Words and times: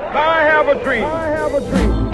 I 0.00 0.42
have 0.42 0.68
a 0.68 0.82
dream. 0.82 1.04
I 1.04 1.28
have 1.28 1.54
a 1.54 1.60
dream. 1.60 2.10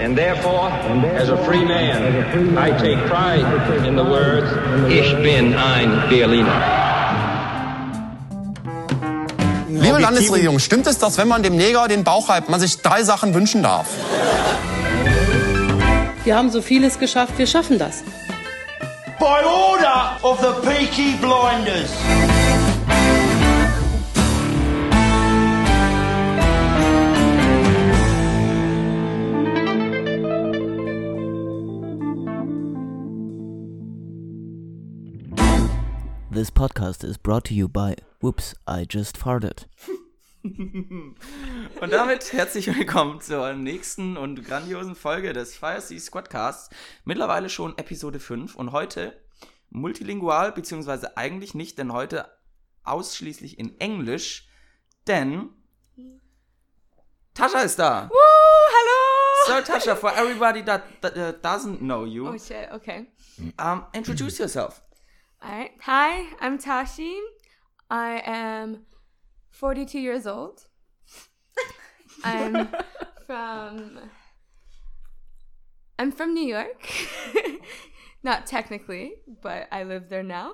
And 0.00 0.18
therefore, 0.18 0.68
as 1.16 1.28
a 1.28 1.36
free 1.44 1.64
man, 1.64 2.58
I 2.58 2.70
take 2.76 2.98
pride 3.06 3.46
in 3.86 3.94
the 3.94 4.02
words, 4.02 4.50
Ich 4.90 5.14
bin 5.22 5.54
ein 5.54 6.02
Berliner. 6.08 6.60
Liebe 9.68 9.98
Landesregierung, 9.98 10.58
stimmt 10.58 10.86
es, 10.88 10.98
dass 10.98 11.18
wenn 11.18 11.28
man 11.28 11.42
dem 11.42 11.56
Neger 11.56 11.86
den 11.86 12.02
Bauch 12.02 12.28
reibt, 12.28 12.48
man 12.48 12.58
sich 12.58 12.82
drei 12.82 13.04
Sachen 13.04 13.32
wünschen 13.32 13.62
darf? 13.62 13.86
Wir 16.24 16.36
haben 16.36 16.50
so 16.50 16.62
vieles 16.62 16.98
geschafft, 16.98 17.38
wir 17.38 17.46
schaffen 17.46 17.78
das. 17.78 18.02
By 19.18 19.44
order 19.44 20.18
of 20.22 20.40
the 20.40 20.68
Peaky 20.68 21.16
Blinders. 21.20 21.90
This 36.32 36.50
podcast 36.50 37.04
is 37.04 37.18
brought 37.18 37.44
to 37.44 37.54
you 37.54 37.68
by 37.68 37.94
Whoops, 38.22 38.54
I 38.66 38.86
just 38.88 39.18
farted. 39.18 39.66
Und 40.42 41.90
damit 41.90 42.32
herzlich 42.32 42.68
willkommen 42.68 43.20
zur 43.20 43.52
nächsten 43.52 44.16
und 44.16 44.42
grandiosen 44.42 44.94
Folge 44.96 45.34
des 45.34 45.54
Fire 45.54 45.82
Sea 45.82 46.00
Squadcasts. 46.00 46.70
Mittlerweile 47.04 47.50
schon 47.50 47.76
Episode 47.76 48.18
5 48.18 48.54
und 48.54 48.72
heute 48.72 49.20
multilingual, 49.68 50.52
beziehungsweise 50.52 51.18
eigentlich 51.18 51.52
nicht, 51.54 51.76
denn 51.76 51.92
heute 51.92 52.26
ausschließlich 52.82 53.58
in 53.58 53.78
Englisch, 53.78 54.48
denn 55.06 55.50
Tascha 57.34 57.60
ist 57.60 57.78
da. 57.78 58.08
Woo, 58.08 58.16
hello! 58.70 59.60
So 59.60 59.70
Tascha, 59.70 59.94
for 59.94 60.12
everybody 60.16 60.64
that, 60.64 60.82
that 61.02 61.14
uh, 61.14 61.32
doesn't 61.46 61.80
know 61.80 62.06
you, 62.06 62.26
Oh 62.26 62.38
shit, 62.38 62.72
okay. 62.72 63.06
um, 63.58 63.84
introduce 63.92 64.38
yourself. 64.38 64.80
Alright. 65.44 65.72
Hi, 65.82 66.26
I'm 66.40 66.58
Tashi. 66.58 67.18
I 67.90 68.22
am 68.24 68.82
42 69.50 69.98
years 69.98 70.26
old. 70.26 70.64
I'm 72.24 72.68
from 73.26 73.98
I'm 75.98 76.12
from 76.12 76.34
New 76.34 76.46
York. 76.46 76.88
Not 78.22 78.46
technically, 78.46 79.14
but 79.42 79.68
I 79.72 79.82
live 79.82 80.08
there 80.08 80.22
now. 80.22 80.52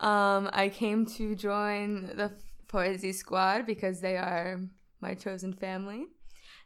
Um, 0.00 0.48
I 0.52 0.68
came 0.68 1.06
to 1.16 1.34
join 1.34 2.12
the 2.16 2.32
Poesy 2.68 3.12
Squad 3.14 3.66
because 3.66 4.00
they 4.00 4.16
are 4.16 4.60
my 5.00 5.14
chosen 5.14 5.52
family. 5.52 6.06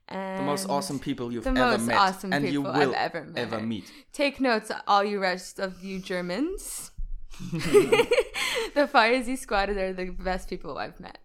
And 0.08 0.40
The 0.40 0.44
most 0.46 0.68
awesome 0.68 0.98
people 0.98 1.32
you've 1.32 1.46
ever 1.46 1.78
met, 1.78 1.96
awesome 1.96 2.32
and 2.32 2.44
you 2.46 2.62
people 2.62 2.72
will 2.72 2.94
I've 2.94 3.14
ever 3.14 3.24
met. 3.24 3.38
ever 3.52 3.60
meet. 3.60 3.90
Take 4.12 4.40
notes, 4.40 4.70
all 4.86 5.04
you 5.04 5.18
rest 5.18 5.58
of 5.58 5.82
you 5.84 5.98
Germans. 5.98 6.90
the 8.74 8.88
FireSea 8.92 9.38
Squad 9.38 9.70
are 9.70 9.92
the 9.92 10.10
best 10.10 10.48
people 10.48 10.78
I've 10.78 10.98
met. 11.00 11.18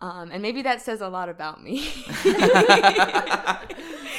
Um, 0.00 0.30
and 0.32 0.42
maybe 0.42 0.62
that 0.62 0.80
says 0.82 1.00
a 1.00 1.08
lot 1.08 1.28
about 1.28 1.62
me. 1.62 1.86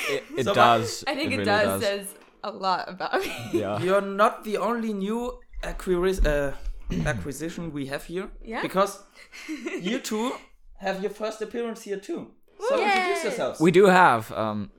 It, 0.08 0.23
it 0.38 0.45
So, 0.45 0.53
does. 0.53 1.03
I 1.08 1.16
think 1.16 1.31
it, 1.33 1.38
really 1.38 1.45
does, 1.45 1.81
says 1.81 2.08
a 2.44 2.52
lot 2.52 2.88
about 2.89 3.20
me. 3.22 3.31
Yeah. 3.53 3.80
You're 3.86 4.02
not 4.02 4.44
the 4.44 4.58
only 4.58 4.94
new 4.94 5.39
acquiri- 5.64 6.26
uh, 6.26 6.52
acquisition 7.08 7.72
we 7.73 7.88
have 7.88 8.03
here. 8.06 8.30
Yeah? 8.44 8.61
Because 8.61 9.03
you 9.81 10.00
two 10.00 10.33
have 10.78 11.02
your 11.02 11.11
first 11.11 11.42
appearance 11.42 11.81
here 11.83 11.98
too. 12.00 12.31
So 12.59 12.78
Yay! 12.78 12.86
introduce 12.86 13.23
yourselves. 13.23 13.59
We 13.59 13.72
do 13.72 13.86
have. 13.86 14.31
Um, 14.31 14.72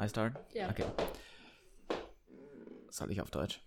I 0.00 0.06
start. 0.06 0.32
Yeah. 0.54 0.70
Okay. 0.70 0.86
Soll 2.90 3.10
ich 3.10 3.20
auf 3.20 3.30
Deutsch? 3.30 3.60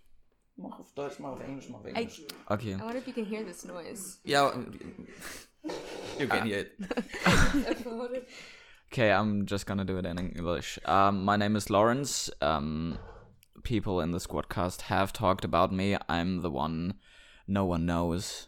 Mach 0.56 0.78
auf 0.78 0.92
Deutsch, 0.94 1.18
mach 1.18 1.30
auf 1.30 1.40
Englisch, 1.40 1.68
mach 1.68 1.80
auf 1.80 1.86
I, 1.86 2.08
Okay. 2.48 2.74
I 2.74 2.80
wonder 2.82 2.96
if 2.98 3.06
you 3.06 3.12
can 3.12 3.24
hear 3.24 3.44
this 3.44 3.64
noise. 3.64 4.18
Ja, 4.24 4.52
you 6.18 6.28
can 6.28 6.46
hear 6.46 6.58
it. 6.60 6.78
Okay, 8.92 9.10
I'm 9.10 9.44
just 9.46 9.66
gonna 9.66 9.84
do 9.84 9.98
it 9.98 10.06
in 10.06 10.18
English. 10.18 10.78
Um, 10.84 11.24
my 11.24 11.36
name 11.36 11.56
is 11.56 11.68
Lawrence. 11.68 12.30
Um, 12.40 12.96
people 13.64 14.00
in 14.00 14.12
the 14.12 14.18
Squadcast 14.18 14.82
have 14.82 15.12
talked 15.12 15.44
about 15.44 15.72
me. 15.72 15.96
I'm 16.08 16.42
the 16.42 16.50
one 16.50 16.94
no 17.48 17.64
one 17.64 17.86
knows 17.86 18.46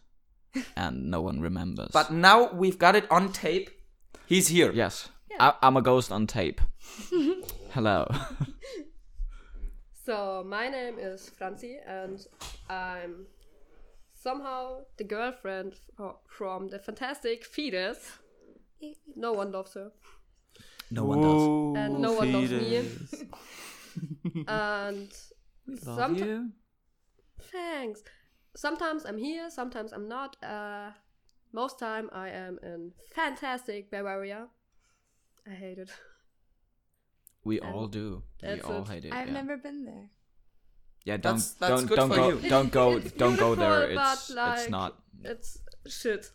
and 0.76 1.10
no 1.10 1.20
one 1.20 1.40
remembers. 1.40 1.90
But 1.92 2.12
now 2.12 2.52
we've 2.52 2.78
got 2.78 2.94
it 2.94 3.10
on 3.10 3.32
tape. 3.32 3.70
He's 4.26 4.46
here. 4.46 4.70
yes, 4.72 5.08
I, 5.40 5.54
I'm 5.62 5.76
a 5.76 5.82
ghost 5.82 6.12
on 6.12 6.28
tape. 6.28 6.60
Hello. 7.72 8.06
So, 10.06 10.44
my 10.46 10.68
name 10.68 11.00
is 11.00 11.28
Franzi, 11.30 11.78
and 11.84 12.24
I'm 12.70 13.26
somehow 14.14 14.82
the 14.98 15.02
girlfriend 15.04 15.74
fro- 15.96 16.20
from 16.28 16.68
the 16.68 16.78
fantastic 16.78 17.44
fetus. 17.44 18.12
No 19.16 19.32
one 19.32 19.50
loves 19.50 19.74
her, 19.74 19.90
No 20.92 21.02
one 21.04 21.20
does. 21.22 21.42
and 21.82 21.98
no 22.00 22.12
one 22.12 22.32
loves 22.32 22.52
me. 22.52 22.88
and 24.46 25.08
Love 25.84 26.16
you. 26.20 26.50
thanks. 27.50 28.02
Sometimes 28.54 29.04
I'm 29.06 29.18
here, 29.18 29.50
sometimes 29.50 29.92
I'm 29.92 30.06
not. 30.08 30.36
Uh, 30.40 30.90
most 31.52 31.80
time 31.80 32.08
I 32.12 32.28
am 32.28 32.60
in 32.62 32.92
fantastic 33.12 33.90
Bavaria. 33.90 34.46
I 35.46 35.50
hate 35.50 35.78
it. 35.78 35.90
We 37.46 37.60
And 37.60 37.74
all 37.74 37.86
do. 37.86 38.22
We 38.42 38.60
all 38.60 38.82
it. 38.82 38.88
hate 38.88 39.04
it. 39.06 39.12
I've 39.12 39.28
yeah. 39.28 39.40
never 39.40 39.56
been 39.56 39.84
there. 39.90 40.06
Yeah, 41.04 41.16
don't 41.18 41.34
That's- 41.36 41.52
that's 41.60 41.70
don't 41.72 41.86
good 41.86 41.96
don't 42.00 42.08
for 42.10 42.16
go 42.16 42.28
you. 42.30 42.48
don't 42.54 42.72
go 42.72 42.84
It's 42.96 43.12
don't 43.22 43.38
go 43.46 43.54
there. 43.54 43.82
It's 43.90 44.32
but, 44.34 44.58
it's 44.58 44.68
not. 44.68 44.90
It's 45.22 45.50
shit. 45.86 46.32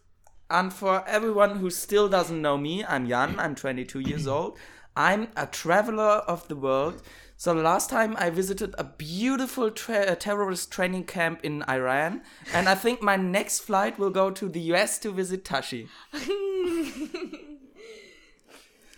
And 0.50 0.72
for 0.82 0.96
everyone 1.08 1.58
who 1.58 1.70
still 1.70 2.08
doesn't 2.10 2.42
know 2.42 2.58
me, 2.58 2.86
I'm 2.86 3.08
Jan. 3.08 3.38
I'm 3.40 3.56
22 3.56 4.00
years 4.00 4.28
old. 4.28 4.58
I'm 4.96 5.28
a 5.36 5.48
traveler 5.48 6.16
of 6.36 6.48
the 6.48 6.56
world. 6.56 7.02
So 7.38 7.54
the 7.56 7.62
last 7.64 7.90
time 7.90 8.16
I 8.18 8.30
visited 8.30 8.76
a 8.78 8.84
beautiful 8.84 9.72
tra- 9.72 10.06
uh, 10.12 10.16
terrorist 10.16 10.72
training 10.72 11.06
camp 11.06 11.40
in 11.44 11.64
Iran, 11.68 12.22
and 12.54 12.70
I 12.70 12.76
think 12.76 13.02
my 13.02 13.16
next 13.18 13.62
flight 13.62 13.98
will 14.00 14.12
go 14.12 14.30
to 14.32 14.48
the 14.48 14.62
US 14.74 15.00
to 15.00 15.12
visit 15.12 15.44
Tashi. 15.44 15.88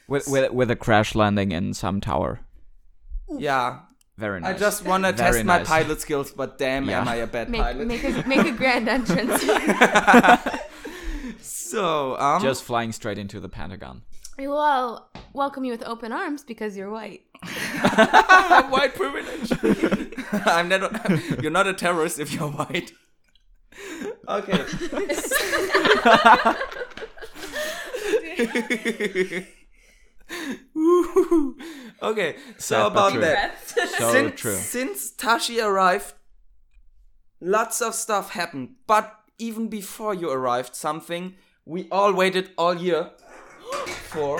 With 0.08 0.28
with 0.28 0.52
with 0.52 0.70
a 0.72 0.76
crash 0.76 1.16
landing 1.16 1.52
in 1.52 1.74
some 1.74 2.02
tower. 2.02 2.42
Yeah, 3.38 3.80
Very 4.18 4.40
nice. 4.42 4.56
I 4.56 4.58
just 4.60 4.86
want 4.86 5.06
to 5.06 5.12
Very 5.14 5.32
test 5.44 5.46
my 5.46 5.64
pilot 5.64 6.00
skills, 6.02 6.32
but 6.32 6.58
damn, 6.60 6.86
Yeah. 6.88 7.02
am 7.02 7.08
I 7.08 7.16
a 7.16 7.28
bad 7.28 7.50
Make, 7.50 7.62
pilot? 7.62 7.88
make, 7.88 8.04
a, 8.04 8.28
make 8.28 8.46
a 8.46 8.52
grand 8.52 8.88
entrance. 8.88 9.42
so, 11.42 12.16
um, 12.20 12.42
just 12.42 12.64
flying 12.64 12.92
straight 12.92 13.18
into 13.18 13.40
the 13.40 13.50
Pentagon. 13.50 14.04
well, 14.38 15.10
welcome 15.34 15.64
you 15.64 15.72
with 15.72 15.84
open 15.84 16.12
arms 16.12 16.44
because 16.44 16.78
you're 16.78 16.92
white. 16.92 17.22
white 18.70 18.94
privilege. 19.02 19.52
I'm 20.46 20.70
not. 20.70 21.10
You're 21.42 21.52
not 21.52 21.66
a 21.68 21.74
terrorist 21.74 22.20
if 22.20 22.34
you're 22.34 22.50
white. 22.52 22.92
Okay. 24.30 24.64
Woo. 30.74 31.58
okay. 32.02 32.36
So 32.58 32.76
Sad 32.76 32.92
about 32.92 33.12
true. 33.12 33.22
that. 33.22 33.68
So 33.68 34.12
since, 34.12 34.42
true. 34.42 34.56
since 34.56 35.12
Tashi 35.12 35.60
arrived, 35.60 36.14
lots 37.42 37.82
of 37.82 37.94
stuff 37.96 38.32
happened. 38.32 38.76
But 38.88 39.14
even 39.38 39.68
before 39.68 40.14
you 40.14 40.30
arrived, 40.30 40.76
something 40.76 41.36
we 41.66 41.88
all 41.92 42.14
waited 42.14 42.52
all 42.58 42.76
year 42.76 43.12
for. 44.10 44.40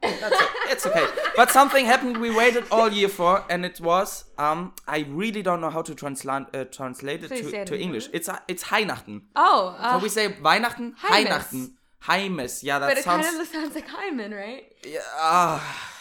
That's 0.00 0.40
it. 0.40 0.48
It's 0.70 0.86
okay. 0.86 1.06
But 1.36 1.50
something 1.50 1.84
happened 1.84 2.18
we 2.18 2.30
waited 2.34 2.64
all 2.70 2.90
year 2.92 3.08
for, 3.08 3.44
and 3.50 3.64
it 3.64 3.80
was 3.80 4.24
um 4.38 4.72
I 4.86 5.04
really 5.08 5.42
don't 5.42 5.60
know 5.60 5.70
how 5.70 5.82
to 5.82 5.94
translate 5.94 6.46
uh, 6.54 6.64
translate 6.64 7.24
it 7.24 7.28
Please 7.28 7.44
say 7.46 7.50
to, 7.50 7.60
it 7.62 7.66
to 7.66 7.74
English. 7.78 8.04
English. 8.06 8.08
It's 8.12 8.28
uh, 8.28 8.38
it's 8.48 8.64
Weihnachten. 8.64 9.22
Oh, 9.34 9.76
uh, 9.78 9.94
So 9.98 10.02
we 10.02 10.08
say 10.08 10.28
Weihnachten, 10.28 10.94
Heimes. 10.96 11.26
Weihnachten, 11.26 11.70
Heimes. 12.04 12.62
Yeah, 12.62 12.78
that 12.78 12.88
but 12.88 12.98
it 12.98 13.04
sounds. 13.04 13.26
kind 13.26 13.40
of 13.40 13.48
sounds 13.48 13.74
like 13.74 13.88
Hyman, 13.88 14.32
right? 14.32 14.72
yeah, 14.86 15.00
ah. 15.14 15.94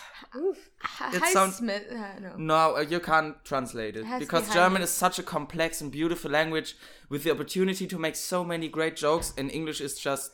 It 1.14 1.24
sounds-. 1.34 1.62
Uh, 1.62 2.20
no. 2.22 2.34
No, 2.38 2.78
uh, 2.78 2.82
you 2.82 3.00
can't 3.00 3.44
translate 3.44 3.96
it 3.96 4.06
It 4.06 4.20
because 4.20 4.48
be 4.48 4.54
German 4.54 4.82
is 4.82 4.90
such 4.90 5.18
a 5.20 5.24
complex 5.24 5.82
and 5.82 5.92
beautiful 5.92 6.30
language 6.30 6.76
with 7.10 7.24
the 7.24 7.32
opportunity 7.32 7.88
to 7.88 7.98
make 7.98 8.16
so 8.16 8.44
many 8.44 8.68
great 8.68 8.96
jokes, 8.96 9.34
and 9.38 9.50
English 9.52 9.82
is 9.82 9.98
just 9.98 10.32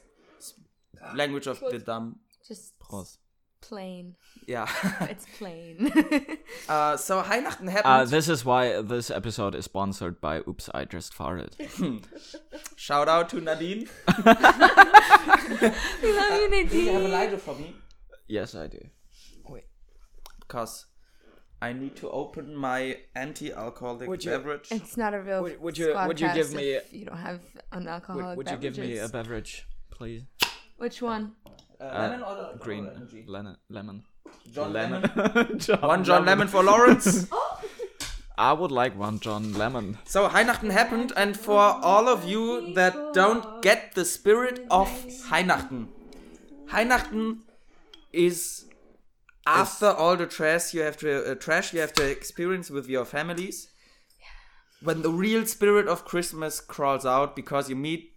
language 1.16 1.48
of 1.48 1.60
the 1.60 1.80
dumb. 1.80 2.20
Just 2.48 2.78
Prost. 2.80 3.18
Plain. 3.62 4.16
Yeah. 4.48 4.68
It's 5.02 5.26
plain. 5.38 5.92
uh, 6.70 6.98
so 6.98 7.22
Weihnachten 7.22 7.70
Uh, 7.84 8.06
this 8.06 8.28
is 8.30 8.44
why 8.46 8.82
this 8.82 9.10
episode 9.12 9.56
is 9.56 9.66
sponsored 9.66 10.20
by 10.22 10.40
Oops, 10.48 10.70
I 10.74 10.86
Just 10.86 11.14
Farted. 11.14 11.54
Shout 12.76 13.08
out 13.08 13.30
to 13.30 13.42
Nadine. 13.42 13.88
we 14.18 14.24
love 16.14 16.34
you, 16.40 16.50
Nadine. 16.50 16.68
Do 16.68 16.78
you 16.78 16.92
have 16.94 17.04
a 17.04 17.08
lighter 17.08 17.38
for 17.38 17.56
me? 17.56 17.76
yes, 18.28 18.56
I 18.56 18.68
do. 18.68 18.80
Because 20.40 20.86
I 21.62 21.74
need 21.74 21.96
to 21.96 22.10
open 22.10 22.56
my 22.56 22.98
anti-alcoholic 23.16 24.08
Would 24.10 24.24
you- 24.24 24.32
beverage. 24.32 24.68
It's 24.72 24.98
not 24.98 25.14
a 25.14 25.22
real. 25.22 25.42
Would- 25.42 25.60
would 25.62 25.78
you- 25.78 25.96
would 26.08 26.20
you 26.20 26.32
give 26.34 26.54
me- 26.54 26.80
You 26.92 27.06
don't 27.06 27.18
have 27.18 27.40
an 27.72 27.88
alcoholic 27.88 28.26
Would, 28.38 28.38
would 28.38 28.50
you 28.52 28.58
give 28.58 28.78
me 28.78 28.98
a 29.00 29.08
beverage, 29.10 29.66
please? 29.90 30.24
Which 30.78 31.02
one? 31.02 31.36
Uh, 31.80 31.84
Uh, 31.86 32.02
lemon 32.02 32.22
or 32.24 32.36
or 32.38 32.58
green 32.58 32.86
orange? 32.86 33.14
lemon. 33.28 33.58
Lemon. 33.70 34.04
John 34.52 34.74
lemon. 34.74 35.10
Lemon. 35.16 35.60
John 35.66 35.82
One 35.82 36.04
John 36.04 36.26
Lemon 36.26 36.48
for 36.48 36.64
Lawrence. 36.64 37.28
I 38.38 38.52
would 38.54 38.72
like 38.72 38.98
one 38.98 39.20
John 39.20 39.54
Lemon. 39.54 40.00
So 40.06 40.28
Weihnachten 40.28 40.72
happened, 40.72 41.14
and 41.16 41.38
for 41.38 41.60
all 41.60 42.10
of 42.10 42.26
you 42.26 42.74
that 42.74 43.14
don't 43.14 43.62
get 43.62 43.94
the 43.94 44.06
spirit 44.06 44.66
of 44.72 44.88
Weihnachten, 45.30 45.88
Weihnachten 46.68 47.42
is 48.12 48.66
after 49.46 49.88
all 49.88 50.16
the 50.16 50.26
trash 50.26 50.74
you 50.74 50.82
have 50.82 50.98
to 50.98 51.32
uh, 51.32 51.36
trash 51.36 51.74
you 51.74 51.80
have 51.82 51.94
to 51.94 52.10
experience 52.10 52.70
with 52.70 52.88
your 52.88 53.06
families. 53.06 53.70
When 54.82 55.02
the 55.02 55.12
real 55.12 55.46
spirit 55.46 55.88
of 55.88 56.04
Christmas 56.04 56.60
crawls 56.60 57.06
out 57.06 57.36
because 57.36 57.70
you 57.70 57.76
meet 57.76 58.14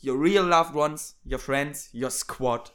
your 0.00 0.16
real 0.16 0.44
loved 0.44 0.74
ones, 0.74 1.14
your 1.24 1.38
friends, 1.38 1.88
your 1.92 2.10
squad, 2.10 2.70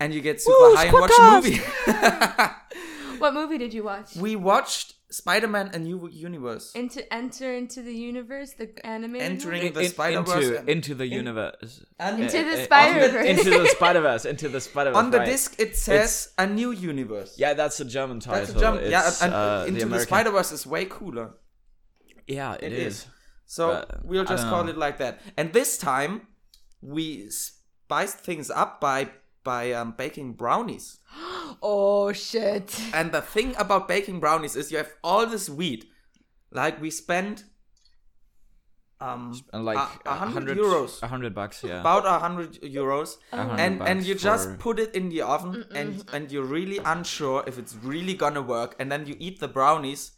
and 0.00 0.14
you 0.14 0.20
get 0.20 0.40
super 0.40 0.56
Woo, 0.68 0.74
high 0.76 0.84
and 0.84 0.92
watch 0.92 1.12
a 1.18 1.22
movie. 1.32 1.60
What 3.18 3.32
movie 3.32 3.58
did 3.58 3.72
you 3.72 3.84
watch? 3.84 4.16
we 4.16 4.34
watched 4.36 4.94
Spider-Man: 5.10 5.70
A 5.72 5.78
New 5.78 6.08
Universe. 6.10 6.72
Into 6.74 7.00
enter 7.14 7.54
into 7.54 7.80
the 7.80 7.94
universe, 7.94 8.52
the 8.54 8.68
animated 8.84 9.30
Entering 9.30 9.62
movie? 9.62 9.74
the 9.84 9.84
Spider-Verse 9.88 10.44
into, 10.58 10.70
into 10.70 10.94
the 10.96 11.06
universe. 11.06 11.84
and- 12.00 12.20
Into 12.24 12.42
the 12.42 12.56
Uh, 12.58 12.62
uh, 12.62 12.64
Spider-Verse. 12.64 13.26
into 13.32 13.50
the 13.62 13.68
Spider 13.68 14.00
Verse. 14.00 14.24
Into 14.24 14.48
the 14.48 14.60
Spider 14.60 14.90
Verse. 14.90 14.98
on 14.98 15.10
the 15.12 15.20
disc 15.20 15.54
it 15.60 15.76
says 15.76 16.32
a 16.36 16.46
new 16.46 16.72
universe. 16.72 17.36
Yeah, 17.38 17.54
that's 17.54 17.78
a 17.78 17.84
German 17.84 18.18
title. 18.20 18.40
That's 18.46 18.56
a 18.56 18.60
jump. 18.60 18.80
Yeah, 18.82 19.06
It's, 19.08 19.22
and, 19.22 19.32
and 19.32 19.62
uh, 19.62 19.64
into 19.68 19.80
the, 19.80 19.86
American- 19.86 20.08
Spider 20.08 20.30
Verse 20.32 20.50
is 20.52 20.66
way 20.66 20.84
cooler. 20.86 21.30
Yeah, 22.26 22.54
It 22.54 22.64
it 22.64 22.72
is. 22.72 22.94
is. 22.94 23.06
So 23.46 23.68
But, 23.68 24.04
we'll 24.04 24.24
just 24.24 24.44
call 24.48 24.64
know. 24.64 24.70
it 24.70 24.76
like 24.76 24.98
that. 24.98 25.20
And 25.36 25.52
this 25.52 25.78
time 25.78 26.12
we 26.82 27.30
spiced 27.30 28.18
things 28.18 28.50
up 28.50 28.80
by 28.80 29.10
by 29.44 29.72
um, 29.72 29.92
baking 29.96 30.32
brownies. 30.34 30.98
Oh 31.62 32.12
shit! 32.12 32.74
And 32.94 33.12
the 33.12 33.20
thing 33.22 33.54
about 33.56 33.86
baking 33.88 34.18
brownies 34.20 34.56
is 34.56 34.72
you 34.72 34.78
have 34.78 34.92
all 35.04 35.24
this 35.26 35.48
wheat. 35.48 35.84
Like 36.50 36.80
we 36.80 36.90
spent 36.90 37.44
um 39.00 39.32
And 39.52 39.64
like 39.64 39.78
a, 40.04 40.10
a 40.10 40.14
hundred 40.14 40.58
euros. 40.58 41.02
A 41.02 41.06
hundred 41.08 41.34
bucks, 41.34 41.62
yeah. 41.62 41.80
about 41.80 42.06
a 42.06 42.18
hundred 42.18 42.60
euros, 42.62 43.16
A 43.32 43.36
hundred 43.36 43.60
and 43.60 43.82
and 43.82 43.98
bucks 44.00 44.08
you 44.08 44.14
just 44.14 44.48
for- 44.50 44.56
put 44.56 44.78
it 44.78 44.94
in 44.94 45.08
the 45.10 45.22
oven, 45.22 45.64
and 45.74 46.04
and 46.12 46.30
you're 46.32 46.44
really 46.58 46.78
unsure 46.84 47.44
if 47.46 47.58
it's 47.58 47.74
really 47.82 48.14
gonna 48.14 48.42
work, 48.42 48.74
and 48.78 48.90
then 48.90 49.06
you 49.06 49.16
eat 49.18 49.40
the 49.40 49.48
brownies, 49.48 50.12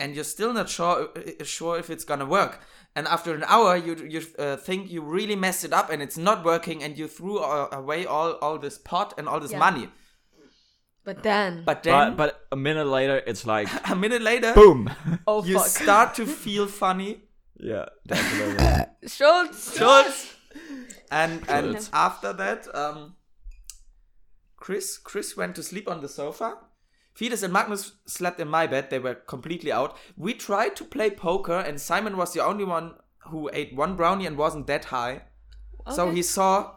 and 0.00 0.14
you're 0.14 0.24
still 0.36 0.52
not 0.52 0.68
sure 0.68 1.08
uh, 1.16 1.44
sure 1.44 1.78
if 1.78 1.90
it's 1.90 2.04
gonna 2.04 2.26
work. 2.26 2.60
And 2.98 3.06
after 3.06 3.30
an 3.34 3.44
hour, 3.54 3.76
you 3.86 3.94
you 4.14 4.20
uh, 4.38 4.56
think 4.66 4.90
you 4.94 5.00
really 5.16 5.36
messed 5.36 5.64
it 5.64 5.72
up, 5.72 5.90
and 5.92 6.02
it's 6.02 6.18
not 6.18 6.38
working, 6.44 6.82
and 6.84 6.98
you 6.98 7.06
threw 7.08 7.38
uh, 7.38 7.68
away 7.80 8.06
all 8.06 8.32
all 8.42 8.58
this 8.58 8.78
pot 8.90 9.14
and 9.18 9.28
all 9.28 9.40
this 9.40 9.52
Yeah. 9.52 9.58
money. 9.70 9.86
But 11.04 11.22
then, 11.22 11.62
But 11.64 11.82
then 11.82 12.16
but, 12.16 12.16
but 12.16 12.30
a 12.52 12.56
minute 12.56 12.86
later, 12.86 13.22
it's 13.30 13.44
like 13.46 13.68
a 13.90 13.94
minute 13.94 14.22
later, 14.22 14.52
boom. 14.54 14.90
oh 15.26 15.44
you 15.44 15.54
fuck, 15.58 15.66
start 15.68 16.14
to 16.16 16.26
feel 16.26 16.66
funny. 16.66 17.12
yeah, 17.70 17.86
definitely. 18.06 19.08
Schultz. 19.08 19.76
Schultz. 19.78 20.34
And 21.10 21.48
and 21.48 21.88
after 21.92 22.32
that, 22.34 22.66
um, 22.74 23.14
Chris 24.56 24.98
Chris 24.98 25.36
went 25.36 25.54
to 25.56 25.62
sleep 25.62 25.88
on 25.88 26.00
the 26.00 26.08
sofa. 26.08 26.56
Fides 27.18 27.42
and 27.42 27.52
Magnus 27.52 27.92
slept 28.06 28.38
in 28.38 28.48
my 28.48 28.66
bed. 28.68 28.90
They 28.90 29.00
were 29.00 29.14
completely 29.14 29.72
out. 29.72 29.96
We 30.16 30.34
tried 30.34 30.76
to 30.76 30.84
play 30.84 31.10
poker, 31.10 31.58
and 31.58 31.80
Simon 31.80 32.16
was 32.16 32.32
the 32.32 32.44
only 32.44 32.64
one 32.64 32.94
who 33.30 33.50
ate 33.52 33.74
one 33.74 33.96
brownie 33.96 34.26
and 34.26 34.36
wasn't 34.36 34.68
that 34.68 34.86
high. 34.86 35.22
So 35.94 36.10
he 36.10 36.22
saw 36.22 36.74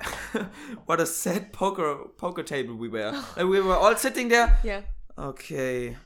what 0.86 1.00
a 1.00 1.06
sad 1.06 1.52
poker 1.52 1.96
poker 2.16 2.42
table 2.42 2.76
we 2.76 2.88
were. 2.88 3.12
and 3.36 3.50
we 3.50 3.60
were 3.60 3.76
all 3.76 3.96
sitting 3.96 4.28
there. 4.28 4.58
Yeah. 4.64 4.82
Okay. 5.18 5.96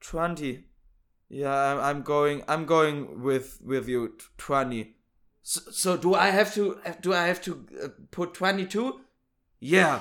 Twenty. 0.00 0.64
Yeah, 1.28 1.54
I'm, 1.54 1.78
I'm 1.78 2.02
going. 2.02 2.42
I'm 2.48 2.64
going 2.64 3.22
with 3.22 3.60
with 3.62 3.88
you. 3.88 4.14
Twenty. 4.38 4.96
So, 5.42 5.60
so 5.70 5.96
do 5.96 6.14
I 6.14 6.30
have 6.30 6.54
to? 6.54 6.78
Do 7.02 7.12
I 7.12 7.26
have 7.26 7.42
to 7.42 7.66
uh, 7.82 7.88
put 8.10 8.34
twenty 8.34 8.64
two? 8.66 9.00
Yeah. 9.60 10.00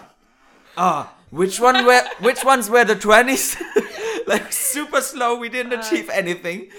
Ah, 0.77 1.13
which 1.31 1.59
one 1.59 1.85
were? 1.85 2.03
which 2.19 2.43
ones 2.45 2.69
were 2.69 2.85
the 2.85 2.95
twenties? 2.95 3.57
like 4.27 4.51
super 4.53 5.01
slow. 5.01 5.35
We 5.37 5.49
didn't 5.49 5.73
achieve 5.73 6.09
anything. 6.09 6.69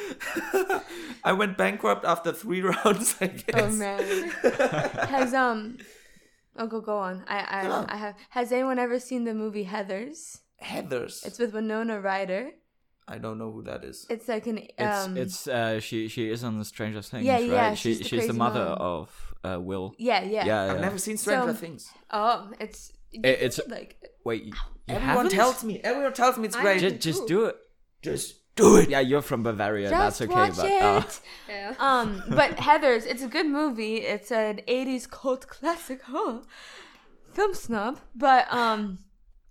I 1.25 1.33
went 1.33 1.57
bankrupt 1.59 2.05
after 2.05 2.33
three 2.33 2.61
rounds. 2.73 3.17
I 3.21 3.27
guess. 3.29 3.55
Oh 3.57 3.71
man. 3.71 4.31
Has 5.09 5.35
um. 5.35 5.79
Oh, 6.57 6.67
go 6.67 6.81
go 6.81 6.99
on. 6.99 7.25
I 7.27 7.39
I 7.39 7.95
I 7.95 7.97
have. 7.97 8.15
Has 8.31 8.53
anyone 8.53 8.79
ever 8.79 8.99
seen 8.99 9.25
the 9.25 9.35
movie 9.35 9.65
Heathers? 9.65 10.41
Heathers. 10.63 11.25
It's 11.27 11.39
with 11.39 11.55
Winona 11.55 12.01
Ryder. 12.01 12.51
I 13.09 13.19
don't 13.19 13.37
know 13.39 13.51
who 13.51 13.63
that 13.65 13.83
is. 13.85 14.07
It's 14.09 14.29
like 14.29 14.47
an 14.47 14.59
It's 14.79 15.05
um. 15.07 15.17
it's 15.17 15.49
uh 15.49 15.81
she 15.81 16.09
she 16.09 16.31
is 16.31 16.45
on 16.45 16.59
the 16.59 16.65
Stranger 16.65 17.03
Things, 17.03 17.25
Yeah, 17.27 17.35
right? 17.35 17.45
yeah, 17.51 17.75
She 17.75 17.95
she's 17.95 17.99
the 17.99 18.05
she's 18.09 18.27
the 18.29 18.33
mother 18.33 18.65
mom. 18.65 18.79
of 18.81 19.35
uh 19.45 19.59
Will. 19.61 19.95
yeah, 19.99 20.23
yeah. 20.23 20.45
Yeah, 20.47 20.63
I've 20.63 20.75
yeah. 20.77 20.81
never 20.81 20.99
seen 20.99 21.17
Stranger 21.17 21.53
So- 21.55 21.59
Things. 21.61 21.91
Oh, 22.11 22.51
it's. 22.61 22.93
It's- 23.13 23.61
like. 23.69 23.97
Wait, 24.25 24.45
you 24.45 24.53
Everyone 24.89 25.17
haven't? 25.27 25.33
tells 25.33 25.65
me. 25.65 25.81
Everyone 25.83 26.13
tells 26.13 26.39
me 26.39 26.47
it's 26.47 26.57
I- 26.57 26.63
great. 26.63 26.81
Just 26.81 27.01
just 27.01 27.27
do 27.27 27.45
it. 27.47 27.57
Just 28.03 28.55
do 28.57 28.77
it. 28.77 28.89
Yeah, 28.91 29.01
you're 29.01 29.23
from 29.23 29.43
Bavaria. 29.43 29.91
Just 29.91 30.19
that's 30.19 30.21
okay, 30.31 30.35
watch 30.51 30.57
but 30.57 30.67
it. 30.67 30.83
uh, 30.83 31.03
Yeah. 31.49 31.75
Um, 31.81 32.23
but 32.29 32.57
Heathers, 32.57 33.07
it's 33.07 33.23
a 33.23 33.29
good 33.29 33.47
movie. 33.47 33.97
It's 33.99 34.31
an 34.31 34.61
'80s 34.69 35.09
cult 35.11 35.47
classic. 35.49 36.03
Huh? 36.03 36.41
Film 37.33 37.55
snob. 37.55 37.99
But 38.15 38.53
um, 38.53 38.99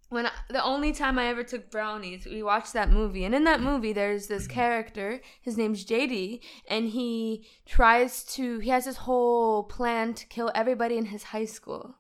when 0.10 0.28
I, 0.28 0.32
the 0.50 0.64
only 0.64 0.92
time 0.94 1.18
I 1.18 1.28
ever 1.28 1.44
took 1.44 1.72
brownies, 1.72 2.26
we 2.26 2.44
watched 2.44 2.74
that 2.74 2.92
movie, 2.92 3.24
and 3.26 3.34
in 3.34 3.44
that 3.46 3.62
movie, 3.62 3.92
there's 3.94 4.28
this 4.28 4.46
character. 4.48 5.22
His 5.42 5.58
name's 5.58 5.84
JD, 5.86 6.42
and 6.70 6.90
he 6.90 7.46
tries 7.66 8.24
to. 8.36 8.60
He 8.60 8.70
has 8.70 8.86
this 8.86 8.98
whole 8.98 9.64
plan 9.64 10.14
to 10.16 10.26
kill 10.28 10.52
everybody 10.54 10.98
in 10.98 11.06
his 11.06 11.24
high 11.24 11.46
school. 11.46 11.96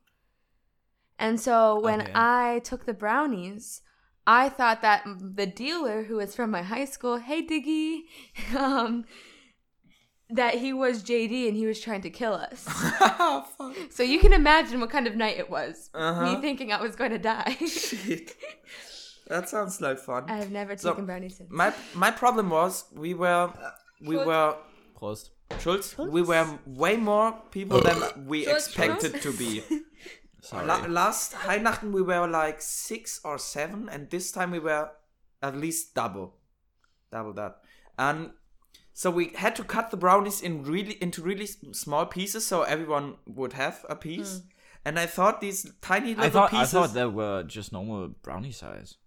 And 1.21 1.39
so 1.39 1.79
when 1.79 2.01
Okay. 2.01 2.11
I 2.15 2.61
took 2.69 2.85
the 2.85 2.93
brownies, 2.93 3.81
I 4.27 4.49
thought 4.49 4.81
that 4.81 5.03
the 5.41 5.45
dealer, 5.63 6.03
who 6.07 6.15
was 6.15 6.35
from 6.35 6.49
my 6.51 6.63
high 6.73 6.85
school, 6.95 7.17
hey 7.17 7.41
Diggy, 7.45 8.01
um, 8.55 9.05
that 10.29 10.55
he 10.63 10.71
was 10.73 11.03
JD 11.03 11.47
and 11.47 11.55
he 11.61 11.65
was 11.71 11.79
trying 11.79 12.01
to 12.01 12.09
kill 12.09 12.33
us. 12.33 12.59
so 13.89 14.01
you 14.03 14.19
can 14.19 14.33
imagine 14.33 14.79
what 14.79 14.89
kind 14.89 15.05
of 15.07 15.15
night 15.15 15.37
it 15.37 15.49
was. 15.49 15.89
Uh-huh. 15.93 16.23
Me 16.35 16.41
thinking 16.41 16.71
I 16.71 16.81
was 16.81 16.95
going 16.95 17.11
to 17.11 17.19
die. 17.19 17.55
Shit. 17.67 18.35
That 19.27 19.47
sounds 19.47 19.79
like 19.79 19.97
fun. 19.97 20.25
I 20.27 20.35
have 20.43 20.51
never 20.51 20.75
So, 20.75 20.89
taken 20.89 21.05
brownies 21.05 21.37
since. 21.37 21.49
My 21.49 21.69
my 22.05 22.11
problem 22.11 22.49
was 22.49 22.83
we 23.03 23.13
were 23.13 23.45
we 24.01 24.15
Schultz. 24.15 24.27
were 24.27 24.49
closed. 24.99 25.29
Schultz, 25.61 25.97
we 25.97 26.21
were 26.21 26.45
way 26.83 26.97
more 26.97 27.29
people 27.49 27.79
than 27.87 27.97
we 28.27 28.43
Schultz, 28.43 28.67
expected 28.67 29.21
to 29.21 29.31
be. 29.31 29.63
Sorry. 30.41 30.65
La- 30.65 30.85
last 30.87 31.33
Weihnachten 31.33 31.91
we 31.91 32.01
were 32.01 32.27
like 32.27 32.61
six 32.61 33.21
or 33.23 33.37
seven, 33.37 33.87
and 33.89 34.09
this 34.09 34.31
time 34.31 34.51
we 34.51 34.59
were 34.59 34.89
at 35.41 35.55
least 35.55 35.93
double, 35.93 36.35
double 37.11 37.33
that. 37.33 37.59
And 37.97 38.31
so 38.93 39.11
we 39.11 39.29
had 39.35 39.55
to 39.55 39.63
cut 39.63 39.91
the 39.91 39.97
brownies 39.97 40.41
in 40.41 40.63
really 40.63 40.97
into 41.01 41.21
really 41.21 41.45
small 41.45 42.05
pieces, 42.05 42.45
so 42.45 42.63
everyone 42.63 43.15
would 43.27 43.53
have 43.53 43.85
a 43.87 43.95
piece. 43.95 44.39
Hmm. 44.39 44.47
And 44.83 44.99
I 44.99 45.05
thought 45.05 45.41
these 45.41 45.71
tiny 45.81 46.15
little 46.15 46.25
I 46.25 46.29
thought 46.29 46.49
pieces. 46.49 46.73
I 46.73 46.79
thought 46.79 46.93
they 46.95 47.05
were 47.05 47.43
just 47.43 47.71
normal 47.71 48.09
brownie 48.23 48.51
size. 48.51 48.97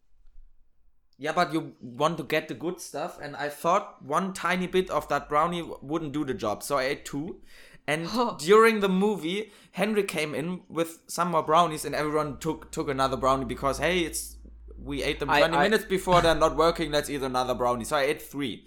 Yeah, 1.18 1.32
but 1.32 1.52
you 1.52 1.74
want 1.80 2.16
to 2.18 2.24
get 2.24 2.48
the 2.48 2.54
good 2.54 2.80
stuff, 2.80 3.18
and 3.20 3.36
I 3.36 3.48
thought 3.48 4.02
one 4.04 4.32
tiny 4.32 4.66
bit 4.66 4.90
of 4.90 5.08
that 5.08 5.28
brownie 5.28 5.62
wouldn't 5.62 6.12
do 6.12 6.24
the 6.24 6.34
job, 6.34 6.62
so 6.62 6.78
I 6.78 6.84
ate 6.84 7.04
two. 7.04 7.40
And 7.86 8.08
Oh. 8.12 8.36
during 8.40 8.80
the 8.80 8.88
movie, 8.88 9.52
Henry 9.72 10.02
came 10.04 10.34
in 10.34 10.62
with 10.68 11.00
some 11.06 11.30
more 11.32 11.42
brownies, 11.42 11.84
and 11.84 11.94
everyone 11.94 12.38
took 12.38 12.70
took 12.72 12.88
another 12.88 13.16
brownie 13.16 13.44
because 13.44 13.78
hey, 13.78 14.00
it's 14.00 14.36
we 14.78 15.02
ate 15.02 15.18
them 15.20 15.30
I- 15.30 15.40
twenty 15.40 15.56
I- 15.56 15.62
minutes 15.64 15.84
before 15.84 16.20
they're 16.22 16.34
not 16.34 16.56
working. 16.56 16.90
Let's 16.92 17.10
eat 17.10 17.22
another 17.22 17.54
brownie. 17.54 17.84
So 17.84 17.96
I 17.96 18.02
ate 18.02 18.22
three, 18.22 18.66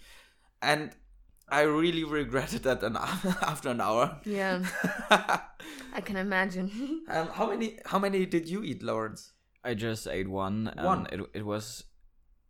and 0.62 0.92
I 1.50 1.62
really 1.62 2.04
regretted 2.04 2.64
that 2.64 2.84
an 2.84 2.96
after 3.52 3.70
an 3.70 3.82
hour. 3.82 4.20
Yeah. 4.26 4.64
I 5.10 6.02
can 6.02 6.18
imagine. 6.18 7.02
Um, 7.10 7.28
how 7.30 7.50
many 7.50 7.80
how 7.86 8.00
many 8.00 8.26
did 8.26 8.48
you 8.50 8.64
eat, 8.64 8.84
Lawrence? 8.84 9.34
I 9.64 9.74
just 9.74 10.08
ate 10.08 10.28
one. 10.30 10.72
And 10.78 10.86
One? 10.86 11.08
It 11.12 11.20
it 11.34 11.46
was, 11.46 11.84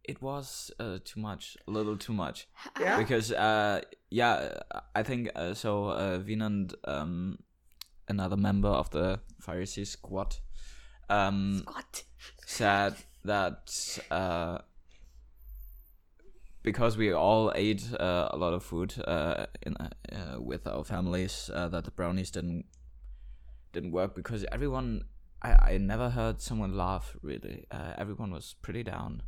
it 0.04 0.22
was 0.22 0.72
uh, 0.80 0.98
too 1.04 1.20
much, 1.22 1.58
a 1.68 1.72
little 1.72 1.98
too 1.98 2.14
much. 2.14 2.48
Yeah? 2.80 2.98
Because 2.98 3.32
uh, 3.32 3.82
yeah, 4.10 4.60
I 4.96 5.04
think 5.04 5.30
uh, 5.36 5.54
so. 5.54 5.86
Uh, 5.86 6.20
Vinand, 6.20 6.74
um, 6.86 7.40
another 8.08 8.38
member 8.38 8.70
of 8.70 8.90
the 8.92 9.20
FireSea 9.46 9.86
squad, 9.86 10.38
um, 11.10 11.64
What? 11.66 12.04
said 12.46 12.96
that 13.26 13.70
uh, 14.10 14.60
because 16.64 16.98
we 16.98 17.14
all 17.14 17.52
ate 17.56 17.84
uh, 18.00 18.30
a 18.32 18.38
lot 18.38 18.54
of 18.54 18.64
food 18.64 18.94
uh, 19.06 19.46
in 19.62 19.76
uh, 19.78 19.88
with 20.40 20.68
our 20.68 20.84
families, 20.84 21.50
uh, 21.54 21.68
that 21.70 21.84
the 21.86 21.92
brownies 21.92 22.32
didn't 22.32 22.66
didn't 23.74 23.92
work 23.92 24.16
because 24.16 24.46
everyone. 24.52 25.06
I, 25.40 25.74
I 25.74 25.78
never 25.78 26.10
heard 26.10 26.42
someone 26.42 26.76
laugh 26.76 27.16
really. 27.22 27.68
Uh, 27.70 27.94
everyone 27.96 28.32
was 28.32 28.56
pretty 28.64 28.82
down. 28.82 29.22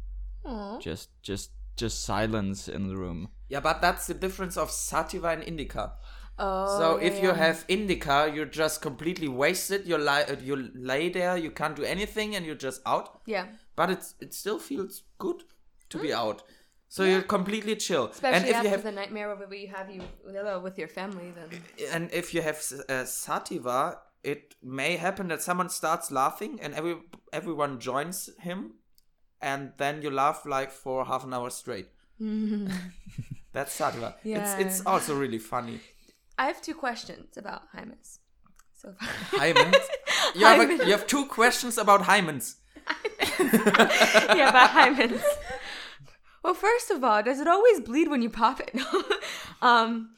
Aw. 0.44 0.80
Just 0.80 1.10
just 1.22 1.52
just 1.76 2.04
silence 2.04 2.68
in 2.68 2.88
the 2.88 2.98
room. 2.98 3.30
Yeah, 3.50 3.60
but 3.60 3.82
that's 3.82 4.08
the 4.08 4.14
difference 4.14 4.58
of 4.58 4.72
sativa 4.72 5.30
and 5.30 5.44
indica. 5.44 5.94
Oh. 6.42 6.78
so 6.80 6.98
yeah, 6.98 7.08
if 7.08 7.22
you 7.22 7.30
yeah. 7.30 7.36
have 7.36 7.66
indica, 7.68 8.32
you're 8.34 8.46
just 8.46 8.82
completely 8.82 9.28
wasted. 9.28 9.86
You 9.86 9.98
lie, 9.98 10.22
uh, 10.22 10.38
you 10.42 10.72
lay 10.74 11.10
there, 11.10 11.36
you 11.36 11.52
can't 11.52 11.76
do 11.76 11.84
anything, 11.84 12.36
and 12.36 12.46
you're 12.46 12.56
just 12.56 12.82
out. 12.86 13.22
Yeah. 13.26 13.48
But 13.76 13.90
it's 13.90 14.16
it 14.22 14.34
still 14.34 14.60
feels 14.60 15.04
good 15.18 15.44
to 15.90 15.98
be 16.00 16.14
out. 16.14 16.44
So 16.88 17.04
you're 17.04 17.22
completely 17.22 17.76
chill. 17.76 18.08
Mm. 18.08 18.12
Especially 18.12 18.38
and 18.38 18.48
if 18.48 18.56
after 18.56 18.68
you 18.68 18.72
have 18.72 18.84
the 18.84 18.92
nightmare 18.92 19.36
where 19.36 19.54
you 19.54 19.68
have 19.68 19.92
you 19.92 20.02
uh, 20.28 20.60
with 20.60 20.78
your 20.78 20.88
family, 20.88 21.32
then. 21.36 21.62
and 21.92 22.10
if 22.12 22.34
you 22.34 22.42
have 22.42 22.64
uh, 22.90 23.06
sativa, 23.06 24.00
it 24.24 24.56
may 24.64 24.98
happen 24.98 25.28
that 25.28 25.42
someone 25.42 25.70
starts 25.70 26.10
laughing 26.10 26.60
and 26.62 26.74
every 26.74 26.98
everyone 27.32 27.80
joins 27.80 28.30
him, 28.40 28.76
and 29.42 29.74
then 29.78 30.02
you 30.02 30.10
laugh 30.10 30.46
like 30.46 30.72
for 30.72 31.06
half 31.06 31.24
an 31.24 31.34
hour 31.34 31.50
straight. 31.50 31.90
That's 33.54 33.72
sativa. 33.74 34.16
It's 34.24 34.54
it's 34.60 34.86
also 34.86 35.16
really 35.16 35.40
funny. 35.40 35.80
I 36.38 36.46
have 36.46 36.62
two 36.62 36.74
questions 36.76 37.38
about 37.38 37.64
Hymus. 37.76 38.20
So 38.76 38.94
far. 39.00 39.40
Hymens. 39.40 39.76
You 40.36 40.46
have, 40.46 40.70
a, 40.70 40.86
you 40.86 40.92
have 40.92 41.08
two 41.08 41.26
questions 41.26 41.78
about 41.80 42.04
hymens. 42.04 42.56
yeah, 43.40 44.50
about 44.50 44.70
hymens. 44.70 45.24
Well, 46.44 46.54
first 46.54 46.92
of 46.92 47.04
all, 47.04 47.24
does 47.24 47.40
it 47.40 47.48
always 47.48 47.80
bleed 47.80 48.10
when 48.10 48.22
you 48.22 48.30
pop 48.30 48.60
it? 48.60 48.72
um. 49.62 50.12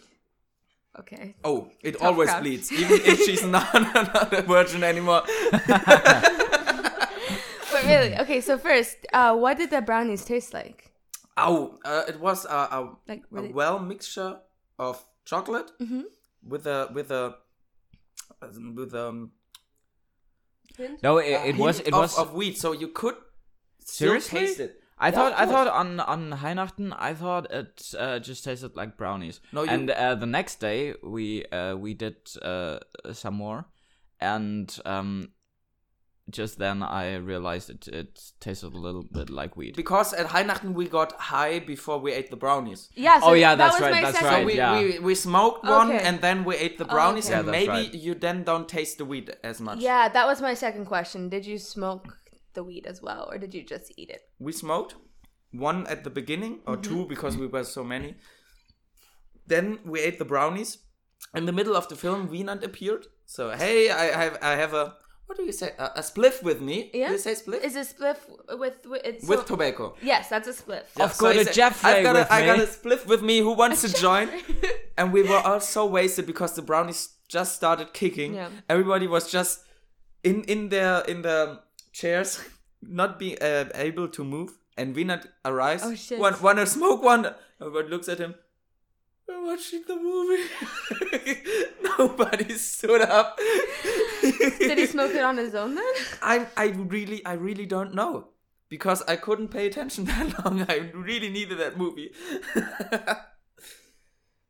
Okay. 1.00 1.36
Oh, 1.46 1.70
it 1.82 1.94
Tough 1.94 2.04
always 2.04 2.30
crowd. 2.30 2.44
bleeds, 2.44 2.72
even 2.74 3.00
if 3.06 3.20
she's 3.26 3.46
not, 3.46 3.74
not 3.74 4.34
a 4.34 4.42
virgin 4.42 4.84
anymore. 4.84 5.24
But 7.72 7.84
really, 7.86 8.18
okay. 8.20 8.42
So 8.42 8.58
first, 8.58 8.98
uh, 9.14 9.36
what 9.36 9.58
did 9.58 9.70
the 9.70 9.82
brownies 9.82 10.26
taste 10.26 10.54
like? 10.54 10.91
Oh, 11.48 11.80
uh, 11.86 12.04
it 12.08 12.20
was 12.20 12.46
a, 12.46 12.50
a, 12.78 12.98
Like 13.08 13.24
a 13.24 13.26
really? 13.32 13.54
well 13.54 13.80
mixture 13.80 14.40
of 14.80 15.04
chocolate 15.26 15.72
Mhm. 15.80 16.04
with 16.44 16.66
a 16.68 16.90
with 16.94 17.12
a 17.12 17.36
with 18.76 18.94
um 18.96 19.32
No, 21.04 21.18
it, 21.18 21.40
it 21.46 21.56
was 21.58 21.80
it 21.80 21.94
of, 21.94 22.00
was 22.00 22.18
of 22.18 22.34
wheat, 22.34 22.58
so 22.58 22.72
you 22.72 22.88
could 22.90 23.16
still 23.86 24.10
seriously. 24.20 24.40
taste 24.40 24.60
it. 24.60 24.78
I 24.98 25.08
Yeah, 25.10 25.16
thought 25.16 25.34
I 25.38 25.46
thought 25.46 25.68
on 25.68 26.00
on 26.00 26.32
Weihnachten 26.32 26.94
I 26.98 27.14
thought 27.14 27.52
it 27.52 27.94
uh, 27.98 28.20
just 28.20 28.44
tasted 28.44 28.76
like 28.76 28.98
brownies. 28.98 29.42
No, 29.52 29.64
you- 29.64 29.70
and 29.72 29.90
uh, 29.90 30.16
the 30.16 30.26
next 30.28 30.60
day 30.60 30.94
we 31.04 31.46
uh, 31.52 31.76
we 31.76 31.94
did 31.94 32.16
uh, 32.42 32.80
some 33.14 33.36
more, 33.36 33.66
and 34.20 34.70
um, 34.86 35.34
just 36.30 36.60
then 36.60 36.84
I 36.84 37.16
realized 37.16 37.70
it 37.70 37.88
it 37.88 38.22
tasted 38.40 38.74
a 38.74 38.78
little 38.78 39.04
bit 39.04 39.30
like 39.30 39.58
weed. 39.58 39.76
Because 39.76 40.14
at 40.14 40.28
Weihnachten 40.28 40.74
we 40.74 40.88
got 40.88 41.12
high 41.14 41.60
before 41.60 41.98
we 42.00 42.14
ate 42.14 42.30
the 42.30 42.38
brownies. 42.38 42.90
Yeah. 42.96 43.20
So 43.20 43.28
Oh, 43.30 43.34
yeah, 43.34 43.56
that's 43.56 43.74
was 43.74 43.82
right, 43.82 44.04
that's 44.04 44.20
second 44.20 44.34
right, 44.34 44.46
we, 44.46 44.56
yeah. 44.56 44.80
we, 44.82 45.00
we 45.00 45.16
smoked 45.16 45.66
one 45.66 45.90
Okay. 45.90 46.04
and 46.08 46.22
then 46.22 46.44
we 46.46 46.56
ate 46.56 46.78
the 46.78 46.86
Oh, 46.86 46.96
brownies 46.96 47.26
okay. 47.30 47.40
and 47.40 47.46
Yeah, 47.48 47.52
maybe 47.52 47.68
right. 47.70 47.94
you 47.94 48.14
then 48.16 48.44
don't 48.44 48.68
taste 48.70 48.98
the 49.00 49.06
weed 49.06 49.36
as 49.44 49.60
much. 49.60 49.80
Yeah, 49.80 50.10
that 50.10 50.26
was 50.28 50.42
my 50.42 50.54
second 50.54 50.86
question. 50.86 51.30
Did 51.30 51.46
you 51.46 51.58
smoke 51.58 52.18
the 52.54 52.64
weed 52.64 52.86
as 52.86 53.02
well, 53.02 53.28
or 53.32 53.38
did 53.38 53.54
you 53.54 53.64
just 53.64 53.92
eat 53.98 54.10
it? 54.10 54.22
We 54.40 54.52
smoked 54.52 54.96
one 55.52 55.88
at 55.88 56.04
the 56.04 56.10
beginning 56.10 56.60
or 56.68 56.78
Mm-hmm. 56.78 56.94
two 56.94 57.06
because 57.08 57.36
we 57.38 57.48
were 57.48 57.64
so 57.66 57.84
many. 57.84 58.16
Then 59.48 59.80
we 59.86 60.00
ate 60.02 60.18
the 60.20 60.26
brownies. 60.26 60.78
In 61.36 61.46
the 61.46 61.52
middle 61.52 61.76
of 61.76 61.88
the 61.88 61.96
film, 61.96 62.28
Wienand 62.30 62.64
appeared. 62.64 63.08
So 63.26 63.52
hey, 63.52 63.90
I 63.90 64.06
have 64.24 64.38
I 64.42 64.52
have 64.64 64.74
a 64.74 64.96
what 65.32 65.38
do 65.38 65.44
you 65.44 65.54
say 65.54 65.72
a, 65.80 65.86
a 65.96 66.02
spliff 66.02 66.44
with 66.44 66.60
me? 66.60 66.90
Yeah. 66.94 67.08
Do 67.08 67.14
you 67.14 67.20
say 67.20 67.36
spliff 67.36 67.64
Is 67.64 67.78
a 67.78 67.86
spliff 67.92 68.18
with 68.60 68.86
with 68.86 69.02
it's 69.06 69.26
with 69.26 69.40
so- 69.40 69.46
tobacco? 69.46 69.96
Yes, 70.02 70.28
that's 70.28 70.50
a 70.50 70.52
spliff. 70.52 70.84
Of 71.00 71.14
So 71.14 71.20
course, 71.22 71.36
he 71.36 71.42
a 71.42 71.46
said, 71.46 71.54
Jeffrey 71.54 71.90
I've 71.90 72.04
got 72.04 72.16
with 72.16 72.28
a, 72.28 72.34
I 72.34 72.46
got 72.46 72.60
a 72.60 72.64
spliff 72.64 73.06
with 73.06 73.22
me. 73.22 73.40
Who 73.40 73.54
wants 73.54 73.80
to 73.84 73.94
join? 73.94 74.28
and 74.98 75.14
we 75.14 75.24
were 75.24 75.38
all 75.38 75.62
so 75.62 75.86
wasted 75.86 76.26
because 76.26 76.54
the 76.56 76.62
brownies 76.62 77.02
just 77.30 77.56
started 77.56 77.94
kicking. 77.94 78.34
Yeah. 78.34 78.50
Everybody 78.68 79.08
was 79.08 79.32
just 79.32 79.64
in 80.22 80.44
in 80.56 80.68
their 80.68 81.00
in 81.14 81.22
the 81.22 81.62
chairs, 81.94 82.44
not 82.82 83.18
being 83.18 83.38
uh, 83.42 83.70
able 83.76 84.10
to 84.10 84.24
move. 84.26 84.52
And 84.78 84.94
Vinat 84.96 85.28
arrives. 85.46 85.84
Oh, 85.86 85.96
shit. 85.96 86.20
Want, 86.20 86.42
want 86.42 86.58
to 86.58 86.66
smoke 86.66 87.02
one? 87.04 87.24
Everybody 87.62 87.88
looks 87.90 88.10
at 88.10 88.20
him. 88.20 88.36
We're 89.32 89.46
watching 89.46 89.84
the 89.88 89.96
movie. 89.96 90.44
Nobody 91.98 92.54
stood 92.58 93.02
up. 93.02 93.40
Did 94.22 94.78
he 94.78 94.86
smoke 94.96 95.12
it 95.12 95.24
on 95.24 95.38
his 95.38 95.56
own 95.56 95.76
then? 95.76 95.94
I 96.22 96.48
I 96.58 96.66
really 96.68 97.26
I 97.26 97.34
really 97.34 97.66
don't 97.66 97.94
know 97.96 98.28
because 98.70 99.02
I 99.08 99.16
couldn't 99.16 99.48
pay 99.50 99.68
attention 99.68 100.06
that 100.06 100.44
long. 100.44 100.66
I 100.68 100.92
really 100.94 101.30
needed 101.30 101.60
that 101.60 101.78
movie. 101.78 102.12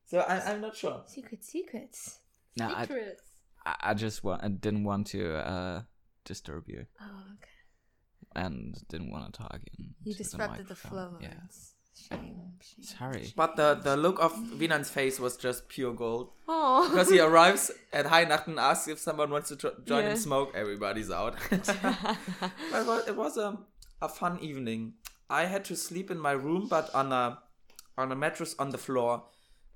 so 0.07 0.19
I, 0.19 0.51
I'm 0.51 0.61
not 0.61 0.75
sure. 0.75 1.03
Secret 1.07 1.43
secrets. 1.43 2.19
No, 2.57 2.73
I, 2.73 2.81
Secrets. 2.85 3.21
I 3.65 3.75
I 3.81 3.93
just 3.93 4.23
wa- 4.23 4.39
I 4.41 4.47
didn't 4.49 4.83
want 4.83 5.07
to 5.07 5.35
uh, 5.37 5.81
disturb 6.25 6.67
you 6.67 6.85
Oh, 6.99 7.23
okay. 7.35 7.49
and 8.35 8.75
didn't 8.89 9.11
want 9.11 9.31
to 9.33 9.41
talk. 9.43 9.59
In 9.77 9.93
You 10.03 10.13
to 10.13 10.17
the 10.17 10.23
disrupted 10.23 10.67
the, 10.67 10.75
flow. 10.75 11.11
microphone. 11.11 11.21
Yeah, 11.21 12.17
Shame. 12.17 12.50
Shame. 12.61 12.83
sorry. 12.83 13.33
But 13.35 13.55
the, 13.55 13.75
the 13.75 13.95
look 13.97 14.19
of 14.21 14.33
Vinan's 14.33 14.89
face 14.89 15.19
was 15.19 15.37
just 15.37 15.67
pure 15.67 15.93
gold. 15.93 16.29
Oh. 16.47 16.87
Because 16.89 17.09
he 17.09 17.19
arrives 17.19 17.71
at 17.93 18.05
Weihnachten, 18.05 18.57
asks 18.57 18.87
if 18.87 18.99
someone 18.99 19.29
wants 19.31 19.49
to 19.49 19.55
tr- 19.55 19.67
join 19.85 20.03
Yeah. 20.03 20.11
him 20.11 20.17
smoke, 20.17 20.51
everybody's 20.55 21.11
out. 21.11 21.35
but 21.49 22.81
it 22.81 22.87
was, 22.87 23.07
it 23.07 23.15
was 23.15 23.37
a, 23.37 23.57
a 24.01 24.09
fun 24.09 24.39
evening. 24.39 24.93
I 25.29 25.45
had 25.45 25.63
to 25.65 25.75
sleep 25.75 26.11
in 26.11 26.19
my 26.19 26.31
room, 26.33 26.67
but 26.69 26.93
on 26.93 27.11
a 27.13 27.39
on 27.97 28.11
a 28.11 28.15
mattress 28.15 28.55
on 28.57 28.69
the 28.71 28.77
floor 28.77 29.23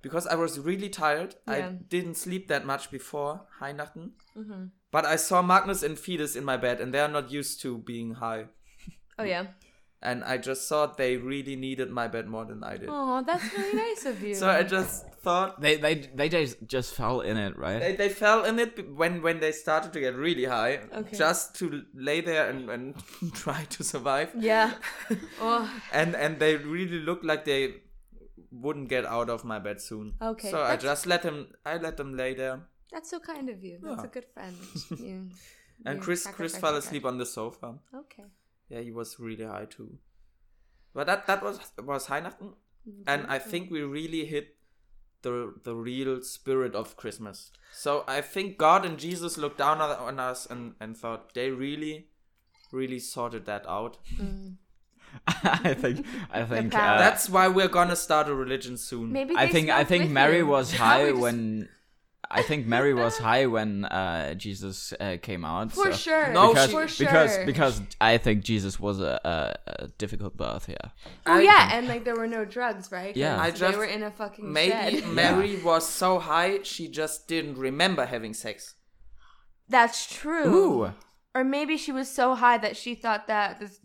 because 0.01 0.25
I 0.27 0.36
was 0.36 0.60
really 0.60 0.89
tired. 0.89 1.36
I 1.48 1.62
didn't 1.62 2.15
sleep 2.15 2.48
that 2.50 2.65
much 2.65 2.92
before 2.92 3.42
Weihnachten. 3.62 4.12
Mm-hmm. 4.38 4.65
But 4.92 5.06
I 5.06 5.15
saw 5.15 5.42
Magnus 5.42 5.82
and 5.84 5.98
Fides 5.98 6.36
in 6.36 6.44
my 6.46 6.58
bed, 6.58 6.80
and 6.80 6.94
they 6.94 7.00
are 7.00 7.08
not 7.08 7.32
used 7.32 7.62
to 7.62 7.77
being 7.80 8.15
high. 8.15 8.46
Oh 9.18 9.24
yeah. 9.24 9.48
And 10.01 10.23
I 10.23 10.37
just 10.37 10.69
thought 10.69 10.97
they 10.97 11.17
really 11.17 11.55
needed 11.55 11.89
my 11.89 12.07
bed 12.07 12.27
more 12.27 12.45
than 12.45 12.63
I 12.63 12.77
did. 12.77 12.89
Oh, 12.91 13.23
that's 13.25 13.43
really 13.57 13.73
nice 13.87 14.05
of 14.05 14.21
you. 14.21 14.35
So 14.35 14.47
I 14.49 14.61
just 14.61 15.05
thought 15.23 15.59
They 15.61 15.77
they 15.77 15.95
they 16.13 16.29
just 16.29 16.57
just 16.67 16.93
fell 16.93 17.21
in 17.21 17.37
it, 17.37 17.57
right? 17.57 17.79
they, 17.79 17.95
they 17.95 18.09
fell 18.09 18.45
in 18.45 18.59
it 18.59 18.77
when 18.95 19.21
when 19.23 19.39
they 19.39 19.51
started 19.51 19.93
to 19.93 19.99
get 19.99 20.13
really 20.15 20.45
high, 20.45 20.81
Okay. 20.93 21.17
just 21.17 21.55
to 21.55 21.83
lay 21.95 22.21
there 22.21 22.49
and, 22.49 22.69
and 22.69 22.95
try 23.33 23.63
to 23.77 23.83
survive. 23.83 24.29
Yeah. 24.37 24.73
Oh. 25.41 25.65
And 25.91 26.15
and 26.15 26.39
they 26.39 26.55
really 26.57 26.99
looked 26.99 27.25
like 27.25 27.45
they 27.45 27.75
wouldn't 28.51 28.89
get 28.89 29.05
out 29.05 29.29
of 29.29 29.43
my 29.43 29.59
bed 29.59 29.81
soon. 29.81 30.13
Okay, 30.21 30.51
So 30.51 30.61
I 30.61 30.75
just 30.77 31.05
let 31.07 31.23
them 31.23 31.47
I 31.65 31.77
let 31.77 31.97
them 31.97 32.15
lay 32.15 32.33
there. 32.35 32.59
That's 32.91 33.09
so 33.09 33.19
kind 33.19 33.49
of 33.49 33.63
you. 33.63 33.79
That's 33.81 34.01
Yeah. 34.03 34.09
a 34.11 34.13
good 34.13 34.25
friend. 34.33 34.55
You, 34.99 35.29
And 35.85 35.97
you 35.97 36.01
Chris 36.03 36.27
Chris 36.27 36.55
fell 36.57 36.75
asleep 36.75 37.05
on 37.05 37.17
the 37.17 37.25
sofa. 37.25 37.75
Okay. 37.93 38.23
Yeah, 38.69 38.81
he 38.81 38.91
was 38.91 39.19
really 39.19 39.45
high 39.45 39.65
too. 39.65 39.98
But 40.93 41.07
that 41.07 41.27
that 41.27 41.43
was 41.43 41.60
was 41.84 42.07
Weihnachten, 42.07 42.53
mm. 42.88 43.03
and 43.05 43.27
I 43.27 43.39
think 43.39 43.69
we 43.69 43.81
really 43.81 44.25
hit 44.25 44.55
the 45.22 45.53
the 45.63 45.75
real 45.75 46.22
spirit 46.22 46.75
of 46.75 46.95
Christmas. 46.95 47.51
So 47.74 48.03
I 48.07 48.22
think 48.22 48.57
God 48.57 48.86
and 48.86 48.98
Jesus 48.98 49.38
looked 49.38 49.57
down 49.57 49.81
on, 49.81 49.91
on 49.98 50.19
us 50.19 50.45
and 50.45 50.75
and 50.79 50.98
thought 50.98 51.34
they 51.34 51.50
really, 51.51 52.07
really 52.72 53.00
sorted 53.00 53.45
that 53.45 53.67
out. 53.67 53.98
I 55.27 55.74
think 55.74 56.05
I 56.31 56.43
think 56.43 56.75
uh, 56.75 56.98
That's 56.98 57.29
why 57.29 57.48
we're 57.48 57.67
gonna 57.67 57.95
start 57.95 58.27
a 58.27 58.34
religion 58.34 58.77
soon. 58.77 59.12
Maybe 59.12 59.36
I 59.38 59.48
think 59.48 59.69
I 59.69 59.84
think 59.84 60.12
Mary 60.12 60.38
you. 60.38 60.48
was 60.48 60.74
high 60.74 61.12
when 61.12 61.69
I 62.32 62.41
think 62.41 62.65
Mary 62.65 62.94
was 62.94 63.17
high 63.17 63.46
when 63.46 63.86
uh, 63.86 64.34
Jesus 64.34 64.94
uh, 65.00 65.17
came 65.22 65.46
out. 65.46 65.72
For 65.72 65.91
so- 65.91 65.98
sure. 65.98 66.34
No, 66.34 66.50
because, 66.50 66.72
for 66.72 66.88
sure. 66.88 67.08
because 67.08 67.38
because 67.46 67.82
I 68.01 68.17
think 68.17 68.44
Jesus 68.44 68.79
was 68.79 69.00
a, 69.00 69.20
a, 69.24 69.84
a 69.84 69.88
difficult 69.98 70.38
birth. 70.38 70.67
Yeah. 70.70 70.89
Oh 71.25 71.34
I- 71.34 71.41
yeah, 71.41 71.70
and 71.74 71.88
like 71.88 72.03
there 72.03 72.15
were 72.15 72.27
no 72.27 72.46
drugs, 72.46 72.91
right? 72.91 73.15
Yeah. 73.15 73.39
I 73.39 73.51
they 73.51 73.75
were 73.75 73.86
in 73.86 74.03
a 74.03 74.12
fucking 74.12 74.51
Maybe 74.51 75.00
shed. 75.00 75.08
Mary 75.08 75.62
was 75.62 75.88
so 75.88 76.20
high 76.20 76.63
she 76.63 76.88
just 76.88 77.27
didn't 77.27 77.58
remember 77.58 78.05
having 78.05 78.34
sex. 78.34 78.75
That's 79.67 80.05
true. 80.13 80.48
Ooh. 80.48 80.94
Or 81.34 81.44
maybe 81.44 81.75
she 81.77 81.91
was 81.91 82.10
so 82.10 82.36
high 82.36 82.58
that 82.60 82.77
she 82.77 82.96
thought 82.96 83.27
that 83.27 83.60
this 83.60 83.79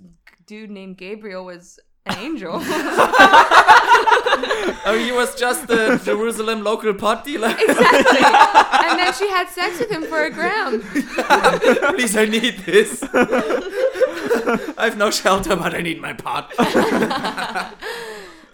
dude 0.47 0.71
named 0.71 0.99
Gabriel 0.99 1.45
was 1.45 1.81
an 2.07 2.19
angel. 2.19 2.61
Oh, 4.87 4.97
he 4.99 5.13
was 5.13 5.35
just 5.35 5.67
the 5.69 6.01
Jerusalem 6.05 6.65
local 6.65 6.95
pot 6.95 7.25
dealer. 7.25 7.51
exactly. 7.51 8.25
and 8.89 8.99
then 8.99 9.13
she 9.13 9.29
had 9.29 9.49
sex 9.49 9.79
with 9.79 9.91
him 9.91 10.05
for 10.05 10.25
a 10.25 10.31
gram. 10.31 10.81
Please, 11.95 12.17
I 12.17 12.25
need 12.25 12.59
this. 12.61 13.03
I 13.03 14.85
have 14.85 14.97
no 14.97 15.11
shelter, 15.11 15.55
but 15.57 15.75
I 15.75 15.83
need 15.83 16.01
my 16.01 16.15
pot. 16.15 16.53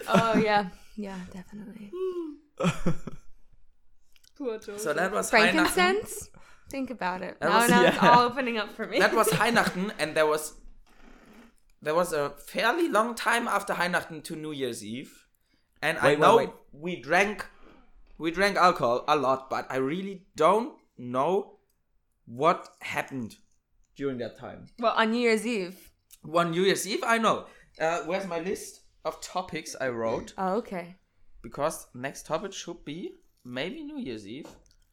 Oh 0.09 0.35
yeah, 0.38 0.69
yeah, 0.97 1.19
definitely. 1.33 1.91
Poor 4.37 4.59
Joe. 4.59 4.76
So 4.76 4.93
that 4.93 5.12
was 5.12 5.31
Weihnachten. 5.31 5.67
Frankincense. 5.69 6.31
Think 6.71 6.91
about 6.91 7.23
it. 7.23 7.38
That 7.41 7.49
now, 7.49 7.61
was- 7.61 7.71
now 7.71 7.85
it's 7.85 7.99
all 8.03 8.21
opening 8.21 8.59
up 8.59 8.73
for 8.73 8.87
me. 8.87 8.99
That 8.99 9.15
was 9.15 9.29
Weihnachten, 9.29 9.93
and 9.99 10.15
there 10.17 10.26
was 10.26 10.55
there 11.81 11.95
was 11.95 12.12
a 12.12 12.31
fairly 12.31 12.88
long 12.88 13.15
time 13.15 13.47
after 13.49 13.75
Weihnachten 13.75 14.23
to 14.25 14.37
New 14.37 14.53
Year's 14.53 14.85
Eve, 14.85 15.25
and 15.83 15.99
I 15.99 16.02
Wait, 16.09 16.11
wait, 16.12 16.21
know 16.21 16.37
wait. 16.37 16.50
we 16.73 16.97
drank 17.00 17.47
we 18.18 18.30
drank 18.30 18.56
alcohol 18.56 19.04
a 19.09 19.16
lot, 19.16 19.50
but 19.50 19.66
I 19.71 19.76
really 19.76 20.23
don't 20.37 20.75
know 20.99 21.59
what 22.26 22.68
happened 22.80 23.37
during 23.97 24.18
that 24.18 24.38
time. 24.38 24.66
well 24.78 24.95
on 24.97 25.11
New 25.11 25.18
Year's 25.21 25.47
Eve. 25.47 25.90
One 26.23 26.50
New 26.50 26.62
Year's 26.62 26.87
Eve, 26.87 27.02
I 27.06 27.18
know. 27.18 27.47
Uh, 27.80 28.00
where's 28.06 28.26
my 28.26 28.40
list 28.40 28.80
of 29.04 29.21
topics 29.21 29.76
I 29.80 29.88
wrote? 29.88 30.33
Oh 30.38 30.54
okay. 30.56 30.97
Because 31.42 31.87
next 31.95 32.26
topic 32.26 32.52
should 32.52 32.85
be 32.85 33.12
maybe 33.45 33.85
New 33.85 33.99
Year's 33.99 34.26
Eve. 34.26 34.49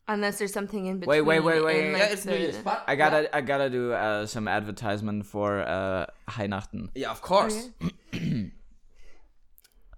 Unless 0.08 0.38
there's 0.38 0.52
something 0.52 0.86
in 0.86 1.00
between. 1.00 1.10
Wait, 1.10 1.22
wait, 1.22 1.40
wait, 1.40 1.63
wait. 1.63 1.86
in, 1.86 1.92
Yeah, 1.94 2.00
like, 2.04 2.12
it's 2.12 2.25
New 2.25 2.36
Year's, 2.36 2.58
but 2.58 2.84
I 2.88 2.96
gotta 2.96 3.34
I 3.36 3.40
gotta 3.42 3.70
do 3.70 3.94
uh, 3.94 4.25
some 4.25 4.48
advertisement 4.50 5.25
for 5.25 5.62
uh, 5.62 6.06
Weihnachten. 6.30 6.90
yeah, 6.94 7.10
of 7.10 7.22
course. 7.22 7.70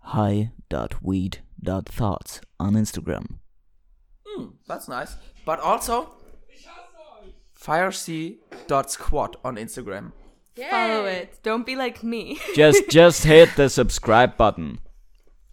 Hi.weed.thoughts 0.06 2.42
on 2.60 2.74
Instagram. 2.74 3.26
Hmm, 4.26 4.46
that's 4.68 4.88
nice. 4.88 5.16
But 5.46 5.60
also 5.60 6.16
firesea.squad 7.60 9.38
on 9.44 9.56
Instagram. 9.56 10.12
Follow 10.70 11.06
it. 11.06 11.40
Don't 11.44 11.66
be 11.66 11.76
like 11.76 12.02
me. 12.04 12.40
Just 12.56 12.90
just 12.90 13.24
hit 13.26 13.56
the 13.58 13.70
subscribe 13.70 14.38
button. 14.38 14.80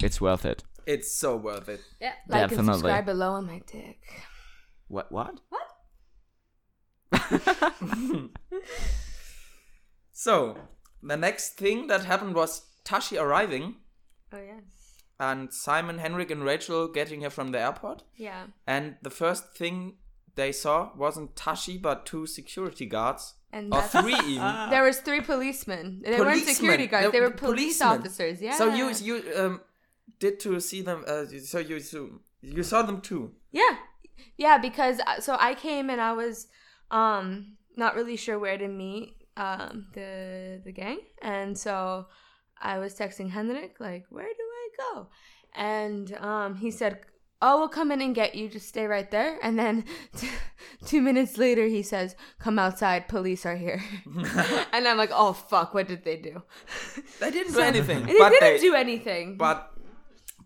It's 0.01 0.21
worth 0.21 0.45
it. 0.45 0.63
It's 0.87 1.13
so 1.13 1.37
worth 1.37 1.69
it. 1.69 1.81
Yeah. 2.01 2.13
like 2.29 2.43
and 2.43 2.51
Definitely. 2.51 2.75
subscribe 2.75 3.07
below 3.07 3.33
on 3.33 3.47
my 3.47 3.63
dick. 3.67 3.99
What? 4.89 5.11
What 5.11 5.41
what? 5.49 5.69
So, 10.15 10.57
the 11.03 11.17
next 11.17 11.57
thing 11.57 11.87
that 11.89 12.05
happened 12.05 12.35
was 12.37 12.63
Tashi 12.85 13.19
arriving 13.19 13.77
Oh 14.33 14.39
yes. 14.41 14.97
and 15.21 15.53
Simon, 15.53 15.99
Henrik, 15.99 16.31
and 16.31 16.43
Rachel 16.45 16.89
getting 16.89 17.21
here 17.21 17.31
from 17.31 17.53
the 17.53 17.59
airport. 17.61 18.03
Yeah. 18.17 18.47
And 18.67 18.97
the 19.03 19.11
first 19.11 19.55
thing 19.57 19.97
they 20.35 20.53
saw 20.53 20.91
wasn't 20.97 21.37
Tashi, 21.37 21.77
but 21.79 22.07
two 22.07 22.27
security 22.27 22.87
guards. 22.87 23.35
And 23.53 23.73
Or 23.75 23.83
three 23.83 24.15
even. 24.15 24.55
There 24.71 24.83
was 24.83 24.99
three 25.01 25.21
policemen. 25.21 26.03
They 26.05 26.19
weren't 26.19 26.47
security 26.47 26.87
guards. 26.87 27.07
They 27.07 27.12
They're 27.19 27.29
were 27.29 27.35
police 27.37 27.79
policemen. 27.79 27.99
officers. 28.01 28.41
Yeah. 28.41 28.57
So 28.57 28.65
you 28.75 28.89
you 29.09 29.15
um 29.37 29.61
did 30.19 30.41
to 30.41 30.59
see 30.61 30.81
them. 30.83 31.05
Uh, 31.07 31.25
so 31.45 31.59
you 31.59 31.79
so 31.81 31.99
you 32.41 32.62
saw 32.62 32.81
them 32.83 33.01
too. 33.03 33.33
Yeah. 33.51 33.77
Yeah, 34.39 34.57
because 34.59 35.01
uh, 35.07 35.21
so 35.21 35.37
I 35.39 35.55
came 35.55 35.91
and 35.91 36.01
I 36.01 36.12
was 36.12 36.47
um 36.91 37.57
not 37.77 37.95
really 37.95 38.17
sure 38.17 38.39
where 38.39 38.57
to 38.59 38.69
meet 38.69 39.09
um 39.37 39.87
the 39.95 40.61
the 40.65 40.73
gang 40.73 40.99
and 41.23 41.57
so 41.57 42.07
I 42.62 42.78
was 42.78 42.95
texting 42.95 43.31
Henrik 43.31 43.76
like 43.81 44.07
where 44.11 44.25
do 44.25 44.47
I 44.62 44.69
go? 44.78 45.09
And 45.54 46.14
um 46.16 46.57
he 46.57 46.71
said 46.71 47.00
Oh, 47.45 47.59
we'll 47.59 47.69
come 47.69 47.90
in 47.90 48.00
and 48.00 48.14
get 48.14 48.37
you. 48.37 48.49
Just 48.49 48.69
stay 48.69 48.87
right 48.87 49.11
there. 49.11 49.37
And 49.42 49.59
then 49.59 49.85
two 50.87 51.02
minutes 51.02 51.37
later, 51.38 51.66
he 51.66 51.83
says, 51.83 52.14
"Come 52.38 52.57
outside. 52.57 53.09
Police 53.09 53.45
are 53.45 53.57
here." 53.57 53.83
and 54.73 54.87
I'm 54.87 54.97
like, 54.97 55.11
"Oh 55.12 55.33
fuck! 55.33 55.75
What 55.75 55.88
did 55.88 56.04
they 56.04 56.16
do?" 56.16 56.42
They 57.19 57.33
didn't 57.33 57.52
do 57.52 57.59
anything. 57.59 58.07
They 58.07 58.16
but 58.16 58.31
didn't 58.31 58.40
they, 58.40 58.59
do 58.61 58.75
anything. 58.77 59.37
But 59.38 59.75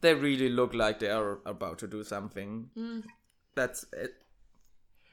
they 0.00 0.14
really 0.14 0.48
look 0.48 0.72
like 0.72 0.98
they 0.98 1.10
are 1.10 1.40
about 1.44 1.78
to 1.80 1.86
do 1.86 2.02
something. 2.02 2.70
Mm. 2.72 3.04
That's 3.54 3.84
it. 3.92 4.14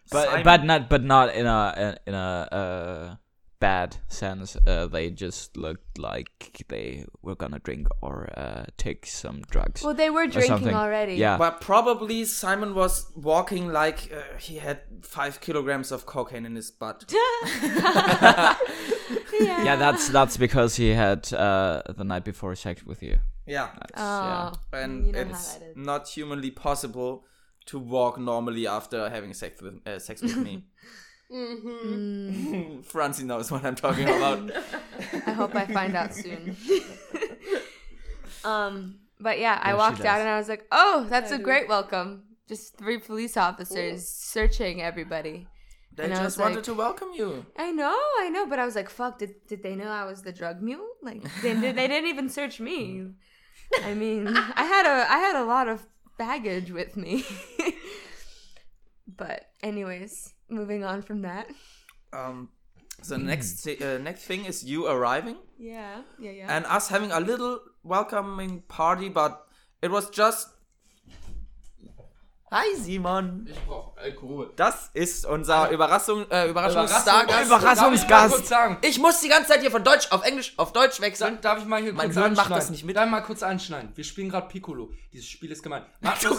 But 0.10 0.28
Simon- 0.30 0.44
but 0.44 0.64
not 0.64 0.90
but 0.90 1.04
not 1.04 1.36
in 1.36 1.46
a 1.46 1.98
in 2.08 2.14
a 2.14 2.48
uh, 2.48 3.16
bad 3.64 3.96
sense. 4.10 4.58
Uh, 4.68 4.88
they 4.88 5.10
just 5.10 5.56
looked 5.56 5.98
like 5.98 6.66
they 6.68 7.06
were 7.22 7.36
gonna 7.36 7.60
drink 7.60 7.88
or 8.02 8.30
uh, 8.38 8.66
take 8.78 9.06
some 9.06 9.42
drugs. 9.50 9.82
well, 9.84 9.94
they 9.94 10.10
were 10.10 10.28
drinking 10.28 10.58
something. 10.58 10.76
already. 10.76 11.16
Yeah. 11.16 11.38
But 11.38 11.62
probably 11.62 12.26
Simon 12.26 12.76
was 12.76 12.94
walking 13.16 13.72
like 13.72 14.12
uh, 14.12 14.38
he 14.38 14.56
had 14.58 14.80
five 15.02 15.40
kilograms 15.40 15.92
of 15.92 16.06
cocaine 16.06 16.46
in 16.46 16.56
his 16.56 16.72
butt. 16.72 17.06
yeah. 17.14 18.56
yeah, 19.40 19.76
that's 19.78 20.10
that's 20.10 20.36
because 20.38 20.76
he 20.76 20.90
had 20.90 21.32
uh, 21.34 21.82
the 21.98 22.04
night 22.04 22.26
before 22.26 22.56
sex 22.56 22.86
with 22.86 23.02
you. 23.02 23.18
Yeah. 23.46 23.70
That's, 23.80 23.94
Oh, 23.98 24.54
yeah. 24.74 24.80
And 24.84 25.06
you 25.08 25.12
know 25.14 25.24
how 25.26 25.30
it's 25.32 25.54
that 25.54 25.64
is. 25.64 25.78
not 25.78 26.08
humanly 26.08 26.52
possible 26.52 27.26
to 27.68 27.80
walk 27.80 28.20
normally 28.20 28.68
after 28.68 29.10
having 29.10 29.34
sex 29.34 29.62
with 29.62 29.76
uh, 29.88 30.00
sex 30.00 30.22
with 30.22 30.38
me. 30.38 30.66
Mm. 31.34 32.84
Francie 32.86 33.24
knows 33.24 33.50
what 33.52 33.66
I'm 33.66 33.76
talking 33.76 34.04
about. 34.08 34.52
I 35.28 35.32
hope 35.32 35.56
I 35.56 35.66
find 35.66 35.96
out 35.96 36.14
soon. 36.14 36.56
um, 38.44 39.00
but 39.20 39.40
yeah, 39.40 39.60
I 39.62 39.70
Yeah, 39.70 39.74
she 39.74 39.78
walked 39.78 40.06
out 40.06 40.20
and 40.20 40.30
I 40.30 40.38
was 40.38 40.50
like, 40.50 40.66
"Oh, 40.72 41.08
that's 41.10 41.32
I 41.32 41.36
a 41.36 41.38
do. 41.38 41.44
great 41.44 41.68
welcome." 41.68 42.24
Just 42.48 42.78
three 42.78 42.98
police 43.00 43.38
officers 43.38 44.08
searching 44.08 44.82
everybody. 44.82 45.48
They 45.96 46.06
And 46.06 46.14
I 46.14 46.24
just 46.24 46.38
wanted 46.40 46.56
like- 46.56 46.64
to 46.66 46.74
welcome 46.74 47.10
you. 47.16 47.46
I 47.58 47.72
know, 47.72 47.98
I 48.20 48.30
know, 48.30 48.46
but 48.48 48.60
I 48.60 48.66
was 48.66 48.76
like, 48.76 48.90
"Fuck! 48.90 49.20
Did 49.20 49.32
did 49.48 49.64
they 49.64 49.76
know 49.76 49.88
I 49.88 50.06
was 50.06 50.22
the 50.24 50.32
drug 50.34 50.62
mule? 50.62 50.88
Like, 51.02 51.24
they 51.42 51.54
they 51.54 51.88
didn't 51.88 52.10
even 52.10 52.30
search 52.30 52.60
me. 52.60 53.08
I 53.84 53.94
mean, 53.94 54.28
I 54.28 54.64
had 54.66 54.86
a 54.86 55.12
I 55.12 55.18
had 55.20 55.36
a 55.36 55.46
lot 55.46 55.68
of 55.68 55.86
baggage 56.18 56.70
with 56.72 56.96
me. 56.98 57.24
but 59.08 59.46
anyways, 59.62 60.34
moving 60.54 60.84
on 60.84 61.02
from 61.02 61.22
that. 61.24 61.48
Um, 62.12 62.50
so 63.02 63.18
next 63.18 63.68
uh, 63.68 63.98
next 63.98 64.24
thing 64.26 64.46
is 64.46 64.64
you 64.64 64.88
arriving 64.88 65.38
Yeah, 65.58 66.02
yeah, 66.20 66.32
yeah. 66.32 66.56
and 66.56 66.66
us 66.66 66.88
having 66.90 67.12
a 67.12 67.20
little 67.20 67.60
welcoming 67.84 68.62
party, 68.68 69.10
but 69.10 69.46
it 69.82 69.92
was 69.92 70.10
just. 70.10 70.48
Hi 72.54 72.76
Simon. 72.76 73.48
Ich 73.50 73.60
brauch 73.66 73.98
Alkohol. 73.98 74.52
Das 74.56 74.92
ist 74.94 75.26
unser 75.26 75.72
Überraschung, 75.72 76.30
äh, 76.30 76.50
Überraschungsstargast. 76.52 77.48
Überraschungsgast. 77.48 77.82
Darf 77.82 77.94
ich 77.96 78.08
mal 78.08 78.30
kurz 78.30 78.48
sagen? 78.48 78.78
Ich 78.82 79.00
muss 79.00 79.22
die 79.22 79.28
ganze 79.30 79.50
Zeit 79.50 79.62
hier 79.62 79.72
von 79.72 79.84
Deutsch 79.84 80.12
auf 80.12 80.24
Englisch 80.24 80.54
auf 80.58 80.72
Deutsch 80.72 81.02
wechseln. 81.02 81.40
Darf 81.42 81.58
ich 81.58 81.66
mal 81.66 81.82
hier 81.82 81.94
Mein 81.94 82.14
kurz 82.14 82.24
Sohn 82.24 82.34
macht 82.34 82.52
das 82.52 82.70
nicht 82.70 82.86
mit. 82.86 82.96
Ich 82.96 83.06
mal 83.08 83.22
kurz 83.22 83.42
anschneiden? 83.42 83.92
Wir 83.96 84.04
spielen 84.04 84.30
gerade 84.30 84.48
Piccolo. 84.50 84.92
Dieses 85.12 85.28
Spiel 85.28 85.52
ist 85.52 85.64
gemein. 85.64 85.84
Magnus, 86.02 86.38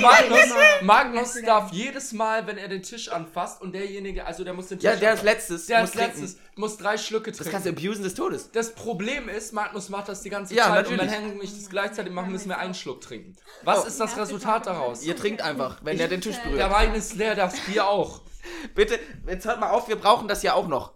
Magnus, 0.00 0.48
Magnus 0.80 1.34
darf 1.44 1.70
jedes 1.70 2.14
Mal, 2.14 2.46
wenn 2.46 2.56
er 2.56 2.68
den 2.68 2.82
Tisch 2.82 3.10
anfasst 3.10 3.60
und 3.60 3.74
derjenige, 3.74 4.24
also 4.24 4.42
der 4.42 4.54
muss 4.54 4.68
den 4.68 4.78
Tisch 4.78 4.88
Ja, 4.88 4.96
der 4.96 5.10
anfassen. 5.10 5.26
letztes 5.26 5.66
der 5.66 5.78
als 5.80 5.94
letztes 5.94 6.38
muss 6.56 6.76
drei 6.76 6.98
Schlücke 6.98 7.30
Das 7.30 7.38
trinken. 7.38 7.52
kannst 7.52 7.66
du 7.66 7.70
abusen 7.70 8.02
des 8.04 8.14
Todes. 8.14 8.50
Das 8.52 8.74
Problem 8.74 9.28
ist, 9.28 9.52
Magnus 9.52 9.88
macht 9.88 10.08
das 10.08 10.20
die 10.22 10.30
ganze 10.30 10.54
Ja, 10.54 10.64
Zeit 10.64 10.86
und 10.86 10.92
natürlich. 10.96 11.00
wenn 11.00 11.08
Henry 11.22 11.38
und 11.38 11.44
ich 11.44 11.54
das 11.56 11.70
gleichzeitig 11.70 12.12
machen, 12.12 12.30
müssen 12.32 12.48
wir 12.48 12.58
einen 12.58 12.74
Schluck 12.74 13.00
trinken. 13.00 13.34
Was 13.62 13.84
Oh. 13.84 13.86
ist 13.86 13.98
das 14.00 14.16
Resultat 14.16 14.66
daraus? 14.66 15.02
Ihr 15.02 15.16
trinkt 15.16 15.40
einfach, 15.42 15.78
wenn 15.82 15.98
er 15.98 16.08
den 16.08 16.20
Tisch 16.20 16.36
berührt. 16.38 16.58
Der 16.60 16.70
Wein 16.70 16.94
ist 16.94 17.14
leer, 17.14 17.34
das 17.34 17.58
Bier 17.60 17.86
auch. 17.88 18.20
Bitte, 18.74 18.98
jetzt 19.26 19.46
hört 19.46 19.60
mal 19.60 19.70
auf, 19.70 19.88
wir 19.88 19.96
brauchen 19.96 20.28
das 20.28 20.42
ja 20.42 20.54
auch 20.54 20.68
noch. 20.68 20.92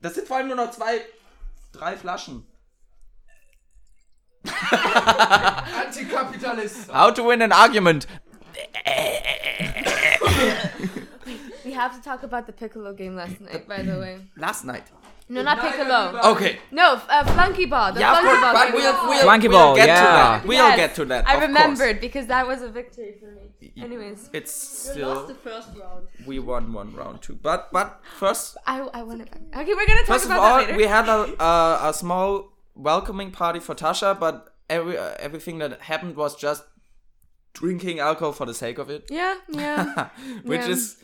Das 0.00 0.14
sind 0.14 0.26
vor 0.26 0.38
allem 0.38 0.48
nur 0.48 0.56
noch 0.56 0.70
zwei, 0.72 1.00
drei 1.72 1.96
Flaschen. 1.96 2.46
Antikapitalist. 5.86 6.92
How 6.92 7.12
to 7.14 7.28
win 7.28 7.42
an 7.42 7.52
argument. 7.52 8.08
We 11.72 11.76
have 11.78 11.96
to 11.96 12.02
talk 12.02 12.22
about 12.22 12.44
the 12.46 12.52
Piccolo 12.52 12.92
game 12.92 13.16
last 13.16 13.40
night, 13.40 13.66
by 13.66 13.80
the 13.80 13.98
way. 13.98 14.18
Last 14.36 14.62
night. 14.66 14.84
No, 15.30 15.40
not 15.40 15.58
piccolo. 15.60 16.20
Okay. 16.32 16.58
No, 16.70 17.00
uh, 17.08 17.24
flunky 17.32 17.64
ball. 17.64 17.94
The 17.94 18.00
Yeah, 18.00 18.10
flunky 18.12 18.28
course, 18.28 18.40
ball. 18.42 18.52
but 18.52 18.64
game. 18.66 18.74
we'll, 18.74 19.08
we'll, 19.08 19.22
Flunky 19.22 19.48
we'll 19.48 19.58
ball, 19.58 19.74
get 19.76 19.86
to 19.86 20.06
that. 20.18 20.44
We'll 20.46 20.68
Yes, 20.68 20.76
get 20.76 20.94
to 20.96 21.04
that. 21.06 21.26
I 21.26 21.32
of 21.32 21.38
course. 21.38 21.48
remembered 21.48 22.00
because 22.02 22.26
that 22.26 22.46
was 22.46 22.60
a 22.60 22.68
victory 22.68 23.14
for 23.18 23.30
me. 23.38 23.72
Anyways, 23.82 24.28
It's 24.34 24.92
You 24.94 25.06
lost 25.06 25.20
still 25.22 25.26
the 25.28 25.34
first 25.48 25.68
round. 25.80 26.08
we 26.26 26.38
won 26.40 26.74
one 26.74 26.90
round 26.94 27.22
two, 27.22 27.36
but 27.48 27.72
but 27.72 27.88
first 28.18 28.58
I 28.66 28.76
I 28.98 29.02
want 29.08 29.22
it 29.22 29.30
back. 29.32 29.62
Okay, 29.62 29.72
we're 29.78 29.86
gonna 29.86 30.00
talk 30.00 30.12
First 30.16 30.26
of 30.26 30.32
about 30.32 30.42
all, 30.44 30.56
that 30.58 30.66
later. 30.66 30.76
we 30.76 30.86
had 30.98 31.06
a, 31.08 31.20
a 31.50 31.52
a 31.90 31.94
small 31.94 32.52
welcoming 32.90 33.30
party 33.30 33.60
for 33.66 33.74
Tasha, 33.74 34.10
but 34.24 34.34
every 34.68 34.98
uh, 34.98 35.14
everything 35.26 35.56
that 35.62 35.80
happened 35.92 36.14
was 36.16 36.36
just 36.46 36.62
drinking 37.54 38.00
alcohol 38.00 38.32
for 38.40 38.46
the 38.52 38.54
sake 38.64 38.78
of 38.84 38.90
it, 38.90 39.02
yeah, 39.10 39.34
yeah. 39.48 40.08
which 40.50 40.60
Yeah. 40.66 40.74
is 40.76 40.96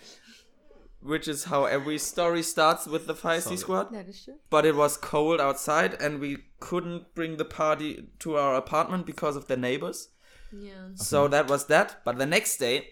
which 1.00 1.28
is 1.28 1.44
how 1.44 1.64
every 1.64 1.98
story 1.98 2.42
starts 2.42 2.86
with 2.86 3.06
the 3.06 3.14
FireSea 3.14 3.58
squad. 3.58 3.92
that 3.92 4.08
is 4.08 4.24
true. 4.24 4.34
But 4.50 4.66
it 4.66 4.74
was 4.76 4.96
cold 4.96 5.40
outside, 5.40 5.94
and 6.02 6.18
we 6.20 6.38
couldn't 6.60 7.14
bring 7.14 7.36
the 7.36 7.44
party 7.44 8.08
to 8.20 8.36
our 8.36 8.54
apartment 8.56 9.06
because 9.06 9.36
of 9.36 9.46
the 9.48 9.56
neighbors. 9.56 10.08
Yeah. 10.52 10.88
So 10.94 11.28
that 11.28 11.48
was 11.48 11.66
that. 11.66 12.02
But 12.04 12.18
the 12.18 12.26
next 12.26 12.56
day, 12.58 12.88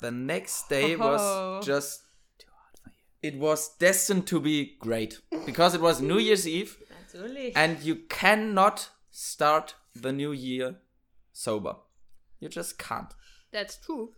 the 0.00 0.10
next 0.10 0.68
day 0.68 0.94
Oh. 0.94 0.98
was 1.58 1.66
just. 1.66 2.00
It 3.22 3.38
was 3.38 3.74
destined 3.78 4.26
to 4.26 4.38
be 4.38 4.76
great 4.80 5.18
because 5.46 5.74
it 5.74 5.80
was 5.80 6.00
New 6.02 6.18
Year's 6.18 6.46
Eve, 6.46 6.76
Absolutely. 7.02 7.56
and 7.56 7.80
you 7.80 7.96
cannot 7.96 8.90
start 9.10 9.74
the 9.94 10.12
new 10.12 10.32
year 10.32 10.76
sober. 11.32 11.76
You 12.38 12.50
just 12.50 12.76
can't. 12.78 13.14
That's 13.50 13.76
true. 13.78 14.12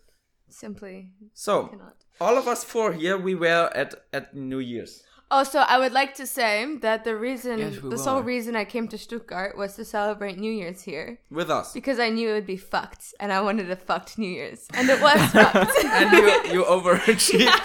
Simply 0.49 1.11
So 1.35 1.67
cannot. 1.69 1.97
all 2.21 2.37
of 2.39 2.47
us 2.49 2.65
four 2.65 2.93
here, 2.93 3.19
we 3.19 3.35
were 3.35 3.71
at 3.75 3.95
at 4.13 4.35
New 4.35 4.59
Year's. 4.61 5.03
Oh, 5.29 5.39
also, 5.39 5.59
I 5.59 5.77
would 5.79 5.91
like 5.93 6.15
to 6.15 6.27
say 6.27 6.65
that 6.83 7.03
the 7.03 7.17
reason, 7.17 7.59
Yes, 7.59 7.83
we 7.83 7.91
the 7.91 7.99
sole 7.99 8.19
were. 8.21 8.23
reason 8.23 8.55
I 8.55 8.65
came 8.65 8.87
to 8.89 8.97
Stuttgart 8.97 9.57
was 9.59 9.75
to 9.75 9.85
celebrate 9.85 10.39
New 10.39 10.53
Year's 10.53 10.83
here 10.83 11.19
with 11.33 11.51
us. 11.51 11.73
because 11.73 11.99
I 11.99 12.11
knew 12.11 12.31
it 12.31 12.35
would 12.35 12.47
be 12.47 12.57
fucked, 12.57 13.13
and 13.19 13.33
I 13.33 13.41
wanted 13.41 13.69
a 13.69 13.75
fucked 13.77 14.19
New 14.19 14.31
Year's, 14.31 14.69
and 14.73 14.89
it 14.89 15.01
was 15.03 15.19
fucked. 15.33 15.85
and 15.85 16.13
you 16.13 16.27
you 16.55 16.65
overachieved. 16.65 17.51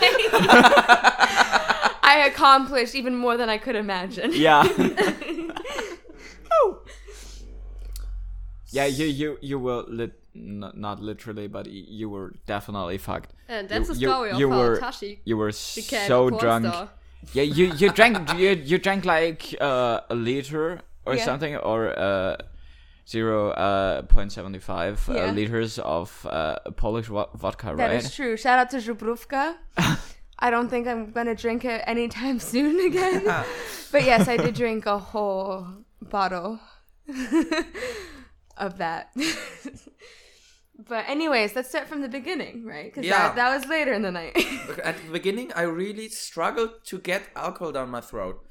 I 2.04 2.24
accomplished 2.28 2.96
even 2.96 3.16
more 3.16 3.38
than 3.38 3.48
I 3.50 3.58
could 3.60 3.76
imagine. 3.76 4.32
Yeah. 4.34 4.64
oh. 6.52 6.82
yeah, 8.72 8.86
you 8.86 9.06
you 9.06 9.38
you 9.42 9.60
were 9.60 9.84
lit 9.88 10.14
not, 10.34 10.78
not 10.78 11.00
literally, 11.02 11.48
but 11.48 11.66
y- 11.68 11.74
you 11.88 12.10
were 12.10 12.34
definitely 12.46 12.98
fucked. 12.98 13.34
And 13.48 13.68
that's 13.70 13.90
you, 13.90 13.94
the 13.96 14.00
you- 14.02 14.08
story 14.10 14.30
of 14.32 14.40
you 14.40 14.50
how 14.52 14.58
were, 14.58 14.80
Tashi 14.80 15.22
You 15.26 15.38
were 15.38 15.52
so 15.52 16.30
drunk. 16.30 16.66
star. 16.66 16.90
Yeah, 17.34 17.44
you 17.44 17.66
you 17.78 17.90
drank 17.92 18.34
you 18.38 18.50
you 18.52 18.78
drank 18.80 19.06
like 19.06 19.56
uh, 19.62 20.00
a 20.10 20.16
liter 20.16 20.82
or 21.06 21.16
Yeah. 21.16 21.26
something 21.26 21.56
or 21.58 21.98
uh, 22.00 22.36
zero 23.08 23.50
uh, 23.52 24.02
point 24.04 24.32
seventy 24.32 24.60
five 24.60 24.98
Yeah. 25.08 25.26
uh, 25.30 25.32
liters 25.34 25.78
of 25.80 26.26
uh, 26.30 26.56
Polish 26.78 27.08
vo- 27.08 27.30
vodka, 27.36 27.76
That 27.78 27.90
right? 27.90 28.04
is 28.04 28.16
true. 28.16 28.38
Shout 28.38 28.58
out 28.60 28.70
to 28.72 28.78
Żubrówka. 28.78 29.56
I 30.44 30.50
don't 30.50 30.70
think 30.70 30.88
I'm 30.88 31.12
gonna 31.12 31.36
drink 31.36 31.64
it 31.66 31.82
anytime 31.86 32.40
soon 32.54 32.80
again. 32.88 33.24
but 33.92 34.04
yes, 34.04 34.28
I 34.28 34.38
did 34.38 34.56
drink 34.56 34.86
a 34.88 34.98
whole 34.98 35.68
bottle 36.02 36.60
of 38.58 38.78
that. 38.80 39.10
But 40.78 41.08
anyways, 41.08 41.56
let's 41.56 41.70
start 41.70 41.88
from 41.88 42.02
the 42.02 42.10
beginning, 42.10 42.66
right? 42.66 42.86
Because 42.86 43.06
Yeah. 43.06 43.28
that, 43.28 43.36
that 43.36 43.56
was 43.56 43.66
later 43.68 43.94
in 43.94 44.02
the 44.02 44.12
night. 44.12 44.36
at 44.84 44.98
the 44.98 45.12
beginning 45.12 45.52
I 45.56 45.64
really 45.64 46.10
struggled 46.10 46.84
to 46.86 47.00
get 47.00 47.30
alcohol 47.36 47.72
down 47.72 47.90
my 47.90 48.02
throat. 48.02 48.44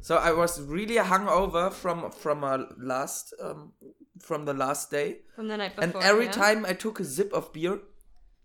So 0.00 0.16
I 0.16 0.32
was 0.32 0.60
really 0.60 0.96
hungover 0.96 1.72
from 1.72 2.10
from 2.10 2.44
a 2.44 2.66
last 2.78 3.34
um, 3.42 3.72
from 4.20 4.44
the 4.44 4.54
last 4.54 4.90
day. 4.90 5.18
from 5.34 5.48
the 5.48 5.56
night 5.56 5.74
before. 5.76 5.84
And 6.00 6.10
every 6.10 6.26
yeah? 6.26 6.32
time 6.32 6.66
I 6.66 6.74
took 6.74 7.00
a 7.00 7.04
sip 7.04 7.32
of 7.32 7.52
beer, 7.52 7.80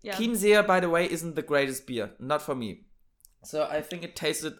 Yeah. 0.02 0.14
Chiemseer, 0.16 0.66
by 0.66 0.80
the 0.80 0.88
way, 0.88 1.10
isn't 1.10 1.34
the 1.34 1.42
greatest 1.42 1.86
beer. 1.86 2.10
Not 2.18 2.42
for 2.42 2.54
me. 2.54 2.86
So 3.44 3.66
I 3.70 3.82
think 3.82 4.02
it 4.04 4.14
tasted 4.16 4.54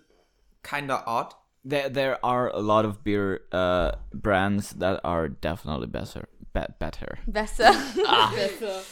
kinda 0.62 1.02
odd. 1.06 1.34
There 1.64 1.88
there 1.88 2.18
are 2.24 2.48
a 2.50 2.60
lot 2.60 2.84
of 2.84 3.02
beer 3.04 3.40
uh, 3.52 3.92
brands 4.12 4.70
that 4.78 5.00
are 5.04 5.28
definitely 5.28 5.86
better. 5.86 6.28
Be- 6.66 6.74
better. 6.78 7.18
Besser. 7.26 7.70
Ah. 8.06 8.32
Besser. 8.36 8.82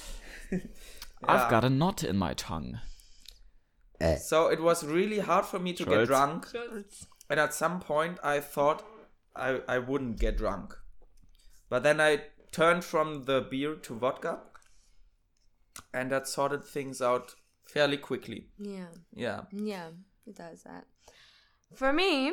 I've 1.24 1.50
got 1.50 1.64
a 1.64 1.70
knot 1.70 2.04
in 2.04 2.16
my 2.16 2.34
tongue. 2.34 2.78
Eh. 4.00 4.16
So 4.16 4.48
it 4.48 4.60
was 4.60 4.84
really 4.84 5.18
hard 5.20 5.46
for 5.46 5.58
me 5.58 5.72
to 5.72 5.84
get 5.84 6.06
Schultz. 6.06 6.08
drunk. 6.08 6.46
And 7.30 7.40
at 7.40 7.54
some 7.54 7.80
point 7.80 8.18
I 8.22 8.40
thought 8.40 8.84
I, 9.34 9.60
I 9.66 9.78
wouldn't 9.78 10.20
get 10.20 10.36
drunk. 10.36 10.74
But 11.68 11.82
then 11.82 12.00
I 12.00 12.22
turned 12.52 12.84
from 12.84 13.24
the 13.24 13.46
beer 13.50 13.74
to 13.74 13.94
vodka. 13.94 14.40
And 15.92 16.10
that 16.12 16.28
sorted 16.28 16.64
things 16.64 17.00
out 17.02 17.34
fairly 17.68 17.96
quickly. 17.96 18.48
yeah. 18.58 18.86
Yeah. 19.14 19.40
Yeah, 19.52 19.88
it 20.26 20.36
does 20.36 20.62
that. 20.62 20.84
For 21.74 21.92
me, 21.92 22.32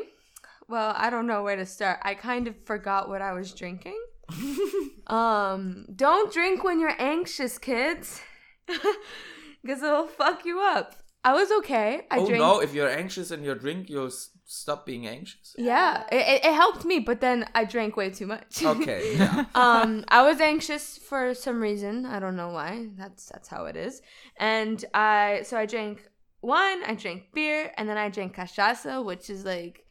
well, 0.68 0.94
I 0.96 1.10
don't 1.10 1.28
know 1.28 1.44
where 1.44 1.56
to 1.56 1.66
start. 1.66 2.00
I 2.04 2.14
kind 2.14 2.48
of 2.48 2.56
forgot 2.66 3.10
what 3.10 3.22
I 3.22 3.34
was 3.34 3.54
drinking. 3.54 4.00
um, 5.08 5.86
don't 5.96 6.32
drink 6.32 6.64
when 6.64 6.80
you're 6.80 7.00
anxious, 7.00 7.58
kids, 7.58 8.22
because 8.68 9.84
it'll 9.84 10.08
fuck 10.08 10.46
you 10.46 10.60
up. 10.60 10.96
I 11.26 11.34
was 11.34 11.52
okay. 11.60 12.02
I 12.12 12.18
oh 12.18 12.28
drank. 12.28 12.42
no, 12.42 12.60
if 12.60 12.74
you're 12.74 12.90
anxious 12.90 13.32
and 13.32 13.46
you 13.46 13.56
drink, 13.56 13.90
you'll 13.90 14.08
s- 14.08 14.32
stop 14.46 14.86
being 14.86 15.08
anxious. 15.08 15.56
Yeah, 15.58 16.04
it, 16.12 16.44
it, 16.44 16.54
helped 16.54 16.84
me, 16.84 17.00
but 17.00 17.22
then 17.22 17.46
I 17.56 17.64
drank 17.64 17.96
way 17.96 18.10
too 18.10 18.28
much. 18.28 18.62
Okay, 18.64 19.16
yeah. 19.16 19.46
um, 19.56 20.04
I 20.10 20.22
was 20.24 20.42
anxious 20.42 20.98
for 20.98 21.34
some 21.34 21.62
reason. 21.62 22.06
I 22.06 22.20
don't 22.20 22.36
know 22.36 22.50
why. 22.50 22.90
That's 22.98 23.26
that's 23.28 23.48
how 23.48 23.66
it 23.66 23.78
is. 23.78 24.02
And 24.38 24.84
I 24.94 25.42
so 25.44 25.58
I 25.58 25.66
drank 25.66 26.04
wine, 26.42 26.84
I 26.84 26.96
drank 26.96 27.32
beer, 27.34 27.72
and 27.78 27.88
then 27.88 27.98
I 27.98 28.10
drank 28.10 28.36
cachaça, 28.36 29.04
which 29.04 29.30
is 29.30 29.46
like 29.46 29.83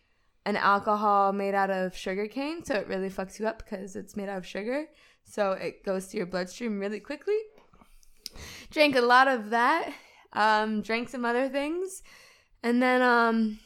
an 0.45 0.57
alcohol 0.57 1.33
made 1.33 1.55
out 1.55 1.71
of 1.71 1.97
sugar 1.97 2.27
cane. 2.27 2.65
So 2.65 2.75
it 2.75 2.89
really 2.89 3.11
fucks 3.11 3.39
you 3.39 3.47
up 3.47 3.59
because 3.59 3.97
it's 3.97 4.17
made 4.17 4.29
out 4.29 4.39
of 4.39 4.47
sugar. 4.47 4.87
So 5.25 5.53
it 5.53 5.85
goes 5.85 6.09
to 6.09 6.17
your 6.17 6.27
bloodstream 6.27 6.79
really 6.79 7.01
quickly. 7.01 7.39
Drank 8.71 8.97
a 8.97 9.01
lot 9.01 9.29
of 9.29 9.51
that. 9.51 9.93
Um, 10.33 10.81
drank 10.81 11.11
some 11.11 11.27
other 11.27 11.51
things, 11.51 12.03
and 12.63 12.83
then 12.83 13.03
um, 13.03 13.59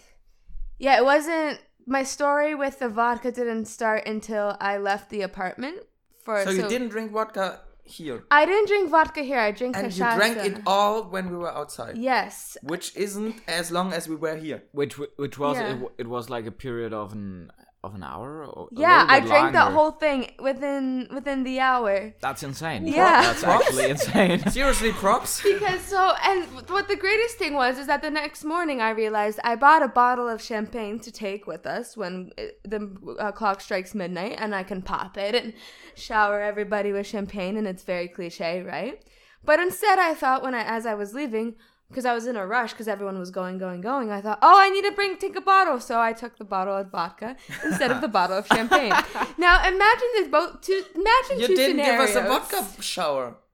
yeah, 0.79 0.97
it 0.97 1.05
wasn't 1.05 1.61
my 1.87 2.03
story 2.03 2.57
with 2.57 2.81
the 2.81 2.89
vodka 2.89 3.31
didn't 3.31 3.67
start 3.67 4.05
until 4.07 4.57
I 4.61 4.79
left 4.79 5.11
the 5.11 5.23
apartment 5.23 5.79
for 6.25 6.43
So 6.43 6.51
you 6.51 6.69
didn't 6.69 6.89
drink 6.89 7.13
vodka 7.13 7.61
here. 7.89 8.25
I 8.31 8.45
didn't 8.45 8.69
drink 8.69 8.91
vodka 8.91 9.23
here. 9.23 9.39
I 9.39 9.51
drank 9.53 9.77
And 9.77 9.87
cachaça. 9.87 10.13
you 10.13 10.17
drank 10.19 10.37
it 10.39 10.63
all 10.67 11.05
when 11.05 11.31
we 11.31 11.37
were 11.37 11.53
outside. 11.53 11.97
Yes. 11.97 12.57
Which 12.63 12.95
isn't 12.97 13.37
as 13.49 13.71
long 13.71 13.93
as 13.93 14.09
we 14.09 14.17
were 14.17 14.37
here. 14.37 14.63
Which 14.73 14.99
which 14.99 15.39
was 15.39 15.57
Yeah. 15.57 15.69
it, 15.71 15.73
w- 15.75 15.93
it 15.99 16.07
was 16.07 16.29
like 16.31 16.47
a 16.47 16.51
period 16.53 16.93
of 16.93 17.13
an 17.13 17.51
of 17.87 17.95
an 17.95 18.03
hour 18.03 18.45
or 18.45 18.69
Yeah, 18.73 19.07
I 19.09 19.21
bit 19.21 19.29
drank 19.29 19.53
that 19.53 19.73
whole 19.73 19.93
thing 19.93 20.33
within 20.39 21.09
within 21.13 21.45
the 21.45 21.61
hour. 21.61 22.15
That's 22.21 22.43
insane. 22.43 22.87
Yeah. 22.87 23.23
That's 23.23 23.45
actually 23.45 23.91
insane. 23.91 24.51
Seriously, 24.51 24.93
props. 24.93 25.43
Because 25.43 25.81
so, 25.83 26.13
and 26.25 26.45
what 26.69 26.89
the 26.89 26.97
greatest 26.97 27.39
thing 27.39 27.55
was 27.55 27.79
is 27.79 27.87
that 27.87 28.03
the 28.03 28.11
next 28.11 28.45
morning 28.45 28.81
I 28.81 28.91
realized 28.91 29.39
I 29.45 29.57
bought 29.57 29.83
a 29.83 29.89
bottle 29.89 30.29
of 30.29 30.43
champagne 30.43 30.99
to 31.01 31.11
take 31.13 31.47
with 31.47 31.67
us 31.67 31.97
when 31.97 32.33
the 32.65 33.17
uh, 33.19 33.33
clock 33.33 33.61
strikes 33.61 33.95
midnight, 33.95 34.37
and 34.39 34.55
I 34.55 34.63
can 34.63 34.83
pop 34.83 35.17
it 35.17 35.35
and 35.35 35.55
shower 35.95 36.43
everybody 36.43 36.93
with 36.93 37.07
champagne, 37.07 37.57
and 37.57 37.67
it's 37.67 37.85
very 37.85 38.09
cliche, 38.09 38.63
right? 38.63 39.03
But 39.45 39.61
instead, 39.61 39.99
I 39.99 40.15
thought 40.15 40.43
when 40.43 40.55
I, 40.55 40.63
as 40.63 40.87
I 40.87 40.95
was 40.95 41.15
leaving, 41.15 41.55
because 41.89 42.05
I 42.05 42.15
was 42.15 42.27
in 42.27 42.37
a 42.37 42.47
rush, 42.47 42.73
because 42.73 42.89
everyone 42.89 43.19
was 43.19 43.31
going, 43.31 43.59
going, 43.59 43.81
going, 43.81 44.11
I 44.11 44.21
thought, 44.21 44.39
oh, 44.43 44.59
I 44.59 44.71
need 44.71 44.85
to 44.85 44.93
bring 44.93 45.17
take 45.19 45.37
a 45.37 45.41
bottle, 45.41 45.81
so 45.81 46.01
I 46.01 46.13
took 46.13 46.37
the 46.39 46.45
bottle 46.45 46.77
of 46.77 46.91
vodka 46.91 47.37
instead 47.65 47.91
of 47.91 48.01
the 48.01 48.09
bottle 48.19 48.37
of 48.39 48.47
champagne. 48.47 48.93
now 49.39 49.67
imagine 49.67 50.09
this 50.15 50.29
both 50.29 50.61
two. 50.61 50.83
Imagine 50.95 51.41
You 51.41 51.47
two 51.49 51.57
didn't 51.57 51.77
give 51.85 52.01
us 52.01 52.15
a 52.17 52.23
vodka 52.23 52.83
shower. 52.83 53.37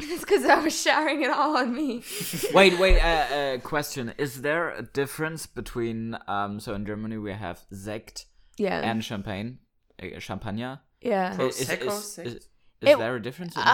It's 0.00 0.20
because 0.20 0.44
I 0.44 0.58
was 0.58 0.78
showering 0.82 1.22
it 1.22 1.30
all 1.30 1.56
on 1.56 1.72
me. 1.72 2.02
wait, 2.52 2.78
wait. 2.80 3.00
Uh, 3.00 3.06
uh, 3.06 3.58
question: 3.58 4.12
Is 4.18 4.42
there 4.42 4.70
a 4.70 4.82
difference 4.82 5.46
between 5.46 6.18
um? 6.26 6.58
So 6.58 6.74
in 6.74 6.84
Germany 6.84 7.16
we 7.16 7.32
have 7.32 7.60
Sekt 7.72 8.24
Yeah. 8.58 8.80
and 8.80 9.04
champagne, 9.04 9.58
uh, 10.02 10.18
champagner. 10.18 10.80
Yeah. 11.00 11.40
Is, 11.40 11.60
is, 11.60 11.70
is, 11.70 12.18
is, 12.18 12.48
is 12.84 12.92
It- 12.94 12.98
there 12.98 13.16
a 13.16 13.22
difference 13.22 13.54
in 13.56 13.62
Uh, 13.62 13.66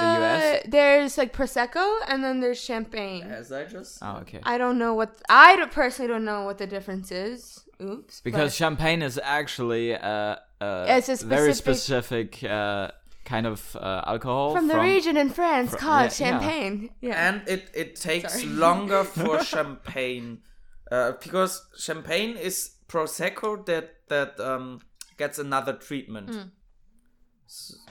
the 0.00 0.24
US? 0.24 0.62
There's 0.76 1.18
like 1.20 1.32
prosecco 1.32 1.86
and 2.08 2.22
then 2.24 2.40
there's 2.40 2.60
champagne. 2.70 3.22
As 3.40 3.50
I 3.52 3.64
just. 3.64 3.98
Oh, 4.02 4.18
okay. 4.22 4.40
I 4.52 4.58
don't 4.58 4.78
know 4.78 4.94
what 4.94 5.10
I 5.28 5.56
don't- 5.56 5.72
personally 5.72 6.08
don't 6.12 6.24
know 6.24 6.42
what 6.48 6.58
the 6.58 6.66
difference 6.66 7.08
is. 7.12 7.60
Oops. 7.80 8.20
Because 8.28 8.50
but- 8.52 8.56
champagne 8.62 9.02
is 9.02 9.16
actually 9.22 9.94
uh, 9.94 10.36
uh 10.60 10.86
It's 10.96 11.08
a 11.08 11.16
very 11.26 11.52
specific- 11.54 12.34
specific 12.34 12.50
uh, 12.50 12.88
kind 13.24 13.46
of 13.46 13.76
uh, 13.76 14.02
alcohol 14.12 14.54
from 14.56 14.68
the 14.68 14.78
region 14.80 15.16
in 15.16 15.28
France 15.30 15.70
fro- 15.70 15.78
called 15.84 16.10
yeah, 16.18 16.26
yeah. 16.26 16.30
champagne. 16.40 16.90
Yeah. 17.08 17.28
And 17.28 17.36
it, 17.54 17.62
it 17.74 17.96
takes 17.96 18.32
Sorry. 18.34 18.46
longer 18.64 19.04
for 19.04 19.42
champagne. 19.44 20.28
Uh, 20.90 21.12
because 21.22 21.52
champagne 21.76 22.36
is 22.48 22.56
prosecco 22.88 23.48
that 23.66 23.86
that 24.08 24.40
um 24.40 24.80
gets 25.18 25.38
another 25.38 25.74
treatment. 25.74 26.30
Mm. 26.30 26.50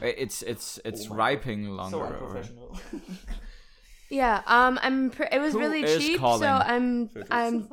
It's 0.01 0.41
it's 0.43 0.79
it's 0.85 1.05
Oh 1.07 1.09
my 1.11 1.15
riping 1.15 1.65
So 1.65 1.71
longer. 1.71 1.97
or- 2.17 2.43
Yeah, 4.09 4.41
um, 4.45 4.79
I'm. 4.81 5.09
Pr- 5.09 5.23
it 5.31 5.39
was 5.41 5.53
Who 5.53 5.59
really 5.59 5.83
cheap, 5.83 6.19
calling? 6.19 6.39
so 6.41 6.47
I'm. 6.47 7.09
I'm. 7.29 7.67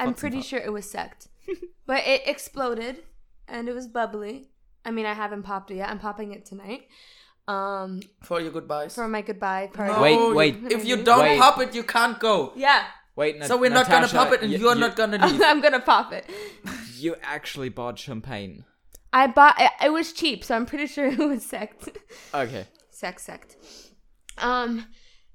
I'm 0.00 0.14
pretty 0.14 0.40
sure 0.40 0.58
it 0.58 0.72
was 0.72 0.86
Sekt, 0.90 1.28
but 1.86 2.06
it 2.06 2.22
exploded, 2.26 3.02
and 3.46 3.68
it 3.68 3.74
was 3.74 3.86
bubbly. 3.86 4.48
I 4.86 4.90
mean, 4.90 5.04
I 5.06 5.12
haven't 5.12 5.42
popped 5.42 5.70
it 5.70 5.76
yet. 5.76 5.90
I'm 5.90 5.98
popping 5.98 6.32
it 6.32 6.46
tonight. 6.46 6.88
Um, 7.46 8.00
For 8.22 8.40
your 8.40 8.52
goodbyes. 8.52 8.94
for 8.94 9.06
my 9.06 9.20
goodbye 9.20 9.68
party. 9.72 9.92
No, 9.92 10.00
Wait, 10.00 10.34
wait. 10.62 10.72
If 10.72 10.86
you 10.86 11.02
don't 11.02 11.18
Wait. 11.20 11.38
pop 11.38 11.60
it, 11.60 11.74
you 11.74 11.82
can't 11.82 12.18
go. 12.18 12.52
Yeah, 12.56 12.84
Wait, 13.14 13.38
Nat- 13.38 13.46
So 13.48 13.58
we're 13.58 13.68
not 13.70 13.86
gonna 13.88 14.08
pop 14.08 14.32
it, 14.32 14.40
and 14.40 14.50
y- 14.50 14.56
you're 14.56 14.72
you- 14.74 14.80
not 14.80 14.96
gonna 14.96 15.18
leave. 15.26 15.42
I'm 15.44 15.60
gonna 15.60 15.80
pop 15.80 16.12
it. 16.14 16.24
You 16.96 17.16
actually 17.22 17.68
bought 17.68 17.98
champagne. 17.98 18.64
I 19.14 19.28
bought. 19.28 19.54
It, 19.60 19.70
it 19.86 19.92
was 19.92 20.12
cheap, 20.12 20.44
so 20.44 20.56
I'm 20.56 20.66
pretty 20.66 20.86
sure 20.94 21.06
it 21.06 21.18
was 21.18 21.46
Sekt. 21.46 21.96
Okay. 22.34 22.66
Sekt, 22.92 23.20
Sekt. 23.20 23.56
Um, 24.38 24.86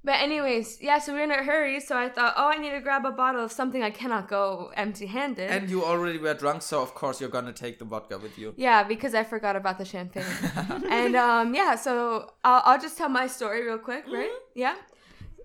but 0.04 0.16
anyways, 0.20 0.80
yeah. 0.82 1.00
So 1.00 1.14
we're 1.14 1.24
in 1.24 1.32
a 1.32 1.44
hurry, 1.44 1.80
so 1.80 1.98
I 1.98 2.10
thought, 2.10 2.34
oh, 2.38 2.50
I 2.50 2.58
need 2.58 2.72
to 2.72 2.82
grab 2.82 3.06
a 3.06 3.12
bottle 3.12 3.44
of 3.44 3.52
something. 3.52 3.82
I 3.82 3.90
cannot 3.90 4.28
go 4.28 4.72
empty-handed. 4.76 5.50
And 5.50 5.70
you 5.70 5.84
already 5.84 6.18
were 6.18 6.34
drunk, 6.34 6.62
so 6.62 6.82
of 6.82 6.94
course 6.94 7.22
you're 7.22 7.30
gonna 7.30 7.54
take 7.54 7.80
the 7.80 7.86
vodka 7.86 8.18
with 8.18 8.38
you. 8.38 8.54
Yeah, 8.58 8.84
because 8.84 9.16
I 9.16 9.24
forgot 9.24 9.56
about 9.56 9.78
the 9.78 9.86
champagne. 9.86 10.26
and 10.90 11.16
um, 11.16 11.56
yeah, 11.56 11.76
so 11.76 12.34
I'll, 12.44 12.62
I'll 12.66 12.82
just 12.82 12.98
tell 12.98 13.10
my 13.10 13.28
story 13.28 13.66
real 13.66 13.78
quick, 13.78 14.06
right? 14.12 14.32
Yeah. 14.56 14.76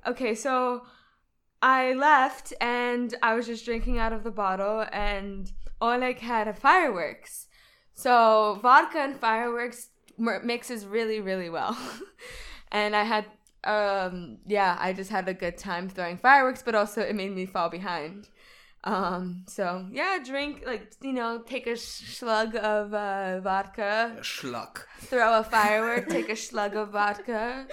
Okay, 0.07 0.35
so 0.35 0.83
I 1.63 1.95
left 1.95 2.53
and 2.61 3.15
I 3.23 3.35
was 3.35 3.47
just 3.47 3.65
drinking 3.65 3.99
out 3.99 4.13
of 4.13 4.25
the 4.25 4.31
bottle, 4.31 4.85
and 4.93 5.51
Oleg 5.81 6.19
had 6.19 6.57
fireworks. 6.59 7.44
So 7.95 8.59
vodka 8.61 8.99
and 8.99 9.19
fireworks 9.19 9.89
mixes 10.19 10.85
really, 10.85 11.21
really 11.21 11.49
well. 11.49 11.77
and 12.73 12.95
I 12.95 13.05
had, 13.05 13.27
um, 13.65 14.39
yeah, 14.47 14.77
I 14.79 14.93
just 14.93 15.11
had 15.11 15.29
a 15.29 15.35
good 15.35 15.57
time 15.57 15.89
throwing 15.89 16.19
fireworks, 16.19 16.63
but 16.63 16.75
also 16.75 17.01
it 17.01 17.15
made 17.15 17.35
me 17.35 17.47
fall 17.47 17.69
behind. 17.69 18.29
Um, 18.87 19.45
so 19.49 19.87
yeah, 19.91 20.19
drink 20.23 20.63
like 20.67 20.93
you 21.01 21.13
know, 21.15 21.39
take 21.47 21.67
a 21.67 21.77
slug 21.77 22.55
of 22.57 22.93
uh, 22.93 23.41
vodka, 23.41 24.17
Schluck. 24.21 24.85
throw 25.01 25.39
a 25.39 25.43
firework, 25.43 26.09
take 26.11 26.29
a 26.29 26.37
slug 26.37 26.77
of 26.77 26.91
vodka, 26.91 27.67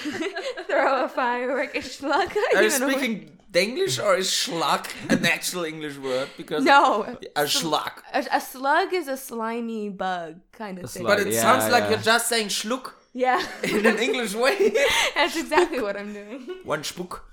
throw 0.68 1.04
a 1.04 1.08
firework, 1.08 1.74
a 1.74 1.82
slug. 1.82 2.30
I 2.36 2.52
Are 2.56 2.62
you 2.62 2.70
don't 2.70 2.80
know 2.80 2.86
what- 2.88 2.96
speaking 2.98 3.32
English 3.54 3.98
or 3.98 4.16
is 4.16 4.28
schluck 4.28 4.84
an 5.08 5.24
actual 5.24 5.64
English 5.64 5.96
word? 5.96 6.28
Because 6.36 6.62
No, 6.64 7.04
a 7.34 7.44
schluck. 7.44 8.02
a, 8.12 8.22
a 8.32 8.40
slug 8.40 8.92
is 8.92 9.08
a 9.08 9.16
slimy 9.16 9.88
bug 9.88 10.40
kind 10.52 10.76
of 10.78 10.84
A 10.84 10.88
thing. 10.88 11.02
slug. 11.04 11.16
But 11.18 11.26
it 11.26 11.32
Yeah, 11.32 11.40
sounds 11.40 11.72
like 11.72 11.88
you're 11.88 11.98
just 12.12 12.28
saying 12.28 12.48
schluck 12.48 12.92
Yeah, 13.14 13.40
in 13.62 13.86
an 13.86 13.98
English 13.98 14.34
way. 14.34 14.74
that's 15.14 15.36
exactly 15.38 15.80
what 15.80 15.96
I'm 15.96 16.12
doing. 16.12 16.40
One 16.64 16.84
spuck. 16.84 17.24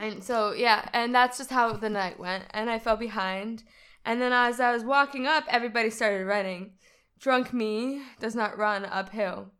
And 0.00 0.24
so 0.24 0.52
yeah, 0.52 0.88
and 0.94 1.14
that's 1.14 1.36
just 1.36 1.50
how 1.50 1.74
the 1.74 1.90
night 1.90 2.18
went. 2.18 2.44
And 2.52 2.70
I 2.70 2.78
fell 2.78 2.96
behind. 2.96 3.62
And 4.04 4.20
then 4.20 4.32
as 4.32 4.58
I 4.58 4.72
was 4.72 4.82
walking 4.82 5.26
up, 5.26 5.44
everybody 5.48 5.90
started 5.90 6.24
running. 6.24 6.72
Drunk 7.18 7.52
me 7.52 8.00
does 8.18 8.34
not 8.34 8.56
run 8.56 8.86
uphill. 8.86 9.52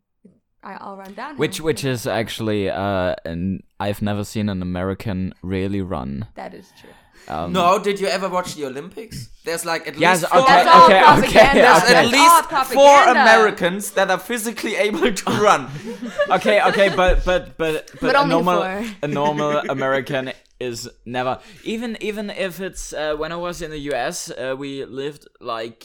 I, 0.63 0.75
I'll 0.75 0.97
run 0.97 1.15
downhill. 1.15 1.37
Which 1.39 1.61
which 1.61 1.85
is 1.85 2.07
actually 2.07 2.69
uh, 2.71 3.15
an 3.25 3.63
I've 3.79 4.03
never 4.03 4.25
seen 4.25 4.49
an 4.49 4.61
American 4.63 5.33
really 5.43 5.81
run. 5.81 6.27
that 6.35 6.55
is 6.55 6.71
true. 6.81 6.91
Um, 7.29 7.53
No, 7.53 7.79
did 7.79 8.01
you 8.01 8.09
ever 8.09 8.29
watch 8.29 8.55
the 8.55 8.65
Olympics? 8.67 9.29
There's 9.45 9.65
like 9.65 9.87
at 9.87 9.97
Yes, 9.99 10.23
least 10.23 10.33
four, 10.33 10.43
That's 10.47 10.69
all 10.69 10.85
okay, 10.87 11.03
okay, 11.19 11.61
there's 11.61 11.83
okay. 11.85 11.95
at 11.95 12.07
least 12.07 12.73
four. 12.75 13.03
Americans 13.09 13.91
that 13.93 14.11
are 14.11 14.19
physically 14.19 14.75
able 14.77 15.13
to 15.13 15.31
run. 15.47 15.69
okay, 16.31 16.61
okay, 16.63 16.89
but 16.97 17.25
but 17.25 17.57
but 17.57 17.91
but, 18.01 18.01
But 18.01 18.17
a 18.17 18.27
normal 18.27 18.61
four. 18.63 18.85
a 19.03 19.09
normal 19.09 19.59
American 19.77 20.33
is 20.59 20.89
never 21.07 21.39
even 21.65 21.97
even 22.01 22.31
if 22.31 22.61
it's 22.61 22.93
uh, 22.93 23.15
when 23.17 23.33
I 23.33 23.37
was 23.37 23.63
in 23.63 23.71
the 23.71 23.81
US, 23.93 24.31
uh, 24.31 24.55
we 24.59 24.85
lived 24.85 25.29
like 25.41 25.85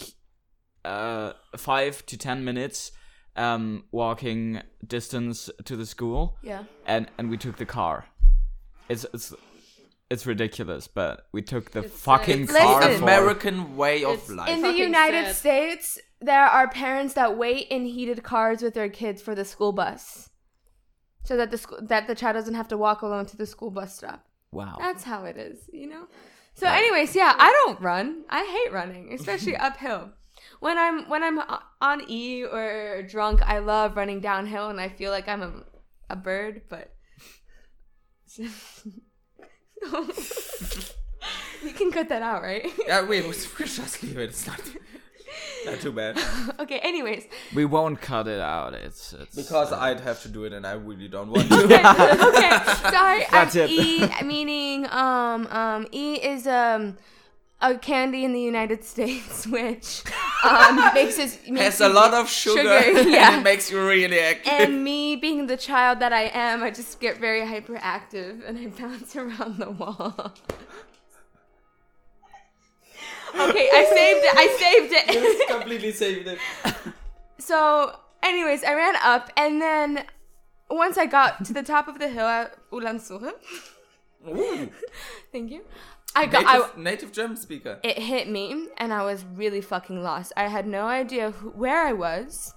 uh 0.84 1.34
five 1.58 2.06
to 2.08 2.18
ten 2.18 2.44
minutes 2.46 2.92
um 3.36 3.84
walking 3.92 4.62
distance 4.86 5.50
to 5.66 5.76
the 5.76 5.86
school, 5.86 6.38
Yeah. 6.42 6.64
and 6.86 7.08
and 7.18 7.30
we 7.30 7.38
took 7.38 7.58
the 7.58 7.66
car. 7.66 8.06
It's 8.90 9.06
it's 9.14 9.34
it's 10.10 10.26
ridiculous, 10.26 10.88
but 10.88 11.28
we 11.34 11.42
took 11.42 11.72
the 11.72 11.80
It's, 11.80 11.94
uh, 11.94 11.98
fucking 11.98 12.44
it's 12.44 12.52
car. 12.56 12.80
Listen. 12.82 12.98
for- 13.00 13.04
American 13.04 13.76
way 13.76 14.04
of 14.04 14.20
It's 14.20 14.30
life. 14.30 14.50
In 14.50 14.62
the 14.62 14.68
Fucking 14.68 14.84
United 14.84 15.26
sad. 15.26 15.36
States, 15.36 16.00
there 16.22 16.46
are 16.46 16.68
parents 16.70 17.16
that 17.16 17.38
wait 17.38 17.68
in 17.70 17.86
heated 17.86 18.22
cars 18.24 18.62
with 18.62 18.74
their 18.76 18.90
kids 18.90 19.22
for 19.22 19.34
the 19.34 19.44
school 19.46 19.72
bus, 19.74 20.30
so 21.24 21.36
that 21.38 21.50
the 21.52 21.58
school 21.58 21.80
that 21.82 22.06
the 22.08 22.16
child 22.16 22.36
doesn't 22.36 22.54
have 22.54 22.68
to 22.70 22.78
walk 22.78 23.02
alone 23.02 23.26
to 23.26 23.38
the 23.38 23.48
school 23.48 23.72
bus 23.72 23.98
stop. 23.98 24.24
Wow. 24.52 24.78
That's 24.80 25.04
how 25.04 25.26
it 25.26 25.38
is, 25.38 25.58
you 25.74 25.88
know. 25.90 26.08
So, 26.54 26.68
anyways, 26.68 27.14
yeah, 27.16 27.34
I 27.38 27.52
don't 27.52 27.82
run. 27.82 28.24
I 28.30 28.46
hate 28.46 28.72
running, 28.72 29.12
especially 29.12 29.58
uphill. 29.68 30.12
When 30.66 30.80
I'm 30.80 31.08
when 31.10 31.24
I'm 31.24 31.40
on 31.80 32.10
E 32.10 32.44
or 32.44 33.04
drunk, 33.04 33.44
I 33.44 33.60
love 33.60 33.96
running 33.96 34.20
downhill, 34.20 34.70
and 34.72 34.82
I 34.82 34.90
feel 34.90 35.12
like 35.12 35.28
I'm 35.28 35.44
a 35.44 35.52
a 36.10 36.16
bird. 36.16 36.64
But 36.68 36.92
you 38.40 38.50
can 41.76 41.92
cut 41.92 42.10
that 42.10 42.24
out, 42.24 42.42
right? 42.42 42.66
yeah, 42.88 43.08
wait, 43.08 43.26
we'll 43.26 43.34
just 43.34 44.02
leave 44.02 44.18
it. 44.18 44.30
It's 44.30 44.48
not, 44.48 44.60
not 45.68 45.82
too 45.82 45.92
bad. 45.92 46.20
okay. 46.60 46.80
Anyways, 46.80 47.28
We 47.54 47.66
won't 47.66 48.02
cut 48.02 48.28
it 48.28 48.42
out. 48.42 48.74
It's 48.74 49.14
it's 49.14 49.36
Because 49.36 49.72
uh, 49.72 49.78
I'd 49.78 50.00
have 50.00 50.24
to 50.24 50.30
do 50.30 50.46
it 50.46 50.54
and 50.54 50.66
I 50.66 50.72
really 50.72 51.08
don't 51.08 51.30
want 51.30 51.48
to. 51.48 51.64
okay, 51.64 52.58
sorry. 52.90 53.24
That's 53.30 53.56
I'm 53.56 53.62
it. 53.62 53.70
E 53.70 54.10
meaning 54.24 54.88
um 54.90 55.46
um 55.46 55.86
E 55.92 56.16
is 56.16 56.48
um 56.48 56.98
a 57.62 57.78
candy 57.78 58.26
in 58.26 58.34
the 58.34 58.42
United 58.42 58.84
States 58.84 59.48
which 59.58 60.04
um 60.44 60.76
makes 60.94 61.18
us 61.18 61.38
makes 61.48 61.62
Has 61.62 61.82
a 61.82 61.90
lot 61.90 62.14
of 62.14 62.30
sugar, 62.30 62.62
yeah. 62.64 63.32
and 63.32 63.42
it 63.42 63.44
makes 63.44 63.72
you 63.72 63.80
really 63.88 64.20
active. 64.20 64.52
and 64.54 64.84
me 64.84 65.16
being 65.16 65.48
the 65.48 65.58
child 65.58 66.00
that 66.00 66.12
I 66.14 66.24
am, 66.34 66.64
I 66.64 66.70
just 66.72 67.00
get 67.00 67.18
very 67.18 67.42
hyperactive 67.42 68.46
and 68.48 68.58
I 68.58 68.68
bounce 68.68 69.16
around 69.24 69.58
the 69.60 69.72
wall. 69.72 70.34
okay, 73.36 73.70
I 73.74 73.84
saved 73.94 74.24
it. 74.24 74.34
I 74.38 74.48
saved 74.60 74.94
it. 74.98 75.48
completely 75.48 75.92
saved 75.92 76.28
it. 76.28 76.40
so, 77.40 77.98
anyways, 78.24 78.64
I 78.64 78.74
ran 78.76 78.96
up 79.04 79.32
and 79.38 79.62
then 79.62 80.06
once 80.70 80.98
I 80.98 81.06
got 81.06 81.46
to 81.46 81.54
the 81.54 81.64
top 81.64 81.88
of 81.88 82.00
the 82.00 82.10
hill 82.10 82.26
at 82.28 82.56
Uhlandshöhe, 82.72 83.32
Ooh, 84.28 84.70
thank 85.32 85.52
you. 85.52 85.62
I 86.16 86.26
got 86.28 86.46
I, 86.46 86.58
native, 86.58 86.78
native 86.78 87.12
German 87.12 87.38
speaker. 87.38 87.80
it 87.84 87.98
hit 88.00 88.30
me 88.30 88.68
and 88.78 88.94
I 88.94 89.04
was 89.04 89.26
really 89.26 89.62
fucking 89.62 90.02
lost. 90.02 90.32
I 90.38 90.48
had 90.48 90.66
no 90.66 90.88
idea 90.88 91.32
who, 91.32 91.50
where 91.50 91.86
I 91.86 91.94
was. 91.94 92.54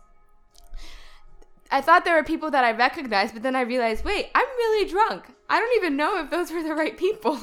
I 1.71 1.81
thought 1.81 2.05
there 2.05 2.17
were 2.17 2.25
people 2.25 2.51
that 2.51 2.65
I 2.65 2.73
recognized, 2.73 3.35
but 3.35 3.43
then 3.43 3.55
I 3.55 3.61
realized, 3.63 4.05
wait, 4.05 4.29
I'm 4.35 4.47
really 4.47 4.89
drunk. 4.89 5.25
I 5.51 5.59
don't 5.59 5.77
even 5.77 5.97
know 5.97 6.23
if 6.23 6.31
those 6.31 6.51
were 6.51 6.63
the 6.63 6.75
right 6.75 6.97
people. 6.97 7.39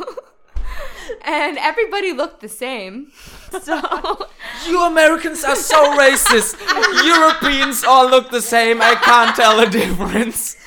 and 1.21 1.57
everybody 1.57 2.13
looked 2.13 2.41
the 2.41 2.49
same. 2.49 3.11
So 3.61 3.79
You 4.67 4.83
Americans 4.83 5.45
are 5.45 5.55
so 5.55 5.97
racist. 5.97 6.59
Europeans 7.05 7.85
all 7.85 8.09
look 8.09 8.29
the 8.29 8.41
same. 8.41 8.81
I 8.81 8.95
can't 8.95 9.33
tell 9.33 9.57
the 9.57 9.67
difference. 9.67 10.57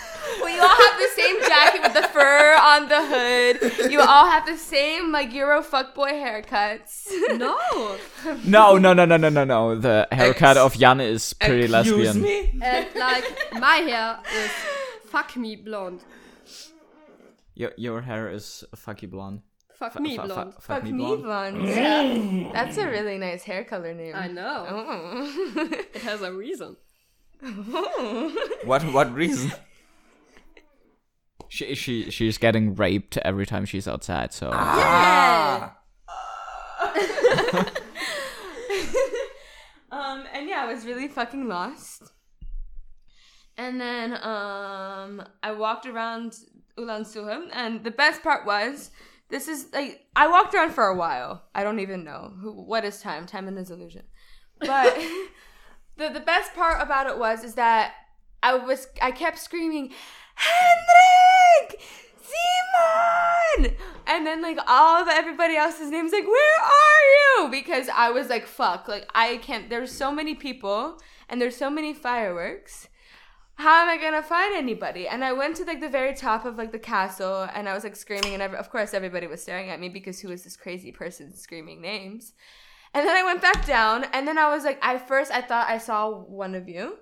Well, 0.40 0.51
you 0.55 0.61
all 0.61 0.68
have 0.68 0.98
the 0.98 1.11
same 1.16 1.40
jacket 1.42 1.83
with 1.83 1.94
the 1.94 2.09
fur 2.09 2.57
on 2.57 2.88
the 2.88 3.03
hood. 3.12 3.90
You 3.92 4.01
all 4.01 4.27
have 4.31 4.46
the 4.46 4.57
same 4.57 5.12
like 5.12 5.33
Euro 5.33 5.62
fuckboy 5.62 6.12
haircuts. 6.12 7.09
No. 7.38 7.57
No, 8.44 8.77
no, 8.79 8.92
no, 8.92 9.05
no, 9.05 9.16
no, 9.16 9.29
no, 9.29 9.44
no. 9.44 9.74
The 9.79 10.09
haircut 10.12 10.57
Ex- 10.57 10.59
of 10.59 10.74
Jan 10.79 11.01
is 11.01 11.33
pretty 11.35 11.64
Excuse 11.72 12.14
lesbian. 12.16 12.22
me? 12.22 12.61
and 12.62 12.87
like 12.96 13.24
my 13.61 13.77
hair 13.77 14.18
is 14.35 14.51
fuck 15.11 15.37
me 15.37 15.57
blonde. 15.57 16.01
Your 17.55 17.72
your 17.77 18.01
hair 18.03 18.31
is 18.31 18.64
fucky 18.77 19.09
blonde. 19.11 19.42
Fuck 19.74 19.92
Fu- 19.94 20.01
me 20.01 20.16
fu- 20.16 20.22
fu- 20.22 20.29
blonde. 20.29 20.55
fuck 20.61 20.83
me 20.85 20.92
me 20.92 21.16
blonde. 21.16 21.62
blonde. 21.62 22.51
That's 22.53 22.77
a 22.79 22.88
really 22.88 23.16
nice 23.18 23.44
hair 23.44 23.62
color 23.64 23.94
name. 23.94 24.14
I 24.16 24.27
know. 24.29 24.66
Oh. 24.68 25.55
It 25.94 26.03
has 26.03 26.22
a 26.22 26.33
reason. 26.33 26.77
Oh. 27.42 28.35
What 28.64 28.83
what 28.92 29.12
reason? 29.14 29.53
She 31.48 31.74
she 31.74 32.11
she's 32.11 32.38
getting 32.38 32.74
raped 32.74 33.16
every 33.18 33.46
time 33.46 33.64
she's 33.64 33.88
outside. 33.88 34.32
So 34.32 34.50
Ah. 34.52 35.76
um, 39.90 40.24
and 40.32 40.48
yeah, 40.48 40.62
I 40.62 40.72
was 40.72 40.84
really 40.84 41.08
fucking 41.08 41.48
lost. 41.48 42.12
And 43.56 43.80
then 43.80 44.12
um, 44.22 45.22
I 45.42 45.52
walked 45.52 45.87
around 45.87 46.37
Uhlandshöhe, 46.78 47.48
and 47.52 47.82
the 47.82 47.90
best 47.90 48.22
part 48.22 48.46
was 48.46 48.90
This 49.28 49.48
is 49.48 49.66
like 49.72 50.06
I 50.16 50.26
walked 50.28 50.54
around 50.54 50.72
for 50.72 50.84
a 50.84 50.96
while. 50.96 51.44
I 51.54 51.62
don't 51.62 51.80
even 51.80 52.04
know 52.04 52.32
who, 52.40 52.52
what 52.52 52.84
is 52.84 53.00
time. 53.00 53.26
Time 53.26 53.48
is 53.58 53.70
illusion. 53.70 54.04
But 54.61 54.94
the 55.96 56.08
the 56.08 56.20
best 56.20 56.54
part 56.54 56.80
about 56.82 57.06
it 57.06 57.18
was 57.18 57.44
is 57.44 57.54
that 57.54 57.94
I 58.42 58.54
was 58.54 58.87
I 59.02 59.11
kept 59.11 59.38
screaming, 59.38 59.92
Hendrik, 60.38 61.81
Simon, 62.22 63.77
and 64.07 64.27
then 64.27 64.42
like 64.42 64.59
all 64.66 65.03
of 65.03 65.09
everybody 65.09 65.57
else's 65.57 65.90
names 65.90 66.12
like 66.12 66.27
where 66.27 66.62
are 66.62 67.44
you? 67.44 67.51
Because 67.51 67.88
I 67.88 68.11
was 68.11 68.29
like 68.29 68.46
fuck, 68.46 68.88
like 68.88 69.09
I 69.14 69.38
can't. 69.38 69.68
There's 69.68 69.92
so 69.92 70.11
many 70.11 70.35
people 70.35 71.01
and 71.29 71.40
there's 71.40 71.57
so 71.57 71.70
many 71.70 71.92
fireworks 71.92 72.88
how 73.59 73.83
am 73.83 73.88
I 73.88 74.01
gonna 74.01 74.22
find 74.22 74.55
anybody? 74.55 75.09
And 75.09 75.24
I 75.24 75.33
went 75.33 75.57
to 75.57 75.64
like 75.64 75.81
the 75.81 75.88
very 75.88 76.14
top 76.14 76.44
of 76.44 76.57
like 76.57 76.70
the 76.70 76.79
castle, 76.79 77.48
and 77.53 77.68
I 77.68 77.74
was 77.74 77.83
like 77.83 77.96
screaming, 77.96 78.33
and 78.35 78.40
every- 78.40 78.57
of 78.57 78.70
course 78.70 78.94
everybody 78.94 79.27
was 79.27 79.42
staring 79.42 79.68
at 79.68 79.81
me 79.81 79.88
because 79.88 80.20
who 80.20 80.31
is 80.31 80.44
this 80.44 80.57
crazy 80.57 80.92
person 80.92 81.35
screaming 81.35 81.81
names? 81.81 82.35
And 82.94 83.05
then 83.07 83.16
I 83.16 83.24
went 83.24 83.42
back 83.42 83.66
down, 83.66 84.05
and 84.12 84.29
then 84.29 84.38
I 84.38 84.48
was 84.55 84.62
like, 84.64 84.79
I 84.81 84.96
first 84.98 85.33
I 85.33 85.40
thought 85.40 85.68
I 85.68 85.79
saw 85.79 86.09
one 86.09 86.55
of 86.55 86.68
you, 86.68 86.98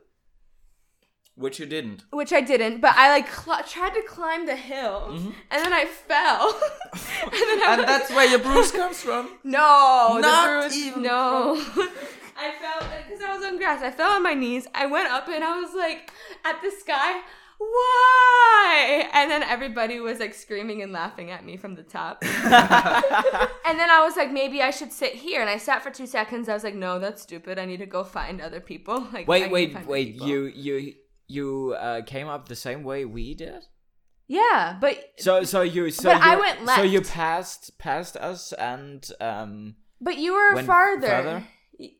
Which 1.37 1.59
you 1.61 1.67
didn't. 1.67 2.03
which 2.11 2.33
I 2.33 2.41
didn't, 2.41 2.81
but 2.81 2.95
I 2.97 3.11
like 3.11 3.29
cl- 3.31 3.63
tried 3.63 3.95
to 3.95 4.03
climb 4.03 4.47
the 4.47 4.57
hill, 4.57 5.09
mm-hmm. 5.11 5.31
and 5.51 5.65
then 5.65 5.73
I 5.73 5.85
fell. 5.85 6.49
and 7.23 7.33
then 7.33 7.63
I 7.63 7.67
And 7.73 7.81
was- 7.83 7.87
that's 7.87 8.11
where 8.11 8.27
your 8.27 8.39
bruise 8.39 8.73
comes 8.73 9.01
from. 9.03 9.29
no, 9.45 10.19
Not 10.21 10.47
the 10.47 10.69
bruise, 10.69 10.77
even 10.87 11.03
no. 11.03 11.55
I 12.39 12.53
fell 12.61 12.81
uh, 12.81 12.89
because 13.07 13.23
I 13.23 13.37
was 13.37 13.45
on 13.47 13.57
grass. 13.59 13.83
I 13.83 13.91
fell 13.91 14.13
on 14.13 14.23
my 14.23 14.35
knees. 14.35 14.67
I 14.75 14.87
went 14.87 15.09
up 15.11 15.29
and 15.29 15.43
I 15.45 15.61
was 15.61 15.75
like 15.75 16.11
at 16.45 16.61
the 16.63 16.71
sky. 16.71 17.21
Why? 17.59 19.09
And 19.15 19.31
then 19.31 19.43
everybody 19.43 20.01
was 20.01 20.19
like 20.21 20.35
screaming 20.35 20.83
and 20.83 20.93
laughing 20.93 21.31
at 21.31 21.45
me 21.45 21.57
from 21.57 21.75
the 21.75 21.83
top. 21.83 22.23
and 22.23 23.79
then 23.79 23.91
I 23.91 24.03
was 24.05 24.17
like, 24.17 24.31
maybe 24.33 24.61
I 24.61 24.71
should 24.71 24.93
sit 24.93 25.15
here. 25.15 25.41
And 25.41 25.49
I 25.49 25.57
sat 25.57 25.83
for 25.83 25.91
two 25.91 26.07
seconds. 26.07 26.49
I 26.49 26.55
was 26.55 26.65
like, 26.65 26.75
no, 26.75 26.99
that's 26.99 27.23
stupid. 27.23 27.59
I 27.59 27.65
need 27.65 27.79
to 27.79 27.87
go 27.87 28.05
find 28.05 28.41
other 28.41 28.61
people. 28.61 29.07
Like, 29.13 29.27
Wait, 29.29 29.51
wait, 29.51 29.87
wait. 29.87 30.15
You 30.21 30.45
you 30.47 30.95
you 31.29 31.75
uh, 31.79 32.03
came 32.03 32.29
up 32.29 32.49
the 32.49 32.57
same 32.57 32.83
way 32.83 33.05
we 33.05 33.35
did. 33.35 33.65
Yeah, 34.29 34.77
but 34.81 34.99
So 35.19 35.45
so 35.45 35.63
you 35.63 35.91
so 35.91 36.11
But 36.11 36.25
you, 36.25 36.33
I 36.33 36.37
went 36.37 36.65
left. 36.65 36.79
So 36.81 36.85
you 36.85 37.01
passed 37.01 37.79
passed 37.79 38.17
us 38.17 38.53
and 38.53 39.09
um. 39.21 39.77
But 40.01 40.19
you 40.19 40.35
were 40.35 40.55
Went 40.55 40.67
farther. 40.67 41.45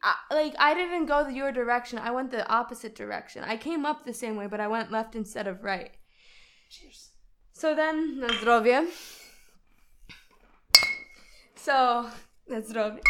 I, 0.03 0.15
like 0.31 0.55
I 0.59 0.75
didn't 0.75 1.07
go 1.07 1.29
your 1.29 1.53
direction. 1.53 1.99
I 1.99 2.11
went 2.11 2.31
the 2.31 2.47
opposite 2.49 2.95
direction. 2.95 3.45
I 3.45 3.57
came 3.57 3.87
up 3.87 4.05
the 4.05 4.15
same 4.15 4.37
way, 4.37 4.47
but 4.49 4.61
I 4.61 4.69
went 4.69 4.91
left 4.91 5.15
instead 5.15 5.47
of 5.47 5.63
right. 5.63 5.91
Cheers. 6.69 7.11
So 7.53 7.75
then, 7.75 8.21
na 8.21 8.29
zdrowie. 8.29 8.87
So, 11.55 12.11
na 12.49 12.61
zdrowie. 12.61 13.01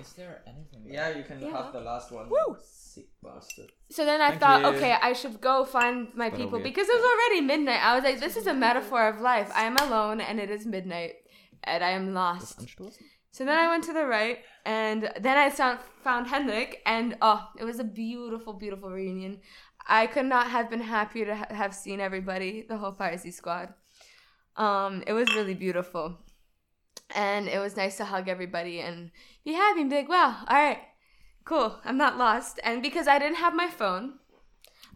Is 0.00 0.12
there 0.14 0.40
anything? 0.46 0.86
Yeah, 0.86 1.10
you 1.10 1.24
can 1.24 1.40
Yeah. 1.40 1.52
have 1.52 1.72
the 1.72 1.80
last 1.80 2.10
one. 2.10 2.28
Woo! 2.30 2.56
Sick 2.94 3.08
bastard. 3.22 3.70
So 3.90 4.04
then 4.04 4.20
I 4.20 4.30
Thank 4.30 4.40
thought, 4.40 4.60
you. 4.62 4.66
okay, 4.72 4.94
I 5.00 5.12
should 5.12 5.40
go 5.40 5.64
find 5.64 6.08
my 6.14 6.30
people 6.30 6.58
Zdrowie. 6.58 6.64
because 6.70 6.88
it 6.88 6.96
was 7.00 7.06
already 7.12 7.40
midnight. 7.52 7.80
I 7.88 7.94
was 7.94 8.04
like, 8.04 8.18
this 8.18 8.36
is 8.36 8.46
a 8.48 8.54
metaphor 8.66 9.02
of 9.06 9.20
life. 9.20 9.50
I 9.54 9.64
am 9.70 9.76
alone 9.76 10.20
and 10.20 10.40
it 10.40 10.50
is 10.50 10.66
midnight 10.66 11.14
and 11.64 11.84
I 11.84 11.90
am 11.90 12.14
lost. 12.14 12.60
So 13.32 13.44
then 13.44 13.56
I 13.58 13.68
went 13.68 13.84
to 13.84 13.92
the 13.92 14.06
right, 14.06 14.38
and 14.66 15.08
then 15.20 15.36
I 15.38 15.50
found 15.50 15.78
found 16.02 16.26
Henrik, 16.26 16.82
and 16.84 17.16
oh, 17.22 17.48
it 17.60 17.64
was 17.64 17.78
a 17.78 17.84
beautiful, 17.84 18.54
beautiful 18.54 18.90
reunion. 18.90 19.40
I 19.86 20.08
could 20.08 20.26
not 20.26 20.48
have 20.50 20.68
been 20.68 20.80
happier 20.80 21.26
to 21.26 21.36
ha- 21.36 21.54
have 21.62 21.74
seen 21.74 22.00
everybody, 22.00 22.66
the 22.68 22.76
whole 22.76 22.92
FireSea 22.92 23.32
squad. 23.32 23.72
Um, 24.56 25.04
it 25.06 25.12
was 25.12 25.32
really 25.36 25.54
beautiful, 25.54 26.18
and 27.14 27.46
it 27.48 27.60
was 27.60 27.76
nice 27.76 27.96
to 27.98 28.04
hug 28.04 28.28
everybody 28.28 28.80
and 28.80 29.12
be 29.44 29.52
happy 29.52 29.82
and 29.82 29.90
be 29.90 29.96
like, 29.96 30.08
"Wow, 30.08 30.30
all 30.48 30.56
right, 30.56 30.78
cool, 31.50 31.68
I'm 31.86 31.98
not 32.04 32.14
lost." 32.26 32.54
And 32.66 32.76
because 32.88 33.06
I 33.14 33.16
didn't 33.22 33.40
have 33.44 33.54
my 33.62 33.68
phone, 33.80 34.04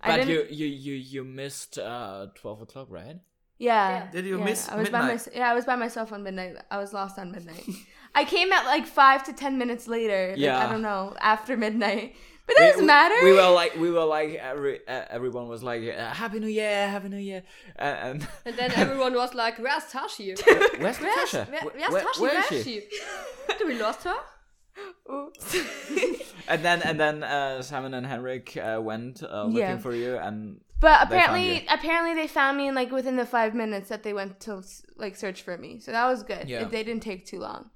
I 0.01 0.07
But 0.09 0.17
didn't. 0.17 0.31
you 0.35 0.41
you 0.61 0.67
you 0.87 0.95
you 1.13 1.23
missed 1.43 1.73
uh 1.79 2.21
twelve 2.41 2.61
o'clock, 2.67 2.89
right? 3.01 3.19
Yeah. 3.71 4.09
Did 4.15 4.25
you 4.31 4.39
yeah, 4.39 4.45
miss 4.49 4.61
I 4.69 4.77
was 4.83 4.91
by 4.97 5.03
my, 5.11 5.17
Yeah, 5.41 5.49
I 5.53 5.55
was 5.59 5.65
by 5.73 5.77
myself 5.85 6.09
on 6.15 6.21
midnight. 6.29 6.55
I 6.77 6.79
was 6.85 6.91
lost 7.01 7.15
on 7.23 7.27
midnight. 7.37 7.65
I 8.21 8.23
came 8.35 8.49
at 8.57 8.65
like 8.75 8.85
five 9.03 9.21
to 9.29 9.33
ten 9.43 9.53
minutes 9.63 9.85
later. 9.97 10.21
like, 10.31 10.39
Yeah. 10.47 10.59
I 10.63 10.65
don't 10.73 10.83
know 10.91 11.03
after 11.35 11.53
midnight, 11.67 12.07
but 12.47 12.53
that 12.57 12.65
We- 12.65 12.71
doesn't 12.73 12.87
matter. 12.99 13.19
We 13.31 13.33
were 13.41 13.53
like, 13.61 13.73
we 13.85 13.91
were 13.97 14.09
like, 14.19 14.31
every, 14.51 14.77
uh, 14.95 15.17
everyone 15.17 15.47
was 15.55 15.63
like, 15.71 15.83
uh, 15.87 16.11
Happy 16.23 16.39
New 16.45 16.53
Year, 16.63 16.77
Happy 16.95 17.09
New 17.17 17.25
Year, 17.31 17.43
uh, 17.79 18.07
and 18.07 18.19
And 18.47 18.55
then 18.61 18.71
everyone 18.85 19.15
was 19.23 19.33
like, 19.43 19.55
"Where's 19.65 19.87
Tashi? 19.95 20.27
Where's 20.83 21.01
Natasha? 21.07 21.43
Where, 21.53 21.63
where's 21.79 21.93
where- 21.95 22.05
Tashi? 22.07 22.21
where 22.23 22.35
Where 22.35 22.45
is 22.45 22.53
is 22.59 22.65
she? 22.67 22.75
she? 22.91 23.57
Did 23.59 23.67
we 23.73 23.77
lost 23.87 24.03
her? 24.11 24.19
Oops. 25.13 25.57
and 26.49 26.65
then 26.65 26.83
and 26.83 26.99
then 26.99 27.23
uh, 27.23 27.63
Simon 27.63 27.95
and 27.95 28.07
Henrik 28.07 28.57
uh, 28.57 28.81
went 28.83 29.23
uh, 29.23 29.45
looking 29.45 29.59
Yeah. 29.59 29.79
for 29.79 29.95
you, 29.95 30.17
and 30.17 30.61
But 30.81 31.09
they 31.09 31.17
found 31.19 31.23
apparently, 31.23 31.67
apparently 31.69 32.15
they 32.15 32.27
found 32.27 32.57
me 32.57 32.69
in 32.69 32.75
like 32.75 32.91
within 32.91 33.17
the 33.17 33.27
five 33.27 33.55
minutes 33.55 33.89
that 33.89 34.03
they 34.03 34.13
went 34.13 34.41
to 34.41 34.63
like 34.97 35.17
search 35.17 35.43
for 35.43 35.57
me. 35.57 35.81
So 35.81 35.93
that 35.93 36.07
was 36.07 36.23
good. 36.23 36.49
Yeah. 36.49 36.65
They 36.65 36.83
didn't 36.83 37.03
take 37.03 37.27
too 37.27 37.39
long. 37.41 37.71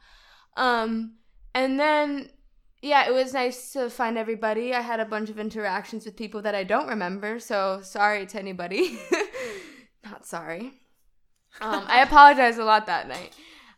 Um, 0.56 1.14
and 1.54 1.78
then 1.78 2.30
yeah, 2.82 3.08
it 3.08 3.12
was 3.12 3.32
nice 3.34 3.72
to 3.72 3.90
find 3.90 4.16
everybody. 4.16 4.74
I 4.74 4.80
had 4.80 5.00
a 5.00 5.04
bunch 5.04 5.30
of 5.30 5.38
interactions 5.38 6.04
with 6.04 6.16
people 6.16 6.42
that 6.42 6.54
I 6.54 6.64
don't 6.64 6.88
remember. 6.88 7.38
So 7.40 7.80
sorry 7.82 8.26
to 8.26 8.38
anybody. 8.38 8.98
Not 10.04 10.26
sorry. 10.26 10.72
Um, 11.60 11.84
I 11.88 12.02
apologized 12.06 12.58
a 12.58 12.64
lot 12.64 12.86
that 12.86 13.08
night. 13.08 13.34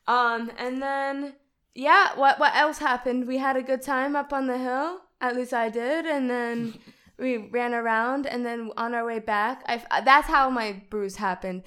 Um, 0.07 0.51
and 0.59 0.83
then 0.83 1.35
yeah, 1.75 2.19
what 2.19 2.39
what 2.39 2.55
else 2.55 2.79
happened? 2.79 3.27
We 3.27 3.39
had 3.39 3.57
a 3.57 3.63
good 3.63 3.83
time 3.83 4.17
up 4.17 4.33
on 4.33 4.47
the 4.47 4.59
hill. 4.59 5.01
At 5.21 5.37
least 5.37 5.53
I 5.53 5.69
did, 5.69 6.07
and 6.07 6.29
then 6.31 6.75
we 7.19 7.37
ran 7.37 7.75
around. 7.75 8.27
And 8.27 8.45
then 8.45 8.71
on 8.77 8.95
our 8.95 9.05
way 9.05 9.19
back, 9.19 9.63
I 9.67 10.03
that's 10.05 10.29
how 10.29 10.51
my 10.51 10.83
bruise 10.91 11.17
happened. 11.17 11.63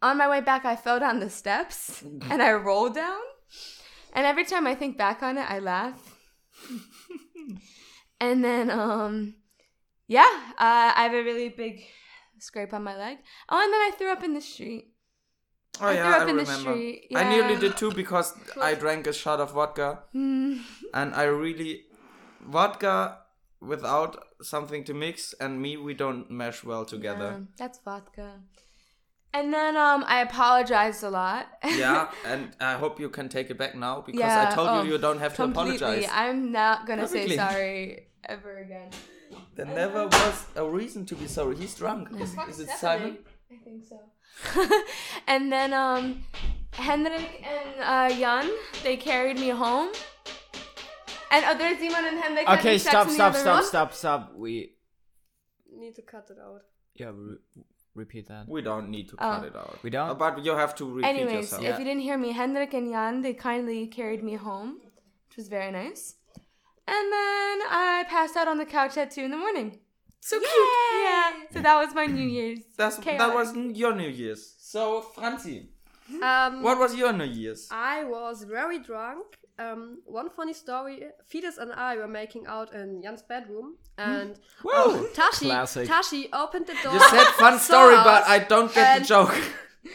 On 0.00 0.16
my 0.16 0.28
way 0.28 0.40
back, 0.40 0.64
I 0.64 0.76
fell 0.76 1.00
down 1.00 1.20
the 1.20 1.30
steps 1.30 2.02
and 2.30 2.42
I 2.42 2.52
rolled 2.52 2.94
down. 2.94 3.20
And 4.12 4.26
every 4.26 4.44
time 4.44 4.66
I 4.66 4.74
think 4.74 4.96
back 4.96 5.22
on 5.22 5.36
it, 5.38 5.50
I 5.50 5.58
laugh. 5.58 6.16
and 8.20 8.44
then, 8.44 8.70
um, 8.70 9.34
yeah, 10.06 10.28
uh, 10.52 10.92
I 10.96 11.02
have 11.02 11.12
a 11.12 11.22
really 11.22 11.48
big 11.50 11.82
scrape 12.38 12.72
on 12.72 12.84
my 12.84 12.96
leg. 12.96 13.18
Oh, 13.48 13.60
and 13.62 13.72
then 13.72 13.80
I 13.80 13.90
threw 13.96 14.10
up 14.10 14.24
in 14.24 14.34
the 14.34 14.40
street. 14.40 14.92
Oh 15.80 15.86
I 15.86 15.94
yeah, 15.94 16.08
up 16.16 16.20
I 16.22 16.30
in 16.30 16.36
the 16.36 16.42
remember. 16.42 16.70
street, 16.72 17.08
I 17.14 17.28
nearly 17.28 17.56
did 17.58 17.76
too 17.76 17.92
because 17.92 18.34
I 18.60 18.74
drank 18.74 19.06
a 19.06 19.12
shot 19.12 19.40
of 19.40 19.52
vodka, 19.52 20.00
Hmm. 20.12 20.58
and 20.94 21.14
I 21.14 21.24
really 21.24 21.82
vodka 22.40 23.18
without 23.60 24.24
something 24.42 24.84
to 24.84 24.94
mix 24.94 25.34
and 25.40 25.60
me 25.60 25.76
we 25.76 25.94
don't 25.94 26.30
mesh 26.30 26.62
well 26.64 26.84
together. 26.84 27.28
Um, 27.34 27.48
that's 27.56 27.78
vodka. 27.84 28.40
And 29.34 29.52
then 29.52 29.76
um, 29.76 30.04
I 30.08 30.20
apologized 30.22 31.02
a 31.04 31.10
lot. 31.10 31.46
yeah, 31.64 32.10
and 32.24 32.50
I 32.60 32.74
hope 32.74 32.98
you 32.98 33.10
can 33.10 33.28
take 33.28 33.50
it 33.50 33.58
back 33.58 33.74
now 33.74 34.00
because 34.00 34.20
Yeah, 34.20 34.48
I 34.50 34.54
told 34.54 34.68
oh, 34.68 34.82
you 34.82 34.92
you 34.92 34.98
don't 34.98 35.18
have 35.18 35.34
to 35.36 35.44
apologize. 35.44 36.06
I'm 36.10 36.50
not 36.50 36.86
gonna 36.86 37.02
Perfectly. 37.02 37.30
say 37.30 37.36
sorry 37.36 38.06
ever 38.24 38.58
again. 38.58 38.90
There 39.54 39.66
never 39.66 40.06
was 40.06 40.46
a 40.56 40.64
reason 40.64 41.04
to 41.06 41.14
be 41.14 41.26
sorry. 41.26 41.56
He's 41.56 41.74
drunk. 41.74 42.08
Is, 42.20 42.34
is 42.48 42.60
it 42.60 42.70
Simon? 42.70 43.18
I 43.52 43.56
think 43.64 43.84
so. 43.84 43.98
and 45.26 45.50
then 45.52 45.72
um, 45.72 46.24
Henrik 46.72 47.44
and 47.46 47.70
uh, 47.82 48.08
Jan, 48.18 48.50
they 48.82 48.96
carried 48.96 49.38
me 49.38 49.48
home. 49.50 49.88
And 51.30 51.44
oh, 51.46 51.58
there's 51.58 51.78
Simon 51.78 52.06
and 52.08 52.18
Henrik. 52.18 52.48
okay, 52.48 52.78
sex 52.78 52.90
stop, 52.90 53.06
in 53.06 53.12
the 53.12 53.14
stop, 53.14 53.30
other 53.34 53.38
stop, 53.40 53.58
room. 53.60 53.66
stop, 53.68 53.92
stop. 53.94 54.32
We 54.36 54.72
Need 55.76 55.94
to 55.96 56.02
cut 56.02 56.26
it 56.30 56.38
out. 56.42 56.62
yeah, 56.94 57.10
re- 57.14 57.36
repeat 57.94 58.28
that. 58.28 58.48
We 58.48 58.62
don't 58.62 58.88
need 58.88 59.08
to 59.10 59.16
Oh. 59.16 59.30
cut 59.36 59.44
it 59.44 59.54
out. 59.56 59.78
We 59.82 59.90
don't? 59.90 60.10
Uh, 60.10 60.14
But 60.14 60.44
you 60.44 60.52
have 60.52 60.74
to 60.76 60.84
repeat 60.90 61.06
Anyways, 61.08 61.52
yourself. 61.52 61.64
if 61.64 61.78
you 61.78 61.84
didn't 61.84 62.00
hear 62.02 62.16
me, 62.18 62.32
Henrik 62.32 62.72
and 62.74 62.90
Jan, 62.90 63.20
they 63.22 63.34
kindly 63.34 63.86
carried 63.88 64.22
me 64.24 64.34
home, 64.34 64.80
which 65.28 65.36
was 65.36 65.48
very 65.48 65.70
nice. 65.70 66.14
And 66.86 67.12
then 67.12 67.58
I 67.70 68.06
passed 68.08 68.34
out 68.36 68.48
on 68.48 68.56
the 68.56 68.64
couch 68.64 68.96
at 68.96 69.10
2 69.10 69.20
in 69.22 69.30
the 69.30 69.36
morning. 69.36 69.78
So 70.20 70.38
cute. 70.38 70.50
Yeah. 71.04 71.32
So 71.52 71.62
that 71.62 71.76
was 71.76 71.94
my 71.94 72.06
New 72.06 72.26
Year's. 72.26 72.60
That's, 72.76 72.96
that 72.96 73.34
was 73.34 73.54
your 73.56 73.94
New 73.94 74.08
Year's. 74.08 74.54
So, 74.58 75.00
Franzi, 75.00 75.70
Um, 76.22 76.62
what 76.62 76.78
was 76.78 76.94
your 76.94 77.12
New 77.12 77.24
Year's? 77.24 77.68
I 77.70 78.04
was 78.04 78.42
very 78.42 78.78
drunk. 78.78 79.24
Um, 79.58 79.98
one 80.04 80.30
funny 80.30 80.52
story: 80.52 81.02
Fides 81.26 81.58
and 81.58 81.72
I 81.72 81.96
were 81.96 82.06
making 82.06 82.46
out 82.46 82.72
in 82.72 83.02
Jan's 83.02 83.22
bedroom, 83.22 83.76
and 83.96 84.38
oh, 84.64 85.08
Tashi, 85.14 85.46
Classic. 85.46 85.88
Tashi 85.88 86.28
opened 86.32 86.66
the 86.66 86.76
door. 86.82 86.92
You 86.94 87.00
said 87.10 87.24
fun 87.38 87.58
story, 87.58 87.96
us, 87.96 88.04
but 88.04 88.24
I 88.26 88.38
don't 88.38 88.72
get 88.72 89.00
the 89.00 89.04
joke. 89.04 89.34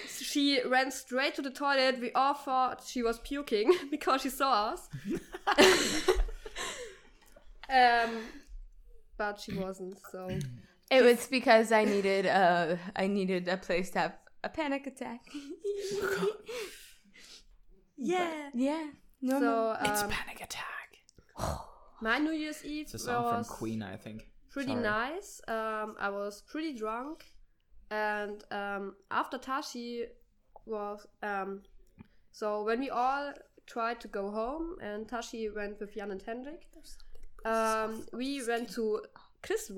She 0.08 0.60
ran 0.66 0.90
straight 0.92 1.36
to 1.36 1.42
the 1.44 1.52
toilet. 1.52 2.00
We 2.00 2.12
all 2.14 2.34
thought 2.34 2.84
she 2.86 3.04
was 3.04 3.20
puking 3.20 3.72
because 3.92 4.22
she 4.24 4.30
saw 4.30 4.74
us. 4.74 4.90
um, 7.70 8.10
but 9.24 9.40
she 9.44 9.52
wasn't. 9.66 9.96
So 10.12 10.22
It 10.98 11.02
was 11.10 11.22
because 11.38 11.68
I 11.72 11.84
needed 11.96 12.26
uh 12.42 12.76
I 13.04 13.06
needed 13.18 13.44
a 13.48 13.58
place 13.68 13.90
to 13.94 14.00
have 14.04 14.14
a 14.44 14.50
panic 14.50 14.84
attack. 14.92 15.22
Yeah. 17.98 18.50
Yeah. 18.54 18.86
So 19.22 19.40
Normal. 19.40 19.70
um, 19.80 20.10
Panic 20.10 20.40
attack. 20.48 20.90
my 22.02 22.18
New 22.20 22.32
Year's 22.44 22.62
Eve 22.66 22.86
It's 22.86 22.96
a 22.96 23.00
song 23.00 23.24
was 23.24 23.48
from 23.48 23.58
Queen, 23.58 23.82
I 23.84 23.96
think. 24.06 24.20
pretty 24.52 24.72
Sorry. 24.74 24.84
nice. 24.84 25.42
Um, 25.48 25.96
I 26.00 26.10
was 26.10 26.42
pretty 26.52 26.74
drunk, 26.84 27.18
and 27.92 28.44
um, 28.52 28.96
after 29.12 29.38
Tashi 29.38 30.06
was 30.66 31.00
um, 31.22 31.62
so 32.32 32.64
when 32.68 32.80
we 32.80 32.90
all 32.90 33.32
tried 33.68 34.00
to 34.02 34.08
go 34.08 34.30
home, 34.32 34.76
and 34.82 35.08
Tashi 35.08 35.50
went 35.50 35.80
with 35.80 35.94
Jan 35.96 36.12
and 36.12 36.22
Hendrik. 36.22 36.64
Um, 37.46 38.06
we 38.14 38.30
went 38.52 38.70
to 38.76 39.02
Chris 39.44 39.72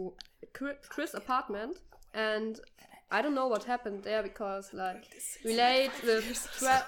Chris' 0.90 1.14
apartment, 1.14 1.78
and 2.14 2.60
I 3.12 3.22
don't 3.22 3.36
know 3.36 3.48
what 3.48 3.64
happened 3.64 4.04
there 4.04 4.24
because 4.24 4.74
like 4.74 5.06
we 5.44 5.56
laid 5.56 5.92
with 6.04 6.48
twelve 6.60 6.86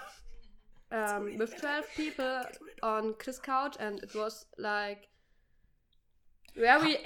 um, 0.92 1.38
with 1.38 1.60
twelve 1.60 1.86
people 1.96 2.44
on 2.82 3.16
Chris' 3.20 3.40
couch, 3.40 3.76
and 3.80 4.00
it 4.04 4.16
was 4.16 4.46
like 4.58 5.10
very. 6.56 6.98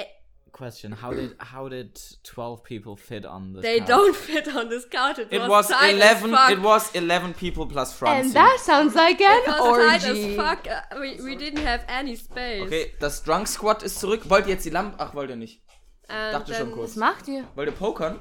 Question: 0.52 0.92
How 1.02 1.12
did 1.14 1.36
how 1.40 1.70
did 1.70 2.00
twelve 2.24 2.64
people 2.64 2.96
fit 2.96 3.26
on 3.26 3.54
this? 3.54 3.62
They 3.62 3.80
couch? 3.80 3.88
don't 3.88 4.16
fit 4.16 4.48
on 4.56 4.70
this 4.70 4.86
couch. 4.86 5.18
It, 5.20 5.28
It 5.32 5.40
was, 5.42 5.70
was 5.70 5.72
eleven. 5.72 6.34
It 6.52 6.62
was 6.62 6.92
eleven 6.94 7.34
people 7.34 7.66
plus 7.66 7.94
Franzi. 7.94 8.28
And 8.28 8.34
that 8.36 8.58
sounds 8.60 8.94
like 8.96 9.22
an 9.22 9.42
It 9.44 9.48
was 9.48 9.78
tight 9.78 10.08
orgy. 10.10 10.30
as 10.32 10.36
fuck. 10.36 10.68
Uh, 10.68 11.00
we, 11.00 11.20
we 11.22 11.36
didn't 11.36 11.64
have 11.66 11.84
any 11.88 12.16
space. 12.16 12.64
Okay, 12.64 12.94
das 13.00 13.24
Drunk 13.24 13.48
Squad 13.48 13.82
ist 13.84 14.00
zurück. 14.00 14.30
Wollt 14.30 14.46
ihr 14.48 14.54
jetzt 14.54 14.66
die 14.66 14.70
Lampe? 14.72 14.98
Ach, 15.00 15.14
wollt 15.16 15.30
ihr 15.30 15.36
nicht. 15.38 15.62
And 16.08 16.34
Dachte 16.34 16.54
schon 16.54 16.72
kurz. 16.74 16.92
Was 16.92 16.96
macht 16.98 17.28
ihr? 17.30 17.48
Wollt 17.56 17.70
ihr 17.70 17.76
pokern? 17.76 18.20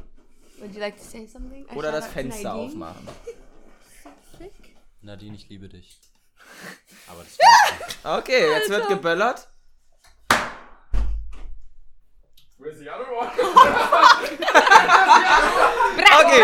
Would 0.60 0.72
you 0.74 0.80
like 0.80 0.96
to 0.98 1.04
say 1.04 1.26
something? 1.26 1.66
I 1.72 1.74
Oder 1.76 1.90
das 1.90 2.06
Fenster 2.06 2.50
Nadine. 2.54 2.66
aufmachen? 2.66 3.08
Nadine, 5.02 5.34
ich 5.34 5.48
liebe 5.48 5.68
dich. 5.68 5.98
Aber 7.08 7.24
das 7.24 7.38
Okay, 8.04 8.50
jetzt 8.50 8.68
wird 8.70 8.88
geböllert. 8.88 9.48
Where's 12.60 12.78
the 12.78 12.90
other 12.90 13.10
one? 13.10 13.30
Okay, 16.20 16.42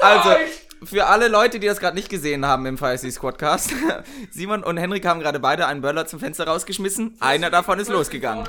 also 0.00 0.36
für 0.84 1.06
alle 1.06 1.26
Leute, 1.28 1.58
die 1.58 1.66
das 1.66 1.80
gerade 1.80 1.96
nicht 1.96 2.08
gesehen 2.08 2.46
haben 2.46 2.66
im 2.66 2.78
Fire 2.78 2.96
Squadcast, 2.96 3.72
Simon 4.30 4.62
und 4.62 4.76
Henrik 4.76 5.04
haben 5.06 5.18
gerade 5.18 5.40
beide 5.40 5.66
einen 5.66 5.80
Böller 5.80 6.06
zum 6.06 6.20
Fenster 6.20 6.46
rausgeschmissen. 6.46 7.16
Einer 7.20 7.50
davon 7.50 7.80
ist 7.80 7.88
losgegangen. 7.88 8.46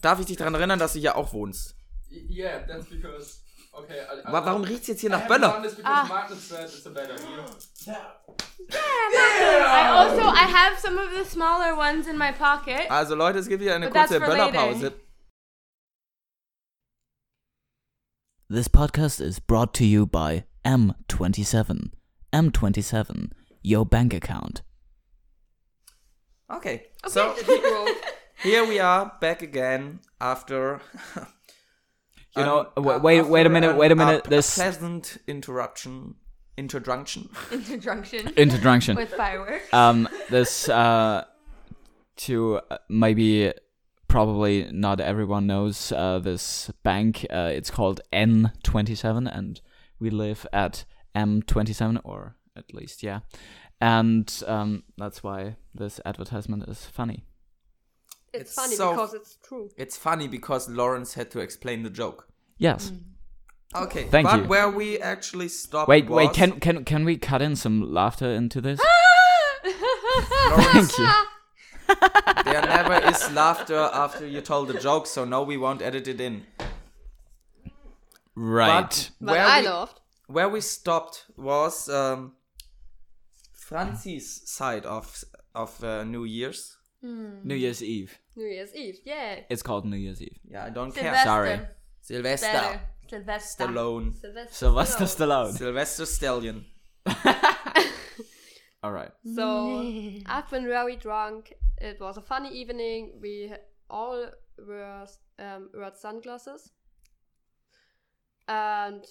Darf 0.00 0.20
ich 0.20 0.26
dich 0.26 0.36
daran 0.36 0.54
erinnern, 0.54 0.78
dass 0.80 0.94
du 0.94 0.98
hier 0.98 1.16
auch 1.16 1.32
wohnst? 1.32 1.76
Yeah, 2.10 2.66
that's 2.66 2.86
because. 2.86 3.42
Okay. 3.84 4.00
I, 4.00 4.28
I, 4.28 4.32
Wa- 4.32 4.44
warum 4.44 4.64
riecht's 4.64 4.88
jetzt 4.88 5.00
hier 5.00 5.10
I 5.10 5.12
nach 5.12 5.20
haven't 5.22 5.40
Böller? 5.40 5.52
done 5.52 5.62
this 5.62 5.74
because 5.74 5.92
ah. 5.94 6.06
Magnus 6.08 6.48
said 6.48 6.64
it's 6.64 6.86
a 6.86 6.90
bad 6.90 7.10
idea. 7.10 7.44
I 8.72 9.88
also 9.94 10.22
I 10.28 10.46
have 10.46 10.78
some 10.78 10.98
of 10.98 11.10
the 11.16 11.24
smaller 11.24 11.76
ones 11.76 12.06
in 12.06 12.16
my 12.18 12.32
pocket. 12.32 12.90
Also 12.90 13.14
Leute, 13.16 13.38
es 13.38 13.48
gibt 13.48 13.62
hier 13.62 13.74
eine 13.74 13.86
But 13.86 13.94
that's 13.94 14.12
kurze 14.12 14.24
for 14.24 14.36
later. 14.36 14.52
Böllerpause. 14.52 14.92
This 18.48 18.68
podcast 18.68 19.20
is 19.20 19.38
brought 19.38 19.72
to 19.74 19.84
you 19.84 20.06
by 20.06 20.44
M27. 20.64 21.90
M27, 22.32 23.30
your 23.62 23.86
bank 23.86 24.12
account. 24.12 24.62
Okay, 26.52 26.86
so 27.06 27.34
here 28.42 28.64
we 28.66 28.80
are 28.80 29.12
back 29.20 29.40
again 29.42 30.00
after. 30.20 30.80
You 32.36 32.44
know, 32.44 32.68
um, 32.76 32.84
wa- 32.84 32.94
uh, 32.96 32.98
wait- 33.00 33.26
wait 33.26 33.46
a 33.46 33.48
minute, 33.50 33.76
wait 33.76 33.90
a 33.92 33.96
minute, 33.96 34.26
A, 34.26 34.30
this- 34.30 34.54
pleasant 34.54 35.18
interruption, 35.26 36.14
introdunction. 36.56 37.28
Interjunction. 37.50 38.28
Interjunction. 38.36 38.96
With 38.96 39.12
fireworks. 39.14 39.72
Um, 39.72 40.08
this 40.28 40.68
uh, 40.68 41.24
to 42.18 42.60
uh, 42.70 42.78
maybe 42.88 43.52
probably 44.08 44.68
not 44.72 45.00
everyone 45.00 45.46
knows 45.46 45.90
uh, 45.92 46.18
this 46.20 46.70
bank. 46.82 47.26
Uh, 47.30 47.50
it's 47.52 47.70
called 47.70 48.00
N27, 48.12 49.28
and 49.36 49.60
we 49.98 50.10
live 50.10 50.46
at 50.52 50.84
M27, 51.16 52.00
or 52.04 52.36
at 52.56 52.72
least 52.74 53.02
yeah, 53.02 53.20
and 53.80 54.42
um, 54.46 54.82
that's 54.98 55.22
why 55.22 55.56
this 55.74 56.00
advertisement 56.04 56.68
is 56.68 56.84
funny. 56.84 57.24
It's, 58.32 58.42
It's 58.42 58.54
funny 58.54 58.76
so- 58.76 58.90
because 58.92 59.14
it's 59.14 59.38
true. 59.46 59.70
It's 59.76 59.96
funny 59.96 60.28
because 60.28 60.68
Lawrence 60.68 61.14
had 61.14 61.30
to 61.32 61.40
explain 61.40 61.82
the 61.82 61.90
joke. 61.90 62.28
Yes. 62.58 62.92
Okay, 63.74 64.04
Thank 64.08 64.26
but 64.28 64.42
you. 64.42 64.48
where 64.48 64.68
we 64.68 64.98
actually 64.98 65.48
stopped. 65.48 65.88
Wait, 65.88 66.08
was, 66.08 66.16
wait. 66.16 66.32
Can 66.32 66.58
can 66.58 66.84
can 66.84 67.04
we 67.04 67.16
cut 67.16 67.40
in 67.40 67.54
some 67.54 67.92
laughter 67.94 68.28
into 68.28 68.60
this? 68.60 68.80
Thank 69.62 70.98
you. 70.98 71.08
there 72.44 72.62
never 72.62 72.94
is 73.08 73.30
laughter 73.32 73.88
after 73.92 74.26
you 74.26 74.40
told 74.40 74.68
the 74.68 74.78
joke, 74.80 75.06
so 75.06 75.24
no, 75.24 75.42
we 75.42 75.56
won't 75.56 75.82
edit 75.82 76.08
it 76.08 76.20
in. 76.20 76.46
Right. 78.34 79.10
But 79.20 79.30
where 79.32 79.46
I 79.46 79.60
we, 79.60 79.66
laughed. 79.68 80.00
Where 80.26 80.48
we 80.48 80.60
stopped 80.60 81.26
was 81.36 81.88
um, 81.88 82.32
Franzi's 83.52 84.42
side 84.50 84.84
of 84.84 85.24
of 85.54 85.82
uh, 85.84 86.02
New 86.04 86.24
Year's. 86.24 86.76
New 87.02 87.54
Year's 87.54 87.82
Eve. 87.82 88.18
New 88.36 88.46
Year's 88.46 88.74
Eve, 88.74 88.98
yeah. 89.04 89.40
It's 89.48 89.62
called 89.62 89.84
New 89.86 89.96
Year's 89.96 90.20
Eve. 90.22 90.38
Yeah, 90.44 90.64
I 90.64 90.70
don't 90.70 90.94
care. 90.94 91.14
Sorry. 91.24 91.60
Sylvester. 92.00 92.46
Better. 92.46 92.80
Sylvester. 93.08 93.64
Stallone. 93.64 94.20
Sylvester. 94.20 94.54
Sylvester 94.54 95.04
Stallone. 95.04 95.52
Sylvester 95.52 96.06
Stallion. 96.06 96.64
All 98.82 98.92
right. 98.92 99.10
So 99.34 99.80
I've 100.26 100.48
been 100.50 100.66
very 100.66 100.96
drunk. 100.96 101.52
It 101.78 102.00
was 102.00 102.16
a 102.16 102.22
funny 102.22 102.50
evening. 102.50 103.12
We 103.20 103.52
all 103.90 104.26
were 104.58 105.06
um, 105.38 105.70
wore 105.74 105.92
sunglasses, 105.94 106.70
and 108.48 109.04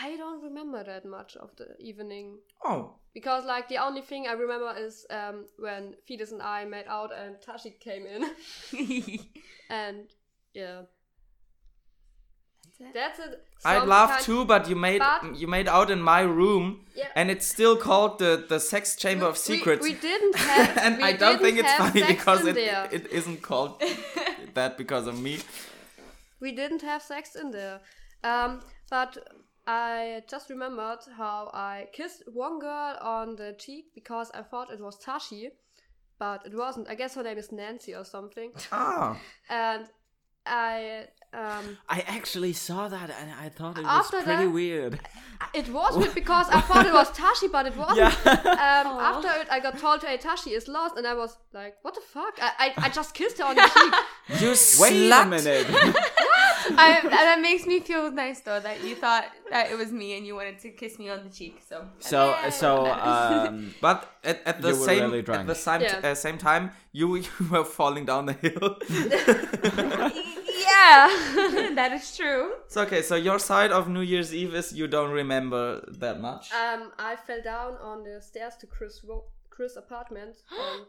I 0.00 0.16
don't 0.16 0.42
remember 0.42 0.84
that 0.84 1.04
much 1.06 1.36
of 1.36 1.56
the 1.56 1.68
evening 1.80 2.38
Oh, 2.64 2.96
because, 3.14 3.44
like, 3.46 3.68
the 3.68 3.78
only 3.78 4.02
thing 4.02 4.26
I 4.26 4.32
remember 4.32 4.74
is 4.78 5.06
um, 5.10 5.46
when 5.58 5.94
Fides 6.06 6.32
and 6.32 6.42
I 6.42 6.64
made 6.66 6.86
out 6.86 7.10
and 7.14 7.36
Tashi 7.40 7.70
came 7.80 8.04
in, 8.06 8.30
and 9.70 10.06
yeah. 10.52 10.82
That's 12.92 13.18
it. 13.20 13.42
I'd 13.64 13.78
Some 13.80 13.88
laugh 13.88 14.22
too, 14.22 14.44
but 14.44 14.68
you 14.68 14.76
made 14.76 14.98
But- 14.98 15.36
you 15.36 15.46
made 15.46 15.66
out 15.66 15.90
in 15.90 16.02
my 16.02 16.20
room, 16.20 16.84
Yeah. 16.94 17.08
and 17.14 17.30
it's 17.30 17.46
still 17.46 17.74
called 17.78 18.18
the 18.18 18.44
the 18.48 18.60
sex 18.60 18.96
chamber 18.96 19.24
of 19.26 19.38
secrets. 19.38 19.82
We, 19.82 19.94
didn't 19.94 20.36
have. 20.50 20.76
and 20.76 20.98
we 20.98 21.02
I 21.04 21.12
don't 21.12 21.40
think 21.40 21.56
it's 21.58 21.72
funny 21.72 22.02
because 22.04 22.44
it, 22.44 22.54
there. 22.54 22.86
it 22.92 23.06
isn't 23.10 23.40
called 23.40 23.82
that 24.54 24.76
because 24.76 25.06
of 25.06 25.18
me. 25.18 25.38
we 26.38 26.52
didn't 26.52 26.82
have 26.82 27.00
sex 27.02 27.34
in 27.34 27.50
there. 27.50 27.80
Um, 28.22 28.60
but 28.90 29.16
I 29.66 30.22
just 30.30 30.48
remembered 30.50 30.98
how 31.16 31.50
I 31.52 31.88
kissed 31.92 32.22
one 32.32 32.58
girl 32.60 32.96
on 33.00 33.36
the 33.36 33.54
cheek 33.58 33.86
because 33.94 34.30
I 34.32 34.42
thought 34.42 34.70
it 34.72 34.80
was 34.80 34.96
Tashi, 34.98 35.50
but 36.18 36.46
it 36.46 36.54
wasn't. 36.56 36.88
I 36.88 36.94
guess 36.94 37.14
her 37.16 37.22
name 37.22 37.38
is 37.38 37.50
Nancy 37.52 37.94
or 37.94 38.04
something. 38.04 38.52
Ah, 38.70 39.18
And 39.50 39.86
I 40.46 41.06
um, 41.32 41.76
I 41.88 42.00
actually 42.06 42.52
saw 42.52 42.86
that 42.88 43.10
and 43.10 43.30
I 43.32 43.48
thought 43.48 43.76
it 43.78 43.84
was 43.84 44.08
pretty 44.10 44.24
that- 44.26 44.52
weird. 44.52 45.00
it 45.54 45.68
was 45.68 45.96
weird 45.96 46.14
because 46.22 46.48
I 46.50 46.60
thought 46.60 46.86
it 46.86 46.92
was 46.92 47.10
Tashi, 47.10 47.48
but 47.48 47.66
it 47.66 47.76
wasn't. 47.76 47.98
Yeah. 48.24 48.30
Um, 48.84 48.86
after 49.00 49.28
it, 49.40 49.48
I 49.50 49.58
got 49.58 49.78
told, 49.78 50.04
"Hey, 50.04 50.16
Tashi 50.16 50.50
is 50.50 50.68
lost," 50.68 50.96
and 50.96 51.04
I 51.06 51.14
was 51.14 51.36
like, 51.52 51.74
"What 51.82 51.94
the 51.96 52.00
fuck?" 52.00 52.34
I 52.40 52.50
I, 52.76 52.86
I 52.86 52.88
just 52.90 53.12
kissed 53.14 53.38
her 53.38 53.44
on 53.44 53.56
the 53.56 53.62
cheek. 53.62 54.40
you 54.42 54.48
Wait 54.50 55.10
slut! 55.10 55.22
a 55.22 55.26
minute. 55.26 55.66
I, 56.78 57.00
and 57.02 57.12
that 57.12 57.40
makes 57.40 57.66
me 57.66 57.80
feel 57.80 58.10
nice 58.10 58.40
though 58.40 58.60
that 58.60 58.82
you 58.84 58.94
thought 58.94 59.24
that 59.50 59.70
it 59.70 59.76
was 59.76 59.92
me 59.92 60.16
and 60.16 60.26
you 60.26 60.34
wanted 60.34 60.58
to 60.60 60.70
kiss 60.70 60.98
me 60.98 61.08
on 61.08 61.24
the 61.24 61.30
cheek. 61.30 61.62
So 61.68 61.84
so 62.00 62.34
so 62.50 62.86
um 62.86 63.74
But 63.80 64.10
at, 64.24 64.40
at 64.46 64.62
the 64.62 64.74
same 64.74 65.10
really 65.10 65.24
at 65.26 65.46
the 65.46 65.54
same 65.54 65.80
Yeah. 65.82 66.00
uh, 66.02 66.14
same 66.14 66.38
time, 66.38 66.70
you 66.92 67.16
you 67.26 67.28
were 67.50 67.64
falling 67.64 68.04
down 68.06 68.26
the 68.26 68.32
hill. 68.34 68.76
yeah, 69.66 71.08
that 71.74 71.90
is 71.92 72.16
true. 72.16 72.52
so 72.68 72.82
okay, 72.82 73.02
so 73.02 73.16
your 73.16 73.38
side 73.38 73.72
of 73.72 73.88
New 73.88 74.00
Year's 74.00 74.34
Eve 74.34 74.54
is 74.54 74.72
you 74.72 74.86
don't 74.86 75.10
remember 75.10 75.82
that 75.98 76.20
much. 76.20 76.52
Um, 76.52 76.92
I 76.98 77.16
fell 77.16 77.42
down 77.42 77.74
on 77.80 78.04
the 78.04 78.20
stairs 78.20 78.54
to 78.60 78.66
Chris' 78.66 79.02
ro- 79.06 79.24
Chris' 79.50 79.76
apartment 79.76 80.36
and 80.76 80.86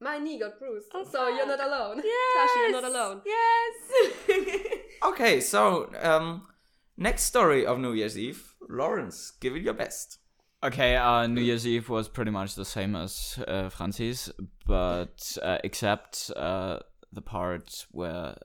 my 0.00 0.18
knee 0.18 0.38
got 0.38 0.58
bruised. 0.58 0.86
so 1.10 1.28
you're 1.28 1.46
not 1.46 1.60
alone. 1.60 1.96
Tashi, 2.36 2.60
you're 2.60 2.72
not 2.72 2.84
alone. 2.84 3.22
Yes. 3.24 4.12
Okay, 5.04 5.40
so 5.40 5.88
um, 6.02 6.48
next 6.96 7.22
story 7.22 7.64
of 7.64 7.78
New 7.78 7.92
Year's 7.92 8.18
Eve, 8.18 8.56
Lawrence, 8.68 9.30
give 9.40 9.54
it 9.54 9.62
your 9.62 9.74
best. 9.74 10.18
Okay, 10.64 10.96
uh, 10.96 11.28
New 11.28 11.40
Year's 11.40 11.64
Eve 11.68 11.88
was 11.88 12.08
pretty 12.08 12.32
much 12.32 12.56
the 12.56 12.64
same 12.64 12.96
as 12.96 13.38
uh, 13.46 13.68
Francis, 13.68 14.28
but 14.66 15.38
uh, 15.40 15.58
except 15.62 16.32
uh, 16.34 16.80
the 17.12 17.22
part 17.22 17.86
where 17.92 18.36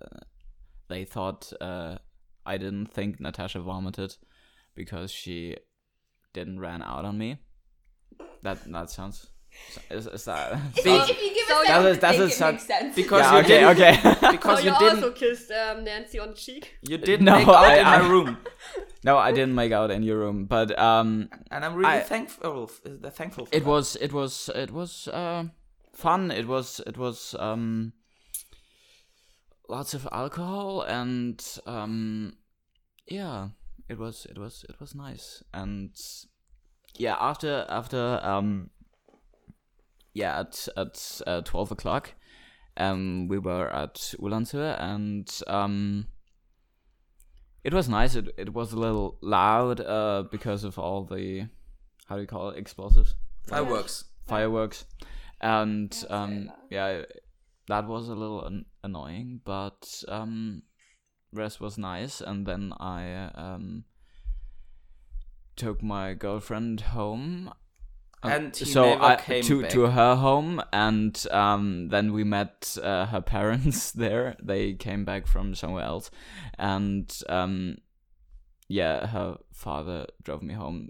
they 0.89 1.05
thought 1.05 1.51
uh, 1.59 1.97
I 2.45 2.57
didn't 2.57 2.93
think 2.93 3.19
Natasha 3.19 3.59
vomited 3.59 4.15
because 4.75 5.09
she 5.09 5.57
didn't 6.33 6.59
ran 6.59 6.83
out 6.83 7.03
on 7.03 7.17
me. 7.17 7.39
That 8.43 8.71
that 8.71 8.91
sounds. 8.91 9.31
Is, 9.89 10.05
is 10.07 10.25
that? 10.25 10.53
If 10.77 10.85
you- 10.85 10.93
if 10.93 11.21
you 11.21 11.33
give 11.33 11.45
a 11.45 11.53
So 11.53 11.63
second, 11.63 11.83
that 11.83 11.91
is, 11.91 11.99
that 11.99 12.11
think 12.15 12.23
is 12.31 12.41
it 12.41 12.51
makes 12.51 12.65
sense. 12.67 12.95
Because 12.95 13.19
Yeah, 13.21 13.33
you 13.33 13.39
okay, 13.39 13.47
didn't, 13.47 13.69
okay. 14.21 14.31
because 14.37 14.59
so 14.59 14.65
you 14.65 14.71
you 14.73 14.79
didn't 14.79 15.03
also 15.03 15.11
kissed 15.11 15.51
um, 15.51 15.83
Nancy 15.83 16.19
on 16.19 16.29
the 16.29 16.35
cheek. 16.35 16.73
you 16.81 16.97
didn't 16.97 17.25
No, 17.25 17.37
make 17.39 17.47
out 17.47 17.55
I- 17.55 17.77
in 17.77 17.83
my 17.85 18.07
room, 18.09 18.37
no, 19.03 19.17
I 19.17 19.31
didn't 19.31 19.55
make 19.55 19.71
out 19.71 19.89
in 19.91 20.03
your 20.03 20.17
room, 20.19 20.45
but 20.45 20.77
um, 20.77 21.29
and 21.51 21.65
I'm 21.65 21.73
really 21.75 21.89
I- 21.99 22.01
thankful. 22.01 22.69
uh, 22.85 23.09
Thankful. 23.09 23.45
For 23.47 23.55
it 23.55 23.59
that. 23.63 23.69
was 23.69 23.95
it 23.97 24.13
was 24.13 24.49
it 24.55 24.71
was 24.71 25.07
uh, 25.07 25.45
fun. 25.93 26.29
It 26.31 26.47
was 26.47 26.79
it 26.85 26.97
was 26.97 27.35
um, 27.39 27.93
lots 29.69 29.93
of 29.93 30.07
alcohol 30.11 30.81
and 30.81 31.43
um, 31.65 32.33
yeah, 33.07 33.49
it 33.89 33.97
was 33.97 34.25
it 34.29 34.37
was 34.37 34.65
it 34.69 34.79
was 34.79 34.93
nice 34.95 35.43
and 35.53 35.91
yeah 36.97 37.15
after 37.19 37.65
after 37.69 38.19
um 38.23 38.69
yeah 40.13 40.39
at 40.39 40.67
at 40.77 41.21
uh, 41.27 41.41
twelve 41.41 41.71
o'clock. 41.71 42.13
Um 42.77 43.27
we 43.27 43.37
were 43.37 43.69
at 43.69 43.95
Uhlandshöhe 44.19 44.81
and 44.81 45.29
um 45.47 46.07
it 47.63 47.73
was 47.73 47.87
nice. 47.87 48.15
It 48.15 48.29
it 48.37 48.53
was 48.53 48.73
a 48.73 48.79
little 48.79 49.17
loud 49.21 49.79
uh 49.79 50.23
because 50.31 50.63
of 50.63 50.79
all 50.79 51.03
the 51.05 51.47
how 52.07 52.15
do 52.15 52.21
you 52.21 52.27
call 52.27 52.49
it 52.49 52.57
explosives? 52.57 53.15
Fireworks. 53.47 54.05
fireworks. 54.27 54.85
And 55.41 55.93
um 56.09 56.51
yeah 56.69 57.03
that 57.67 57.87
was 57.87 58.09
a 58.09 58.15
little 58.15 58.43
an- 58.45 58.65
annoying 58.83 59.41
but 59.45 60.03
um 60.07 60.63
rest 61.31 61.61
was 61.61 61.77
nice. 61.77 62.21
And 62.21 62.45
then 62.45 62.73
i 62.79 63.29
um 63.35 63.85
took 65.55 65.83
my 65.83 66.13
girlfriend 66.15 66.81
home 66.81 67.53
And 68.23 68.55
he 68.55 68.65
so 68.65 68.83
never 68.89 69.03
I, 69.03 69.15
came 69.17 69.43
to 69.43 69.61
back. 69.61 69.71
to 69.71 69.81
her 69.87 70.15
home 70.15 70.61
and 70.71 71.25
um 71.31 71.89
then 71.89 72.13
we 72.13 72.23
met 72.23 72.77
uh, 72.81 73.05
her 73.07 73.21
parents 73.35 73.91
there 73.91 74.35
they 74.41 74.73
came 74.73 75.05
back 75.05 75.27
from 75.27 75.55
somewhere 75.55 75.83
else 75.83 76.09
and 76.57 77.11
um 77.29 77.77
yeah 78.67 79.07
her 79.07 79.37
father 79.51 80.07
drove 80.23 80.41
me 80.41 80.53
home 80.53 80.89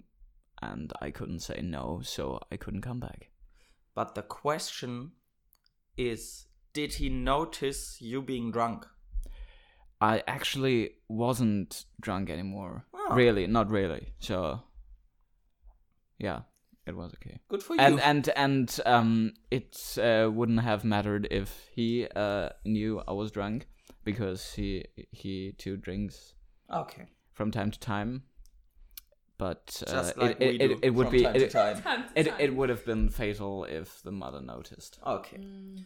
and 0.62 0.92
i 1.02 1.10
couldn't 1.10 1.40
say 1.40 1.60
no 1.62 2.00
so 2.02 2.40
i 2.52 2.56
couldn't 2.56 2.82
come 2.82 3.00
back 3.00 3.30
But 3.94 4.14
the 4.14 4.22
question 4.22 5.12
is, 5.96 6.46
did 6.72 6.94
he 6.94 7.08
notice 7.08 8.00
you 8.00 8.22
being 8.22 8.50
drunk? 8.50 8.86
I 10.00 10.22
actually 10.26 10.90
wasn't 11.08 11.84
drunk 12.00 12.28
anymore. 12.30 12.86
Oh. 12.92 13.14
Really, 13.14 13.46
not 13.46 13.70
really. 13.70 14.12
So 14.18 14.62
yeah, 16.18 16.40
it 16.86 16.96
was 16.96 17.12
okay. 17.14 17.38
Good 17.48 17.62
for 17.62 17.76
and, 17.78 17.94
you. 17.94 18.00
And 18.00 18.28
and 18.36 18.80
um, 18.84 19.32
it 19.50 19.96
uh, 19.98 20.30
wouldn't 20.30 20.60
have 20.60 20.84
mattered 20.84 21.26
if 21.30 21.68
he 21.74 22.06
uh 22.14 22.50
knew 22.64 23.02
I 23.06 23.12
was 23.12 23.30
drunk 23.30 23.66
because 24.04 24.52
he 24.52 24.84
he 25.10 25.52
too 25.52 25.76
drinks. 25.76 26.34
Okay. 26.72 27.06
From 27.32 27.50
time 27.50 27.70
to 27.70 27.78
time. 27.78 28.24
But 29.36 29.82
uh, 29.88 29.90
Just 29.90 30.16
it, 30.18 30.36
it, 30.40 30.60
it, 30.60 30.78
it 30.82 30.90
would 30.90 31.10
be 31.10 31.22
time 31.22 31.34
to 31.34 31.44
it, 31.44 31.50
time. 31.50 31.82
Time 31.82 32.04
it, 32.14 32.28
it 32.38 32.54
would 32.54 32.68
have 32.68 32.84
been 32.86 33.08
fatal 33.08 33.64
if 33.64 34.00
the 34.02 34.12
mother 34.12 34.40
noticed. 34.40 35.00
Okay. 35.04 35.38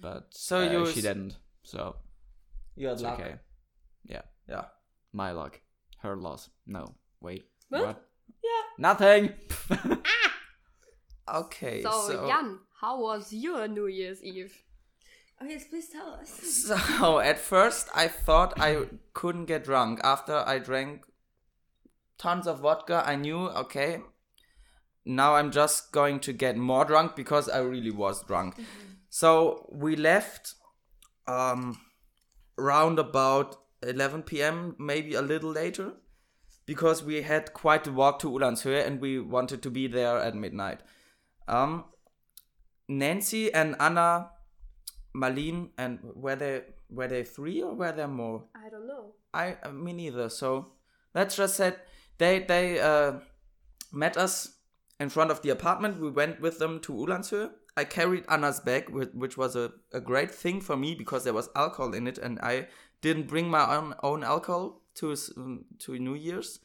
But 0.03 0.26
So 0.30 0.59
uh, 0.59 0.70
you 0.70 0.86
she 0.86 1.01
didn't. 1.01 1.38
So 1.62 1.96
You 2.76 2.88
had 2.88 2.94
it's 2.94 3.03
luck. 3.03 3.20
okay. 3.20 3.36
Yeah. 4.05 4.22
Yeah. 4.49 4.64
My 5.12 5.32
luck. 5.32 5.61
Her 6.03 6.16
loss. 6.16 6.51
No. 6.66 6.94
Wait. 7.20 7.44
What? 7.70 8.05
Yeah. 8.44 8.62
Nothing. 8.78 9.32
Okay. 11.34 11.82
So, 11.82 11.90
So, 12.06 12.26
Jan, 12.26 12.58
how 12.80 13.00
was 13.00 13.32
your 13.32 13.68
New 13.68 13.86
Year's 13.86 14.22
Eve? 14.22 14.62
Oh 15.40 15.46
yes, 15.46 15.64
please 15.64 15.88
tell 15.88 16.10
us. 16.10 16.30
so 16.98 17.20
at 17.20 17.38
first 17.38 17.88
I 17.94 18.08
thought 18.08 18.58
I 18.60 18.86
couldn't 19.14 19.46
get 19.46 19.64
drunk. 19.64 20.00
After 20.02 20.42
I 20.46 20.58
drank 20.58 21.02
tons 22.18 22.46
of 22.46 22.60
vodka, 22.60 23.02
I 23.06 23.16
knew 23.16 23.48
okay. 23.50 24.00
Now 25.04 25.36
I'm 25.36 25.50
just 25.50 25.92
going 25.92 26.20
to 26.20 26.32
get 26.32 26.56
more 26.56 26.84
drunk 26.84 27.16
because 27.16 27.48
I 27.48 27.60
really 27.60 27.90
was 27.90 28.22
drunk. 28.24 28.56
So 29.08 29.68
we 29.72 29.96
left 29.96 30.54
um 31.26 31.78
round 32.56 32.98
about 32.98 33.56
11 33.82 34.24
p.m. 34.24 34.74
maybe 34.78 35.14
a 35.14 35.22
little 35.22 35.50
later 35.52 35.92
because 36.66 37.02
we 37.02 37.22
had 37.22 37.52
quite 37.54 37.86
a 37.86 37.92
walk 37.92 38.18
to 38.18 38.30
Uhlandshöhe 38.30 38.84
and 38.86 39.00
we 39.00 39.18
wanted 39.20 39.62
to 39.62 39.70
be 39.70 39.86
there 39.86 40.18
at 40.18 40.34
midnight. 40.34 40.80
Um 41.49 41.84
Nancy 42.88 43.53
and 43.53 43.76
Anna 43.80 44.30
Marlene 45.14 45.70
and 45.76 45.99
were 46.14 46.36
they 46.36 46.62
were 46.88 47.09
they 47.09 47.24
three 47.24 47.62
or 47.62 47.74
were 47.74 47.92
there 47.92 48.09
more? 48.09 48.44
I 48.55 48.70
don't 48.70 48.86
know. 48.86 49.14
I 49.34 49.57
uh, 49.62 49.72
me 49.72 49.92
neither. 49.92 50.28
So 50.28 50.72
let's 51.14 51.36
just 51.36 51.57
say 51.57 51.74
they 52.18 52.40
they 52.40 52.80
uh, 52.80 53.20
met 53.92 54.16
us 54.16 54.59
in 55.01 55.09
front 55.09 55.30
of 55.30 55.42
the 55.42 55.51
apartment. 55.51 56.01
We 56.01 56.11
went 56.11 56.40
with 56.40 56.59
them 56.59 56.80
to 56.80 56.92
Uhlandshöhe. 56.92 57.51
I 57.76 57.84
carried 57.84 58.24
Anna's 58.28 58.59
bag, 58.59 58.88
which 58.90 59.36
was 59.36 59.55
a, 59.55 59.70
a 59.92 60.01
great 60.01 60.32
thing 60.32 60.61
for 60.61 60.76
me 60.76 60.96
because 60.96 61.22
there 61.22 61.32
was 61.34 61.49
alcohol 61.55 61.94
in 61.94 62.09
it, 62.09 62.18
and 62.18 62.40
I 62.40 62.66
didn't 63.01 63.28
bring 63.28 63.49
my 63.49 63.76
own, 63.76 63.94
own 64.03 64.24
alcohol 64.24 64.82
to 64.96 65.14
um, 65.36 65.64
to 65.80 65.99
New 65.99 66.14
Year's. 66.14 66.59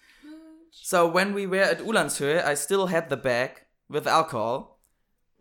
So 0.72 1.08
when 1.08 1.36
we 1.36 1.46
were 1.46 1.62
at 1.62 1.80
Uhlandshöhe, 1.80 2.44
I 2.44 2.56
still 2.56 2.88
had 2.88 3.10
the 3.10 3.18
bag 3.18 3.62
with 3.88 4.08
alcohol, 4.08 4.73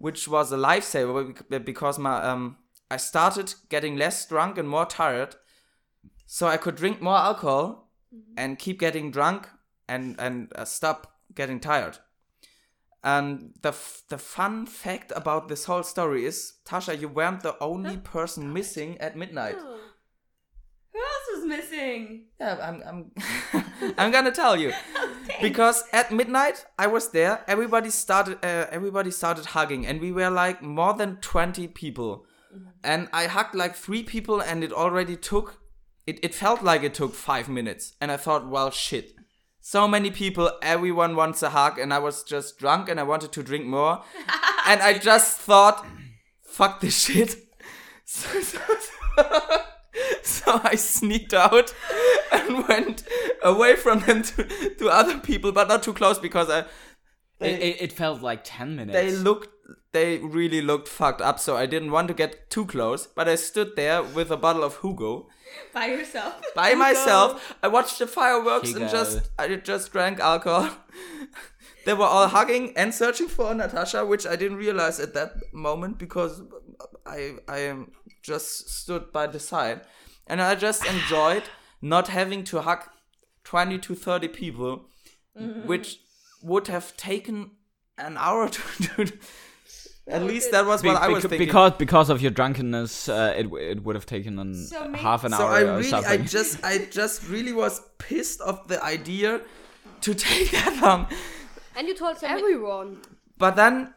which 0.03 0.27
was 0.27 0.53
a 0.53 0.57
lifesaver 0.57 1.65
because 1.65 1.97
my 1.99 2.17
um 2.31 2.57
I 2.91 2.99
started 2.99 3.55
getting 3.69 3.97
less 3.97 4.27
drunk 4.29 4.59
and 4.59 4.69
more 4.69 4.85
tired, 4.87 5.37
so 6.27 6.47
I 6.55 6.59
could 6.59 6.77
drink 6.77 7.01
more 7.01 7.17
alcohol 7.31 7.65
and 8.37 8.59
keep 8.59 8.79
getting 8.81 9.11
drunk 9.13 9.49
and 9.89 10.17
and 10.19 10.53
uh, 10.57 10.65
stop 10.65 10.99
getting 11.35 11.61
tired. 11.61 11.99
And 13.05 13.55
the 13.63 13.71
f- 13.71 14.03
the 14.09 14.19
fun 14.19 14.67
fact 14.67 15.13
about 15.17 15.49
this 15.49 15.65
whole 15.65 15.83
story 15.83 16.25
is, 16.25 16.55
Tasha, 16.65 17.01
you 17.01 17.09
weren't 17.09 17.43
the 17.43 17.57
only 17.61 17.97
person 18.15 18.53
missing 18.53 18.99
at 19.01 19.17
midnight. 19.17 19.59
Who 20.93 20.99
else 21.01 21.27
was 21.35 21.45
missing? 21.47 22.25
Yeah, 22.39 22.59
I'm 22.63 22.83
I'm 22.87 23.95
I'm 23.99 24.13
gonna 24.13 24.31
tell 24.31 24.57
you 24.57 24.73
because 25.41 25.85
at 25.93 26.13
midnight 26.13 26.67
I 26.79 26.87
was 26.87 27.11
there. 27.11 27.43
Everybody 27.49 27.91
started 27.91 28.39
uh, 28.45 28.67
everybody 28.71 29.11
started 29.11 29.47
hugging, 29.47 29.87
and 29.87 30.01
we 30.01 30.13
were 30.13 30.31
like 30.31 30.63
more 30.63 30.93
than 30.95 31.17
twenty 31.23 31.67
people, 31.67 32.27
and 32.85 33.09
I 33.13 33.27
hugged 33.27 33.55
like 33.55 33.75
three 33.75 34.03
people, 34.03 34.41
and 34.41 34.63
it 34.63 34.73
already 34.73 35.17
took. 35.17 35.59
It, 36.07 36.19
it 36.25 36.35
felt 36.35 36.63
like 36.63 36.83
it 36.83 36.95
took 36.95 37.15
five 37.15 37.49
minutes, 37.49 37.95
and 38.01 38.11
I 38.11 38.17
thought, 38.17 38.49
well, 38.49 38.71
shit. 38.71 39.13
So 39.61 39.87
many 39.87 40.11
people, 40.11 40.51
everyone 40.61 41.15
wants 41.15 41.45
a 41.45 41.51
hug, 41.51 41.79
and 41.79 41.95
I 41.95 42.01
was 42.01 42.25
just 42.25 42.59
drunk, 42.59 42.89
and 42.89 42.99
I 42.99 43.05
wanted 43.05 43.31
to 43.33 43.43
drink 43.45 43.67
more, 43.67 44.03
and 44.67 44.83
I 44.83 44.99
just 44.99 45.39
thought, 45.39 45.87
fuck 46.43 46.81
this 46.81 47.05
shit. 47.05 47.37
So, 48.05 48.41
so, 48.43 48.59
so 49.17 49.63
I 50.47 50.75
sneaked 50.77 51.35
out 51.35 51.75
and 52.33 52.67
went 52.69 53.05
away 53.43 53.77
from 53.77 54.01
them 54.01 54.23
to, 54.23 54.45
to 54.79 54.89
other 54.89 55.19
people, 55.19 55.53
but 55.53 55.69
not 55.69 55.83
too 55.83 55.93
close 55.93 56.19
because 56.19 56.51
I. 56.51 56.61
It, 57.41 57.61
it, 57.61 57.83
it 57.83 57.93
felt 57.93 58.23
like 58.23 58.43
10 58.45 58.77
minutes. 58.77 58.93
They 58.93 59.11
looked, 59.11 59.49
they 59.93 60.19
really 60.19 60.63
looked 60.63 60.87
fucked 60.87 61.21
up, 61.21 61.41
so 61.41 61.57
I 61.57 61.67
didn't 61.67 61.91
want 61.91 62.09
to 62.09 62.15
get 62.15 62.51
too 62.51 62.67
close. 62.67 63.07
But 63.07 63.29
I 63.29 63.35
stood 63.35 63.75
there 63.75 64.03
with 64.03 64.31
a 64.31 64.37
bottle 64.37 64.63
of 64.63 64.81
Hugo 64.81 65.29
By 65.75 65.87
yourself. 65.87 66.41
by 66.55 66.75
myself. 66.75 67.57
I 67.63 67.69
watched 67.69 67.99
the 67.99 68.07
fireworks 68.07 68.73
and 68.75 68.89
just, 68.89 69.31
I 69.39 69.57
just 69.57 69.91
drank 69.91 70.21
alcohol. 70.21 70.71
they 71.85 71.95
were 71.95 72.05
all 72.05 72.29
hugging 72.29 72.77
and 72.77 72.95
searching 72.95 73.29
for 73.29 73.53
Natasha, 73.55 74.07
which 74.07 74.25
I 74.25 74.37
didn't 74.37 74.59
realize 74.59 75.01
at 75.01 75.15
that 75.15 75.33
moment 75.53 75.99
because 75.99 76.43
I, 77.05 77.39
I 77.49 77.75
just 78.23 78.69
stood 78.71 79.13
by 79.13 79.27
the 79.27 79.39
side, 79.41 79.81
and 80.27 80.41
I 80.41 80.55
just 80.55 80.85
enjoyed 80.87 81.43
not 81.81 82.09
having 82.09 82.45
to 82.45 82.61
hug 82.63 82.85
twenty 83.45 83.79
to 83.79 83.95
thirty 83.95 84.29
people, 84.29 84.87
Mhm. 85.39 85.67
which 85.67 85.99
would 86.43 86.69
have 86.69 86.97
taken 86.97 87.51
an 87.99 88.17
hour 88.17 88.49
to 88.49 88.63
do. 89.07 89.13
At 90.09 90.23
least 90.25 90.51
that 90.51 90.67
was 90.67 90.83
what 90.83 90.95
Be- 90.95 90.99
I 90.99 91.09
was 91.09 91.23
thinking. 91.23 91.39
Because 91.47 91.73
because 91.79 92.11
of 92.11 92.21
your 92.21 92.33
drunkenness, 92.33 93.09
uh, 93.09 93.35
it 93.37 93.45
w- 93.45 93.65
it 93.71 93.85
would 93.85 93.95
have 93.95 94.07
taken 94.07 94.39
an, 94.39 94.55
So 94.67 94.89
may- 94.89 94.99
half 94.99 95.23
an 95.25 95.31
so 95.33 95.39
hour 95.47 95.51
I 95.51 95.63
or 95.63 95.77
really, 95.77 95.89
something. 95.89 96.21
I 96.21 96.25
just, 96.25 96.65
I 96.65 96.79
just 97.01 97.29
really 97.29 97.53
was 97.53 97.81
pissed 97.99 98.41
of 98.41 98.67
the 98.69 98.83
idea 98.83 99.41
to 100.01 100.15
take 100.27 100.51
that 100.51 100.81
long. 100.83 101.07
And 101.77 101.87
you 101.89 101.95
told 101.95 102.17
everyone. 102.23 103.01
But 103.39 103.55
then, 103.57 103.95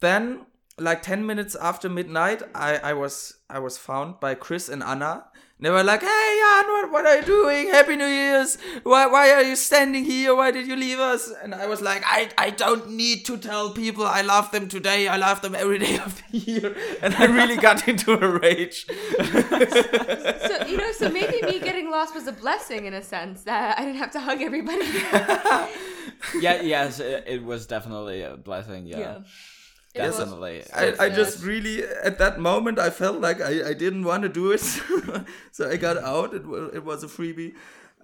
then 0.00 0.46
like 0.78 1.02
10 1.02 1.24
minutes 1.24 1.54
after 1.54 1.88
midnight, 1.88 2.42
I, 2.54 2.76
I 2.76 2.92
was 2.92 3.34
I 3.48 3.58
was 3.58 3.78
found 3.78 4.20
by 4.20 4.34
Chris 4.34 4.68
and 4.68 4.82
Anna. 4.82 5.24
They 5.58 5.70
were 5.70 5.82
like, 5.82 6.02
"Hey, 6.02 6.40
Jan, 6.42 6.66
what, 6.70 6.92
what 6.92 7.06
are 7.06 7.16
you 7.16 7.22
doing? 7.22 7.70
Happy 7.70 7.96
New 7.96 8.04
Year's! 8.04 8.58
Why, 8.82 9.06
why 9.06 9.30
are 9.30 9.42
you 9.42 9.56
standing 9.56 10.04
here? 10.04 10.34
Why 10.36 10.50
did 10.50 10.66
you 10.66 10.76
leave 10.76 10.98
us?" 10.98 11.32
And 11.42 11.54
I 11.54 11.66
was 11.66 11.80
like, 11.80 12.02
"I, 12.04 12.28
I 12.36 12.50
don't 12.50 12.90
need 12.90 13.24
to 13.24 13.38
tell 13.38 13.70
people 13.70 14.04
I 14.04 14.20
love 14.20 14.50
them 14.50 14.68
today. 14.68 15.08
I 15.08 15.16
love 15.16 15.40
them 15.40 15.54
every 15.54 15.78
day 15.78 15.98
of 15.98 16.20
the 16.30 16.36
year." 16.36 16.76
And 17.00 17.14
I 17.14 17.24
really 17.24 17.56
got 17.56 17.88
into 17.92 18.12
a 18.12 18.38
rage. 18.38 18.84
so 18.86 20.66
you 20.66 20.76
know, 20.76 20.92
so 20.92 21.08
maybe 21.08 21.40
me 21.40 21.58
getting 21.58 21.90
lost 21.90 22.14
was 22.14 22.26
a 22.26 22.32
blessing 22.32 22.84
in 22.84 22.92
a 22.92 23.02
sense 23.02 23.44
that 23.44 23.78
I 23.78 23.86
didn't 23.86 23.98
have 23.98 24.10
to 24.10 24.20
hug 24.20 24.42
everybody. 24.42 24.86
yeah, 26.40 26.60
yes, 26.60 27.00
it, 27.00 27.24
it 27.26 27.44
was 27.44 27.66
definitely 27.66 28.22
a 28.22 28.36
blessing. 28.36 28.86
Yeah, 28.86 28.98
Yeah. 28.98 29.18
Yes, 29.96 30.18
definitely. 30.18 30.64
I, 30.74 30.94
I 30.98 31.08
just 31.08 31.42
really 31.42 31.82
at 31.84 32.18
that 32.18 32.38
moment 32.38 32.78
I 32.78 32.90
felt 32.90 33.20
like 33.20 33.40
I, 33.40 33.70
I 33.70 33.74
didn't 33.74 34.04
want 34.04 34.22
to 34.22 34.28
do 34.28 34.52
it, 34.52 34.60
so 35.52 35.70
I 35.70 35.76
got 35.76 35.98
out. 35.98 36.34
It 36.34 36.46
was 36.46 36.74
it 36.74 36.84
was 36.84 37.02
a 37.02 37.08
freebie, 37.08 37.54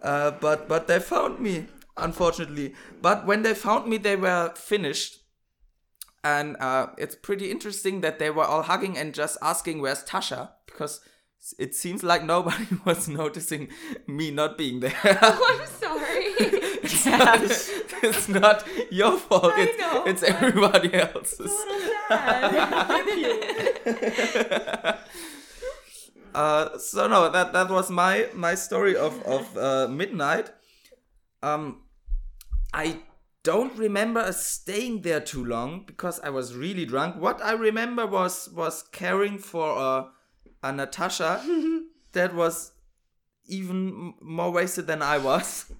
uh, 0.02 0.32
but 0.40 0.68
but 0.68 0.86
they 0.86 0.98
found 0.98 1.40
me 1.40 1.66
unfortunately. 1.96 2.74
But 3.00 3.26
when 3.26 3.42
they 3.42 3.54
found 3.54 3.86
me, 3.86 3.98
they 3.98 4.16
were 4.16 4.52
finished, 4.54 5.18
and 6.24 6.56
uh, 6.58 6.88
it's 6.98 7.14
pretty 7.14 7.50
interesting 7.50 8.00
that 8.00 8.18
they 8.18 8.30
were 8.30 8.44
all 8.44 8.62
hugging 8.62 8.96
and 8.96 9.14
just 9.14 9.36
asking 9.42 9.80
where's 9.80 10.04
Tasha 10.04 10.50
because 10.66 11.00
it 11.58 11.74
seems 11.74 12.02
like 12.02 12.24
nobody 12.24 12.66
was 12.84 13.08
noticing 13.08 13.68
me 14.06 14.30
not 14.30 14.56
being 14.56 14.80
there. 14.80 14.94
oh, 15.04 15.60
I'm 15.60 15.66
sorry. 15.66 16.50
it's, 16.92 17.06
not, 17.22 17.40
it's 18.02 18.28
not 18.28 18.64
your 18.90 19.18
fault. 19.18 19.52
I 19.56 19.62
It's, 19.62 19.78
know, 19.78 20.04
it's 20.04 20.22
everybody 20.22 20.94
else's. 20.94 21.50
uh, 26.34 26.78
so 26.78 27.06
no, 27.08 27.30
that 27.30 27.52
that 27.52 27.70
was 27.70 27.90
my 27.90 28.28
my 28.34 28.54
story 28.54 28.96
of 28.96 29.22
of 29.24 29.56
uh, 29.56 29.88
midnight. 29.88 30.50
Um, 31.42 31.82
I 32.72 33.00
don't 33.42 33.76
remember 33.76 34.20
us 34.20 34.44
staying 34.46 35.02
there 35.02 35.20
too 35.20 35.44
long 35.44 35.84
because 35.86 36.20
I 36.20 36.30
was 36.30 36.54
really 36.54 36.86
drunk. 36.86 37.16
What 37.16 37.42
I 37.42 37.52
remember 37.52 38.06
was 38.06 38.48
was 38.50 38.82
caring 38.92 39.38
for 39.38 39.76
uh, 39.78 40.04
a 40.62 40.72
Natasha 40.72 41.42
that 42.12 42.34
was 42.34 42.72
even 43.46 44.14
more 44.20 44.50
wasted 44.52 44.86
than 44.86 45.02
I 45.02 45.18
was. 45.18 45.72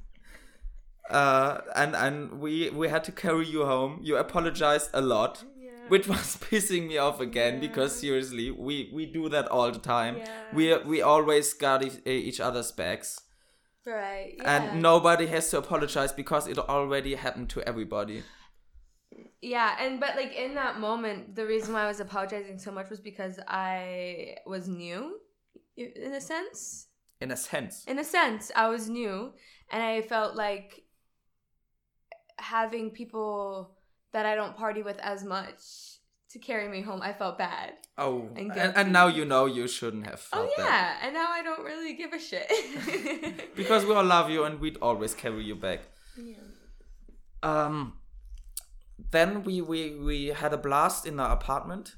Uh, 1.11 1.61
and 1.75 1.95
and 1.97 2.41
we 2.41 2.71
we 2.71 2.89
had 2.89 3.05
to 3.05 3.13
carry 3.13 3.47
you 3.47 3.65
home. 3.65 3.99
You 4.03 4.17
apologized 4.17 4.91
a 4.95 5.01
lot, 5.01 5.45
which 5.89 6.07
was 6.09 6.37
pissing 6.41 6.89
me 6.89 6.97
off 6.99 7.21
again 7.21 7.61
because 7.61 7.95
seriously, 7.99 8.51
we 8.51 8.91
we 8.95 9.07
do 9.07 9.29
that 9.29 9.49
all 9.49 9.71
the 9.71 9.79
time. 9.79 10.19
Yeah. 10.19 10.29
We 10.55 10.77
we 10.79 11.03
always 11.03 11.53
got 11.53 11.83
e- 11.85 12.01
each 12.07 12.41
other's 12.41 12.73
backs, 12.73 13.21
right. 13.85 14.35
Yeah. 14.39 14.63
and 14.73 14.83
nobody 14.83 15.27
has 15.27 15.51
to 15.51 15.59
apologize 15.59 16.13
because 16.13 16.47
it 16.47 16.59
already 16.59 17.15
happened 17.17 17.51
to 17.51 17.63
everybody. 17.69 18.23
Yeah, 19.43 19.77
and 19.81 19.99
but 19.99 20.15
like 20.17 20.35
in 20.35 20.55
that 20.55 20.79
moment, 20.79 21.35
the 21.35 21.45
reason 21.45 21.75
why 21.75 21.83
I 21.83 21.89
was 21.89 21.99
apologizing 22.01 22.59
so 22.59 22.71
much 22.71 22.89
was 22.91 23.01
because 23.01 23.41
I 23.49 24.37
was 24.47 24.69
new, 24.69 25.19
in 25.77 26.13
a 26.15 26.21
sense. 26.21 26.87
In 27.21 27.31
a 27.31 27.37
sense, 27.37 27.85
In 27.87 27.99
a 28.01 28.05
sense, 28.05 28.51
I 28.57 28.69
was 28.69 28.89
new, 28.89 29.33
and 29.71 29.81
I 29.83 30.03
felt 30.03 30.35
like 30.35 30.82
having 32.43 32.91
people 32.91 33.77
that 34.13 34.27
I 34.27 34.35
don't 34.35 34.57
party 34.57 34.83
with 34.83 34.99
as 34.99 35.25
much 35.25 35.61
to 36.31 36.39
carry 36.39 36.69
me 36.69 36.81
home. 36.83 37.01
I 37.03 37.13
felt 37.13 37.39
bad. 37.39 37.75
oh, 37.99 38.29
And 38.37 38.53
and, 38.53 38.77
and 38.77 38.93
now 38.93 39.07
you 39.07 39.25
know 39.25 39.47
you 39.47 39.69
shouldn't 39.69 40.07
have 40.07 40.27
Oh 40.33 40.49
yeah, 40.57 40.65
that 40.65 41.01
and 41.05 41.15
now 41.15 41.29
I 41.31 41.43
don't 41.43 41.65
really 41.65 41.95
give 41.95 42.13
a 42.13 42.19
shit. 42.19 42.51
because 43.57 43.85
we 43.85 43.95
all 43.95 44.05
love 44.05 44.31
you 44.31 44.45
and 44.45 44.61
we'd 44.61 44.79
always 44.81 45.15
carry 45.15 45.45
you 45.45 45.55
back. 45.55 45.81
Yeah. 46.17 46.37
Um, 47.43 47.95
then 49.11 49.43
we, 49.43 49.61
we, 49.61 49.97
we 49.97 50.27
had 50.29 50.53
a 50.53 50.59
blast 50.59 51.07
in 51.07 51.19
our 51.19 51.33
apartment. 51.33 51.97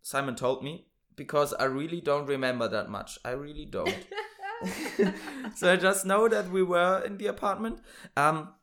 Simon 0.00 0.34
told 0.34 0.64
me 0.64 0.86
because 1.16 1.52
I 1.54 1.64
really 1.64 2.00
don't 2.00 2.26
remember 2.26 2.66
that 2.68 2.88
much. 2.88 3.18
I 3.24 3.30
really 3.30 3.66
don't. 3.66 4.06
so 5.54 5.72
I 5.72 5.76
just 5.76 6.06
know 6.06 6.28
that 6.28 6.50
we 6.50 6.62
were 6.62 7.02
in 7.04 7.18
the 7.18 7.26
apartment. 7.26 7.80
Um, 8.16 8.54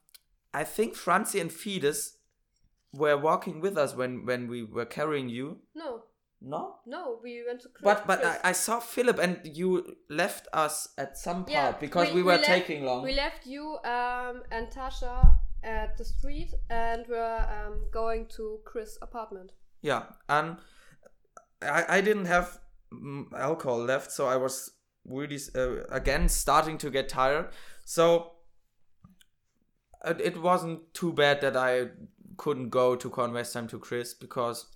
I 0.53 0.63
think 0.63 0.95
Franzi 0.95 1.39
and 1.39 1.51
Fides 1.51 2.17
were 2.93 3.17
walking 3.17 3.61
with 3.61 3.77
us 3.77 3.95
when, 3.95 4.25
when 4.25 4.47
we 4.47 4.63
were 4.63 4.85
carrying 4.85 5.29
you. 5.29 5.59
No, 5.75 6.03
No? 6.41 6.77
no, 6.85 7.19
we 7.23 7.43
went 7.45 7.61
to. 7.61 7.69
Chris- 7.69 7.83
But 7.83 8.07
but 8.07 8.25
I, 8.25 8.49
I 8.49 8.51
saw 8.53 8.79
Philip 8.79 9.19
and 9.19 9.39
you 9.43 9.95
left 10.09 10.47
us 10.53 10.87
at 10.97 11.17
some 11.17 11.43
part 11.45 11.51
Yeah, 11.51 11.71
because 11.79 12.11
we, 12.13 12.23
were 12.23 12.33
left- 12.37 12.45
taking 12.45 12.85
long. 12.85 13.03
We 13.03 13.13
left 13.13 13.45
you 13.45 13.77
um, 13.83 14.41
and 14.51 14.67
Tasha 14.71 15.37
at 15.63 15.97
the 15.97 16.05
street 16.05 16.51
and 16.69 17.05
were 17.07 17.45
um, 17.57 17.85
going 17.91 18.25
to 18.37 18.59
Chris' 18.65 18.97
apartment. 19.01 19.51
Yeah, 19.81 20.03
and 20.27 20.57
I, 21.61 21.85
I 21.97 22.01
didn't 22.01 22.25
have 22.25 22.59
alcohol 23.37 23.77
left, 23.83 24.11
so 24.11 24.25
I 24.27 24.37
was 24.37 24.71
really 25.05 25.37
uh, 25.55 25.83
again 25.91 26.29
starting 26.29 26.77
to 26.79 26.89
get 26.89 27.09
tired. 27.09 27.49
So 27.85 28.31
it, 30.05 30.21
it 30.21 30.41
wasn't 30.41 30.93
too 30.93 31.13
bad 31.13 31.41
that 31.41 31.55
I 31.57 31.87
couldn't 32.37 32.69
go 32.69 32.95
to 32.95 33.09
Kornwestheim 33.09 33.69
to 33.69 33.79
Chris 33.79 34.13
because 34.13 34.67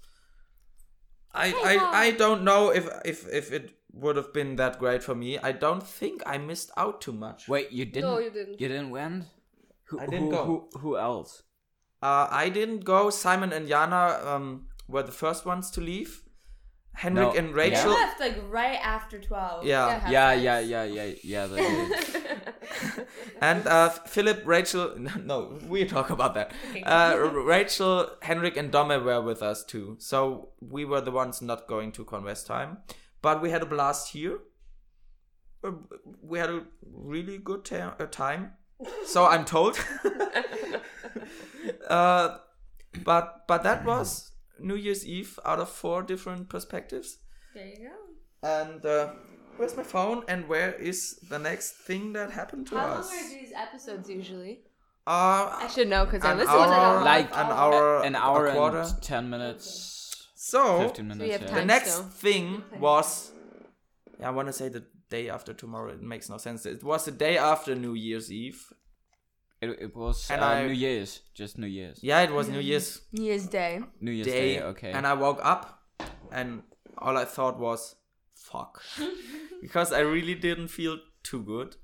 I 1.33 1.53
I, 1.53 2.07
I 2.07 2.11
don't 2.11 2.43
know 2.43 2.69
if 2.69 2.87
if 3.05 3.27
if 3.31 3.51
it 3.51 3.77
would 3.93 4.15
have 4.15 4.33
been 4.33 4.55
that 4.57 4.79
great 4.79 5.03
for 5.03 5.15
me. 5.15 5.37
I 5.37 5.51
don't 5.51 5.83
think 5.83 6.21
I 6.25 6.37
missed 6.37 6.71
out 6.77 7.01
too 7.01 7.13
much. 7.13 7.47
Wait, 7.47 7.71
you 7.71 7.85
didn't? 7.85 8.09
No, 8.09 8.19
you 8.19 8.31
didn't. 8.31 8.59
You 8.59 8.67
didn't 8.67 8.89
win? 8.89 9.25
Who, 9.85 9.99
I 9.99 10.05
didn't 10.07 10.25
who, 10.25 10.31
go. 10.31 10.45
Who, 10.45 10.79
who 10.79 10.97
else? 10.97 11.43
Uh, 12.01 12.27
I 12.29 12.49
didn't 12.49 12.83
go. 12.83 13.09
Simon 13.09 13.53
and 13.53 13.67
Jana 13.67 14.19
um, 14.25 14.67
were 14.87 15.03
the 15.03 15.11
first 15.11 15.45
ones 15.45 15.71
to 15.71 15.81
leave. 15.81 16.23
Henrik 16.95 17.33
No, 17.33 17.37
and 17.37 17.49
yeah. 17.49 17.53
They 17.53 17.69
Rachel. 17.69 17.91
left 17.91 18.19
like 18.19 18.37
right 18.49 18.79
after 18.83 19.19
twelve. 19.19 19.65
Yeah. 19.65 19.85
to 19.85 19.91
have 19.99 20.11
Yeah, 20.11 20.33
yeah, 20.33 20.59
yeah, 20.59 20.83
yeah, 20.83 21.13
yeah. 21.23 21.45
And 23.41 23.67
uh, 23.67 23.89
Philip, 23.89 24.43
Rachel, 24.45 24.95
no, 25.23 25.59
we 25.67 25.85
talk 25.85 26.09
about 26.09 26.33
that. 26.35 26.51
Uh, 26.85 27.17
Rachel, 27.19 28.09
Henrik, 28.21 28.57
and 28.57 28.71
Dome 28.71 29.03
were 29.03 29.21
with 29.21 29.41
us 29.41 29.63
too. 29.63 29.95
So 29.99 30.49
we 30.61 30.85
were 30.85 31.01
the 31.01 31.11
ones 31.11 31.41
not 31.41 31.67
going 31.67 31.91
to 31.93 32.05
Kornwestheim. 32.05 32.77
But 33.21 33.41
we 33.41 33.49
had 33.51 33.61
a 33.61 33.65
blast 33.65 34.11
here. 34.13 34.39
Uh, 35.63 35.71
We 36.21 36.39
had 36.39 36.49
a 36.49 36.63
really 36.83 37.37
good 37.37 37.63
ta- 37.65 37.95
uh, 37.99 38.05
time. 38.07 38.53
So 39.05 39.25
I'm 39.25 39.45
told. 39.45 39.77
uh, 41.89 42.37
but 43.03 43.47
but 43.47 43.63
that 43.63 43.85
was 43.85 44.31
New 44.59 44.75
Year's 44.75 45.05
Eve 45.05 45.39
out 45.45 45.59
of 45.59 45.69
four 45.69 46.03
different 46.03 46.49
perspectives. 46.49 47.17
There 47.53 47.65
you 47.65 47.89
go. 47.89 48.47
And 48.47 48.85
uh, 48.85 49.13
where's 49.57 49.75
my 49.77 49.83
phone? 49.83 50.23
And 50.27 50.47
where 50.47 50.73
is 50.73 51.19
the 51.29 51.39
next 51.39 51.71
thing 51.73 52.13
that 52.13 52.31
happened 52.31 52.67
to 52.67 52.77
How 52.77 52.87
long 52.87 52.97
us? 52.99 53.11
are 53.11 53.29
these 53.29 53.51
episodes 53.55 54.09
usually? 54.09 54.61
Uh, 55.05 55.51
I 55.65 55.69
should 55.73 55.89
know 55.89 56.05
because 56.05 56.23
I 56.23 56.31
an 56.31 56.37
listen 56.37 56.53
to 56.53 56.59
hour, 56.61 56.95
them. 56.95 57.03
like 57.03 57.29
an 57.31 57.51
hour, 57.51 58.03
an 58.03 58.15
hour 58.15 58.47
a 58.47 58.53
quarter. 58.53 58.79
and 58.79 59.01
ten 59.01 59.29
minutes. 59.29 60.27
So 60.35 60.79
15 60.79 61.07
minutes. 61.07 61.31
have 61.31 61.41
yeah. 61.49 61.55
the 61.59 61.65
next 61.65 61.91
still. 61.93 62.03
thing 62.05 62.63
was, 62.79 63.31
yeah, 64.19 64.27
I 64.27 64.31
want 64.31 64.47
to 64.47 64.53
say 64.53 64.69
the 64.69 64.85
day 65.09 65.29
after 65.29 65.53
tomorrow. 65.53 65.91
It 65.91 66.01
makes 66.01 66.29
no 66.29 66.37
sense. 66.37 66.65
It 66.65 66.83
was 66.83 67.05
the 67.05 67.11
day 67.11 67.37
after 67.37 67.75
New 67.75 67.93
Year's 67.93 68.31
Eve. 68.31 68.61
It, 69.61 69.69
it 69.81 69.95
was 69.95 70.29
And 70.29 70.41
uh, 70.41 70.45
I- 70.45 70.65
New 70.67 70.73
Year's, 70.73 71.21
just 71.33 71.57
New 71.57 71.67
Year's. 71.67 71.99
Yeah, 72.01 72.21
it 72.21 72.31
was 72.31 72.49
New 72.49 72.59
Year's 72.59 73.01
New 73.13 73.23
Year's 73.23 73.47
Day. 73.47 73.81
New 74.01 74.11
Year's 74.11 74.27
Day. 74.27 74.55
Day. 74.55 74.61
Okay. 74.61 74.91
And 74.91 75.07
I 75.07 75.13
woke 75.13 75.39
up, 75.43 75.79
and 76.31 76.63
all 76.97 77.17
I 77.17 77.25
thought 77.25 77.59
was, 77.59 77.95
"Fuck," 78.53 78.81
because 79.61 79.91
I 79.91 79.99
really 79.99 80.35
didn't 80.35 80.67
feel 80.67 80.99
too 81.23 81.41
good. 81.43 81.75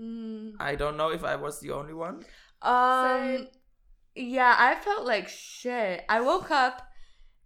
Mm. 0.00 0.54
I 0.60 0.74
don't 0.74 0.96
know 0.96 1.10
if 1.10 1.24
I 1.24 1.36
was 1.36 1.60
the 1.60 1.70
only 1.70 1.94
one. 1.94 2.24
Um, 2.62 3.48
yeah, 4.14 4.54
I 4.58 4.74
felt 4.74 5.06
like 5.06 5.28
shit. 5.28 6.04
I 6.08 6.20
woke 6.20 6.50
up 6.50 6.82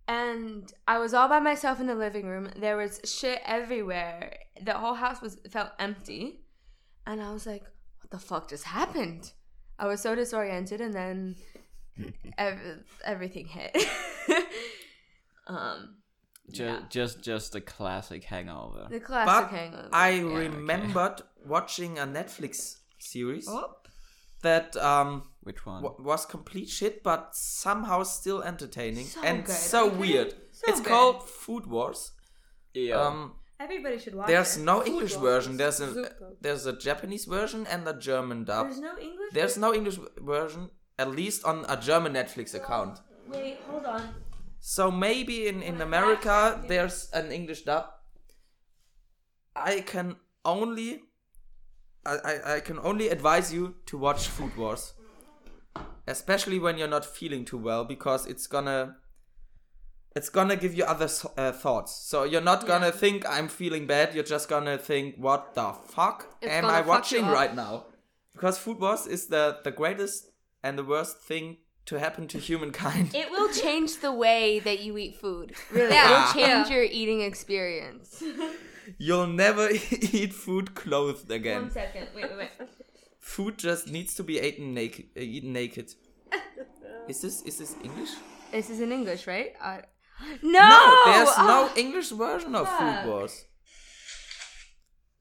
and 0.08 0.72
I 0.88 0.98
was 0.98 1.14
all 1.14 1.28
by 1.28 1.40
myself 1.40 1.80
in 1.80 1.86
the 1.86 1.94
living 1.94 2.26
room. 2.26 2.50
There 2.56 2.76
was 2.76 3.00
shit 3.04 3.40
everywhere. 3.44 4.34
The 4.60 4.74
whole 4.74 4.94
house 4.94 5.20
was 5.20 5.38
felt 5.50 5.70
empty, 5.78 6.44
and 7.06 7.22
I 7.22 7.32
was 7.32 7.46
like, 7.46 7.62
"What 8.00 8.10
the 8.10 8.18
fuck 8.18 8.48
just 8.48 8.64
happened?" 8.64 9.32
I 9.78 9.86
was 9.86 10.00
so 10.00 10.14
disoriented, 10.14 10.80
and 10.80 10.94
then 10.94 11.36
ev- 12.38 12.84
everything 13.04 13.46
hit. 13.46 13.76
um, 15.46 16.01
just, 16.50 16.90
just, 16.90 17.22
just 17.22 17.54
a 17.54 17.60
classic 17.60 18.24
hangover. 18.24 18.86
the 18.90 19.00
classic 19.00 19.50
but 19.50 19.56
hangover. 19.58 19.88
I 19.92 20.10
yeah. 20.10 20.36
remembered 20.36 21.22
watching 21.46 21.98
a 21.98 22.06
Netflix 22.06 22.78
series 22.98 23.46
Oh. 23.48 23.76
that 24.42 24.76
um 24.76 25.22
Which 25.42 25.64
one? 25.66 25.82
wa- 25.82 25.94
was 25.98 26.26
complete 26.26 26.68
shit, 26.68 27.02
but 27.02 27.34
somehow 27.34 28.02
still 28.02 28.42
entertaining 28.42 29.06
So 29.06 29.22
and 29.22 29.44
good, 29.44 29.54
so 29.54 29.86
okay? 29.88 29.96
weird. 29.96 30.34
So 30.52 30.62
it's 30.68 30.80
good. 30.80 30.88
called 30.88 31.28
Food 31.28 31.66
Wars. 31.66 32.12
Yeah. 32.74 33.00
Um, 33.06 33.34
Everybody 33.60 33.98
should 34.00 34.14
watch 34.16 34.28
it. 34.28 34.32
there's 34.32 34.56
it. 34.56 34.62
no 34.64 34.80
Food 34.80 34.88
English 34.88 35.12
Wars 35.16 35.22
version. 35.22 35.56
There's 35.56 35.80
a 35.80 35.94
super. 35.94 36.36
there's 36.40 36.66
a 36.66 36.72
Japanese 36.76 37.24
version 37.26 37.66
and 37.68 37.86
a 37.86 37.94
German 37.94 38.44
dub. 38.44 38.66
There's 38.66 38.80
no 38.80 38.98
English 38.98 39.30
There's 39.32 39.56
no 39.56 39.72
English 39.72 39.98
version, 40.18 40.70
at 40.98 41.10
least 41.12 41.44
on 41.44 41.64
a 41.68 41.76
German 41.76 42.12
Netflix 42.14 42.54
account. 42.54 42.98
Wait, 43.28 43.58
hold 43.68 43.84
on. 43.86 44.02
So 44.64 44.92
maybe 44.92 45.48
in, 45.48 45.60
in 45.60 45.80
America 45.80 46.62
there's 46.68 47.10
an 47.12 47.32
English 47.32 47.62
dub. 47.62 47.86
I 49.56 49.80
can 49.80 50.14
only 50.44 51.02
I, 52.06 52.16
I, 52.24 52.54
I 52.56 52.60
can 52.60 52.78
only 52.78 53.08
advise 53.08 53.52
you 53.52 53.74
to 53.86 53.98
watch 53.98 54.28
Food 54.28 54.56
Wars. 54.56 54.94
Especially 56.06 56.60
when 56.60 56.78
you're 56.78 56.86
not 56.86 57.04
feeling 57.04 57.44
too 57.44 57.58
well 57.58 57.84
because 57.84 58.24
it's 58.26 58.46
gonna 58.46 58.98
it's 60.14 60.28
gonna 60.28 60.54
give 60.54 60.74
you 60.74 60.84
other 60.84 61.08
uh, 61.36 61.50
thoughts. 61.50 61.96
So 61.96 62.22
you're 62.22 62.40
not 62.40 62.64
gonna 62.64 62.92
think 62.92 63.28
I'm 63.28 63.48
feeling 63.48 63.88
bad, 63.88 64.14
you're 64.14 64.22
just 64.22 64.48
gonna 64.48 64.78
think 64.78 65.16
what 65.16 65.56
the 65.56 65.72
fuck 65.72 66.36
It's 66.40 66.52
am 66.52 66.66
I 66.66 66.82
watching 66.82 67.26
right 67.26 67.54
now? 67.54 67.86
Because 68.32 68.58
Food 68.58 68.78
Wars 68.78 69.08
is 69.08 69.26
the 69.26 69.58
the 69.64 69.72
greatest 69.72 70.30
and 70.62 70.78
the 70.78 70.84
worst 70.84 71.20
thing 71.20 71.56
to 71.86 71.98
happen 71.98 72.28
to 72.28 72.38
humankind. 72.38 73.14
It 73.14 73.30
will 73.30 73.48
change 73.52 74.00
the 74.00 74.12
way 74.12 74.60
that 74.60 74.80
you 74.80 74.96
eat 74.98 75.16
food. 75.16 75.52
Really, 75.70 75.92
Yeah. 75.94 76.06
it'll 76.10 76.32
change 76.32 76.68
Yeah. 76.68 76.74
your 76.76 76.84
eating 76.84 77.20
experience. 77.22 78.22
You'll 78.98 79.26
never 79.28 79.68
eat 80.18 80.32
food 80.34 80.74
clothed 80.74 81.30
again. 81.30 81.62
One 81.62 81.70
second. 81.70 82.08
Wait, 82.14 82.24
wait, 82.30 82.38
wait. 82.38 82.68
Food 83.18 83.58
just 83.58 83.88
needs 83.88 84.14
to 84.14 84.22
be 84.24 84.40
eaten 84.40 84.74
naked. 84.74 85.06
Uh, 85.16 85.20
eaten 85.20 85.52
naked. 85.52 85.92
Is 87.08 87.20
this 87.20 87.42
is 87.42 87.58
this 87.58 87.74
English? 87.82 88.10
This 88.52 88.70
is 88.70 88.80
in 88.80 88.92
English, 88.92 89.26
right? 89.26 89.52
Uh, 89.60 89.78
no, 90.42 91.02
there's 91.06 91.28
Oh, 91.36 91.46
no 91.74 91.80
English 91.80 92.10
version 92.10 92.54
of. 92.54 92.68
Food 92.68 93.06
Wars, 93.06 93.44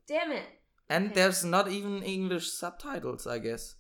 Damn 0.08 0.32
it. 0.32 0.44
and 0.90 1.14
there's 1.16 1.44
not 1.44 1.68
even 1.70 2.04
English 2.04 2.52
subtitles, 2.52 3.26
I 3.26 3.40
guess. 3.40 3.76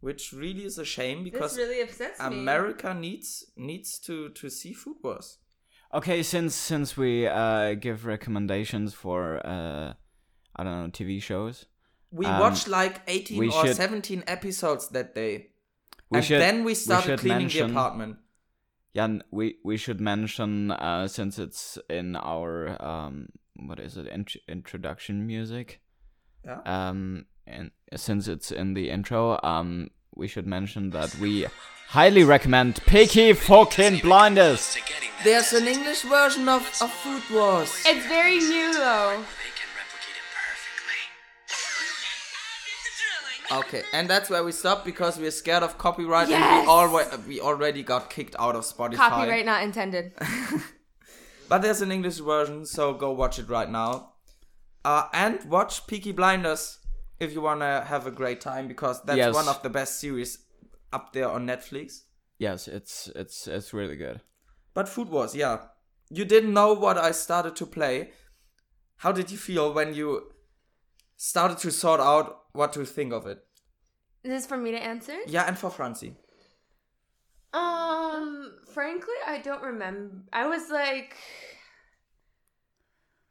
Which 0.00 0.32
really 0.32 0.64
is 0.64 0.78
a 0.78 0.84
shame 0.84 1.24
because 1.24 1.58
really 1.58 1.82
upsets 1.82 2.18
me. 2.20 2.26
America 2.26 2.94
needs 2.94 3.44
needs 3.56 3.98
to 4.00 4.30
to 4.30 4.48
see 4.48 4.72
Food 4.72 4.96
Wars. 5.02 5.38
Okay, 5.92 6.22
since 6.22 6.54
since 6.54 6.96
we 6.96 7.26
uh, 7.26 7.74
give 7.74 8.06
recommendations 8.06 8.94
for 8.94 9.40
uh, 9.44 9.92
I 10.56 10.64
don't 10.64 10.82
know 10.82 10.88
TV 10.90 11.20
shows, 11.20 11.66
We 12.10 12.26
um, 12.26 12.40
watched 12.40 12.66
like 12.68 13.02
18 13.08 13.50
or 13.52 13.66
should- 13.66 13.76
17 13.76 14.24
episodes 14.26 14.88
that 14.88 15.14
day. 15.14 15.50
We 16.10 16.18
and 16.18 16.24
should- 16.24 16.40
then 16.40 16.58
we 16.64 16.70
we 16.70 16.74
started 16.74 17.06
should 17.06 17.20
cleaning 17.20 17.38
mention- 17.42 17.66
the 17.74 17.80
apartment. 17.80 18.16
Jan, 18.96 19.22
we 19.30 19.56
we 19.64 19.76
should 19.76 20.00
mention 20.00 20.70
uh, 20.72 21.06
since 21.08 21.38
it's 21.38 21.78
in 21.88 22.16
our 22.16 22.76
um, 22.84 23.28
what 23.54 23.78
is 23.78 23.96
it 23.96 24.06
int- 24.08 24.42
introduction 24.48 25.26
music. 25.26 25.80
Yeah. 26.44 26.60
Um, 26.64 27.26
and 27.50 27.70
since 27.96 28.28
it's 28.28 28.50
in 28.50 28.74
the 28.74 28.90
intro, 28.90 29.38
um, 29.42 29.90
we 30.14 30.28
should 30.28 30.46
mention 30.46 30.90
that 30.90 31.14
we 31.16 31.46
highly 31.88 32.24
recommend 32.24 32.80
Peaky 32.86 33.32
fucking 33.32 33.98
Blinders. 33.98 34.76
There's 35.24 35.52
an 35.52 35.66
English 35.66 36.02
version 36.02 36.48
of, 36.48 36.62
of 36.80 36.90
Food 36.90 37.22
Wars. 37.32 37.82
It's 37.86 38.06
very 38.06 38.38
new 38.38 38.72
though. 38.74 39.22
Okay, 43.52 43.82
and 43.92 44.08
that's 44.08 44.30
where 44.30 44.44
we 44.44 44.52
stop 44.52 44.84
because 44.84 45.18
we're 45.18 45.32
scared 45.32 45.64
of 45.64 45.76
copyright 45.76 46.28
Yes! 46.28 46.40
and 46.40 46.62
we, 46.62 46.72
alwa- 46.72 47.20
we 47.26 47.40
already 47.40 47.82
got 47.82 48.08
kicked 48.08 48.36
out 48.38 48.54
of 48.54 48.62
Spotify. 48.62 48.96
Copyright 48.96 49.44
not 49.44 49.62
intended. 49.64 50.12
But 51.50 51.62
there's 51.62 51.82
an 51.82 51.90
English 51.90 52.18
version, 52.18 52.64
so 52.64 52.94
go 52.94 53.10
watch 53.10 53.40
it 53.40 53.48
right 53.48 53.68
now. 53.68 54.12
Uh, 54.84 55.08
and 55.12 55.42
watch 55.50 55.84
Peaky 55.88 56.12
Blinders 56.12 56.78
if 57.20 57.32
you 57.34 57.40
wanna 57.42 57.84
have 57.84 58.06
a 58.06 58.10
great 58.10 58.40
time 58.40 58.66
because 58.66 59.02
that's 59.04 59.18
Yes. 59.18 59.34
one 59.34 59.48
of 59.48 59.62
the 59.62 59.70
best 59.70 60.00
series 60.00 60.38
up 60.92 61.12
there 61.12 61.28
on 61.28 61.46
Netflix. 61.46 62.02
Yes, 62.38 62.66
it's 62.68 63.08
it's 63.14 63.46
it's 63.46 63.72
really 63.72 63.96
good. 63.96 64.20
But 64.74 64.88
Food 64.88 65.08
Wars, 65.10 65.34
yeah. 65.34 65.68
You 66.08 66.24
didn't 66.24 66.52
know 66.54 66.72
what 66.72 66.96
I 66.98 67.12
started 67.12 67.54
to 67.56 67.66
play. 67.66 68.12
How 68.96 69.12
did 69.12 69.30
you 69.30 69.38
feel 69.38 69.72
when 69.72 69.94
you 69.94 70.32
started 71.16 71.58
to 71.58 71.70
sort 71.70 72.00
out 72.00 72.46
what 72.52 72.72
to 72.72 72.84
think 72.84 73.12
of 73.12 73.26
it? 73.26 73.44
Is 74.24 74.30
this 74.30 74.46
for 74.46 74.56
me 74.56 74.70
to 74.72 74.78
answer? 74.82 75.16
Yeah, 75.26 75.44
and 75.46 75.56
for 75.58 75.70
Franzi. 75.70 76.16
Um, 77.52 78.58
frankly, 78.72 79.14
I 79.26 79.38
don't 79.38 79.62
remember. 79.62 80.22
I 80.32 80.46
was 80.46 80.70
like, 80.70 81.16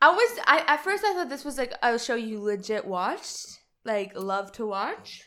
I 0.02 0.10
was. 0.12 0.40
I 0.48 0.64
at 0.68 0.84
first 0.84 1.04
I 1.04 1.14
thought 1.14 1.30
this 1.30 1.46
was 1.46 1.58
like 1.58 1.74
a 1.82 1.98
show 2.00 2.16
you 2.16 2.40
legit 2.42 2.86
watched, 2.86 3.59
like 3.86 4.12
love 4.16 4.52
to 4.54 4.66
watch, 4.66 5.24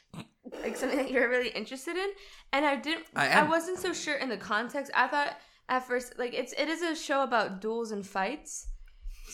like 0.62 0.76
something 0.76 0.98
that 0.98 1.10
you're 1.10 1.28
really 1.28 1.48
interested 1.50 1.96
in. 1.96 2.08
And 2.52 2.64
I 2.64 2.76
didn't. 2.76 3.06
I 3.16 3.28
I, 3.28 3.42
wasn't 3.48 3.78
so 3.78 3.92
sure 3.92 4.16
in 4.16 4.28
the 4.28 4.36
context. 4.36 4.90
I 4.94 5.08
thought 5.08 5.36
at 5.68 5.86
first 5.86 6.18
like 6.18 6.34
it's 6.34 6.52
it 6.54 6.68
is 6.68 6.82
a 6.82 6.94
show 6.94 7.22
about 7.22 7.60
duels 7.60 7.92
and 7.92 8.06
fights, 8.06 8.68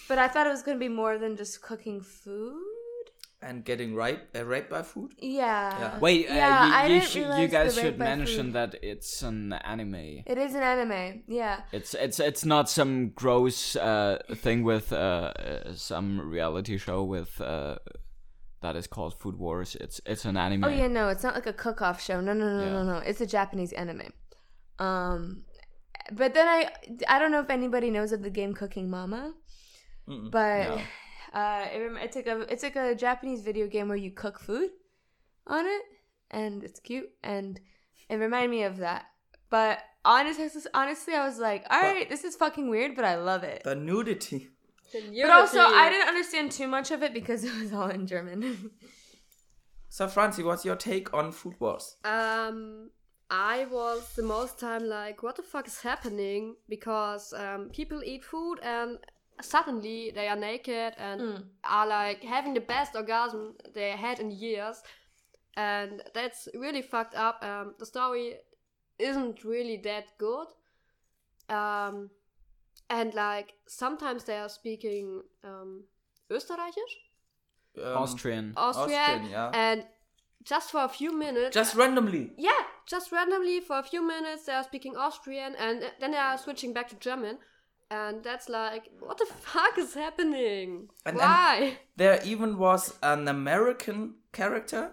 but 0.08 0.18
I 0.18 0.28
thought 0.28 0.46
it 0.46 0.50
was 0.50 0.62
gonna 0.62 0.78
be 0.78 0.88
more 0.88 1.18
than 1.18 1.36
just 1.36 1.62
cooking 1.62 2.00
food. 2.00 2.62
And 3.40 3.64
getting 3.64 3.94
raped, 3.94 4.36
uh, 4.36 4.44
raped 4.44 4.68
by 4.68 4.82
food? 4.82 5.12
Yeah. 5.18 5.78
Yeah. 5.78 5.98
Wait, 6.00 6.28
uh, 6.28 6.34
Yeah, 6.34 6.86
you, 6.88 6.94
you, 6.96 7.00
should- 7.00 7.38
you 7.38 7.46
guys 7.46 7.76
should 7.76 7.96
mention 7.96 8.46
food. 8.46 8.52
that 8.54 8.74
it's 8.82 9.22
an 9.22 9.52
anime. 9.52 9.94
It 10.26 10.38
is 10.38 10.56
an 10.56 10.62
anime. 10.64 11.22
Yeah. 11.28 11.60
It's 11.70 11.94
it's 11.94 12.18
it's 12.18 12.44
not 12.44 12.68
some 12.68 13.10
gross 13.10 13.76
uh, 13.76 14.18
thing 14.34 14.64
with 14.64 14.92
uh, 14.92 14.96
uh, 14.96 15.72
some 15.74 16.20
reality 16.20 16.78
show 16.78 17.04
with 17.04 17.40
uh, 17.40 17.76
that 18.60 18.76
is 18.76 18.86
called 18.86 19.14
Food 19.20 19.36
Wars. 19.36 19.76
It's 19.80 20.00
it's 20.06 20.24
an 20.24 20.36
anime. 20.36 20.64
Oh 20.64 20.68
yeah, 20.68 20.88
no, 20.88 21.08
it's 21.08 21.22
not 21.22 21.34
like 21.34 21.46
a 21.46 21.52
cook-off 21.52 22.02
show. 22.02 22.20
No, 22.20 22.32
no, 22.32 22.56
no, 22.58 22.64
Yeah. 22.64 22.72
no, 22.72 22.82
no. 22.84 22.96
It's 22.98 23.20
a 23.20 23.26
Japanese 23.26 23.72
anime. 23.72 24.12
Um, 24.78 25.44
but 26.12 26.34
then 26.34 26.46
I, 26.48 26.70
I 27.08 27.18
don't 27.18 27.30
know 27.32 27.40
if 27.40 27.50
anybody 27.50 27.90
knows 27.90 28.12
of 28.12 28.22
the 28.22 28.30
game 28.30 28.54
Cooking 28.54 28.88
Mama, 28.88 29.34
Mm-mm. 30.08 30.30
but 30.30 30.68
No. 30.68 30.80
uh, 31.40 31.66
it, 31.72 31.92
it's 32.02 32.16
like 32.16 32.26
a 32.26 32.40
it's 32.52 32.62
like 32.62 32.76
a 32.76 32.94
Japanese 32.94 33.42
video 33.42 33.66
game 33.66 33.88
where 33.88 33.96
you 33.96 34.10
cook 34.10 34.38
food 34.38 34.70
on 35.46 35.66
it, 35.66 35.82
and 36.30 36.62
it's 36.64 36.80
cute, 36.80 37.10
and 37.22 37.60
it 38.08 38.16
reminded 38.16 38.50
me 38.50 38.62
of 38.64 38.78
that. 38.78 39.06
But 39.50 39.78
honestly, 40.04 40.48
honestly, 40.74 41.14
I 41.14 41.26
was 41.26 41.38
like, 41.38 41.64
all 41.70 41.80
right, 41.80 42.08
this 42.08 42.24
is 42.24 42.36
fucking 42.36 42.68
weird, 42.68 42.94
but 42.96 43.04
I 43.04 43.16
love 43.16 43.44
it. 43.44 43.62
The 43.64 43.74
nudity. 43.74 44.48
But 44.92 45.30
also, 45.30 45.60
I 45.60 45.90
didn't 45.90 46.08
understand 46.08 46.52
too 46.52 46.66
much 46.68 46.90
of 46.90 47.02
it 47.02 47.12
because 47.14 47.44
it 47.44 47.54
was 47.60 47.72
all 47.72 47.88
in 47.90 48.06
German. 48.06 48.70
So, 49.90 50.06
Franzi, 50.06 50.42
what's 50.42 50.64
your 50.66 50.76
take 50.76 51.14
on 51.14 51.32
Food 51.32 51.54
Wars? 51.58 51.96
Um, 52.04 52.90
I 53.30 53.64
was 53.70 54.14
the 54.14 54.22
most 54.22 54.58
time 54.60 54.84
like, 54.86 55.22
what 55.22 55.36
the 55.36 55.42
fuck 55.42 55.66
is 55.66 55.80
happening? 55.80 56.56
Because 56.68 57.32
um, 57.32 57.70
people 57.72 58.02
eat 58.04 58.22
food 58.22 58.60
and 58.62 58.98
suddenly 59.40 60.12
they 60.14 60.28
are 60.28 60.36
naked 60.36 60.92
and 60.98 61.20
Mm. 61.20 61.44
are 61.64 61.86
like 61.86 62.22
having 62.22 62.52
the 62.54 62.60
best 62.60 62.94
orgasm 62.94 63.56
they 63.74 63.90
had 63.92 64.20
in 64.20 64.30
years, 64.30 64.82
and 65.56 66.02
that's 66.14 66.48
really 66.54 66.82
fucked 66.82 67.14
up. 67.14 67.42
Um, 67.42 67.74
the 67.78 67.86
story 67.86 68.36
isn't 68.98 69.42
really 69.42 69.78
that 69.84 70.06
good. 70.18 70.48
Um, 71.48 72.10
and 72.90 73.14
like 73.14 73.54
sometimes 73.66 74.24
they 74.24 74.38
are 74.38 74.48
speaking 74.48 75.22
um, 75.44 75.84
Österreichisch. 76.30 76.94
Um, 77.78 77.96
Austrian. 77.96 78.52
Austrian, 78.56 79.00
Austrian, 79.00 79.30
yeah. 79.30 79.50
and 79.54 79.84
just 80.44 80.70
for 80.70 80.82
a 80.84 80.88
few 80.88 81.16
minutes. 81.16 81.54
Just 81.54 81.74
randomly. 81.74 82.32
yeah, 82.36 82.62
just 82.86 83.12
randomly 83.12 83.60
for 83.60 83.78
a 83.78 83.82
few 83.82 84.06
minutes 84.06 84.46
they 84.46 84.52
are 84.52 84.64
speaking 84.64 84.96
Austrian, 84.96 85.54
and 85.56 85.82
then 86.00 86.10
they 86.12 86.18
are 86.18 86.38
switching 86.38 86.72
back 86.72 86.88
to 86.88 86.96
German, 86.96 87.38
and 87.90 88.24
that's 88.24 88.48
like, 88.48 88.84
what 89.00 89.18
the 89.18 89.26
fuck 89.26 89.78
is 89.78 89.94
happening? 89.94 90.88
And- 91.06 91.16
and 91.16 91.18
Why? 91.18 91.78
There 91.96 92.20
even 92.24 92.58
was 92.58 92.98
an 93.02 93.28
American 93.28 94.14
character 94.32 94.92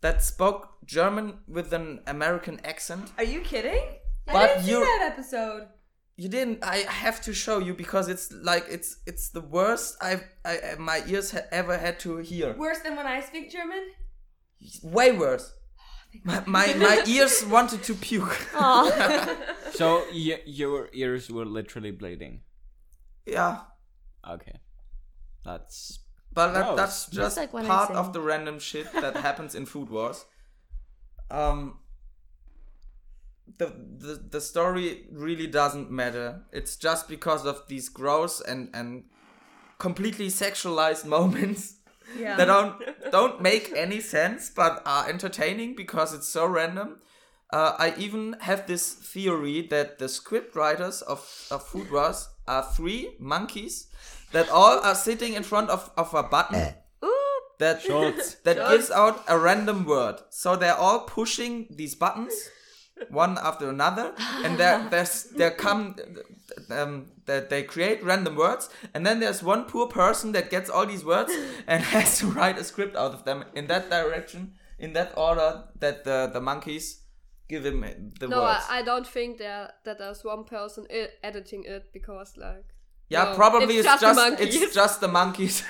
that 0.00 0.22
spoke 0.22 0.78
German 0.84 1.40
with 1.46 1.72
an 1.72 2.00
American 2.06 2.60
accent. 2.64 3.12
Are 3.18 3.24
you 3.24 3.40
kidding? 3.40 3.82
But 4.26 4.36
I 4.36 4.46
didn't 4.46 4.62
see 4.64 4.70
you- 4.70 4.80
that 4.80 5.12
episode. 5.12 5.68
You 6.22 6.28
didn't. 6.28 6.58
I 6.62 6.78
have 7.04 7.18
to 7.22 7.32
show 7.32 7.56
you 7.66 7.72
because 7.72 8.06
it's 8.14 8.26
like 8.52 8.64
it's 8.76 8.90
it's 9.10 9.30
the 9.30 9.40
worst 9.40 9.96
I've 10.02 10.22
I, 10.44 10.74
my 10.78 10.98
ears 11.12 11.30
ha- 11.30 11.48
ever 11.50 11.78
had 11.78 11.96
to 12.00 12.18
hear. 12.18 12.48
Worse 12.66 12.80
than 12.84 12.94
when 12.98 13.06
I 13.06 13.20
speak 13.28 13.50
German? 13.50 13.82
Way 14.82 15.12
worse. 15.12 15.46
My 16.24 16.42
my, 16.46 16.66
my 16.74 16.96
ears 17.16 17.42
wanted 17.46 17.82
to 17.88 17.94
puke. 17.94 18.36
So 19.80 20.04
y- 20.12 20.42
your 20.44 20.88
ears 20.92 21.30
were 21.30 21.46
literally 21.46 21.90
bleeding. 21.92 22.42
yeah. 23.24 23.60
Okay, 24.34 24.56
that's 25.44 26.00
But 26.34 26.52
that, 26.52 26.76
that's 26.76 27.06
That's 27.06 27.16
just 27.16 27.36
like 27.38 27.52
part 27.66 27.90
of 27.92 28.12
the 28.12 28.20
random 28.20 28.58
shit 28.58 28.92
that 28.92 29.16
happens 29.16 29.54
in 29.54 29.64
Food 29.64 29.88
Wars. 29.88 30.26
Um, 31.30 31.79
the, 33.58 33.66
the 33.98 34.14
the 34.30 34.40
story 34.40 35.06
really 35.12 35.46
doesn't 35.46 35.90
matter. 35.90 36.42
It's 36.52 36.76
just 36.76 37.08
because 37.08 37.46
of 37.46 37.62
these 37.68 37.88
gross 37.88 38.40
and 38.40 38.70
and 38.74 39.04
completely 39.78 40.28
sexualized 40.28 41.04
moments 41.16 41.76
Yeah. 42.18 42.36
that 42.36 42.46
don't 42.46 42.74
don't 43.12 43.40
make 43.40 43.72
any 43.76 44.00
sense 44.00 44.50
but 44.50 44.82
are 44.84 45.08
entertaining 45.08 45.74
because 45.76 46.12
it's 46.14 46.28
so 46.28 46.46
random. 46.46 46.98
Uh, 47.52 47.74
I 47.78 47.94
even 47.98 48.36
have 48.40 48.66
this 48.66 48.92
theory 48.94 49.66
that 49.70 49.98
the 49.98 50.08
script 50.08 50.54
writers 50.54 51.02
of, 51.02 51.20
of 51.50 51.66
Food 51.66 51.90
Wars 51.90 52.28
are 52.46 52.62
three 52.76 53.16
monkeys 53.18 53.88
that 54.32 54.48
all 54.48 54.78
are 54.78 54.94
sitting 54.94 55.34
in 55.34 55.42
front 55.42 55.68
of, 55.70 55.90
of 55.96 56.14
a 56.14 56.22
button 56.22 56.74
that 57.58 57.82
Schultz. 57.82 58.34
that 58.44 58.56
Schultz. 58.56 58.70
gives 58.70 58.90
out 58.90 59.24
a 59.28 59.36
random 59.38 59.84
word. 59.84 60.16
So 60.30 60.56
they're 60.56 60.76
all 60.78 61.00
pushing 61.00 61.66
these 61.70 61.94
buttons 61.96 62.32
one 63.08 63.38
after 63.38 63.68
another, 63.68 64.12
and 64.44 64.58
there 64.58 64.86
there's 64.90 65.24
there 65.24 65.50
come 65.50 65.96
um 66.70 67.06
that 67.26 67.50
they 67.50 67.62
create 67.62 68.02
random 68.04 68.36
words, 68.36 68.68
and 68.94 69.06
then 69.06 69.20
there's 69.20 69.42
one 69.42 69.64
poor 69.64 69.86
person 69.86 70.32
that 70.32 70.50
gets 70.50 70.68
all 70.68 70.86
these 70.86 71.04
words 71.04 71.32
and 71.66 71.82
has 71.82 72.18
to 72.18 72.26
write 72.26 72.58
a 72.58 72.64
script 72.64 72.96
out 72.96 73.12
of 73.12 73.24
them 73.24 73.44
in 73.54 73.66
that 73.68 73.90
direction, 73.90 74.52
in 74.78 74.92
that 74.92 75.12
order 75.16 75.64
that 75.78 76.04
the 76.04 76.30
the 76.32 76.40
monkeys 76.40 77.00
give 77.48 77.66
him 77.66 77.80
the 78.20 78.28
no, 78.28 78.42
words. 78.42 78.64
I, 78.68 78.78
I 78.78 78.82
don't 78.82 79.06
think 79.06 79.38
there 79.38 79.72
that 79.84 79.98
there's 79.98 80.24
one 80.24 80.44
person 80.44 80.86
I- 80.90 81.08
editing 81.22 81.64
it 81.64 81.92
because 81.92 82.36
like. 82.36 82.64
Yeah, 83.08 83.24
no, 83.24 83.34
probably 83.34 83.78
it's, 83.78 83.84
just, 83.84 84.00
the 84.02 84.14
monkeys. 84.14 84.62
it's 84.62 84.74
just 84.74 85.00
the 85.00 85.08
monkeys. 85.08 85.64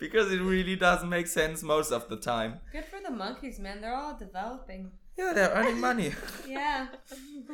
because 0.00 0.30
it 0.30 0.40
really 0.40 0.76
doesn't 0.76 1.08
make 1.08 1.26
sense 1.26 1.62
most 1.62 1.92
of 1.92 2.08
the 2.10 2.16
time. 2.16 2.60
Good 2.72 2.84
for 2.84 3.00
the 3.00 3.10
monkeys, 3.10 3.58
man. 3.58 3.80
They're 3.80 3.94
all 3.94 4.16
developing. 4.18 4.92
Yeah, 5.16 5.32
they're 5.32 5.50
earning 5.50 5.80
money. 5.80 6.12
Yeah, 6.48 6.86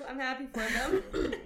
I'm 0.08 0.18
happy 0.18 0.46
for 0.52 0.60
them. 0.60 1.34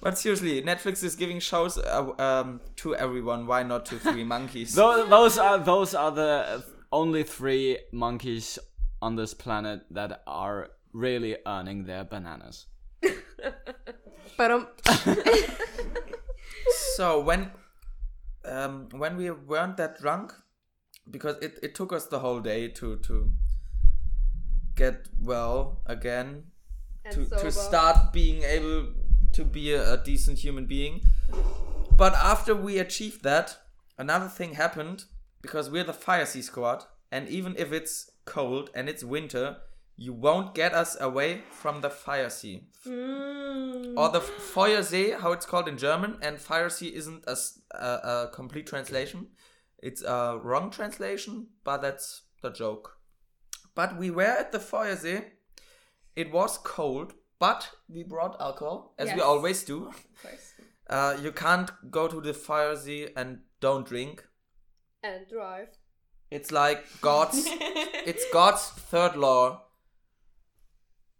But 0.00 0.16
seriously, 0.16 0.62
Netflix 0.62 1.02
is 1.02 1.16
giving 1.16 1.40
shows 1.40 1.76
uh, 1.76 2.12
um, 2.20 2.60
to 2.76 2.94
everyone. 2.94 3.48
Why 3.48 3.64
not 3.64 3.84
to 3.86 3.98
three 3.98 4.22
monkeys? 4.36 4.74
Tho- 4.76 5.06
those 5.06 5.38
are 5.38 5.58
those 5.58 5.92
are 5.92 6.12
the 6.12 6.62
only 6.92 7.24
three 7.24 7.78
monkeys 7.92 8.60
on 9.02 9.16
this 9.16 9.34
planet 9.34 9.80
that 9.90 10.22
are 10.26 10.70
really 10.92 11.36
earning 11.46 11.84
their 11.84 12.04
bananas. 12.04 12.66
But 14.36 14.50
um, 14.52 14.68
so 16.96 17.20
when 17.20 17.50
um, 18.44 18.88
when 18.92 19.16
we 19.16 19.30
weren't 19.32 19.76
that 19.78 19.98
drunk, 19.98 20.32
because 21.10 21.36
it, 21.42 21.58
it 21.62 21.74
took 21.74 21.92
us 21.92 22.06
the 22.06 22.20
whole 22.20 22.38
day 22.40 22.68
to 22.68 22.96
to 22.98 23.32
get 24.78 25.08
well 25.20 25.82
again, 25.86 26.28
And 27.04 27.14
to 27.14 27.24
sober. 27.26 27.42
to 27.42 27.50
start 27.50 27.96
being 28.12 28.42
able 28.42 28.80
to 29.32 29.44
be 29.44 29.72
a, 29.74 29.94
a 29.94 29.96
decent 30.10 30.38
human 30.38 30.66
being. 30.66 30.94
But 31.96 32.14
after 32.14 32.54
we 32.54 32.78
achieved 32.78 33.22
that, 33.24 33.58
another 33.98 34.28
thing 34.28 34.54
happened 34.54 35.04
because 35.42 35.68
we're 35.70 35.84
the 35.84 35.92
FireSea 36.06 36.42
Squad, 36.42 36.84
and 37.10 37.28
even 37.28 37.54
if 37.58 37.72
it's 37.72 38.10
cold 38.24 38.70
and 38.74 38.88
it's 38.88 39.04
winter, 39.04 39.56
you 39.96 40.12
won't 40.12 40.54
get 40.54 40.72
us 40.74 40.96
away 41.00 41.42
from 41.50 41.80
the 41.80 41.90
Fire 41.90 42.30
Sea. 42.30 42.68
Mm. 42.86 43.94
Or 43.96 44.08
the 44.10 44.20
Feuersee, 44.20 45.18
how 45.18 45.32
it's 45.32 45.46
called 45.46 45.66
in 45.68 45.76
German, 45.76 46.18
and 46.22 46.38
Fire 46.38 46.70
Sea 46.70 46.94
isn't 46.94 47.24
a 47.26 47.36
a 47.76 48.28
complete 48.32 48.66
translation. 48.66 49.26
It's 49.82 50.02
a 50.02 50.38
wrong 50.42 50.70
translation, 50.70 51.48
but 51.64 51.82
that's 51.82 52.22
the 52.42 52.50
joke. 52.50 52.97
But 53.78 53.96
we 53.96 54.10
were 54.10 54.24
at 54.24 54.50
the 54.50 54.58
Feuersee. 54.58 55.24
It 56.16 56.32
was 56.32 56.58
cold, 56.58 57.14
but 57.38 57.70
we 57.88 58.02
brought 58.02 58.40
alcohol, 58.40 58.92
as 58.98 59.14
we 59.14 59.20
always 59.20 59.62
do. 59.62 59.76
Of 59.94 60.22
course. 60.22 60.52
Uh, 60.90 61.16
you 61.22 61.30
can't 61.30 61.70
go 61.88 62.08
to 62.08 62.20
the 62.20 62.32
Feuersee 62.32 63.12
and 63.14 63.38
don't 63.60 63.86
drink. 63.86 64.24
and 65.04 65.28
drive. 65.28 65.68
It's 66.28 66.50
like 66.50 66.84
God's. 67.00 67.44
it's 68.10 68.24
God's 68.32 68.66
third 68.90 69.14
law. 69.14 69.62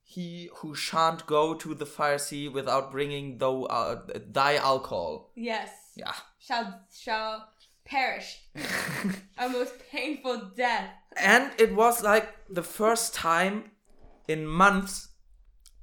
He 0.03 0.51
who 0.57 0.75
shan't 0.75 1.27
go 1.27 1.55
to 1.55 1.75
the 1.75 1.87
fire 1.87 2.19
sea 2.19 2.49
without 2.49 2.91
bringing 2.91 3.39
though 3.39 3.67
uh, 3.67 4.01
thy 4.33 4.57
alcohol. 4.57 5.31
yes. 5.37 5.71
Yeah. 5.95 6.15
Shall 6.41 6.81
shall 6.93 7.49
perish. 7.89 8.41
a 9.39 9.49
most 9.49 9.75
painful 9.91 10.51
death. 10.57 10.91
And 11.17 11.51
it 11.59 11.75
was 11.75 12.03
like 12.03 12.35
the 12.49 12.63
first 12.63 13.15
time 13.15 13.71
in 14.29 14.47
months 14.47 15.09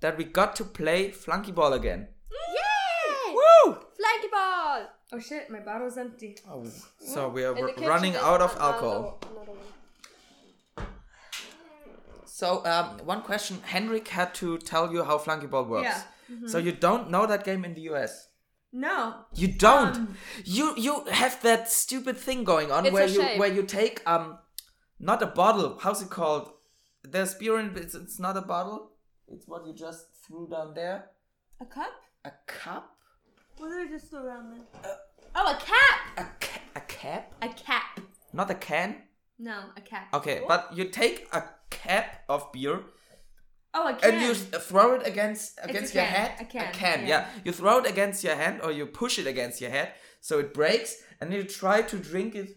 that 0.01 0.17
we 0.17 0.23
got 0.23 0.55
to 0.57 0.63
play 0.63 1.11
flunky 1.11 1.51
ball 1.51 1.73
again. 1.73 2.07
Yay! 2.31 3.33
Woo! 3.33 3.73
Flunky 3.97 4.27
ball! 4.31 4.87
Oh 5.13 5.19
shit, 5.19 5.49
my 5.49 5.59
bottle's 5.59 5.97
empty. 5.97 6.37
Oh, 6.49 6.65
so 6.99 7.29
we 7.29 7.43
are 7.43 7.57
r- 7.57 7.67
kitchen 7.69 7.87
running 7.87 8.15
out 8.15 8.41
of 8.41 8.55
alcohol. 8.59 9.19
So 12.25 12.65
um, 12.65 12.97
one 13.05 13.21
question: 13.21 13.59
Henrik 13.63 14.07
had 14.09 14.33
to 14.35 14.57
tell 14.57 14.91
you 14.91 15.03
how 15.03 15.17
flunky 15.17 15.47
ball 15.47 15.63
works. 15.65 15.85
Yeah. 15.85 16.01
Mhm. 16.35 16.49
So 16.49 16.57
you 16.57 16.71
don't 16.71 17.09
know 17.09 17.25
that 17.27 17.43
game 17.45 17.63
in 17.63 17.73
the 17.75 17.81
US. 17.93 18.27
No. 18.75 19.25
You 19.33 19.47
don't. 19.47 19.95
Um, 19.95 20.17
you 20.43 20.73
you 20.75 21.05
have 21.09 21.41
that 21.43 21.71
stupid 21.71 22.17
thing 22.17 22.43
going 22.43 22.73
on 22.73 22.91
where 22.91 23.07
you 23.07 23.21
shape. 23.21 23.39
where 23.39 23.47
you 23.57 23.63
take 23.63 24.01
um 24.05 24.37
not 24.99 25.21
a 25.23 25.27
bottle. 25.27 25.77
How's 25.79 26.01
it 26.01 26.09
called? 26.09 26.51
There's 27.01 27.35
beer 27.35 27.57
in 27.57 27.67
it's, 27.77 27.95
it's 27.95 28.19
not 28.19 28.35
a 28.35 28.41
bottle. 28.41 28.91
It's 29.29 29.47
what 29.47 29.65
you 29.65 29.73
just 29.73 30.07
threw 30.27 30.49
down 30.49 30.73
there. 30.73 31.05
A 31.61 31.65
cup? 31.65 31.93
A 32.25 32.31
cup? 32.47 32.97
What 33.57 33.69
did 33.69 33.87
I 33.87 33.89
just 33.89 34.09
throw 34.09 34.23
around 34.25 34.51
there? 34.51 34.95
oh, 35.35 35.51
a 35.53 35.57
cap. 35.71 35.99
A 36.17 36.25
ca- 36.45 36.69
a 36.75 36.81
cap? 36.81 37.33
A 37.41 37.47
cap. 37.47 38.01
Not 38.33 38.51
a 38.51 38.55
can. 38.55 39.03
No, 39.39 39.57
a 39.77 39.81
cap. 39.81 40.07
Okay, 40.13 40.41
but 40.47 40.75
you 40.75 40.89
take 40.89 41.27
a 41.31 41.43
cap 41.69 42.23
of 42.27 42.51
beer 42.51 42.83
Oh, 43.77 43.87
a 43.89 43.93
can. 43.93 44.13
and 44.13 44.21
you 44.23 44.31
uh, 44.31 44.59
throw 44.59 44.93
it 44.95 45.05
against 45.05 45.59
against 45.61 45.93
your 45.93 46.05
can, 46.05 46.13
head. 46.13 46.31
a 46.39 46.45
can, 46.71 47.01
yeah. 47.01 47.07
yeah. 47.07 47.27
You 47.43 47.51
throw 47.51 47.79
it 47.79 47.87
against 47.93 48.23
your 48.23 48.35
hand 48.35 48.61
or 48.63 48.71
you 48.71 48.85
push 48.85 49.19
it 49.19 49.27
against 49.27 49.59
your 49.59 49.69
head 49.69 49.89
so 50.21 50.39
it 50.39 50.53
breaks, 50.53 50.91
and 51.19 51.31
you 51.33 51.43
try 51.43 51.81
to 51.83 51.97
drink 51.97 52.33
it 52.35 52.49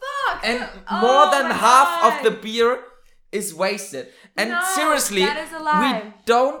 Fuck. 0.00 0.44
and 0.44 0.68
Oh 0.90 1.00
more 1.00 1.26
than 1.30 1.50
half 1.50 1.90
of 2.08 2.24
the 2.24 2.32
beer 2.44 2.80
is 3.32 3.54
wasted. 3.54 4.08
And 4.36 4.50
No, 4.50 4.60
seriously, 4.74 5.24
that 5.24 5.38
is 5.46 5.52
a 5.52 5.62
lie. 5.62 6.02
we 6.04 6.12
don't 6.26 6.60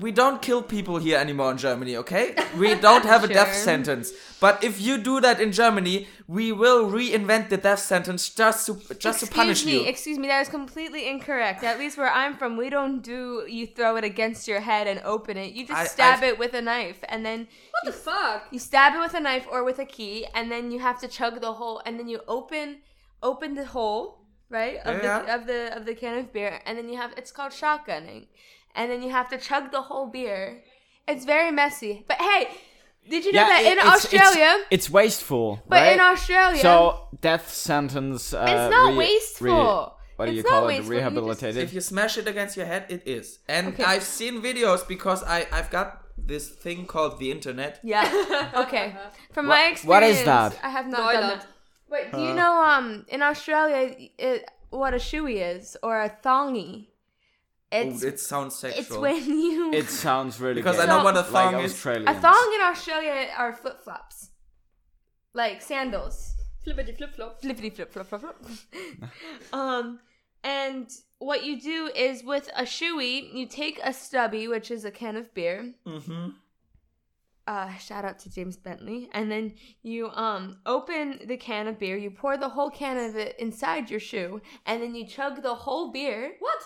we 0.00 0.10
don't 0.12 0.40
kill 0.40 0.62
people 0.62 0.96
here 0.98 1.18
anymore 1.18 1.50
in 1.52 1.58
Germany, 1.58 1.96
okay? 2.02 2.34
We 2.56 2.74
don't 2.74 3.04
have 3.04 3.22
a 3.24 3.28
death 3.40 3.54
sentence. 3.54 4.12
But 4.40 4.64
if 4.64 4.80
you 4.80 4.96
do 4.96 5.20
that 5.20 5.40
in 5.40 5.52
Germany, 5.52 6.08
we 6.26 6.50
will 6.52 6.82
reinvent 6.90 7.50
the 7.50 7.56
death 7.58 7.80
sentence 7.80 8.22
just 8.30 8.66
to 8.66 8.72
just 9.06 9.20
to 9.20 9.26
punish 9.26 9.64
me, 9.66 9.72
you. 9.74 9.80
Excuse 9.92 10.18
me, 10.18 10.26
that 10.28 10.40
is 10.40 10.48
completely 10.48 11.02
incorrect. 11.14 11.62
At 11.62 11.78
least 11.78 11.98
where 11.98 12.10
I'm 12.10 12.34
from, 12.38 12.56
we 12.56 12.70
don't 12.70 13.02
do 13.02 13.44
you 13.58 13.66
throw 13.66 13.96
it 13.96 14.04
against 14.04 14.48
your 14.48 14.60
head 14.60 14.86
and 14.86 14.98
open 15.04 15.36
it. 15.36 15.52
You 15.52 15.66
just 15.66 15.78
I- 15.78 15.86
stab 15.86 16.18
I've- 16.18 16.26
it 16.28 16.38
with 16.38 16.54
a 16.54 16.62
knife 16.62 17.00
and 17.12 17.20
then 17.26 17.40
What 17.74 17.84
the 17.84 17.92
fuck? 17.92 18.46
you 18.50 18.58
stab 18.58 18.94
it 18.96 19.00
with 19.00 19.14
a 19.14 19.20
knife 19.20 19.46
or 19.52 19.60
with 19.64 19.78
a 19.78 19.84
key 19.84 20.26
and 20.34 20.50
then 20.50 20.70
you 20.70 20.78
have 20.88 20.98
to 21.00 21.08
chug 21.08 21.34
the 21.46 21.52
hole 21.60 21.82
and 21.84 21.98
then 21.98 22.08
you 22.08 22.20
open 22.26 22.66
open 23.22 23.54
the 23.54 23.66
hole, 23.76 24.04
right? 24.48 24.76
Of 24.88 25.02
Yeah. 25.02 25.18
the 25.22 25.34
of 25.36 25.40
the 25.50 25.60
of 25.76 25.82
the 25.84 25.94
can 25.94 26.16
of 26.20 26.32
beer 26.32 26.60
and 26.64 26.72
then 26.78 26.88
you 26.88 26.96
have 27.02 27.12
it's 27.20 27.32
called 27.36 27.52
shotgunning. 27.52 28.22
And 28.74 28.90
then 28.90 29.02
you 29.02 29.10
have 29.10 29.28
to 29.30 29.38
chug 29.38 29.72
the 29.72 29.82
whole 29.82 30.06
beer. 30.06 30.62
It's 31.08 31.24
very 31.24 31.50
messy. 31.50 32.04
But 32.06 32.18
hey, 32.20 32.48
did 33.08 33.24
you 33.24 33.32
know 33.32 33.46
that 33.46 33.62
it- 33.62 33.72
in 33.72 33.78
it's- 33.78 33.94
Australia 33.94 34.52
it's, 34.60 34.66
it's 34.86 34.90
wasteful. 34.90 35.62
But 35.68 35.82
right? 35.82 35.92
in 35.94 36.00
Australia- 36.00 36.60
so 36.62 37.08
death 37.20 37.52
sentence. 37.52 38.32
Uh, 38.32 38.44
It's 38.48 38.70
not 38.70 38.90
re- 38.92 38.96
wasteful. 38.98 39.46
re- 39.48 40.14
what 40.16 40.26
do 40.26 40.30
It's 40.32 40.36
you 40.36 40.42
not 40.44 40.50
call 40.50 40.66
wasteful, 40.66 40.92
it? 40.92 40.94
you 40.96 41.00
just- 41.00 41.12
Rehabilitated. 41.14 41.62
If 41.62 41.72
you 41.72 41.80
smash 41.80 42.18
it 42.18 42.26
against 42.28 42.56
your 42.56 42.66
head, 42.66 42.86
it 42.88 43.02
is. 43.06 43.38
And 43.48 43.68
Okay. 43.68 43.84
I've 43.84 44.02
seen 44.04 44.40
videos 44.42 44.86
because 44.86 45.24
I 45.24 45.46
I've 45.50 45.70
got 45.70 45.88
this 46.16 46.48
thing 46.50 46.86
called 46.86 47.18
the 47.18 47.30
internet. 47.30 47.80
Yeah. 47.82 48.04
Okay. 48.64 48.94
From 49.32 49.46
What- 49.48 49.54
my 49.56 49.62
experience, 49.72 49.84
What 49.86 50.02
is 50.04 50.24
that? 50.24 50.50
I 50.62 50.68
have 50.68 50.86
not 50.86 50.98
Toilet. 51.00 51.12
done 51.20 51.28
that. 51.38 51.46
Wait, 51.88 52.12
do 52.12 52.20
you 52.22 52.34
know 52.34 52.52
um 52.62 53.04
in 53.08 53.20
Australia 53.22 53.80
it, 54.18 54.48
what 54.70 54.92
a 54.94 54.98
shoey 54.98 55.36
is 55.56 55.76
or 55.82 56.00
a 56.00 56.10
thongy? 56.24 56.86
It's 57.72 58.02
oh, 58.02 58.06
it 58.08 58.18
sounds 58.18 58.56
sexual. 58.56 58.80
it's 58.80 58.96
when 58.96 59.24
you 59.30 59.72
it 59.80 59.88
sounds 59.88 60.40
really 60.40 60.54
Because 60.60 60.76
gay. 60.76 60.82
I 60.82 60.86
know 60.86 61.04
what 61.04 61.16
a 61.16 61.20
Like 61.20 61.52
thong 61.52 61.60
is. 61.60 61.72
Australians. 61.72 62.18
a 62.18 62.20
thong 62.20 62.52
in 62.56 62.60
Australia 62.66 63.28
are 63.36 63.52
flip 63.52 63.80
flops, 63.84 64.30
like 65.34 65.62
sandals. 65.62 66.34
Flippity 66.64 66.92
flip 66.92 67.14
flop. 67.14 67.40
Flippity 67.40 67.70
flip 67.70 67.92
flop 67.92 68.06
flop 68.06 68.20
flop. 68.20 68.36
um, 69.52 70.00
and 70.42 70.90
what 71.18 71.44
you 71.44 71.60
do 71.60 71.90
is 71.94 72.24
with 72.24 72.50
a 72.56 72.62
shoey, 72.64 73.32
you 73.32 73.46
take 73.46 73.78
a 73.84 73.92
stubby, 73.92 74.48
which 74.48 74.70
is 74.70 74.84
a 74.84 74.90
can 74.90 75.16
of 75.16 75.32
beer. 75.32 75.72
Mm-hmm. 75.86 76.30
uh, 77.46 77.74
shout 77.76 78.04
out 78.04 78.18
to 78.20 78.30
James 78.30 78.56
Bentley, 78.56 79.08
and 79.12 79.30
then 79.30 79.54
you 79.82 80.10
um 80.10 80.58
open 80.66 81.20
the 81.26 81.36
can 81.36 81.68
of 81.68 81.78
beer, 81.78 81.96
you 81.96 82.10
pour 82.10 82.36
the 82.36 82.48
whole 82.50 82.70
can 82.70 82.98
of 82.98 83.16
it 83.16 83.36
inside 83.38 83.90
your 83.90 84.00
shoe, 84.00 84.40
and 84.66 84.82
then 84.82 84.94
you 84.94 85.06
chug 85.06 85.42
the 85.42 85.54
whole 85.54 85.92
beer. 85.92 86.32
What? 86.40 86.62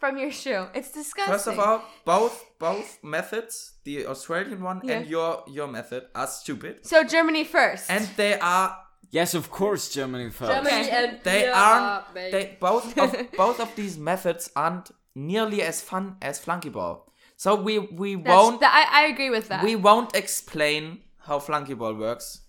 From 0.00 0.18
your 0.18 0.30
shoe. 0.30 0.66
It's 0.74 0.90
disgusting. 0.90 1.32
First 1.34 1.46
of 1.46 1.58
all, 1.58 1.82
both 2.04 2.44
both 2.58 2.98
methods, 3.02 3.72
the 3.84 4.06
Australian 4.06 4.62
one 4.62 4.80
Yeah. 4.84 4.98
and 4.98 5.06
your 5.06 5.44
your 5.46 5.66
method, 5.68 6.02
are 6.14 6.26
stupid. 6.26 6.84
so 6.86 7.02
Germany 7.04 7.44
first. 7.44 7.90
And 7.90 8.06
they 8.16 8.38
are 8.40 8.76
Yes, 9.10 9.34
of 9.34 9.50
course, 9.50 9.88
Germany 9.88 10.30
first. 10.30 10.50
Germany 10.52 10.90
and 10.90 11.20
they 11.22 11.42
beer 11.42 11.52
aren't 11.54 11.84
are 11.84 12.04
they 12.14 12.56
both 12.60 12.98
of 12.98 13.10
both 13.36 13.60
of 13.60 13.68
these 13.76 13.96
methods 13.98 14.50
aren't 14.56 14.90
nearly 15.14 15.62
as 15.62 15.80
fun 15.80 16.16
as 16.20 16.38
flunky 16.40 16.68
ball. 16.70 17.06
So 17.36 17.54
we 17.54 17.78
we 17.78 18.16
That's- 18.16 18.34
won't 18.34 18.60
that- 18.60 18.74
I, 18.92 19.02
I 19.02 19.06
agree 19.12 19.30
with 19.30 19.46
that. 19.48 19.62
we 19.64 19.76
won't 19.76 20.16
explain 20.16 21.00
how 21.26 21.38
flunky 21.38 21.74
ball 21.74 21.94
works. 21.94 22.42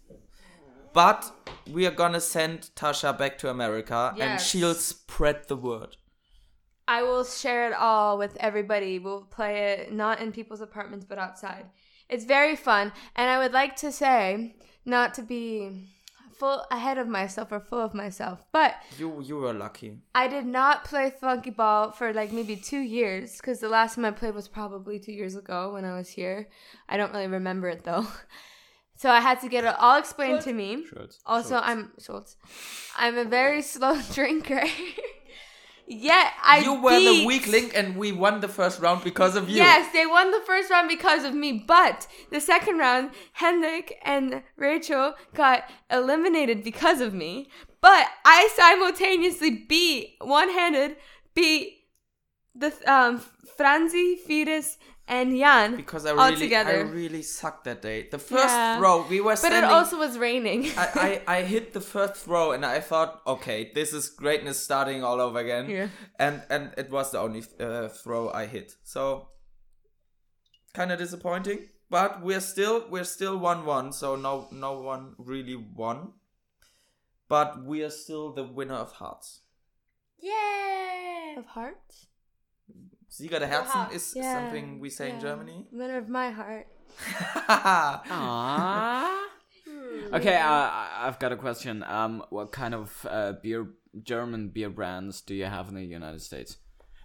But 0.94 1.32
we 1.72 1.86
are 1.86 1.92
gonna 1.96 2.22
send 2.22 2.70
Tasha 2.76 3.16
back 3.18 3.38
to 3.40 3.50
America 3.50 4.14
and 4.20 4.42
she'll 4.42 4.74
spread 4.74 5.48
the 5.48 5.56
word. 5.56 5.96
I 6.88 7.04
will 7.04 7.24
share 7.24 7.68
it 7.68 7.74
all 7.74 8.18
with 8.18 8.38
everybody. 8.40 9.00
We'll 9.00 9.24
play 9.24 9.74
it 9.74 9.92
not 9.94 10.22
in 10.22 10.32
people's 10.32 10.62
apartments 10.62 11.06
but 11.08 11.18
outside. 11.18 11.66
It's 12.10 12.24
very 12.26 12.56
fun, 12.56 12.94
and 13.16 13.30
I 13.30 13.38
would 13.40 13.52
like 13.52 13.76
to 13.78 13.92
say, 13.92 14.56
not 14.86 15.14
to 15.16 15.22
be 15.22 15.90
full 16.40 16.64
ahead 16.72 16.98
of 16.98 17.08
myself 17.08 17.52
or 17.52 17.60
full 17.60 17.82
of 17.82 17.94
myself, 17.94 18.44
but 18.54 18.76
You 18.98 19.22
you 19.22 19.38
were 19.38 19.54
lucky. 19.54 19.98
I 20.16 20.28
did 20.28 20.46
not 20.46 20.86
play 20.86 21.10
Funky 21.10 21.50
Ball 21.50 21.92
for 21.92 22.14
like 22.14 22.32
maybe 22.32 22.56
two 22.56 22.80
years 22.80 23.38
because 23.38 23.60
the 23.60 23.70
last 23.70 23.96
time 23.96 24.06
I 24.06 24.12
played 24.12 24.36
was 24.36 24.48
probably 24.48 25.00
two 25.00 25.12
years 25.12 25.36
ago 25.36 25.74
when 25.74 25.84
I 25.84 25.98
was 25.98 26.10
here. 26.10 26.48
I 26.88 26.96
don't 26.98 27.12
really 27.12 27.28
remember 27.28 27.68
it 27.70 27.84
though. 27.84 28.08
So 29.00 29.12
I 29.12 29.20
had 29.20 29.40
to 29.42 29.48
get 29.48 29.64
it 29.64 29.76
all 29.78 30.00
explained 30.00 30.42
to 30.42 30.54
me. 30.54 30.84
Schultz. 30.90 31.20
Also, 31.24 31.50
Schultz. 31.50 31.68
I'm 31.68 31.92
Schultz. 32.00 32.36
I'm 32.98 33.16
a 33.16 33.26
very 33.26 33.62
slow 33.74 34.02
drinker. 34.12 34.64
Yet 35.90 36.34
I 36.44 36.60
you 36.60 36.82
were 36.82 37.00
the 37.00 37.26
weak 37.26 37.48
link 37.48 37.72
and 37.74 37.96
we 37.96 38.12
won 38.12 38.42
the 38.42 38.50
first 38.50 38.82
round 38.82 39.06
because 39.06 39.38
of 39.38 39.50
you. 39.50 39.56
Yes, 39.56 39.92
they 39.94 40.06
won 40.06 40.32
the 40.32 40.42
first 40.46 40.70
round 40.70 40.90
because 40.90 41.24
of 41.24 41.34
me, 41.34 41.64
but 41.66 42.08
the 42.30 42.42
second 42.42 42.78
round, 42.78 43.12
Hendrik 43.32 43.98
and 44.04 44.44
Rachel 44.58 45.14
got 45.34 45.64
eliminated 45.90 46.62
because 46.62 47.00
of 47.00 47.14
me. 47.14 47.50
But 47.80 48.06
I 48.26 48.50
simultaneously 48.54 49.50
beat 49.70 50.16
one 50.20 50.50
handed, 50.50 50.98
beat 51.34 51.86
the 52.54 52.74
um 52.86 53.22
Franzi, 53.56 54.18
Fides, 54.18 54.78
and 55.08 55.38
Jan 55.38 55.76
Because 55.76 56.06
I 56.06 56.12
all 56.12 56.30
really 56.30 56.40
together. 56.42 56.72
I 56.72 56.82
really 56.82 57.22
sucked 57.22 57.64
that 57.66 57.82
day. 57.82 58.08
The 58.12 58.20
first 58.20 58.54
Yeah. 58.54 58.78
throw 58.78 59.06
we 59.08 59.22
were 59.22 59.36
standing, 59.36 59.62
But 59.62 59.68
it 59.68 59.74
also 59.74 59.98
was 59.98 60.18
raining. 60.18 60.66
I, 60.78 61.22
I, 61.28 61.38
I 61.38 61.42
hit 61.44 61.74
the 61.74 61.82
first 61.82 62.16
throw 62.16 62.52
and 62.52 62.66
I 62.66 62.80
thought, 62.82 63.22
okay, 63.26 63.72
this 63.74 63.94
is 63.94 64.10
greatness 64.10 64.60
starting 64.64 65.04
all 65.04 65.22
over 65.22 65.40
again. 65.40 65.70
Yeah. 65.70 65.88
And 66.20 66.44
and 66.50 66.74
it 66.78 66.90
was 66.92 67.12
the 67.12 67.20
only 67.20 67.44
uh, 67.60 67.88
throw 67.90 68.30
I 68.32 68.46
hit. 68.48 68.76
So 68.84 69.30
kind 70.74 70.92
of 70.92 71.00
disappointing, 71.00 71.60
but 71.90 72.22
we're 72.22 72.42
still 72.42 72.86
we're 72.90 73.04
still 73.06 73.38
one 73.38 73.66
one. 73.66 73.94
So 73.94 74.16
no 74.16 74.48
no 74.52 74.80
one 74.82 75.16
really 75.18 75.56
won, 75.56 76.14
but 77.30 77.64
we 77.64 77.82
are 77.84 77.90
still 77.90 78.34
the 78.34 78.44
winner 78.44 78.76
of 78.76 78.92
hearts. 78.94 79.42
Yay! 80.20 81.36
Of 81.38 81.46
hearts? 81.46 82.07
Sieger 83.18 83.40
der 83.40 83.48
Herzen 83.48 83.92
is 83.96 84.14
Yeah, 84.16 84.34
something 84.34 84.80
we 84.80 84.90
say 84.90 85.10
in 85.10 85.16
yeah. 85.16 85.22
Germany. 85.22 85.66
Winner 85.72 85.98
of 85.98 86.08
my 86.10 86.30
heart. 86.30 86.68
Aww. 88.08 89.24
Okay, 90.14 90.36
uh, 90.36 90.48
I- 90.50 91.04
I've 91.08 91.20
got 91.20 91.32
a 91.32 91.36
question. 91.36 91.84
Um, 91.84 92.24
what 92.30 92.52
kind 92.52 92.74
of 92.74 93.06
uh, 93.10 93.34
beer, 93.44 93.68
German 94.04 94.50
beer 94.50 94.70
brands 94.70 95.22
do 95.22 95.34
you 95.36 95.46
have 95.46 95.68
in 95.70 95.76
the 95.76 95.84
United 95.84 96.22
States? 96.22 96.58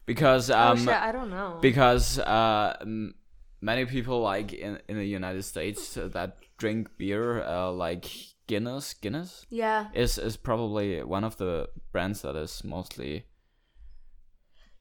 Because 0.06 0.50
um, 0.50 0.72
oh 0.72 0.80
shit, 0.80 0.88
I 0.88 1.12
don't 1.12 1.30
know. 1.30 1.58
because 1.60 2.18
uh, 2.18 2.76
m- 2.82 3.14
many 3.60 3.84
people 3.86 4.20
like 4.20 4.52
in 4.52 4.78
in 4.88 4.96
the 4.96 5.06
United 5.06 5.44
States 5.44 5.96
uh, 5.96 6.08
that 6.12 6.36
drink 6.58 6.88
beer, 6.98 7.42
uh, 7.42 7.70
like 7.72 8.06
Guinness. 8.48 8.94
Guinness. 8.94 9.46
Yeah. 9.50 9.86
Is 9.94 10.18
is 10.18 10.36
probably 10.36 11.02
one 11.02 11.24
of 11.24 11.36
the 11.38 11.68
brands 11.92 12.22
that 12.22 12.36
is 12.36 12.62
mostly. 12.64 13.24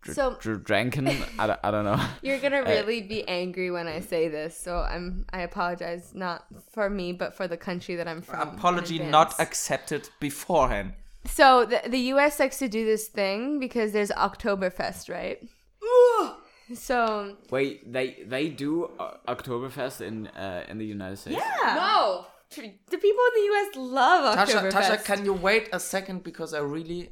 Dr- 0.01 0.15
So- 0.15 0.37
dr- 0.39 0.63
drinking. 0.63 1.07
I, 1.37 1.47
don't, 1.47 1.59
I 1.63 1.69
don't 1.71 1.85
know. 1.85 1.99
You're 2.23 2.39
gonna 2.39 2.61
Uh, 2.61 2.69
really 2.69 3.01
be 3.01 3.27
angry 3.27 3.69
when 3.71 3.87
I 3.87 3.99
say 3.99 4.27
this, 4.29 4.57
so 4.57 4.77
I'm 4.77 5.25
I 5.31 5.41
apologize 5.41 6.13
not 6.15 6.45
for 6.71 6.89
me 6.89 7.13
but 7.13 7.35
for 7.35 7.47
the 7.47 7.57
country 7.57 7.95
that 7.95 8.07
I'm 8.07 8.21
from. 8.21 8.49
Apology 8.57 8.97
not 8.99 9.39
accepted 9.39 10.09
beforehand. 10.19 10.93
So 11.25 11.65
the 11.65 11.81
the 11.87 11.99
U.S. 12.13 12.39
likes 12.39 12.57
to 12.59 12.67
do 12.67 12.83
this 12.85 13.07
thing 13.07 13.59
because 13.59 13.91
there's 13.91 14.09
Oktoberfest, 14.11 15.07
right? 15.09 15.39
so 16.73 17.35
Wait, 17.49 17.91
they 17.91 18.23
they 18.25 18.47
do 18.49 18.89
uh, 18.99 19.17
Oktoberfest 19.27 20.01
in 20.01 20.27
uh, 20.27 20.63
in 20.69 20.77
the 20.77 20.85
United 20.85 21.17
States. 21.17 21.37
yeah, 21.37 21.75
No. 21.75 22.25
the 22.55 22.97
people 22.97 23.23
in 23.29 23.33
the 23.39 23.45
U.S. 23.51 23.75
love 23.75 24.35
Tasha, 24.35 24.61
Oktoberfest. 24.61 24.71
Tasha, 24.71 25.05
can 25.05 25.25
you 25.25 25.33
wait 25.33 25.69
a 25.73 25.79
second 25.79 26.23
because 26.23 26.53
I 26.53 26.59
really 26.59 27.09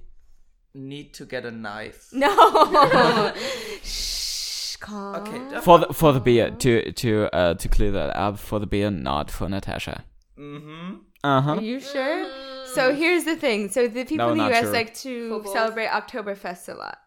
need 0.74 1.14
to 1.16 1.26
get 1.26 1.46
a 1.46 1.52
knife. 1.52 2.10
No. 2.14 3.34
Shh, 3.84 4.76
calm. 4.78 5.16
Okay. 5.28 5.60
For 5.62 5.80
the 5.80 5.94
for 5.94 6.14
the 6.14 6.20
beer 6.20 6.52
to 6.52 6.92
to 6.92 7.30
uh 7.36 7.54
to 7.56 7.68
clear 7.70 7.92
that 7.92 8.16
up 8.16 8.38
for 8.40 8.60
the 8.60 8.68
beer, 8.68 8.90
not 8.92 9.30
for 9.32 9.50
Natasha. 9.50 10.04
Mm-hmm. 10.38 10.96
Uh 11.24 11.42
huh. 11.42 11.52
Are 11.56 11.62
you 11.62 11.80
sure? 11.80 12.26
So 12.74 12.94
here's 12.94 13.24
the 13.26 13.36
thing. 13.36 13.70
So 13.70 13.88
the 13.88 14.06
people 14.06 14.28
No, 14.28 14.32
in 14.34 14.38
the 14.38 14.52
US 14.52 14.62
sure. 14.66 14.72
like 14.74 14.94
to 14.96 15.30
For 15.30 15.44
both. 15.44 15.54
celebrate 15.54 15.88
Oktoberfest 15.88 16.70
a 16.74 16.78
lot. 16.78 16.98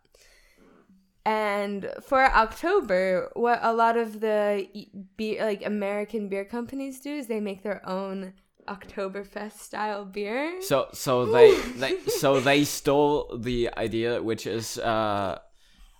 And 1.25 1.89
for 2.03 2.21
October, 2.25 3.31
what 3.35 3.61
a 3.63 3.73
lot 3.73 3.97
of 3.97 4.19
the 4.21 4.67
e- 4.75 4.89
beer, 5.17 5.45
like 5.45 5.65
American 5.65 6.29
beer 6.29 6.45
companies 6.45 6.99
do 7.01 7.15
is 7.15 7.29
they 7.29 7.39
make 7.39 7.63
their 7.63 7.81
own 7.89 8.33
Oktoberfest 8.69 9.59
style 9.59 10.05
beer. 10.05 10.61
So 10.63 10.89
so 10.93 11.27
they 11.27 11.59
they 11.77 11.99
so 12.07 12.41
they 12.41 12.65
stole 12.65 13.37
the 13.37 13.71
idea, 13.77 14.23
which 14.23 14.47
is 14.47 14.79
uh 14.79 15.39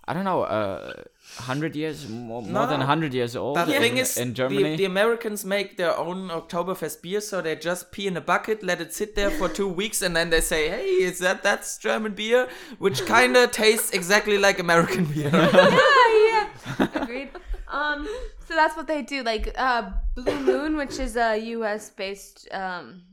I 0.05 0.13
don't 0.13 0.25
know 0.25 0.43
uh 0.43 1.03
hundred 1.37 1.75
years 1.75 2.07
more, 2.07 2.41
more 2.41 2.67
than 2.67 2.79
no. 2.79 2.85
hundred 2.85 3.13
years 3.13 3.35
old. 3.35 3.57
The 3.57 3.75
in, 3.75 3.81
thing 3.81 3.97
is, 3.97 4.17
in 4.17 4.29
the, 4.29 4.33
Germany. 4.33 4.75
the 4.75 4.85
Americans 4.85 5.45
make 5.45 5.77
their 5.77 5.97
own 5.97 6.29
Oktoberfest 6.29 7.01
beer, 7.01 7.21
so 7.21 7.41
they 7.41 7.55
just 7.55 7.91
pee 7.91 8.07
in 8.07 8.17
a 8.17 8.21
bucket, 8.21 8.63
let 8.63 8.81
it 8.81 8.93
sit 8.93 9.15
there 9.15 9.31
for 9.31 9.47
two 9.49 9.67
weeks, 9.67 10.01
and 10.01 10.15
then 10.15 10.29
they 10.29 10.41
say, 10.41 10.69
"Hey, 10.69 10.85
is 10.85 11.19
that 11.19 11.43
that's 11.43 11.77
German 11.77 12.13
beer?" 12.13 12.47
Which 12.79 13.05
kind 13.05 13.37
of 13.37 13.51
tastes 13.51 13.91
exactly 13.91 14.37
like 14.37 14.59
American 14.59 15.05
beer. 15.05 15.29
yeah, 15.33 16.47
yeah. 16.79 16.87
Agreed. 16.95 17.29
Um, 17.67 18.07
so 18.47 18.55
that's 18.55 18.75
what 18.75 18.87
they 18.87 19.01
do. 19.01 19.23
Like 19.23 19.53
uh, 19.57 19.91
Blue 20.15 20.39
Moon, 20.39 20.77
which 20.77 20.99
is 20.99 21.15
a 21.15 21.37
U.S. 21.37 21.89
based 21.89 22.47
um, 22.51 23.03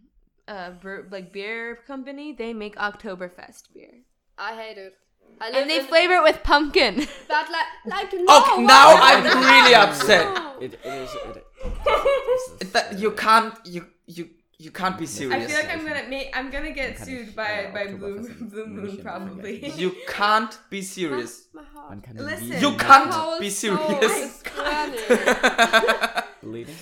uh, 0.48 0.70
bre- 0.82 1.06
like 1.10 1.32
beer 1.32 1.78
company, 1.86 2.32
they 2.32 2.52
make 2.52 2.76
Oktoberfest 2.76 3.72
beer, 3.74 3.94
I 4.38 4.54
hate 4.54 4.78
it. 4.78 4.94
I 5.40 5.46
live 5.50 5.56
and 5.62 5.70
they 5.70 5.78
in- 5.80 5.86
flavor 5.86 6.14
it 6.14 6.22
with 6.24 6.42
pumpkin. 6.42 6.94
But 7.28 7.46
like, 7.50 7.66
like 7.86 8.12
no. 8.12 8.38
okay, 8.42 8.62
now 8.62 8.94
why- 8.94 9.14
I'm 9.14 9.24
really 9.24 9.74
upset. 9.74 10.26
it, 10.60 10.74
it 10.74 10.86
is. 10.86 11.10
It, 12.60 12.72
That 12.72 12.98
you 12.98 13.12
can't 13.12 13.54
you 13.64 13.86
you 14.06 14.30
you 14.60 14.70
can't 14.70 14.98
be 14.98 15.06
serious. 15.06 15.44
I 15.44 15.46
feel 15.46 15.56
like 15.56 15.70
I'm 15.74 15.86
gonna 15.86 16.08
make, 16.08 16.36
I'm 16.36 16.50
gonna 16.50 16.72
get 16.72 16.98
sued 16.98 17.28
ich, 17.28 17.34
by 17.34 17.70
by 17.72 17.86
Oktoberfest 17.86 17.92
Blue 17.92 18.28
Blue 18.50 18.66
Moon 18.66 18.96
probably. 18.98 19.70
you 19.82 19.94
can't 20.06 20.58
be 20.68 20.82
serious. 20.82 21.48
My 21.54 21.62
heart. 21.62 21.90
man 21.90 22.00
kann 22.02 22.16
Listen. 22.18 22.60
You 22.60 22.76
can't 22.76 23.40
be 23.40 23.48
serious. 23.48 24.42
bleeding. 26.42 26.76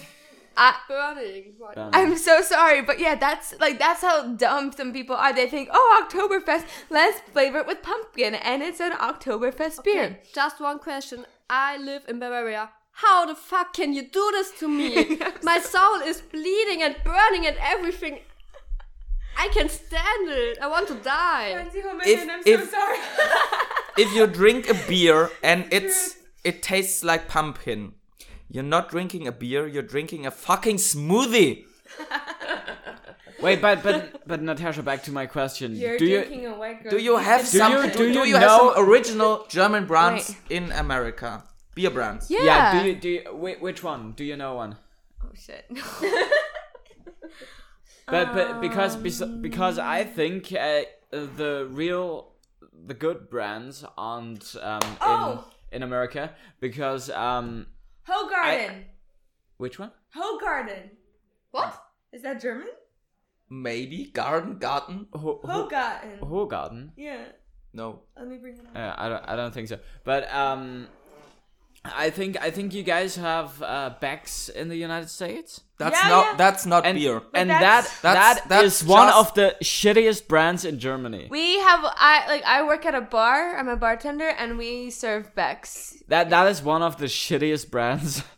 I, 0.61 0.75
burning. 0.89 1.55
Right 1.61 1.77
now. 1.77 1.91
I'm 1.93 2.17
so 2.17 2.43
sorry, 2.43 2.83
but 2.83 2.99
yeah, 2.99 3.15
that's 3.15 3.55
like 3.61 3.79
that's 3.79 4.03
how 4.03 4.27
dumb 4.35 4.73
some 4.73 4.93
people 4.93 5.15
are. 5.15 5.33
They 5.33 5.49
think, 5.49 5.69
oh, 5.73 6.03
Oktoberfest, 6.03 6.65
let's 6.91 7.21
flavor 7.33 7.59
it 7.59 7.67
with 7.69 7.81
pumpkin, 7.83 8.35
and 8.35 8.61
it's 8.61 8.81
an 8.81 8.93
Oktoberfest 8.93 9.85
beer. 9.85 10.05
Okay, 10.05 10.21
just 10.35 10.61
one 10.61 10.81
question. 10.81 11.27
I 11.49 11.77
live 11.79 12.03
in 12.09 12.19
Bavaria. 12.19 12.71
How 13.03 13.27
the 13.27 13.37
fuck 13.37 13.75
can 13.75 13.93
you 13.93 14.03
do 14.03 14.25
this 14.33 14.51
to 14.59 14.67
me? 14.69 15.19
My 15.45 15.61
soul 15.61 15.97
is 16.11 16.21
bleeding 16.21 16.83
and 16.83 16.97
burning 17.05 17.47
and 17.47 17.57
everything. 17.61 18.19
I 19.37 19.47
can 19.57 19.69
stand 19.69 20.29
it. 20.29 20.59
I 20.61 20.67
want 20.67 20.89
to 20.89 20.95
die. 20.95 21.65
If- 21.75 21.87
I'm 21.87 22.01
if- 22.45 22.65
so 22.65 22.77
sorry. 22.79 22.99
if 23.99 24.13
you 24.17 24.27
drink 24.27 24.69
a 24.69 24.75
beer 24.89 25.31
and 25.45 25.67
it's 25.71 26.17
it 26.43 26.61
tastes 26.61 27.05
like 27.05 27.29
pumpkin, 27.29 27.93
you're 28.51 28.65
not 28.77 28.89
drinking 28.91 29.29
a 29.29 29.33
beer. 29.33 29.69
You're 29.69 29.89
drinking 29.97 30.27
a 30.27 30.33
fucking 30.33 30.77
smoothie. 30.79 31.65
Wait, 33.41 33.61
but 33.63 33.85
but 33.85 34.27
but 34.27 34.43
Natasha, 34.43 34.83
back 34.83 35.05
to 35.05 35.13
my 35.13 35.27
question. 35.27 35.77
You're 35.77 35.99
do 35.99 36.05
you 36.05 36.19
drinking 36.19 36.47
a 36.47 36.55
white 36.59 36.83
girl. 36.83 36.91
Do 36.91 36.99
you 36.99 37.17
have 37.17 37.43
Do 37.43 37.59
some? 37.59 37.73
you- 37.75 37.83
do, 37.83 37.99
do 37.99 38.13
do 38.13 38.19
you 38.19 38.25
you 38.25 38.37
have 38.37 38.51
some 38.59 38.73
original 38.77 39.47
German 39.49 39.87
brands 39.87 40.31
Wait. 40.51 40.57
in 40.57 40.73
America? 40.73 41.45
Beer 41.79 41.91
brands. 41.91 42.29
Yeah. 42.31 42.45
yeah? 42.45 42.83
Do 42.83 42.89
you 42.89 42.95
do 43.05 43.09
you, 43.09 43.21
whi- 43.43 43.61
which 43.61 43.81
one? 43.85 44.13
Do 44.19 44.25
you 44.25 44.37
know 44.37 44.55
one? 44.65 44.77
Oh 45.25 45.31
shit. 45.35 45.65
But 48.07 48.33
but 48.33 48.61
because 48.61 48.97
Um, 48.97 49.03
bes- 49.03 49.33
because 49.49 49.79
I 49.79 50.03
think 50.05 50.51
uh, 50.53 50.83
the 51.11 51.69
real 51.71 52.33
the 52.87 52.95
good 52.95 53.29
brands 53.29 53.85
aren't 53.99 54.57
um, 54.63 54.81
Oh! 55.03 55.45
in 55.71 55.77
in 55.77 55.83
America 55.83 56.33
because 56.61 57.11
um 57.11 57.67
Ho 58.07 58.29
Garden. 58.31 58.87
which 59.59 59.79
one? 59.79 59.93
Ho 60.15 60.39
Garden. 60.41 60.91
What? 61.51 61.71
Is 62.13 62.23
that 62.23 62.41
German? 62.41 62.69
Maybe 63.51 64.11
garden, 64.23 64.59
garden. 64.59 65.07
Ho- 65.13 65.41
ho- 65.45 65.69
Hoegaarden. 65.69 66.21
Hoegaarden. 66.21 66.91
Yeah. 66.97 67.25
No. 67.75 68.01
Let 68.17 68.29
me 68.29 68.39
bring 68.39 68.55
it 68.57 68.65
up. 68.67 68.75
Uh, 68.75 68.95
I 69.03 69.09
don't 69.11 69.25
I 69.33 69.37
don't 69.37 69.53
think 69.53 69.69
so. 69.69 69.79
But 70.05 70.33
um 70.33 70.89
I 71.85 72.11
think 72.11 72.37
I 72.41 72.51
think 72.51 72.75
you 72.75 72.83
guys 72.83 73.17
have 73.17 73.63
uh, 73.63 73.95
Becks 74.01 74.49
in 74.49 74.69
the 74.69 74.77
United 74.77 75.09
States. 75.09 75.61
That's 75.79 75.97
Yeah, 76.03 76.09
not- 76.09 76.25
yeah. 76.27 76.37
that's 76.37 76.67
not 76.67 76.85
and, 76.85 76.99
beer. 76.99 77.23
And 77.33 77.49
that's- 77.51 78.01
that 78.01 78.15
That's- 78.15 78.41
that 78.41 78.49
that's 78.49 78.83
is 78.83 78.85
one 78.87 79.07
just- 79.09 79.19
of 79.19 79.35
the 79.35 79.57
shittiest 79.63 80.27
brands 80.29 80.65
in 80.65 80.79
Germany. 80.81 81.29
We 81.31 81.59
have 81.61 81.81
I 81.85 82.25
like 82.29 82.45
I 82.45 82.63
work 82.67 82.85
at 82.85 82.95
a 82.95 83.01
bar. 83.01 83.57
I'm 83.57 83.69
a 83.69 83.77
bartender, 83.77 84.29
and 84.29 84.59
we 84.59 84.91
serve 84.91 85.35
Becks. 85.35 85.95
That 86.09 86.29
that 86.31 86.49
is 86.49 86.63
one 86.63 86.83
of 86.83 86.97
the 86.99 87.07
shittiest 87.07 87.71
brands. 87.71 88.23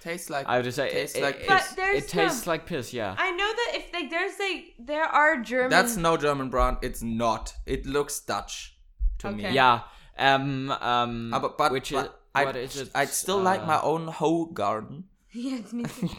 Tastes 0.00 0.30
like 0.30 0.46
I 0.46 0.56
would 0.58 0.64
just 0.64 0.76
say 0.76 0.90
tastes 0.90 1.16
it, 1.16 1.22
like 1.22 1.40
it, 1.40 1.48
But 1.48 1.66
it, 1.76 2.06
tastes 2.06 2.42
the- 2.42 2.50
like 2.50 2.66
piss. 2.66 2.92
Yeah. 2.92 3.16
I 3.18 3.30
know 3.32 3.48
that 3.52 3.70
if 3.74 3.92
like 3.92 4.10
there's 4.10 4.38
like 4.38 4.74
there 4.78 5.04
are 5.04 5.38
German. 5.42 5.70
That's 5.70 5.96
no 5.96 6.16
German 6.16 6.50
brand. 6.50 6.76
It's 6.82 7.02
not. 7.02 7.52
It 7.66 7.84
looks 7.84 8.20
Dutch 8.20 8.76
to 9.18 9.32
me. 9.32 9.48
Yeah. 9.50 9.80
Um. 10.16 10.70
Um. 10.70 11.34
Uh, 11.34 11.40
but, 11.40 11.58
but, 11.58 11.72
which 11.72 11.90
but 11.92 12.04
is 12.06 12.10
I'd, 12.34 12.46
what 12.46 12.56
is 12.56 12.76
it? 12.76 12.90
I'd 12.94 13.08
still 13.10 13.38
like 13.40 13.62
Uh, 13.62 13.66
my 13.66 13.80
own 13.82 14.08
hoe 14.08 14.46
garden. 14.46 15.04
yeah, 15.32 15.58
me 15.72 15.84
too. 15.84 16.08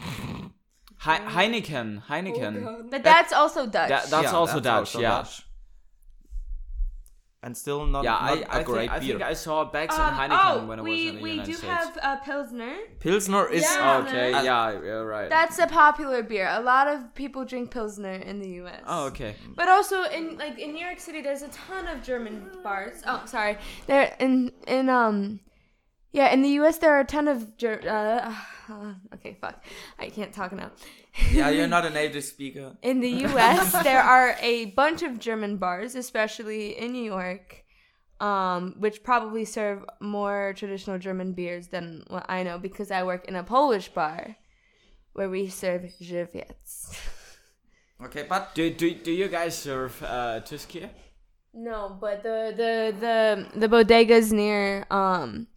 He- 1.02 1.08
Heineken. 1.36 2.02
Heineken. 2.08 2.90
But 2.90 3.02
that's 3.02 3.32
also 3.32 3.64
Dutch. 3.66 3.88
That, 3.88 4.10
that's 4.10 4.24
Yeah, 4.24 4.32
also 4.32 4.54
that's 4.60 4.64
Dutch. 4.64 4.78
also 4.80 5.00
yeah. 5.00 5.08
Dutch. 5.10 5.42
And 7.42 7.56
still 7.56 7.86
not, 7.86 8.04
yeah. 8.04 8.10
not 8.10 8.22
I, 8.22 8.58
a 8.58 8.60
I 8.60 8.62
great 8.62 8.80
think 8.80 8.92
I 8.92 8.98
beer. 8.98 9.08
think 9.18 9.22
I 9.22 9.32
saw 9.32 9.64
Becks 9.64 9.96
Um, 9.98 10.02
and 10.12 10.30
Heineken 10.30 10.44
oh, 10.62 10.66
when 10.66 10.78
I 10.78 10.82
was 10.82 10.90
we 10.90 11.08
in 11.08 11.14
the 11.16 11.22
we 11.22 11.30
United 11.30 11.50
do 11.52 11.56
States. 11.56 11.72
have 11.72 11.98
uh, 12.02 12.16
Pilsner. 12.16 12.74
Pilsner 12.98 13.48
is 13.48 13.62
Yeah. 13.62 14.04
okay. 14.06 14.32
Uh, 14.34 14.42
yeah. 14.42 14.72
You're 14.72 15.06
right. 15.06 15.30
That's 15.30 15.58
a 15.58 15.66
popular 15.66 16.22
beer. 16.22 16.48
A 16.50 16.60
lot 16.60 16.86
of 16.86 17.14
people 17.14 17.46
drink 17.46 17.70
Pilsner 17.70 18.12
in 18.12 18.40
the 18.40 18.48
U.S. 18.60 18.82
oh, 18.86 19.06
okay. 19.06 19.36
But 19.56 19.68
also 19.68 20.02
in 20.04 20.36
like 20.36 20.58
in 20.58 20.72
New 20.74 20.84
York 20.84 21.00
City, 21.00 21.22
there's 21.22 21.40
a 21.40 21.48
ton 21.48 21.86
of 21.86 22.02
German 22.02 22.50
bars. 22.62 23.00
Oh, 23.06 23.22
sorry. 23.24 23.56
There 23.86 24.14
in 24.20 24.52
in 24.66 24.90
um, 24.90 25.40
yeah, 26.12 26.32
in 26.32 26.42
the 26.42 26.48
U.S. 26.60 26.78
there 26.78 26.92
are 26.94 27.00
a 27.00 27.04
ton 27.04 27.28
of 27.28 27.56
Ger- 27.56 27.82
uh, 27.86 28.34
uh, 28.72 28.94
okay, 29.14 29.36
fuck, 29.40 29.62
I 29.98 30.08
can't 30.08 30.32
talk 30.32 30.52
now. 30.52 30.70
yeah, 31.32 31.50
you're 31.50 31.66
not 31.68 31.84
a 31.86 31.90
native 31.90 32.24
speaker. 32.24 32.76
In 32.82 33.00
the 33.00 33.10
U.S., 33.28 33.72
there 33.82 34.00
are 34.02 34.36
a 34.40 34.66
bunch 34.66 35.02
of 35.02 35.18
German 35.18 35.56
bars, 35.56 35.96
especially 35.96 36.78
in 36.78 36.92
New 36.92 37.02
York, 37.02 37.64
um, 38.20 38.76
which 38.78 39.02
probably 39.02 39.44
serve 39.44 39.84
more 40.00 40.52
traditional 40.56 40.98
German 40.98 41.32
beers 41.32 41.66
than 41.68 42.04
what 42.08 42.26
I 42.28 42.44
know 42.44 42.58
because 42.58 42.90
I 42.92 43.02
work 43.02 43.26
in 43.26 43.34
a 43.34 43.42
Polish 43.42 43.88
bar 43.88 44.36
where 45.14 45.28
we 45.28 45.48
serve 45.48 45.82
Żywiec. 46.00 46.54
Okay, 48.04 48.24
but 48.28 48.54
Do 48.54 48.70
do 48.70 48.94
do 48.94 49.10
you 49.12 49.28
guys 49.28 49.58
serve 49.58 50.00
uh, 50.02 50.40
Tyskie? 50.46 50.88
No, 51.52 51.98
but 52.00 52.22
the 52.22 52.54
the 52.56 52.94
the 53.00 53.58
the 53.58 53.68
bodegas 53.68 54.30
near 54.32 54.86
um 54.90 55.48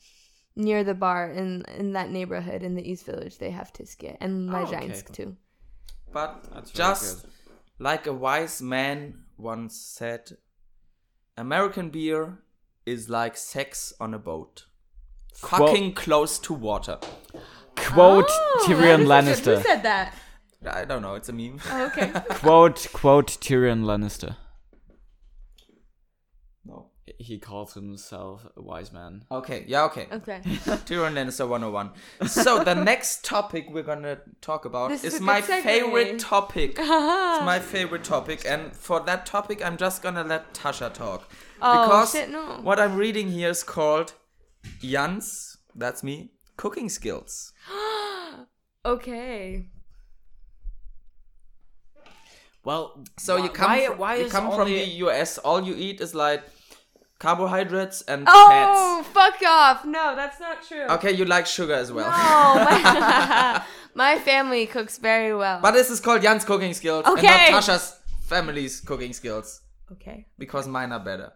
near 0.55 0.83
the 0.83 0.93
bar 0.93 1.31
in 1.31 1.63
in 1.77 1.93
that 1.93 2.09
neighborhood 2.11 2.63
in 2.63 2.75
the 2.75 2.89
East 2.91 3.05
Village 3.05 3.37
they 3.37 3.51
have 3.51 3.73
Tyskie 3.73 4.15
and 4.19 4.53
Oh, 4.53 4.57
okay. 4.63 5.01
Too. 5.11 5.35
But 6.11 6.43
That's 6.53 6.71
very 6.71 6.89
just 6.89 7.25
like 7.79 8.05
a 8.07 8.13
wise 8.13 8.61
man 8.61 9.23
once 9.37 9.75
said, 9.75 10.37
American 11.37 11.89
beer 11.89 12.39
is 12.85 13.09
like 13.09 13.35
sex 13.35 13.93
on 13.99 14.13
a 14.13 14.19
boat. 14.19 14.65
Quote- 15.41 15.69
Fucking 15.69 15.93
close 15.95 16.37
to 16.39 16.53
water. 16.53 16.99
Quote 17.75 18.25
Oh, 18.29 18.65
Tyrion 18.67 19.07
that 19.07 19.23
is 19.27 19.41
good. 19.41 19.57
Lannister. 19.57 19.57
Who 19.57 19.63
said 19.63 19.83
that? 19.83 20.13
I 20.65 20.85
don't 20.85 21.01
know, 21.01 21.15
it's 21.15 21.29
a 21.29 21.33
meme. 21.33 21.59
Oh, 21.69 21.85
okay. 21.87 22.11
quote 22.29 22.87
quote 22.93 23.27
Tyrion 23.41 23.83
Lannister. 23.83 24.35
No. 27.07 27.13
He 27.17 27.37
calls 27.37 27.73
himself 27.73 28.45
a 28.55 28.61
wise 28.61 28.91
man. 28.93 29.25
Okay, 29.31 29.65
yeah, 29.67 29.83
okay. 29.85 30.07
Okay. 30.11 30.39
Tyrion 30.45 31.13
Lannister 31.13 31.47
101. 31.47 31.91
So 32.27 32.63
the 32.63 32.75
next 32.91 33.25
topic 33.25 33.67
we're 33.69 33.83
gonna 33.83 34.19
talk 34.41 34.65
about 34.65 34.89
This 34.89 35.03
is 35.03 35.15
is 35.15 35.21
my 35.21 35.41
segue. 35.41 35.61
favorite 35.63 36.19
topic. 36.19 36.71
it's 36.79 37.45
my 37.45 37.59
favorite 37.59 38.03
topic, 38.03 38.45
and 38.47 38.73
for 38.75 38.99
that 39.01 39.25
topic, 39.25 39.65
I'm 39.65 39.77
just 39.77 40.01
gonna 40.01 40.23
let 40.23 40.53
Tasha 40.53 40.93
talk 40.93 41.29
Oh, 41.61 41.85
because 41.87 42.11
shit, 42.13 42.29
no. 42.29 42.59
what 42.61 42.79
I'm 42.79 42.95
reading 42.95 43.29
here 43.31 43.49
is 43.49 43.63
called 43.63 44.13
Jan's. 44.81 45.57
That's 45.75 46.03
me. 46.03 46.31
Cooking 46.55 46.87
skills. 46.87 47.51
okay. 48.85 49.65
Well, 52.63 53.03
So 53.19 53.35
you 53.37 53.49
come, 53.49 53.71
why, 53.71 53.85
fr- 53.87 53.93
why 53.93 54.15
you 54.15 54.25
is 54.25 54.31
come 54.31 54.49
from 54.49 54.61
only- 54.61 54.75
the 54.85 54.91
US. 55.07 55.37
All 55.37 55.61
you 55.61 55.75
eat 55.75 55.99
is 55.99 56.15
like 56.15 56.43
carbohydrates 57.23 58.01
and 58.01 58.25
Oh, 58.27 59.01
fuck 59.13 59.41
off! 59.47 59.85
No, 59.85 60.13
that's 60.15 60.39
not 60.41 60.57
true. 60.67 60.85
Okay, 60.95 61.11
you 61.13 61.23
like 61.23 61.45
sugar 61.47 61.73
as 61.73 61.89
well. 61.91 62.09
No, 62.11 62.65
my, 62.65 63.63
my 64.03 64.19
family 64.19 64.65
cooks 64.65 64.97
very 64.97 65.33
well. 65.33 65.59
but 65.61 65.71
this 65.71 65.89
is 65.89 65.99
called 66.01 66.21
Jan's 66.21 66.43
cooking 66.43 66.73
skills 66.73 67.05
Okay. 67.05 67.27
and 67.27 67.51
not 67.53 67.63
Tasha's 67.63 67.85
family's 68.33 68.81
cooking 68.81 69.13
skills 69.13 69.61
okay. 69.93 70.25
because 70.37 70.67
mine 70.67 70.91
are 70.91 70.99
better. 71.11 71.31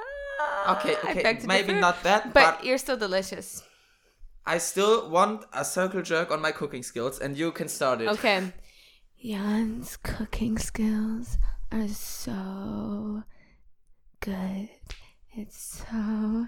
Ah, 0.00 0.78
okay, 0.78 0.94
okay, 1.10 1.38
maybe 1.46 1.68
differ, 1.74 1.80
not 1.80 2.02
that, 2.02 2.32
but, 2.32 2.56
but 2.56 2.64
you're 2.64 2.78
still 2.78 2.96
delicious. 2.96 3.62
I 4.46 4.56
still 4.56 5.10
want 5.10 5.44
a 5.52 5.64
circle 5.66 6.00
jerk 6.02 6.30
on 6.30 6.40
my 6.40 6.50
cooking 6.60 6.82
skills, 6.82 7.20
and 7.20 7.36
you 7.36 7.52
can 7.52 7.68
start 7.68 8.00
it. 8.00 8.08
Okay. 8.08 8.52
Jan's 9.22 9.98
cooking 9.98 10.56
skills 10.56 11.36
are 11.70 11.88
so 11.88 13.22
good. 14.20 14.70
It's 15.32 15.82
so 15.90 16.46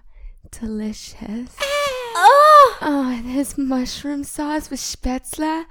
delicious. 0.50 1.56
oh, 1.60 2.78
oh, 2.82 3.10
and 3.16 3.26
his 3.26 3.56
mushroom 3.56 4.24
sauce 4.24 4.70
with 4.70 4.80
spätzle. 4.80 5.64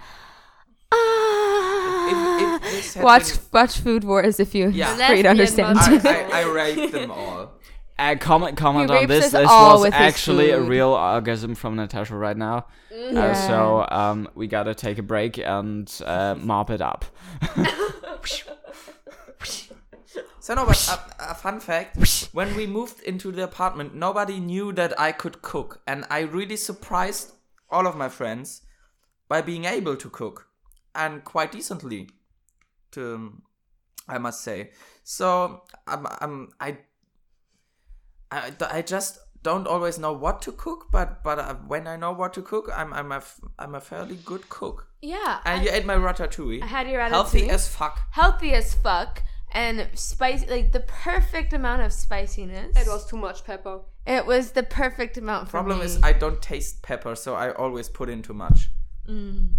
Ah. 0.93 2.57
If- 2.57 2.63
if 2.73 2.93
this 2.93 3.03
watch 3.03 3.29
been- 3.35 3.39
watch 3.53 3.77
Food 3.79 4.03
Wars 4.03 4.39
if 4.39 4.55
you 4.55 4.69
Yeah. 4.69 4.95
for 5.07 5.13
you 5.13 5.23
to 5.23 5.29
understand. 5.29 5.77
I, 5.79 5.97
I, 6.31 6.41
I 6.41 6.43
rate 6.51 6.91
them 6.91 7.11
all. 7.19 7.51
Uh, 7.99 8.15
comment 8.15 8.57
comment 8.57 8.89
on 8.89 9.05
this. 9.07 9.25
This 9.31 9.33
was 9.33 9.85
actually 9.93 10.49
a 10.51 10.59
real 10.59 10.89
orgasm 10.89 11.53
from 11.53 11.75
Natasha 11.75 12.15
right 12.15 12.35
now. 12.35 12.65
Uh, 12.91 13.33
so 13.35 13.85
um, 13.91 14.27
we 14.33 14.47
gotta 14.47 14.73
take 14.73 14.97
a 14.97 15.03
break 15.03 15.37
and 15.37 15.91
uh, 16.05 16.33
mop 16.39 16.71
it 16.71 16.81
up. 16.81 17.05
So 20.41 20.55
no, 20.55 20.65
but 20.65 20.89
a, 21.19 21.31
a 21.31 21.35
fun 21.35 21.59
fact: 21.59 21.97
when 22.33 22.55
we 22.55 22.65
moved 22.65 23.01
into 23.03 23.31
the 23.31 23.43
apartment, 23.43 23.93
nobody 23.93 24.39
knew 24.39 24.73
that 24.73 24.99
I 24.99 25.11
could 25.11 25.43
cook, 25.43 25.81
and 25.85 26.03
I 26.09 26.21
really 26.21 26.57
surprised 26.57 27.33
all 27.69 27.85
of 27.85 27.95
my 27.95 28.09
friends 28.09 28.63
by 29.29 29.41
being 29.41 29.65
able 29.65 29.95
to 29.95 30.09
cook, 30.09 30.47
and 30.95 31.23
quite 31.23 31.51
decently, 31.51 32.09
to 32.93 33.39
I 34.07 34.17
must 34.17 34.43
say. 34.43 34.71
So 35.03 35.61
I'm, 35.85 36.07
I'm 36.19 36.49
I, 36.59 36.77
I, 38.31 38.51
I 38.71 38.81
just 38.81 39.19
don't 39.43 39.67
always 39.67 39.99
know 39.99 40.11
what 40.11 40.41
to 40.41 40.51
cook, 40.51 40.87
but 40.91 41.23
but 41.23 41.37
uh, 41.37 41.53
when 41.67 41.85
I 41.85 41.97
know 41.97 42.13
what 42.13 42.33
to 42.33 42.41
cook, 42.41 42.67
I'm 42.75 42.93
I'm 42.93 43.11
a 43.11 43.21
I'm 43.59 43.75
a 43.75 43.79
fairly 43.79 44.15
good 44.25 44.49
cook. 44.49 44.87
Yeah. 45.03 45.39
And 45.45 45.63
you 45.63 45.69
ate 45.71 45.85
my 45.85 45.95
ratatouille. 45.95 46.63
I 46.63 46.65
had 46.65 46.87
your 46.89 46.99
ratatouille. 46.99 47.11
Healthy 47.11 47.49
as 47.49 47.67
fuck. 47.67 47.99
Healthy 48.11 48.53
as 48.53 48.73
fuck. 48.73 49.21
And 49.53 49.87
spicy, 49.93 50.47
like 50.47 50.71
the 50.71 50.79
perfect 50.81 51.51
amount 51.53 51.81
of 51.81 51.91
spiciness. 51.91 52.75
It 52.77 52.87
was 52.87 53.05
too 53.05 53.17
much 53.17 53.43
pepper. 53.43 53.81
It 54.07 54.25
was 54.25 54.51
the 54.51 54.63
perfect 54.63 55.17
amount 55.17 55.47
for 55.47 55.51
Problem 55.51 55.79
me. 55.79 55.85
is, 55.85 56.01
I 56.01 56.13
don't 56.13 56.41
taste 56.41 56.81
pepper, 56.81 57.15
so 57.15 57.35
I 57.35 57.51
always 57.51 57.89
put 57.89 58.09
in 58.09 58.21
too 58.21 58.33
much. 58.33 58.69
Mm. 59.09 59.49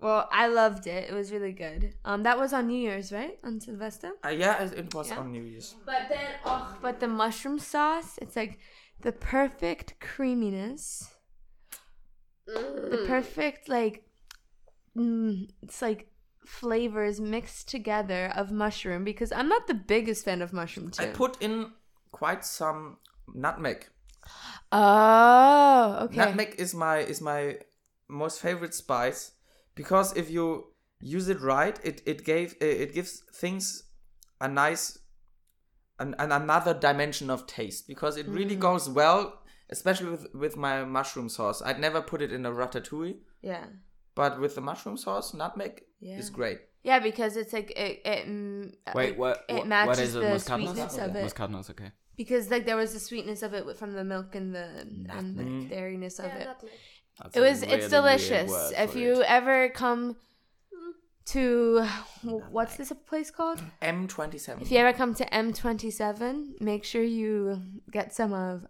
Well, 0.00 0.28
I 0.30 0.48
loved 0.48 0.86
it. 0.86 1.08
It 1.08 1.14
was 1.14 1.32
really 1.32 1.52
good. 1.52 1.94
Um, 2.04 2.22
that 2.24 2.38
was 2.38 2.52
on 2.52 2.66
New 2.66 2.78
Year's, 2.78 3.12
right? 3.12 3.38
On 3.44 3.60
Silvester. 3.60 4.10
Uh, 4.24 4.28
yeah, 4.28 4.62
it, 4.64 4.72
it 4.78 4.94
was 4.94 5.08
Yeah. 5.10 5.18
on 5.20 5.32
New 5.32 5.42
Year's. 5.42 5.74
But 5.86 6.08
then, 6.08 6.26
oh, 6.44 6.76
but 6.82 7.00
the 7.00 7.08
mushroom 7.08 7.58
sauce, 7.58 8.18
it's 8.20 8.36
like 8.36 8.58
the 9.00 9.12
perfect 9.12 9.98
creaminess. 10.00 11.12
The 12.46 13.04
perfect, 13.06 13.68
like, 13.68 14.04
mm, 14.96 15.48
it's 15.62 15.80
like 15.82 16.08
flavors 16.46 17.20
mixed 17.20 17.68
together 17.68 18.32
of 18.34 18.50
mushroom 18.50 19.04
because 19.04 19.32
I'm 19.32 19.48
not 19.48 19.66
the 19.66 19.74
biggest 19.74 20.24
fan 20.24 20.42
of 20.42 20.52
mushroom 20.52 20.90
too. 20.90 21.02
I 21.02 21.06
put 21.06 21.40
in 21.42 21.72
quite 22.12 22.44
some 22.44 22.98
nutmeg. 23.34 23.86
oh, 24.72 25.98
okay. 26.04 26.16
Nutmeg 26.16 26.54
is 26.58 26.74
my 26.74 26.98
is 26.98 27.20
my 27.20 27.58
most 28.08 28.40
favorite 28.40 28.74
spice 28.74 29.32
because 29.74 30.16
if 30.16 30.30
you 30.30 30.66
use 31.00 31.28
it 31.28 31.40
right, 31.40 31.78
it 31.84 32.02
it 32.06 32.24
gave 32.24 32.54
it 32.60 32.94
gives 32.94 33.22
things 33.34 33.84
a 34.40 34.48
nice 34.48 34.98
an, 35.98 36.14
an 36.18 36.32
another 36.32 36.74
dimension 36.74 37.30
of 37.30 37.46
taste 37.46 37.86
because 37.88 38.16
it 38.16 38.26
really 38.28 38.56
Mm. 38.56 38.60
goes 38.60 38.88
well, 38.88 39.42
especially 39.70 40.10
with 40.10 40.26
with 40.34 40.56
my 40.56 40.84
mushroom 40.84 41.28
sauce. 41.28 41.62
I'd 41.62 41.80
never 41.80 42.00
put 42.02 42.20
it 42.22 42.32
in 42.32 42.44
a 42.46 42.50
ratatouille, 42.50 43.18
Yeah. 43.42 43.66
but 44.14 44.40
with 44.40 44.54
the 44.54 44.60
mushroom 44.60 44.96
sauce, 44.96 45.32
nutmeg 45.34 45.82
Yeah. 46.00 46.18
is 46.18 46.30
great. 46.30 46.60
Yeah, 46.82 47.00
because 47.00 47.36
it's 47.36 47.52
like 47.52 47.70
it. 47.72 48.02
it 48.04 48.28
mm, 48.28 48.72
Wait, 48.94 49.16
what? 49.18 49.44
It 49.48 49.54
what, 49.54 49.66
matches 49.66 49.88
what 49.88 49.98
is 49.98 50.14
it? 50.16 50.20
the 50.20 50.26
Muskatnuss? 50.26 50.44
sweetness 50.64 50.98
of 50.98 51.16
it. 51.16 51.24
Muskatnuss, 51.26 51.70
okay. 51.70 51.90
Because 52.16 52.50
like 52.50 52.64
there 52.64 52.76
was 52.76 52.92
the 52.92 53.00
sweetness 53.00 53.42
of 53.42 53.54
it 53.54 53.76
from 53.76 53.92
the 53.92 54.04
milk 54.04 54.34
and 54.34 54.54
the 54.54 54.66
and 55.10 55.36
the 55.38 55.42
Mm. 55.44 55.68
dairiness 55.68 56.18
of 56.18 56.26
Yeah, 56.26 56.38
it. 56.38 56.48
That's 57.22 57.36
it 57.36 57.40
was 57.40 57.60
really 57.62 57.72
it's 57.74 57.88
delicious. 57.88 58.52
If 58.76 58.94
you 58.94 59.20
it. 59.20 59.26
ever 59.28 59.68
come 59.70 60.16
to 61.26 61.84
what's 62.50 62.76
this 62.76 62.92
place 63.06 63.30
called? 63.30 63.60
M 63.82 64.06
twenty 64.06 64.38
seven. 64.38 64.62
If 64.62 64.70
you 64.70 64.78
ever 64.78 64.96
come 64.96 65.12
to 65.14 65.24
M27, 65.26 66.60
make 66.60 66.84
sure 66.84 67.02
you 67.02 67.60
get 67.90 68.14
some 68.14 68.32
of 68.32 68.64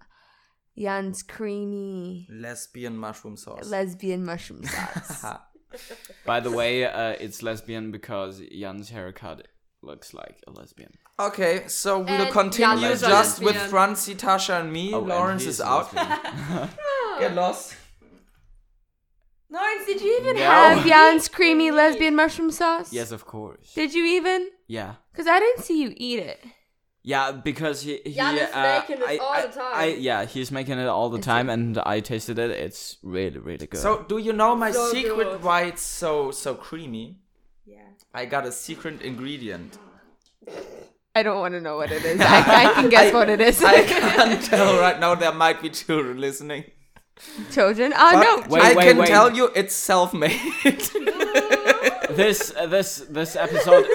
Jan's 0.78 1.22
creamy 1.22 2.26
lesbian 2.30 2.96
mushroom 2.96 3.36
sauce. 3.36 3.68
lesbian 3.68 4.24
mushroom 4.24 4.64
sauce. 4.64 5.24
By 6.24 6.40
the 6.40 6.50
way, 6.50 6.84
uh, 6.84 7.10
it's 7.20 7.42
lesbian 7.42 7.90
because 7.90 8.40
Jan's 8.52 8.90
haircut 8.90 9.48
looks 9.82 10.12
like 10.14 10.42
a 10.46 10.50
lesbian. 10.50 10.92
Okay, 11.18 11.64
so 11.68 11.98
we'll 12.00 12.08
And 12.22 12.30
continue 12.32 12.80
Jan 12.82 12.92
is 12.92 13.02
a 13.02 13.06
just 13.08 13.38
with 13.40 13.54
lesbian. 13.54 13.70
Franzi, 13.70 14.14
Tasha, 14.14 14.60
and 14.60 14.72
me. 14.72 14.92
Oh, 14.92 14.98
and 14.98 15.08
Lawrence 15.08 15.42
he 15.44 15.48
is 15.48 15.56
is 15.56 15.60
out. 15.60 15.92
lesbian. 15.94 16.68
Get 17.20 17.34
lost. 17.34 17.74
Lawrence, 19.48 19.86
did 19.86 20.00
you 20.02 20.18
even 20.20 20.36
No. 20.36 20.42
have 20.42 20.86
Jan's 20.90 21.28
creamy 21.28 21.70
lesbian 21.70 22.14
mushroom 22.16 22.50
sauce? 22.50 22.92
yes, 22.92 23.12
of 23.12 23.24
course. 23.24 23.72
Did 23.74 23.94
you 23.94 24.04
even? 24.04 24.48
Yeah. 24.66 24.94
Because 25.12 25.26
I 25.28 25.38
didn't 25.38 25.62
see 25.64 25.80
you 25.82 25.94
eat 25.96 26.18
it. 26.18 26.44
Yeah, 27.06 27.30
because 27.30 27.82
he, 27.82 28.00
he 28.04 28.14
Jan 28.14 28.36
is 28.36 28.50
uh, 28.52 28.80
making 28.80 28.96
it 29.00 29.08
I, 29.08 29.16
all 29.18 29.32
I, 29.32 29.46
the 29.46 29.52
time. 29.52 29.74
I, 29.74 29.84
yeah, 29.86 30.24
he's 30.24 30.50
making 30.50 30.76
it 30.80 30.88
all 30.88 31.08
the 31.08 31.20
time, 31.20 31.48
and 31.48 31.78
I 31.78 32.00
tasted 32.00 32.36
it. 32.36 32.50
It's 32.50 32.96
really, 33.04 33.38
really 33.38 33.68
good. 33.68 33.80
So, 33.80 34.04
do 34.08 34.18
you 34.18 34.32
know 34.32 34.56
my 34.56 34.72
So 34.72 34.88
secret 34.90 35.14
good. 35.16 35.42
why 35.44 35.62
it's 35.66 35.82
so 35.82 36.32
so 36.32 36.56
creamy? 36.56 37.20
Yeah. 37.64 37.76
I 38.12 38.24
got 38.24 38.44
a 38.44 38.50
secret 38.50 39.02
ingredient. 39.02 39.78
I 41.14 41.22
don't 41.22 41.38
want 41.38 41.54
to 41.54 41.60
know 41.60 41.76
what 41.76 41.92
it 41.92 42.04
is. 42.04 42.20
I, 42.38 42.64
I 42.64 42.72
can 42.74 42.88
guess 42.88 43.14
what 43.14 43.28
it 43.30 43.40
is. 43.40 43.62
I 43.62 43.82
can't 43.94 44.42
tell 44.42 44.76
right 44.80 44.98
now. 44.98 45.14
There 45.14 45.30
might 45.30 45.62
be 45.62 45.70
children 45.70 46.20
listening. 46.20 46.64
Children? 47.52 47.92
Oh, 47.94 48.10
But 48.14 48.22
no. 48.24 48.52
Wait, 48.52 48.62
I 48.64 48.74
wait, 48.74 48.84
can 48.84 48.98
wait. 48.98 49.06
tell 49.06 49.32
you 49.32 49.52
it's 49.54 49.76
self-made. 49.76 50.40
this, 52.10 52.52
uh, 52.56 52.66
this, 52.66 52.96
this 53.08 53.36
episode, 53.36 53.86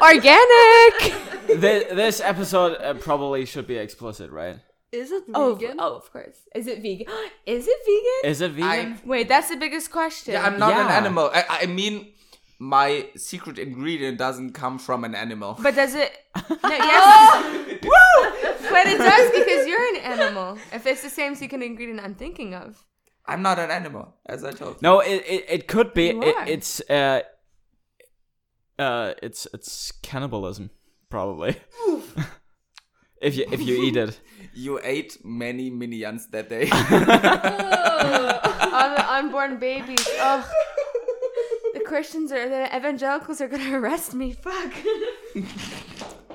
Organic! 0.00 1.27
This, 1.48 1.84
this 1.92 2.20
episode 2.20 2.76
uh, 2.80 2.94
probably 2.94 3.44
should 3.46 3.66
be 3.66 3.76
explicit, 3.76 4.30
right? 4.30 4.58
Is 4.92 5.10
it 5.12 5.24
Oh, 5.34 5.54
vegan? 5.54 5.76
oh, 5.80 5.96
of 5.96 6.10
course. 6.12 6.38
Is 6.54 6.66
it 6.66 6.80
vegan? 6.82 7.06
Is 7.46 7.66
it 7.68 7.78
vegan? 7.84 8.30
Is 8.30 8.40
it 8.40 8.52
vegan? 8.52 9.00
Wait, 9.04 9.28
that's 9.28 9.48
the 9.50 9.56
biggest 9.56 9.90
question. 9.90 10.34
yeah, 10.34 10.46
I'm 10.46 10.58
not 10.58 10.72
an 10.72 10.88
animal. 10.88 11.30
I, 11.32 11.44
I 11.62 11.66
mean, 11.66 12.12
my 12.58 13.08
secret 13.16 13.58
ingredient 13.58 14.16
doesn't 14.18 14.52
come 14.52 14.78
from 14.78 15.04
an 15.04 15.14
animal. 15.14 15.58
But 15.62 15.74
does 15.74 15.94
it? 15.94 16.12
No, 16.50 16.68
yes. 16.70 17.78
but 17.82 18.86
it 18.86 18.98
does 18.98 19.30
because 19.30 19.66
you're 19.66 19.88
an 19.96 20.00
animal. 20.20 20.58
If 20.72 20.86
it's 20.86 21.02
the 21.02 21.10
same 21.10 21.34
secret 21.34 21.62
ingredient 21.62 22.00
I'm 22.00 22.14
thinking 22.14 22.54
of. 22.54 22.82
I'm 23.26 23.42
not 23.42 23.58
an 23.58 23.70
animal, 23.70 24.14
as 24.26 24.42
I 24.44 24.52
told 24.52 24.74
you. 24.76 24.78
No, 24.82 25.00
it, 25.00 25.22
it, 25.28 25.44
it 25.48 25.68
could 25.68 25.92
be. 25.92 26.06
You 26.08 26.22
It, 26.22 26.34
are. 26.36 26.46
it's 26.48 26.80
uh, 26.88 27.20
uh, 28.78 29.12
it's 29.22 29.46
it's 29.52 29.92
cannibalism, 30.02 30.70
probably. 31.10 31.56
if 33.22 33.36
you 33.36 33.46
if 33.50 33.60
you 33.60 33.82
eat 33.82 33.96
it. 33.96 34.20
You 34.54 34.80
ate 34.82 35.18
many 35.24 35.70
minions 35.70 36.26
that 36.28 36.48
day. 36.48 36.68
All 38.72 38.90
the 38.96 39.04
unborn 39.12 39.58
babies. 39.58 40.04
Oh. 40.18 40.50
The 41.74 41.80
Christians 41.80 42.32
are, 42.32 42.48
the 42.48 42.76
evangelicals 42.76 43.40
are 43.40 43.46
gonna 43.46 43.78
arrest 43.78 44.14
me. 44.14 44.32
Fuck. 44.32 44.72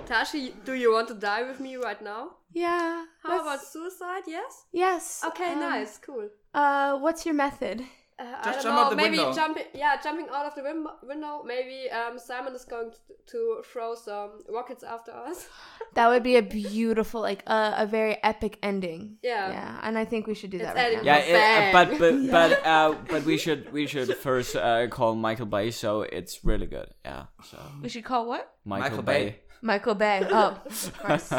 Tashi, 0.06 0.54
do 0.64 0.74
you 0.74 0.94
want 0.94 1.10
to 1.10 1.16
die 1.16 1.44
with 1.44 1.60
me 1.60 1.76
right 1.76 2.02
now? 2.02 2.38
Yeah. 2.54 3.06
How 3.24 3.30
let's- 3.30 3.42
about 3.44 3.62
suicide? 3.64 4.24
Yes. 4.28 4.66
Yes. 4.72 5.22
Okay, 5.28 5.52
um, 5.54 5.60
nice, 5.60 5.98
cool. 5.98 6.30
Uh, 6.54 6.98
what's 7.00 7.26
your 7.26 7.36
method? 7.36 7.84
Uh, 8.20 8.26
I 8.42 8.52
don't 8.52 8.64
jump 8.64 8.76
know. 8.76 8.82
out 8.84 8.90
the 8.92 8.96
maybe 8.96 9.18
window. 9.18 9.34
jumping. 9.34 9.64
Yeah, 9.74 10.00
jumping 10.02 10.28
out 10.32 10.46
of 10.46 10.54
the 10.56 10.62
wim- 10.62 11.08
window. 11.08 11.42
Maybe 11.46 11.90
um, 11.90 12.20
Simon 12.20 12.54
is 12.54 12.64
going 12.64 12.92
to, 12.92 12.98
to 13.32 13.64
throw 13.66 13.96
some 13.96 14.42
rockets 14.50 14.84
after 14.84 15.12
us. 15.12 15.48
That 15.96 16.08
would 16.10 16.24
be 16.24 16.38
a 16.38 16.42
beautiful, 16.42 17.22
like 17.22 17.44
a 17.46 17.76
a 17.84 17.86
very 17.86 18.18
epic 18.24 18.58
ending. 18.64 19.18
Yeah. 19.22 19.50
Yeah, 19.50 19.80
and 19.84 19.96
I 19.96 20.06
think 20.06 20.26
we 20.26 20.34
should 20.34 20.50
do 20.50 20.58
It's 20.58 20.66
that 20.66 20.76
right 20.76 20.96
now. 20.98 21.04
Yeah, 21.04 21.18
it, 21.20 21.36
uh, 21.36 21.72
but 21.72 22.00
but 22.00 22.32
but 22.32 22.66
uh, 22.74 22.96
but 23.10 23.26
we 23.26 23.38
should 23.38 23.72
we 23.72 23.86
should 23.86 24.10
first 24.18 24.56
uh, 24.56 24.88
call 24.88 25.14
Michael 25.16 25.46
Bay, 25.46 25.70
so 25.72 26.02
it's 26.02 26.44
really 26.44 26.66
good. 26.66 26.90
Yeah, 27.06 27.26
so 27.44 27.58
We 27.84 27.90
should 27.90 28.06
call 28.06 28.26
what? 28.28 28.50
Michael, 28.66 28.90
Michael 28.90 29.04
Bay. 29.04 29.24
Bay. 29.26 29.40
Michael 29.62 29.96
Bay. 29.96 30.28
Oh, 30.32 30.58
of 30.66 30.98
course. 30.98 31.32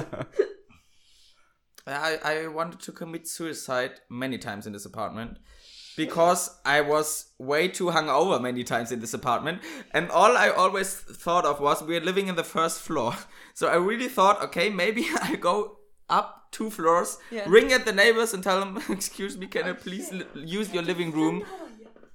I, 1.86 2.18
I 2.24 2.46
wanted 2.46 2.80
to 2.80 2.92
commit 2.92 3.28
suicide 3.28 4.00
many 4.08 4.38
times 4.38 4.66
in 4.66 4.72
this 4.72 4.86
apartment 4.86 5.38
because 5.96 6.50
I 6.64 6.80
was 6.80 7.26
way 7.38 7.68
too 7.68 7.86
hungover 7.86 8.40
many 8.40 8.64
times 8.64 8.90
in 8.92 9.00
this 9.00 9.14
apartment, 9.14 9.60
and 9.92 10.10
all 10.10 10.36
I 10.36 10.48
always 10.50 10.94
thought 10.94 11.44
of 11.44 11.60
was 11.60 11.82
we're 11.82 12.00
living 12.00 12.28
in 12.28 12.36
the 12.36 12.44
first 12.44 12.80
floor. 12.80 13.14
So 13.56 13.68
I 13.68 13.76
really 13.76 14.08
thought, 14.08 14.42
okay, 14.42 14.68
maybe 14.68 15.06
I 15.22 15.36
go 15.36 15.78
up 16.10 16.48
two 16.50 16.70
floors, 16.70 17.18
Yeah. 17.30 17.44
ring 17.46 17.72
at 17.72 17.84
the 17.84 17.92
neighbors, 17.92 18.34
and 18.34 18.42
tell 18.42 18.58
them, 18.58 18.82
"Excuse 18.90 19.36
me, 19.38 19.46
can 19.46 19.64
I 19.68 19.72
please 19.74 20.10
li- 20.12 20.26
use 20.58 20.72
your 20.74 20.82
living 20.82 21.12
room?" 21.12 21.44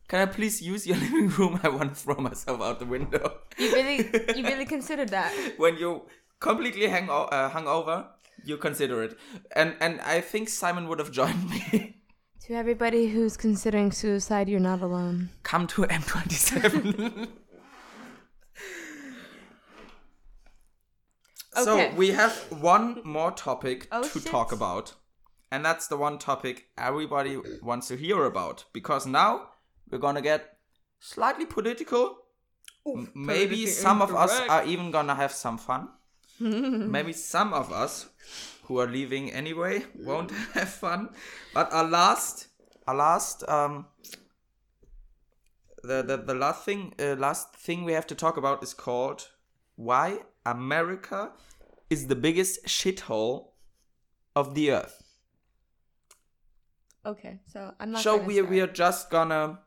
Can 0.10 0.20
I 0.22 0.26
please 0.26 0.60
use 0.62 0.88
your 0.88 0.98
living 0.98 1.30
room? 1.38 1.60
I 1.64 1.70
want 1.70 1.94
to 1.94 1.96
throw 1.96 2.16
myself 2.16 2.62
out 2.62 2.80
the 2.80 2.86
window. 2.86 3.38
you 3.58 3.72
really, 3.74 3.98
you 4.36 4.44
really 4.44 4.66
considered 4.66 5.10
that? 5.10 5.32
when 5.58 5.78
you 5.78 6.02
completely 6.40 6.88
hang 6.88 7.10
o- 7.10 7.30
uh, 7.32 7.50
hungover, 7.52 8.08
you 8.44 8.58
consider 8.58 9.04
it, 9.04 9.18
and 9.56 9.76
and 9.80 10.02
I 10.02 10.20
think 10.22 10.50
Simon 10.50 10.88
would 10.90 11.00
have 11.00 11.12
joined 11.12 11.50
me. 11.50 11.99
To 12.50 12.56
everybody 12.56 13.10
who's 13.10 13.38
considering 13.38 13.92
suicide, 13.92 14.50
you're 14.50 14.60
not 14.60 14.82
alone. 14.82 15.30
Come 15.44 15.68
to 15.68 15.84
M27. 15.84 17.28
So 21.64 21.74
Okay. 21.74 21.94
we 21.96 22.10
have 22.12 22.34
one 22.50 23.02
more 23.04 23.32
topic 23.32 23.88
Oh, 23.92 24.02
to 24.04 24.20
shit. 24.20 24.26
talk 24.32 24.52
about, 24.52 24.94
and 25.52 25.64
that's 25.66 25.88
the 25.88 25.98
one 25.98 26.18
topic 26.18 26.70
everybody 26.78 27.38
wants 27.62 27.88
to 27.90 27.98
hear 27.98 28.24
about 28.26 28.66
because 28.74 29.06
now 29.06 29.50
we're 29.92 29.98
gonna 30.00 30.22
get 30.22 30.58
slightly 31.00 31.46
political. 31.46 32.18
M- 32.88 33.12
Maybe 33.14 33.66
politically 33.66 33.66
some 33.68 34.02
of 34.02 34.16
us 34.16 34.32
incorrect. 34.32 34.52
are 34.52 34.66
even 34.66 34.90
gonna 34.92 35.16
have 35.16 35.32
some 35.34 35.58
fun. 35.60 35.90
Maybe 36.40 37.14
some 37.14 37.54
of 37.54 37.72
us 37.74 38.08
who 38.70 38.80
are 38.80 38.88
leaving 38.88 39.32
anyway 39.32 39.84
won't 39.96 40.32
have 40.54 40.70
fun. 40.70 41.10
But 41.54 41.74
our 41.74 41.84
last, 41.84 42.48
our 42.88 42.96
last, 42.96 43.44
um, 43.50 43.88
the 45.84 46.04
the, 46.04 46.18
the 46.18 46.36
last 46.36 46.64
thing, 46.64 46.94
uh, 47.00 47.16
last 47.16 47.56
thing 47.56 47.84
we 47.84 47.94
have 47.94 48.08
to 48.08 48.16
talk 48.16 48.38
about 48.38 48.64
is 48.64 48.74
called 48.74 49.28
why 49.76 50.20
America 50.46 51.32
is 51.90 52.08
the 52.08 52.16
biggest 52.16 52.66
shithole 52.66 53.48
of 54.36 54.54
the 54.54 54.72
earth. 54.72 55.02
Okay, 57.06 57.40
so 57.48 57.74
I'm 57.80 57.92
not. 57.92 58.04
So 58.04 58.18
we 58.18 58.36
start. 58.36 58.50
we 58.50 58.62
are 58.62 58.68
just 58.68 59.10
gonna 59.10 59.60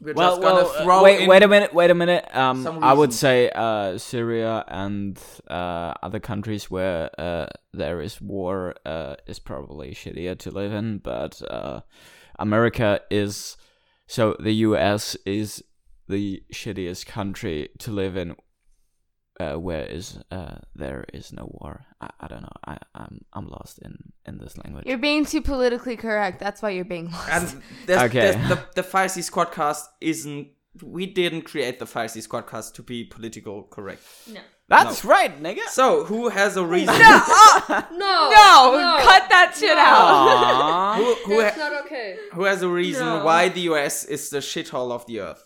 we're 0.00 0.14
Well, 0.14 0.40
just 0.40 0.42
gonna 0.42 0.86
well, 0.86 1.00
uh, 1.00 1.02
wait, 1.02 1.20
in 1.22 1.28
wait 1.28 1.42
a 1.42 1.48
minute, 1.48 1.74
wait 1.74 1.90
a 1.90 1.94
minute. 1.94 2.28
Um, 2.34 2.78
I 2.82 2.92
would 2.92 3.12
say 3.12 3.50
uh, 3.54 3.98
Syria 3.98 4.64
and 4.68 5.18
uh, 5.48 5.94
other 6.02 6.20
countries 6.20 6.70
where 6.70 7.10
uh, 7.18 7.46
there 7.72 8.00
is 8.00 8.20
war 8.20 8.74
uh, 8.86 9.16
is 9.26 9.38
probably 9.38 9.92
shittier 9.92 10.38
to 10.38 10.50
live 10.50 10.72
in, 10.72 10.98
but 10.98 11.42
uh, 11.50 11.80
America 12.38 13.00
is 13.10 13.56
so 14.06 14.36
the 14.38 14.52
U.S. 14.52 15.16
is 15.26 15.62
the 16.08 16.42
shittiest 16.52 17.06
country 17.06 17.68
to 17.78 17.90
live 17.90 18.16
in. 18.16 18.36
Uh, 19.40 19.54
where 19.54 19.84
is 19.84 20.18
uh, 20.32 20.56
there 20.74 21.04
is 21.14 21.32
no 21.32 21.44
war? 21.60 21.86
I, 22.00 22.10
I 22.20 22.26
don't 22.26 22.42
know. 22.42 22.56
I 22.66 22.78
I'm 22.94 23.24
I'm 23.32 23.46
lost 23.48 23.78
in 23.78 23.96
in 24.26 24.38
this 24.38 24.58
language. 24.58 24.84
You're 24.86 24.98
being 24.98 25.24
too 25.24 25.42
politically 25.42 25.96
correct. 25.96 26.40
That's 26.40 26.60
why 26.60 26.70
you're 26.70 26.84
being 26.84 27.10
lost. 27.12 27.28
And 27.30 27.62
there's, 27.86 28.02
Okay. 28.02 28.20
there's 28.32 28.48
the 28.48 28.58
the 28.74 28.82
FireSea 28.82 29.22
Squadcast 29.30 29.84
isn't 30.00 30.48
we 30.82 31.06
didn't 31.06 31.42
create 31.42 31.78
the 31.78 31.84
FireSea 31.86 32.26
Squadcast 32.26 32.74
to 32.74 32.82
be 32.82 33.04
political 33.04 33.62
correct. 33.64 34.02
No. 34.32 34.40
That's 34.68 35.02
right, 35.04 35.32
nigga. 35.42 35.64
So, 35.70 36.04
who 36.04 36.28
has 36.28 36.56
a 36.58 36.64
reason? 36.64 36.92
No, 36.98 37.22
No, 37.92 38.30
No. 38.76 38.98
cut 39.00 39.24
that 39.30 39.54
shit 39.58 39.78
out. 39.78 40.96
who, 40.98 41.14
who, 41.24 41.40
That's 41.40 41.56
ha- 41.56 41.68
not 41.70 41.86
okay. 41.86 42.16
who 42.34 42.44
has 42.44 42.60
a 42.62 42.68
reason 42.68 43.06
No. 43.06 43.24
why 43.24 43.48
the 43.48 43.62
US 43.72 44.04
is 44.04 44.28
the 44.28 44.38
shithole 44.40 44.92
of 44.92 45.06
the 45.06 45.20
earth? 45.20 45.42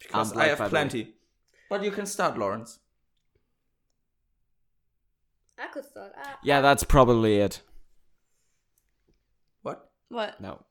Because 0.00 0.32
I'm 0.32 0.38
I 0.38 0.46
have 0.48 0.58
by 0.58 0.64
the 0.64 0.70
plenty. 0.70 1.14
But 1.70 1.84
you 1.84 1.90
can 1.92 2.06
start, 2.06 2.36
Lawrence. 2.36 2.78
I 5.58 5.66
could 5.68 5.84
start. 5.84 6.12
I, 6.16 6.34
Yeah, 6.42 6.60
that's 6.60 6.84
probably 6.84 7.36
it. 7.38 7.60
What? 9.62 9.90
What? 10.08 10.40
No. 10.40 10.62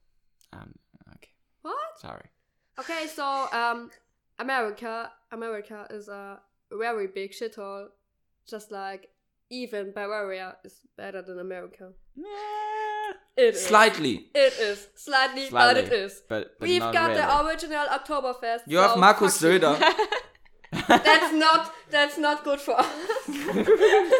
Um. 0.53 0.73
Okay. 1.15 1.29
what? 1.61 1.75
Sorry. 1.99 2.25
Okay, 2.79 3.07
so 3.07 3.47
um, 3.51 3.89
America, 4.39 5.11
America 5.31 5.87
is 5.89 6.07
a 6.07 6.39
very 6.71 7.07
big 7.07 7.31
shithole. 7.31 7.87
Just 8.47 8.71
like 8.71 9.09
even 9.49 9.91
Bavaria 9.91 10.57
is 10.63 10.81
better 10.97 11.21
than 11.21 11.39
America. 11.39 11.91
It 13.37 13.55
is. 13.55 13.65
Slightly. 13.65 14.29
It 14.33 14.53
is 14.59 14.87
slightly, 14.95 15.47
but 15.51 15.77
it 15.77 15.87
Slightly, 15.87 15.97
is. 15.97 16.21
but- 16.29 16.59
but 16.59 16.67
We've 16.67 16.79
not 16.79 16.93
got 16.93 17.09
really. 17.09 17.21
the 17.21 17.45
original 17.45 17.85
Oktoberfest. 17.87 18.61
You 18.67 18.77
have 18.77 18.91
so 18.91 18.97
Markus. 18.97 19.41
Söder. 19.41 19.77
that's 20.87 21.33
not. 21.33 21.73
That's 21.89 22.17
not 22.17 22.43
good 22.43 22.59
for 22.61 22.79
us. 22.79 22.87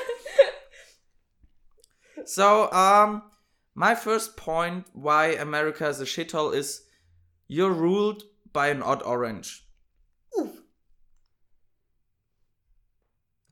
So, 2.26 2.72
um, 2.72 3.24
my 3.76 3.96
first 3.96 4.38
point 4.38 4.88
why 4.94 5.28
America 5.28 5.88
is 5.88 6.02
a 6.02 6.06
shithole 6.06 6.54
is 6.56 6.84
you're 7.48 7.74
ruled 7.74 8.24
by 8.52 8.70
an 8.70 8.82
odd 8.82 9.04
orange. 9.04 9.66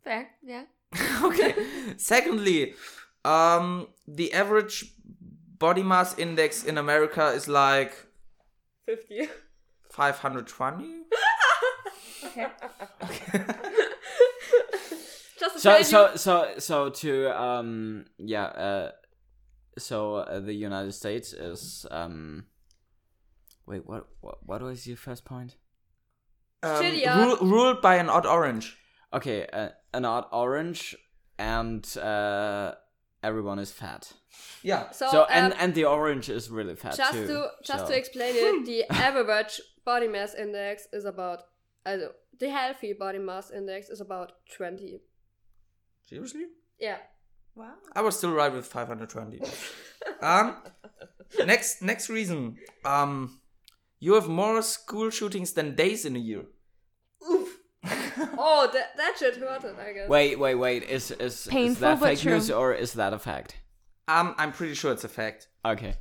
Fair, 0.03 0.29
yeah. 0.43 0.63
okay. 1.23 1.55
Secondly, 1.97 2.73
um, 3.23 3.87
the 4.07 4.33
average 4.33 4.93
body 5.57 5.83
mass 5.83 6.17
index 6.17 6.63
in 6.63 6.77
America 6.77 7.27
is 7.27 7.47
like 7.47 7.95
Fifty. 8.85 9.29
520. 9.89 11.03
Okay. 12.25 12.47
Just 15.43 15.55
to 15.55 15.59
So 15.61 15.77
you- 15.77 15.83
so 15.83 16.15
so 16.15 16.33
so 16.59 16.89
to 17.01 17.11
um 17.47 18.05
yeah 18.17 18.45
uh 18.67 18.91
so 19.77 19.97
uh, 20.15 20.39
the 20.39 20.53
United 20.53 20.93
States 20.93 21.33
is 21.33 21.85
um 21.91 22.45
wait 23.65 23.83
what 23.85 24.03
what 24.21 24.37
what 24.49 24.61
was 24.61 24.85
your 24.87 24.97
first 24.97 25.23
point? 25.25 25.55
Um, 26.63 26.81
Shittier. 26.83 27.15
ru- 27.25 27.47
ruled 27.51 27.81
by 27.81 27.95
an 28.03 28.09
odd 28.09 28.25
orange. 28.25 28.77
Okay, 29.13 29.39
uh, 29.51 29.69
an 29.93 30.05
odd 30.05 30.25
orange 30.31 30.95
and 31.37 31.85
uh 31.97 32.73
everyone 33.21 33.59
is 33.59 33.71
fat. 33.71 34.13
Yeah. 34.63 34.91
So, 34.91 35.07
So, 35.11 35.25
and 35.29 35.53
um, 35.53 35.59
and 35.61 35.73
the 35.75 35.85
orange 35.85 36.29
is 36.29 36.49
really 36.49 36.75
fat 36.75 36.95
just 36.95 37.13
too. 37.13 37.27
to 37.27 37.47
just 37.63 37.85
so- 37.87 37.91
to 37.91 37.97
explain 37.97 38.33
it, 38.35 38.65
the 38.65 38.83
average 39.07 39.61
body 39.85 40.07
mass 40.07 40.33
index 40.35 40.87
is 40.93 41.05
about. 41.05 41.39
Also, 41.85 42.11
the 42.39 42.49
healthy 42.49 42.93
body 42.93 43.19
mass 43.19 43.51
index 43.51 43.89
is 43.89 43.99
about 44.01 44.31
twenty. 44.57 45.01
Seriously? 46.13 46.45
Yeah. 46.79 46.97
Wow. 47.55 47.73
I 47.95 48.01
was 48.01 48.15
still 48.17 48.33
right 48.33 48.53
with 48.53 48.67
520. 48.67 49.41
um, 50.21 50.57
next 51.45 51.81
next 51.81 52.07
reason. 52.09 52.57
Um, 52.85 53.39
you 53.99 54.13
have 54.13 54.27
more 54.27 54.61
school 54.61 55.09
shootings 55.09 55.53
than 55.53 55.75
days 55.75 56.05
in 56.05 56.15
a 56.15 56.19
year. 56.19 56.43
Oof. 57.27 57.49
oh, 58.37 58.69
that 58.73 58.95
that 58.97 59.15
shit 59.17 59.37
hurt 59.37 59.63
it, 59.63 59.75
I 59.79 59.93
guess. 59.93 60.09
Wait, 60.09 60.37
wait, 60.37 60.55
wait. 60.55 60.83
Is 60.83 61.09
is, 61.11 61.47
is 61.47 61.79
that 61.79 61.99
but 61.99 62.09
fake 62.09 62.19
true. 62.19 62.33
news 62.33 62.51
or 62.51 62.73
is 62.73 62.93
that 62.93 63.11
a 63.13 63.19
fact? 63.19 63.55
Um, 64.07 64.35
I'm 64.37 64.51
pretty 64.51 64.75
sure 64.75 64.91
it's 64.91 65.03
a 65.03 65.09
fact. 65.09 65.47
Okay. 65.65 65.95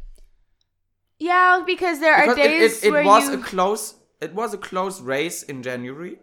Yeah, 1.19 1.63
because 1.65 2.01
there 2.01 2.15
are 2.15 2.23
Because 2.27 2.39
it- 2.39 2.49
days 2.49 2.85
it, 2.85 2.89
it, 2.89 2.91
where 2.91 3.05
was 3.05 3.29
you. 3.29 3.35
a 3.35 3.43
close 3.43 3.95
it 4.21 4.35
was 4.35 4.53
a 4.53 4.59
close 4.59 5.01
race 5.01 5.43
in 5.43 5.63
January, 5.63 6.19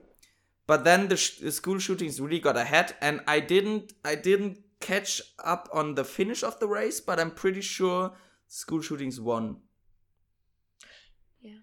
but 0.69 0.83
then 0.83 1.07
the, 1.07 1.17
sh- 1.17 1.39
the 1.39 1.51
school 1.51 1.79
shootings 1.79 2.21
really 2.21 2.39
got 2.39 2.55
ahead, 2.55 2.93
and 3.01 3.21
I 3.25 3.39
didn't 3.39 3.93
I 4.05 4.13
didn't 4.13 4.59
catch 4.79 5.19
up 5.43 5.67
on 5.73 5.95
the 5.95 6.03
finish 6.03 6.43
of 6.43 6.59
the 6.59 6.67
race, 6.67 7.01
but 7.01 7.19
I'm 7.19 7.31
pretty 7.31 7.61
sure 7.61 8.11
school 8.47 8.79
shootings 8.79 9.19
won. 9.19 9.57
Yeah. 11.41 11.61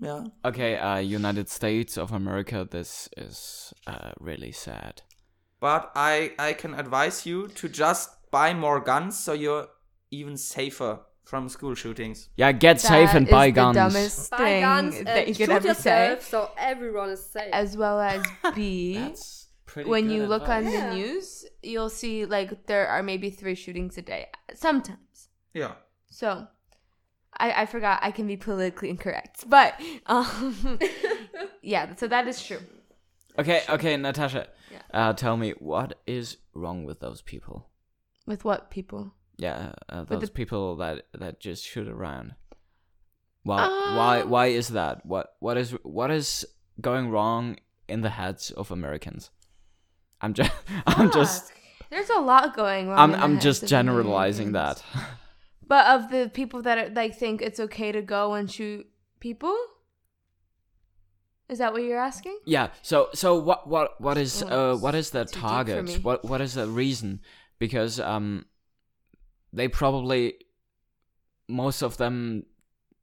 Yeah. 0.00 0.24
Okay, 0.44 0.76
uh 0.76 0.98
United 0.98 1.48
States 1.48 1.96
of 1.96 2.10
America 2.10 2.66
this 2.68 3.08
is 3.16 3.72
uh 3.86 4.10
really 4.18 4.50
sad. 4.50 5.02
But 5.60 5.92
I 5.94 6.32
I 6.36 6.54
can 6.54 6.74
advise 6.74 7.24
you 7.24 7.46
to 7.46 7.68
just 7.68 8.10
buy 8.32 8.52
more 8.52 8.80
guns 8.80 9.16
so 9.16 9.32
you're 9.32 9.68
even 10.10 10.36
safer 10.36 10.98
from 11.30 11.48
school 11.48 11.74
shootings. 11.76 12.28
Yeah, 12.36 12.50
get 12.66 12.80
safe 12.80 13.14
and 13.14 13.26
That 13.26 13.30
buy 13.36 13.46
is 13.46 13.50
the 13.54 13.60
guns. 13.62 13.76
dumbest 13.76 14.30
Buy 14.32 14.36
thing 14.38 14.60
guns 14.62 14.94
that 15.04 15.28
you 15.28 15.34
shoot 15.34 15.46
could 15.46 15.56
ever 15.56 15.74
say. 15.74 16.08
yourself 16.08 16.28
so 16.34 16.38
everyone 16.58 17.10
is 17.10 17.22
safe. 17.24 17.52
As 17.52 17.76
well 17.76 18.00
as 18.12 18.20
B. 18.56 18.94
That's 18.98 19.46
pretty 19.64 19.88
when 19.88 20.08
good 20.08 20.14
you 20.14 20.26
look 20.26 20.48
on 20.48 20.66
advice. 20.66 20.80
the 20.82 20.94
news, 20.94 21.44
you'll 21.62 21.88
see 22.02 22.26
like 22.26 22.66
there 22.66 22.88
are 22.88 23.02
maybe 23.10 23.30
three 23.30 23.54
shootings 23.54 23.96
a 23.96 24.02
day. 24.02 24.26
Sometimes. 24.54 25.28
Yeah. 25.54 25.74
So 26.10 26.48
I, 27.38 27.62
I 27.62 27.66
forgot 27.66 28.00
I 28.02 28.10
can 28.10 28.26
be 28.26 28.36
politically 28.36 28.90
incorrect. 28.90 29.44
But 29.56 29.80
um 30.06 30.78
yeah, 31.62 31.94
so 31.94 32.08
that 32.08 32.26
is 32.26 32.42
true. 32.44 32.62
Okay, 33.38 33.62
okay, 33.68 33.96
Natasha. 33.96 34.48
Yeah. 34.72 34.82
Uh 34.92 35.12
tell 35.12 35.36
me 35.36 35.50
what 35.60 35.90
is 36.08 36.38
wrong 36.54 36.84
with 36.84 36.98
those 36.98 37.22
people? 37.22 37.68
With 38.26 38.44
what 38.44 38.70
people? 38.78 39.14
Yeah, 39.40 39.72
uh, 39.88 40.04
those 40.04 40.20
the- 40.20 40.30
people 40.30 40.76
that 40.76 41.06
that 41.18 41.40
just 41.40 41.64
shoot 41.64 41.88
around. 41.88 42.34
Why 43.42 43.66
why 43.96 44.20
Um, 44.20 44.30
why 44.30 44.46
is 44.48 44.68
that? 44.68 45.04
What 45.06 45.34
what 45.40 45.56
is 45.56 45.70
what 45.82 46.10
is 46.10 46.46
going 46.80 47.08
wrong 47.10 47.56
in 47.88 48.02
the 48.02 48.10
heads 48.10 48.50
of 48.50 48.70
Americans? 48.70 49.30
I'm 50.20 50.34
just 50.34 50.52
I'm 50.86 51.10
just 51.10 51.52
There's 51.88 52.10
a 52.10 52.20
lot 52.20 52.54
going 52.54 52.88
wrong. 52.88 52.98
I'm 52.98 53.14
I'm 53.14 53.40
just 53.40 53.66
generalizing 53.66 54.48
Americans. 54.48 54.82
that. 54.92 55.06
But 55.66 55.86
of 55.86 56.10
the 56.10 56.28
people 56.28 56.60
that 56.62 56.76
are, 56.78 56.90
like 56.90 57.16
think 57.16 57.40
it's 57.40 57.60
okay 57.60 57.92
to 57.92 58.02
go 58.02 58.34
and 58.34 58.50
shoot 58.50 58.86
people? 59.20 59.56
Is 61.48 61.58
that 61.58 61.72
what 61.72 61.82
you're 61.82 61.98
asking? 61.98 62.38
Yeah. 62.44 62.68
So 62.82 63.08
so 63.14 63.34
what 63.38 63.66
what 63.66 64.00
what 64.00 64.18
is 64.18 64.42
uh 64.42 64.76
what 64.76 64.94
is 64.94 65.10
the 65.10 65.24
too 65.24 65.32
deep 65.32 65.40
for 65.40 65.48
target? 65.48 66.04
What 66.04 66.24
what 66.24 66.40
is 66.40 66.54
the 66.54 66.68
reason? 66.68 67.20
Because 67.58 67.98
um 67.98 68.46
they 69.52 69.68
probably 69.68 70.34
most 71.48 71.82
of 71.82 71.96
them 71.96 72.44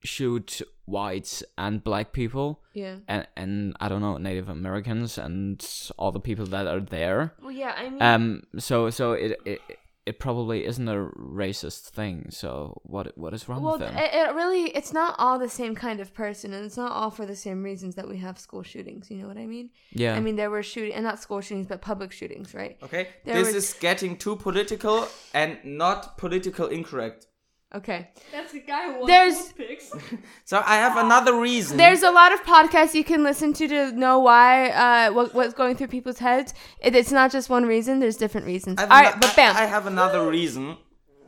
shoot 0.04 0.62
whites 0.86 1.44
and 1.58 1.84
black 1.84 2.14
people. 2.14 2.62
Yeah. 2.74 2.98
And 3.08 3.28
and 3.36 3.76
I 3.80 3.90
don't 3.90 4.02
know 4.02 4.18
Native 4.18 4.50
Americans 4.50 5.18
and 5.18 5.66
all 5.98 6.12
the 6.12 6.20
people 6.20 6.46
that 6.48 6.68
are 6.68 6.80
there. 6.80 7.34
Well, 7.42 7.52
yeah, 7.52 7.74
I 7.78 7.90
mean, 7.90 8.02
Um. 8.02 8.44
So 8.58 8.90
so 8.90 9.14
it 9.14 9.38
it 9.46 9.62
it 10.08 10.20
probably 10.20 10.66
isn't 10.66 10.88
a 10.88 11.10
racist 11.44 11.90
thing. 11.90 12.28
So 12.30 12.82
what 12.84 13.18
what 13.18 13.34
is 13.34 13.48
wrong 13.48 13.62
well, 13.62 13.74
with 13.74 13.82
them? 13.82 13.98
it, 13.98 14.12
it 14.14 14.34
really, 14.34 14.66
it's 14.80 14.94
not 14.94 15.16
all 15.18 15.38
the 15.38 15.50
same 15.50 15.76
kind 15.76 16.00
of 16.00 16.14
person, 16.14 16.54
and 16.54 16.66
it's 16.66 16.78
not 16.78 16.92
all 16.92 17.12
for 17.12 17.26
the 17.26 17.36
same 17.36 17.62
reasons 17.64 17.96
that 17.96 18.08
we 18.08 18.18
have 18.18 18.40
school 18.40 18.64
shootings. 18.64 19.12
You 19.12 19.18
know 19.18 19.28
what 19.28 19.38
I 19.38 19.46
mean? 19.46 19.70
Yeah. 19.92 20.16
I 20.16 20.20
mean, 20.22 20.38
there 20.38 20.50
were 20.50 20.64
shooting, 20.64 20.94
and 20.94 21.04
not 21.04 21.20
school 21.20 21.42
shootings, 21.42 21.68
but 21.68 21.82
public 21.82 22.12
shootings, 22.12 22.54
right? 22.54 22.78
Okay. 22.82 23.10
There 23.26 23.36
this 23.36 23.54
was- 23.54 23.56
is 23.56 23.74
getting 23.74 24.18
too 24.18 24.36
political 24.38 25.08
and 25.34 25.58
not 25.64 26.18
political 26.18 26.68
incorrect. 26.68 27.28
Okay. 27.76 28.10
That's 28.32 28.54
a 28.54 28.60
guy 28.60 28.86
who 28.86 28.92
wants 29.00 29.08
There's- 29.08 29.52
pigs. 29.54 29.92
So 30.46 30.64
I 30.66 30.76
have 30.78 30.96
another 30.98 31.38
reason. 31.40 31.76
There's 31.78 32.02
a 32.04 32.12
lot 32.12 32.32
of 32.34 32.42
podcasts 32.44 32.94
you 32.94 33.04
can 33.04 33.22
listen 33.24 33.52
to 33.54 33.68
to 33.68 33.92
know 33.92 34.20
why, 34.20 34.70
uh, 34.70 35.12
what, 35.14 35.34
what's 35.34 35.54
going 35.54 35.76
through 35.76 35.88
people's 35.90 36.20
heads. 36.20 36.54
It, 36.82 36.96
it's 36.96 37.12
not 37.12 37.32
just 37.32 37.50
one 37.50 37.66
reason. 37.66 38.00
There's 38.00 38.16
different 38.16 38.48
reasons. 38.48 38.80
All 38.80 38.88
right, 38.88 38.92
All 38.92 38.98
have 38.98 39.06
right, 39.06 39.14
ano- 39.16 39.22
but 39.28 39.36
bam. 39.36 39.56
I, 39.58 39.64
I 39.64 39.66
have 39.66 39.86
another 39.88 40.26
reason 40.30 40.78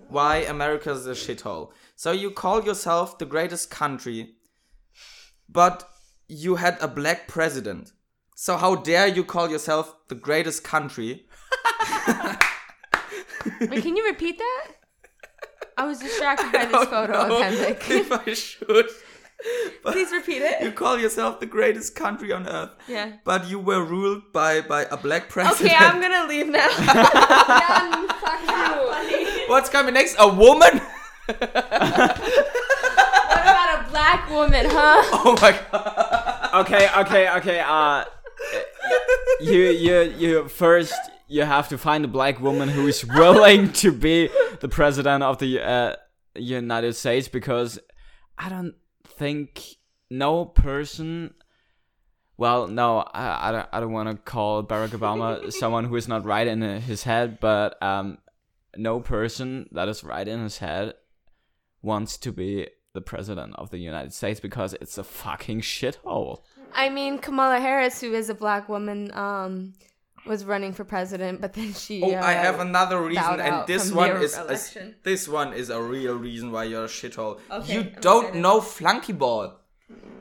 why 0.08 0.38
America's 0.38 1.06
a 1.06 1.12
shithole. 1.12 1.72
So 1.98 2.12
you 2.14 2.32
call 2.32 2.64
yourself 2.64 3.18
the 3.18 3.26
greatest 3.26 3.70
country, 3.70 4.36
but 5.50 5.88
you 6.30 6.56
had 6.56 6.78
a 6.80 6.88
black 6.88 7.28
president. 7.28 7.92
So 8.38 8.56
how 8.56 8.76
dare 8.76 9.08
you 9.08 9.26
call 9.26 9.50
yourself 9.52 9.94
the 10.08 10.16
greatest 10.16 10.64
country? 10.64 11.26
Wait, 13.60 13.84
can 13.84 13.96
you 13.98 14.06
repeat 14.06 14.38
that? 14.38 14.68
I 15.80 15.86
was 15.86 16.00
distracted 16.00 16.52
by 16.52 16.66
this 16.66 16.72
don't 16.72 16.90
photo 16.90 17.14
know 17.14 17.38
of 17.38 17.42
Henrik. 17.42 17.90
If 17.90 18.12
I 18.12 18.34
should. 18.34 18.90
But 19.84 19.94
Please 19.94 20.12
repeat 20.12 20.42
it. 20.42 20.62
You 20.62 20.74
call 20.74 21.00
yourself 21.00 21.40
the 21.40 21.46
greatest 21.46 21.96
country 21.96 22.34
on 22.34 22.46
earth. 22.46 22.72
Yeah. 22.90 23.14
But 23.24 23.48
you 23.50 23.58
were 23.58 23.82
ruled 23.82 24.34
by 24.34 24.60
by 24.60 24.82
a 24.92 24.98
black 24.98 25.30
president. 25.30 25.72
Okay, 25.72 25.76
I'm 25.80 26.02
gonna 26.02 26.28
leave 26.28 26.50
now. 26.50 26.68
Jan, 26.76 28.08
fuck 28.20 28.42
you. 28.44 29.48
What's 29.48 29.70
coming 29.70 29.94
next? 29.94 30.18
A 30.20 30.28
woman? 30.28 30.82
what 31.28 31.40
about 33.48 33.70
a 33.80 33.90
black 33.90 34.30
woman, 34.30 34.66
huh? 34.68 35.02
Oh 35.24 35.38
my 35.42 35.52
god. 35.72 36.50
okay, 36.66 36.90
okay, 36.98 37.30
okay. 37.38 37.60
Uh, 37.66 38.04
you, 39.40 39.62
you, 39.72 40.02
you 40.18 40.50
first. 40.50 41.00
You 41.30 41.44
have 41.44 41.70
to 41.70 41.78
find 41.78 42.04
a 42.04 42.08
black 42.08 42.42
woman 42.42 42.70
who 42.70 42.88
is 42.88 43.06
willing 43.06 43.72
to 43.74 43.92
be 43.92 44.30
the 44.62 44.68
president 44.68 45.24
of 45.24 45.38
the 45.38 45.62
uh, 45.62 45.96
United 46.36 46.94
States 46.96 47.28
because 47.28 47.80
I 48.38 48.50
don't 48.50 48.74
think 49.06 49.62
no 50.10 50.46
person. 50.46 51.36
Well, 52.36 52.68
no, 52.68 53.00
I, 53.00 53.50
I 53.50 53.52
don't. 53.52 53.70
I 53.72 53.80
don't 53.80 53.92
want 53.92 54.10
to 54.10 54.16
call 54.16 54.64
Barack 54.64 54.90
Obama 54.90 55.52
someone 55.54 55.86
who 55.86 55.96
is 55.96 56.08
not 56.08 56.26
right 56.26 56.48
in 56.48 56.62
his 56.62 57.04
head, 57.04 57.40
but 57.40 57.82
um, 57.84 58.18
no 58.76 59.00
person 59.00 59.70
that 59.72 59.88
is 59.88 60.04
right 60.04 60.28
in 60.28 60.42
his 60.42 60.58
head 60.58 60.94
wants 61.82 62.18
to 62.18 62.32
be 62.32 62.68
the 62.94 63.02
president 63.02 63.54
of 63.56 63.70
the 63.70 63.78
United 63.78 64.14
States 64.14 64.40
because 64.40 64.74
it's 64.82 64.98
a 64.98 65.04
fucking 65.04 65.62
shithole. 65.62 66.40
I 66.74 66.90
mean, 66.90 67.20
Kamala 67.20 67.60
Harris, 67.60 68.02
who 68.02 68.14
is 68.14 68.30
a 68.30 68.34
black 68.34 68.68
woman, 68.70 69.12
um, 69.14 69.74
was 70.26 70.46
running 70.46 70.74
for 70.74 70.84
president, 70.84 71.42
but 71.42 71.54
then 71.54 71.74
she. 71.74 72.02
Oh, 72.04 72.14
uh, 72.14 72.22
I 72.22 72.34
have 72.34 72.60
another 72.60 73.02
reason, 73.02 73.40
and 73.40 73.66
this 73.68 73.92
one 73.92 74.12
is, 74.18 74.34
is 74.34 74.38
election. 74.38 74.96
this 75.04 75.28
one 75.28 75.54
is 75.54 75.70
a 75.70 75.82
real 75.82 76.16
reason 76.16 76.52
why 76.52 76.66
you're 76.66 76.86
a 76.86 76.88
shithole. 76.88 77.40
Okay, 77.52 77.74
you 77.74 77.80
I'm 77.82 77.94
don't 78.02 78.24
excited. 78.26 78.42
know 78.42 78.62
Flunky 78.62 79.14
ball. 79.14 79.56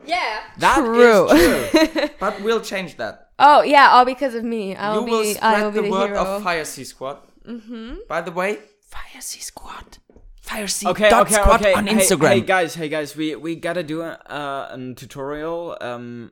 Yeah. 0.07 0.41
That 0.59 0.79
is 0.79 0.85
True. 0.85 1.29
true. 1.29 2.09
but 2.21 2.41
we'll 2.41 2.63
change 2.63 2.97
that. 2.97 3.31
Oh 3.39 3.63
yeah, 3.63 3.91
all 3.91 4.05
because 4.05 4.35
of 4.35 4.45
me. 4.45 4.75
I'll 4.75 5.01
you 5.01 5.05
be. 5.07 5.11
will 5.11 5.19
I 5.19 5.63
will 5.63 5.71
spread 5.71 5.75
be 5.75 5.81
the 5.81 5.83
the, 5.83 5.91
word 5.91 6.07
hero. 6.11 6.21
of 6.25 6.43
FireSea 6.43 6.87
Squad. 6.87 7.19
mm-hmm. 7.47 7.95
By 8.09 8.21
the 8.23 8.33
way, 8.33 8.59
FireSea 8.91 9.43
Squad. 9.43 9.99
Fire 10.41 10.67
Sea 10.67 10.89
okay, 10.89 11.11
dot 11.11 11.27
okay, 11.27 11.35
squad 11.35 11.61
okay. 11.61 11.75
on 11.75 11.87
Hey- 11.87 11.95
Instagram. 11.97 12.29
Hey, 12.29 12.41
guys, 12.41 12.75
hey 12.75 12.89
guys, 12.89 13.15
we 13.15 13.37
we 13.37 13.55
gotta 13.55 13.83
do 13.83 14.01
a 14.01 14.13
uh, 14.31 14.73
a 14.73 14.95
tutorial 14.95 15.77
um 15.83 16.31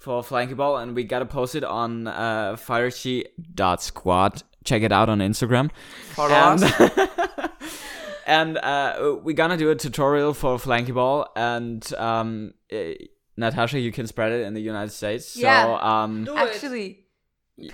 for 0.00 0.22
Flunky 0.24 0.54
ball, 0.54 0.78
and 0.78 0.96
we 0.96 1.04
gotta 1.04 1.26
post 1.26 1.54
it 1.54 1.62
on 1.62 2.06
uh 2.08 2.56
firesheet.squad. 2.56 4.42
Check 4.64 4.82
it 4.82 4.92
out 4.92 5.08
on 5.08 5.18
Instagram. 5.20 5.70
Follow 6.12 6.34
and, 6.34 6.64
us. 6.64 7.48
and 8.26 8.58
uh, 8.58 9.16
we're 9.22 9.34
gonna 9.36 9.56
do 9.56 9.70
a 9.70 9.74
tutorial 9.76 10.34
for 10.34 10.58
Flunky 10.58 10.92
ball, 10.92 11.28
and 11.36 11.92
um, 11.94 12.52
eh, 12.70 12.94
Natasha, 13.36 13.78
you 13.78 13.92
can 13.92 14.06
spread 14.06 14.32
it 14.32 14.42
in 14.46 14.52
the 14.54 14.60
United 14.60 14.90
States. 14.90 15.26
So 15.28 15.40
Yeah. 15.40 15.78
um, 15.80 16.28
Actually, 16.36 17.06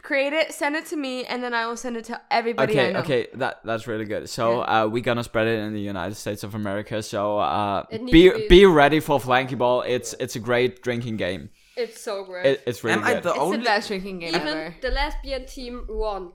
create 0.02 0.32
it, 0.32 0.52
send 0.52 0.76
it 0.76 0.86
to 0.86 0.96
me, 0.96 1.24
and 1.24 1.42
then 1.42 1.52
I 1.54 1.66
will 1.66 1.76
send 1.76 1.96
it 1.96 2.04
to 2.04 2.20
everybody 2.30 2.78
I 2.78 2.82
Okay, 2.84 2.92
know. 2.92 3.00
okay, 3.00 3.26
that 3.34 3.60
that's 3.64 3.86
really 3.88 4.04
good. 4.04 4.28
So 4.28 4.60
uh, 4.60 4.88
we're 4.90 5.02
gonna 5.02 5.24
spread 5.24 5.48
it 5.48 5.58
in 5.58 5.72
the 5.74 5.80
United 5.80 6.14
States 6.14 6.44
of 6.44 6.54
America. 6.54 7.02
So 7.02 7.38
uh, 7.38 7.84
be 7.90 8.30
be- 8.30 8.46
be 8.48 8.66
ready 8.66 9.00
for 9.00 9.18
Flunky 9.18 9.56
ball. 9.56 9.82
It's 9.82 10.14
it's 10.20 10.36
a 10.36 10.40
great 10.40 10.82
drinking 10.82 11.16
game. 11.16 11.50
It's 11.76 12.00
so 12.00 12.24
great. 12.24 12.46
It, 12.46 12.62
it's 12.66 12.82
really 12.82 12.98
Am 12.98 13.04
I 13.04 13.14
good. 13.14 13.22
the 13.24 13.30
It's 13.30 13.38
only? 13.38 13.58
the 13.58 13.64
best 13.64 13.88
drinking 13.88 14.18
game 14.20 14.34
Even 14.34 14.48
ever. 14.48 14.74
the 14.80 14.90
lesbian 14.90 15.44
team 15.46 15.84
won. 15.88 16.32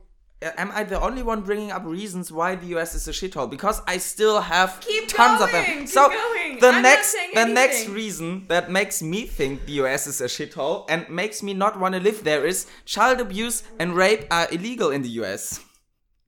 Am 0.58 0.72
I 0.74 0.84
the 0.84 1.00
only 1.00 1.22
one 1.22 1.42
bringing 1.42 1.72
up 1.72 1.84
reasons 1.86 2.32
why 2.32 2.56
the 2.56 2.66
US 2.78 2.96
is 2.96 3.08
a 3.08 3.12
shithole? 3.12 3.48
Because 3.50 3.80
I 3.88 3.98
still 3.98 4.42
have 4.42 4.80
Keep 4.82 5.08
tons 5.10 5.40
of 5.42 5.52
them. 5.52 5.66
keep 5.66 5.88
so 5.88 6.10
going. 6.10 6.60
the 6.60 6.70
I'm 6.70 6.82
next, 6.82 7.08
saying 7.12 7.32
the 7.36 7.46
next 7.46 7.88
reason 7.90 8.46
that 8.48 8.72
makes 8.72 9.02
me 9.04 9.26
think 9.26 9.66
the 9.66 9.74
US 9.84 10.08
is 10.08 10.20
a 10.22 10.26
shithole 10.26 10.86
and 10.90 11.08
makes 11.10 11.44
me 11.44 11.54
not 11.54 11.80
want 11.80 11.94
to 11.96 12.00
live 12.02 12.24
there 12.24 12.46
is 12.46 12.66
child 12.86 13.20
abuse 13.20 13.62
and 13.80 13.96
rape 13.96 14.26
are 14.32 14.48
illegal 14.52 14.90
in 14.90 15.02
the 15.04 15.10
US. 15.22 15.60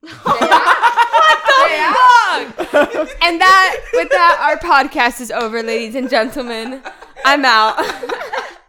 what 0.00 0.40
the 0.40 0.60
Fuck! 2.70 3.08
and 3.22 3.40
that, 3.40 3.76
with 3.94 4.08
that, 4.10 4.38
our 4.40 4.56
podcast 4.58 5.20
is 5.20 5.30
over, 5.30 5.62
ladies 5.62 5.94
and 5.94 6.10
gentlemen. 6.10 6.82
I'm 7.24 7.44
out. 7.44 7.76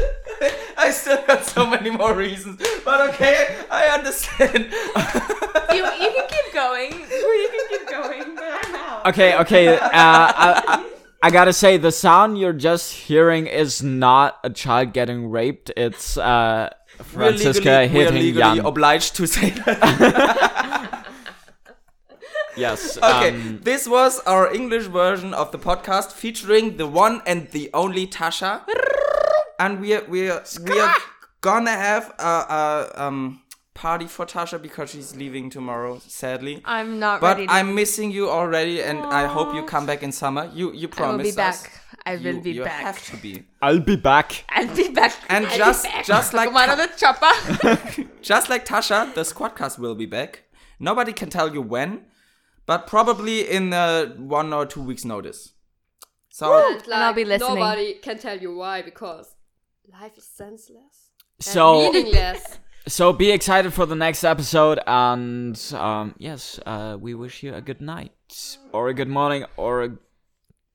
I 0.78 0.90
still 0.90 1.22
got 1.26 1.44
so 1.44 1.66
many 1.66 1.90
more 1.90 2.14
reasons, 2.14 2.60
but 2.84 3.10
okay, 3.10 3.56
I 3.70 3.86
understand. 3.86 4.72
you, 5.72 5.84
you 5.84 6.10
can 6.12 6.28
keep 6.28 6.52
going. 6.52 6.92
You 6.92 7.48
can 7.52 7.68
keep 7.78 7.88
going, 7.88 8.34
but 8.34 8.44
I'm 8.64 8.74
out. 8.74 9.06
Okay, 9.06 9.36
okay. 9.38 9.78
Uh, 9.78 9.90
I, 9.92 10.62
I, 10.66 10.92
I 11.24 11.30
gotta 11.30 11.52
say, 11.52 11.76
the 11.76 11.92
sound 11.92 12.38
you're 12.38 12.52
just 12.52 12.92
hearing 12.92 13.46
is 13.46 13.82
not 13.82 14.38
a 14.42 14.50
child 14.50 14.92
getting 14.92 15.30
raped. 15.30 15.70
It's 15.76 16.16
uh, 16.16 16.70
We're 16.98 17.04
Franziska 17.04 17.60
legally, 17.60 17.88
we're 17.94 18.04
hitting 18.04 18.22
legally 18.22 18.56
Jan. 18.56 18.66
obliged 18.66 19.14
to 19.16 19.26
say 19.26 19.50
that. 19.50 21.06
yes. 22.56 22.98
Okay, 22.98 23.30
um, 23.30 23.60
this 23.62 23.86
was 23.86 24.18
our 24.20 24.52
English 24.52 24.86
version 24.86 25.32
of 25.32 25.52
the 25.52 25.58
podcast 25.58 26.10
featuring 26.10 26.76
the 26.76 26.88
one 26.88 27.22
and 27.24 27.48
the 27.52 27.70
only 27.72 28.06
Tasha, 28.08 28.62
and 29.62 29.80
we 29.80 29.94
are 29.94 30.04
we 30.08 30.28
are 30.30 30.42
we 30.68 30.80
are 30.80 30.94
gonna 31.40 31.70
have 31.88 32.14
a, 32.18 32.34
a 32.58 33.04
um 33.04 33.40
party 33.74 34.06
for 34.06 34.26
Tasha 34.26 34.60
because 34.60 34.90
she's 34.90 35.16
leaving 35.16 35.50
tomorrow, 35.50 35.98
sadly. 36.06 36.60
I'm 36.64 36.98
not 36.98 37.20
But 37.20 37.36
ready. 37.36 37.46
To, 37.46 37.52
I'm 37.52 37.74
missing 37.74 38.10
you 38.10 38.28
already, 38.28 38.82
and 38.82 38.98
I 38.98 39.26
hope 39.26 39.54
you 39.54 39.62
come 39.64 39.86
back 39.86 40.02
in 40.02 40.12
summer. 40.12 40.50
You 40.54 40.72
you 40.72 40.88
I 40.88 40.90
will 40.90 40.96
promise 40.96 41.30
be 41.30 41.36
back. 41.36 41.80
I 42.04 42.16
will 42.16 42.34
you, 42.36 42.40
be 42.42 42.52
you 42.58 42.64
back. 42.64 42.82
have 42.82 43.00
to 43.10 43.16
be. 43.16 43.32
I'll 43.60 43.80
be 43.92 43.96
back. 43.96 44.44
I'll 44.48 44.74
be 44.76 44.88
back. 44.88 45.12
And 45.28 45.46
I'll 45.46 45.58
just 45.58 45.84
back. 45.84 46.04
just 46.04 46.34
like 46.38 46.48
Come 46.48 46.56
out 46.56 46.70
of 46.70 46.78
the 46.78 46.90
chopper. 47.02 48.08
just 48.32 48.50
like 48.50 48.66
Tasha, 48.66 49.14
the 49.14 49.22
Squadcast 49.22 49.78
will 49.78 49.94
be 49.94 50.06
back. 50.06 50.44
Nobody 50.80 51.12
can 51.12 51.30
tell 51.30 51.54
you 51.54 51.62
when, 51.62 52.06
but 52.66 52.86
probably 52.88 53.48
in 53.48 53.72
uh, 53.72 54.06
one 54.16 54.52
or 54.52 54.66
two 54.66 54.82
weeks' 54.82 55.04
notice. 55.04 55.52
So 56.28 56.44
And, 56.52 56.86
like, 56.88 56.98
I'll 56.98 57.12
be 57.12 57.24
listening. 57.24 57.54
Nobody 57.54 57.94
can 57.94 58.18
tell 58.18 58.38
you 58.38 58.56
why 58.56 58.82
because 58.82 59.26
life 59.90 60.16
is 60.16 60.24
senseless. 60.26 61.10
So 61.40 61.90
meaningless. 61.92 62.58
so 62.88 63.12
be 63.12 63.30
excited 63.30 63.72
for 63.72 63.86
the 63.86 63.94
next 63.96 64.24
episode, 64.24 64.80
and 64.86 65.58
um, 65.74 66.14
yes, 66.18 66.60
uh, 66.66 66.96
we 67.00 67.14
wish 67.14 67.42
you 67.42 67.54
a 67.54 67.60
good 67.60 67.80
night 67.80 68.58
or 68.72 68.88
a 68.88 68.94
good 68.94 69.08
morning 69.08 69.44
or 69.56 69.82
a 69.82 69.90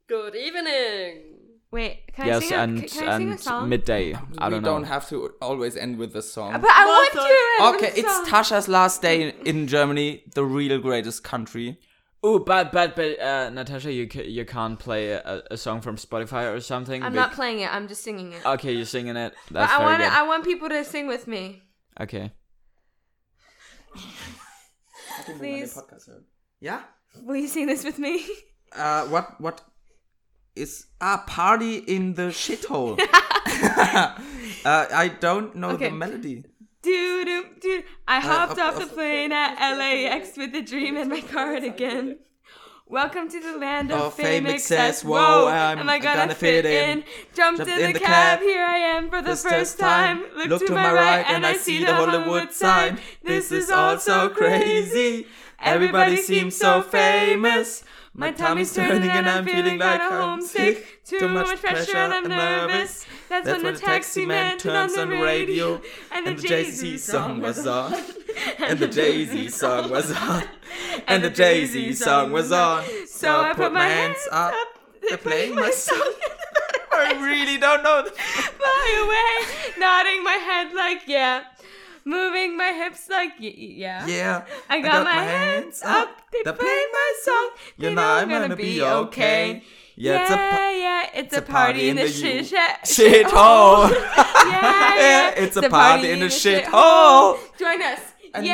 Good 0.07 0.35
evening. 0.35 1.23
Wait, 1.69 2.13
can 2.13 2.23
I 2.23 2.27
yes 2.27 2.47
sing 2.47 2.57
a, 2.57 2.61
and 2.63 2.77
can 2.87 3.09
I 3.09 3.17
sing 3.17 3.27
a 3.27 3.31
and 3.31 3.39
song? 3.41 3.67
midday. 3.67 4.13
I 4.13 4.21
we 4.21 4.37
don't 4.37 4.51
know. 4.51 4.59
don't 4.61 4.83
have 4.85 5.09
to 5.09 5.33
always 5.41 5.75
end 5.75 5.97
with 5.97 6.13
the 6.13 6.21
song. 6.21 6.61
but 6.61 6.69
I 6.71 6.85
want 6.85 7.11
to. 7.11 7.65
end 7.65 7.75
Okay, 7.75 7.89
with 7.93 8.05
it's 8.05 8.15
song. 8.15 8.25
Tasha's 8.25 8.67
last 8.69 9.01
day 9.01 9.33
in 9.43 9.67
Germany, 9.67 10.23
the 10.33 10.45
real 10.45 10.79
greatest 10.79 11.25
country. 11.25 11.77
Oh, 12.23 12.39
but 12.39 12.71
but 12.71 12.95
but 12.95 13.19
uh, 13.19 13.49
Natasha, 13.51 13.91
you 13.91 14.07
ca- 14.07 14.27
you 14.27 14.43
can't 14.45 14.79
play 14.79 15.11
a, 15.11 15.43
a 15.51 15.57
song 15.57 15.81
from 15.81 15.97
Spotify 15.97 16.51
or 16.53 16.59
something. 16.59 17.03
I'm 17.03 17.13
bec- 17.13 17.15
not 17.29 17.31
playing 17.33 17.59
it. 17.59 17.73
I'm 17.73 17.87
just 17.87 18.03
singing 18.03 18.33
it. 18.33 18.43
Okay, 18.45 18.73
you're 18.73 18.85
singing 18.85 19.15
it. 19.15 19.33
but 19.51 19.69
I 19.69 19.79
want. 19.83 20.01
I 20.01 20.23
want 20.27 20.43
people 20.43 20.67
to 20.69 20.83
sing 20.83 21.07
with 21.07 21.27
me. 21.27 21.61
Okay. 21.99 22.31
Please, 25.37 25.79
Yeah. 26.59 26.81
will 27.23 27.35
you 27.35 27.47
sing 27.47 27.67
this 27.67 27.83
with 27.83 27.99
me? 27.99 28.25
Uh, 28.75 29.05
what 29.07 29.39
what 29.39 29.61
is 30.55 30.87
a 31.01 31.17
party 31.19 31.77
in 31.77 32.13
the 32.15 32.29
shithole? 32.29 32.99
uh, 34.65 34.85
I 34.93 35.07
don't 35.19 35.55
know 35.55 35.69
Okay. 35.71 35.89
the 35.89 35.95
melody. 35.95 36.43
Doo 36.87 37.43
doo. 37.59 37.83
I 38.07 38.21
hopped 38.21 38.57
off 38.57 38.79
the 38.79 38.85
plane 38.85 39.33
at 39.33 39.59
LAX 39.77 40.37
with 40.37 40.55
a 40.55 40.61
dream 40.61 40.95
in 40.95 41.09
my 41.09 41.19
cardigan. 41.19 42.19
Welcome 42.85 43.27
to 43.29 43.41
the 43.41 43.57
land 43.57 43.91
of 43.91 43.99
Oh, 43.99 44.09
fame, 44.09 44.45
excess. 44.45 45.03
Whoa, 45.03 45.47
I'm 45.49 45.79
am 45.79 45.89
I 45.89 45.99
gonna, 45.99 46.15
gonna 46.15 46.33
fit, 46.35 46.63
fit 46.63 46.65
in? 46.65 46.99
in. 46.99 47.03
Jumped, 47.35 47.57
Jumped 47.65 47.73
in, 47.73 47.91
the, 47.91 47.99
cab. 47.99 48.39
Here 48.39 48.63
I 48.63 48.77
am 48.77 49.09
for 49.09 49.21
the 49.21 49.31
This 49.31 49.43
first 49.43 49.77
time. 49.77 50.23
time. 50.23 50.47
Look, 50.47 50.65
to, 50.65 50.71
my 50.71 50.93
right, 50.93 51.25
and 51.27 51.45
I 51.45 51.57
see 51.57 51.83
the 51.83 51.93
Hollywood 51.93 52.53
sign. 52.53 52.99
This 53.21 53.51
is 53.51 53.69
all 53.69 53.99
so 53.99 54.29
crazy. 54.29 55.27
Everybody 55.59 56.15
seems 56.15 56.55
so 56.55 56.81
famous. 56.81 57.83
My 58.13 58.31
tummy's 58.31 58.73
turning 58.73 59.09
and 59.09 59.27
I'm 59.27 59.45
feeling 59.45 59.77
like 59.77 59.99
homesick. 59.99 60.96
Too 61.07 61.27
much 61.27 61.59
pressure 61.61 61.97
and 61.97 62.13
I'm 62.13 62.27
nervous. 62.27 63.05
That's, 63.29 63.47
when 63.47 63.63
the 63.63 63.73
taxi 63.73 64.25
man 64.25 64.57
turns 64.57 64.97
on 64.97 65.09
the 65.09 65.17
radio 65.17 65.81
and 66.11 66.27
the 66.27 66.35
Jay-Z 66.35 66.97
song 66.97 67.41
was 67.41 67.65
on. 67.65 67.93
And 68.59 68.79
the 68.79 68.87
Jay 68.87 69.25
Z 69.25 69.49
song 69.49 69.89
was 69.89 70.11
on. 70.11 70.43
And 71.07 71.23
the 71.23 71.29
Jay 71.29 71.65
Z 71.65 71.93
song 71.93 72.31
was 72.31 72.51
on. 72.51 72.83
So 73.07 73.41
I 73.41 73.53
put 73.53 73.73
my 73.73 73.87
hands 73.87 74.27
up. 74.31 74.53
They're 75.07 75.17
playing 75.17 75.55
my 75.55 75.71
song. 75.71 76.13
I 76.97 77.13
really 77.23 77.57
don't 77.57 77.83
know. 77.83 78.03
Fly 78.05 79.05
away, 79.05 79.79
nodding 79.79 80.23
my 80.23 80.33
head 80.33 80.73
like 80.73 81.03
yeah, 81.07 81.43
moving 82.05 82.57
my 82.57 82.71
hips 82.71 83.07
like 83.09 83.33
yeah. 83.37 84.05
Yeah. 84.07 84.45
I 84.69 84.81
got, 84.81 85.03
my, 85.03 85.11
hands 85.13 85.81
up, 85.83 86.09
they 86.31 86.41
They're 86.43 86.53
play 86.53 86.85
my 86.91 87.13
song. 87.21 87.49
You 87.77 87.91
know 87.91 88.01
I'm 88.01 88.29
gonna 88.29 88.47
gonna 88.47 88.55
be 88.55 88.81
okay. 88.81 89.63
Yeah, 89.99 90.13
Yeah, 90.13 90.21
it's 90.21 90.31
a 90.31 90.37
pa- 90.37 90.69
yeah, 90.69 91.19
it's, 91.21 91.37
a 91.37 91.41
party, 91.41 91.89
in 91.89 91.95
the 91.95 92.07
shit 92.07 92.45
sha- 92.45 92.77
Shit 92.85 93.25
hole. 93.25 93.89
yeah, 93.89 94.95
yeah, 94.95 95.29
it's 95.43 95.57
a 95.57 95.67
party 95.69 96.11
in 96.11 96.19
the 96.19 96.29
shit 96.29 96.65
hole. 96.65 97.37
Join 97.57 97.81
us. 97.81 97.99
And 98.35 98.45
yeah, 98.45 98.53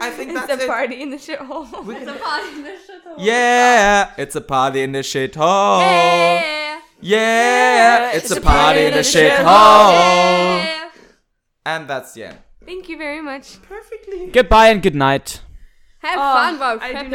not- 0.00 0.02
I 0.02 0.10
think 0.16 0.30
it's 0.32 0.46
that's 0.46 0.62
a 0.62 0.64
it. 0.64 0.68
party 0.68 1.02
in 1.02 1.10
the 1.10 1.18
shit 1.18 1.40
hole. 1.40 1.66
It's 1.90 2.08
a 2.08 2.14
party 2.14 2.48
in 2.56 2.62
the 2.62 2.70
shithole. 2.70 3.16
Yeah, 3.18 4.12
it's 4.16 4.34
a 4.36 4.40
party 4.40 4.80
in 4.82 4.92
the 4.92 5.02
shit 5.02 5.34
hole. 5.34 5.80
Yeah. 5.80 6.80
Yeah, 7.00 8.12
it's, 8.12 8.30
a 8.30 8.40
party 8.40 8.86
in 8.86 8.94
the 8.94 9.04
shit 9.04 9.32
hole. 9.32 9.92
Yeah. 9.92 10.88
And 11.66 11.86
that's 11.86 12.14
the 12.14 12.24
end. 12.24 12.38
Thank 12.64 12.88
you 12.88 12.96
very 12.96 13.20
much. 13.20 13.60
Perfectly. 13.62 14.28
Goodbye 14.32 14.68
and 14.68 14.82
good 14.82 14.94
night. 14.94 15.42
Have 16.00 16.18
Oh, 16.18 16.34
fun 16.34 16.58
while 16.58 16.78
I 16.80 16.92
prepping. 16.92 16.94
not 16.94 17.10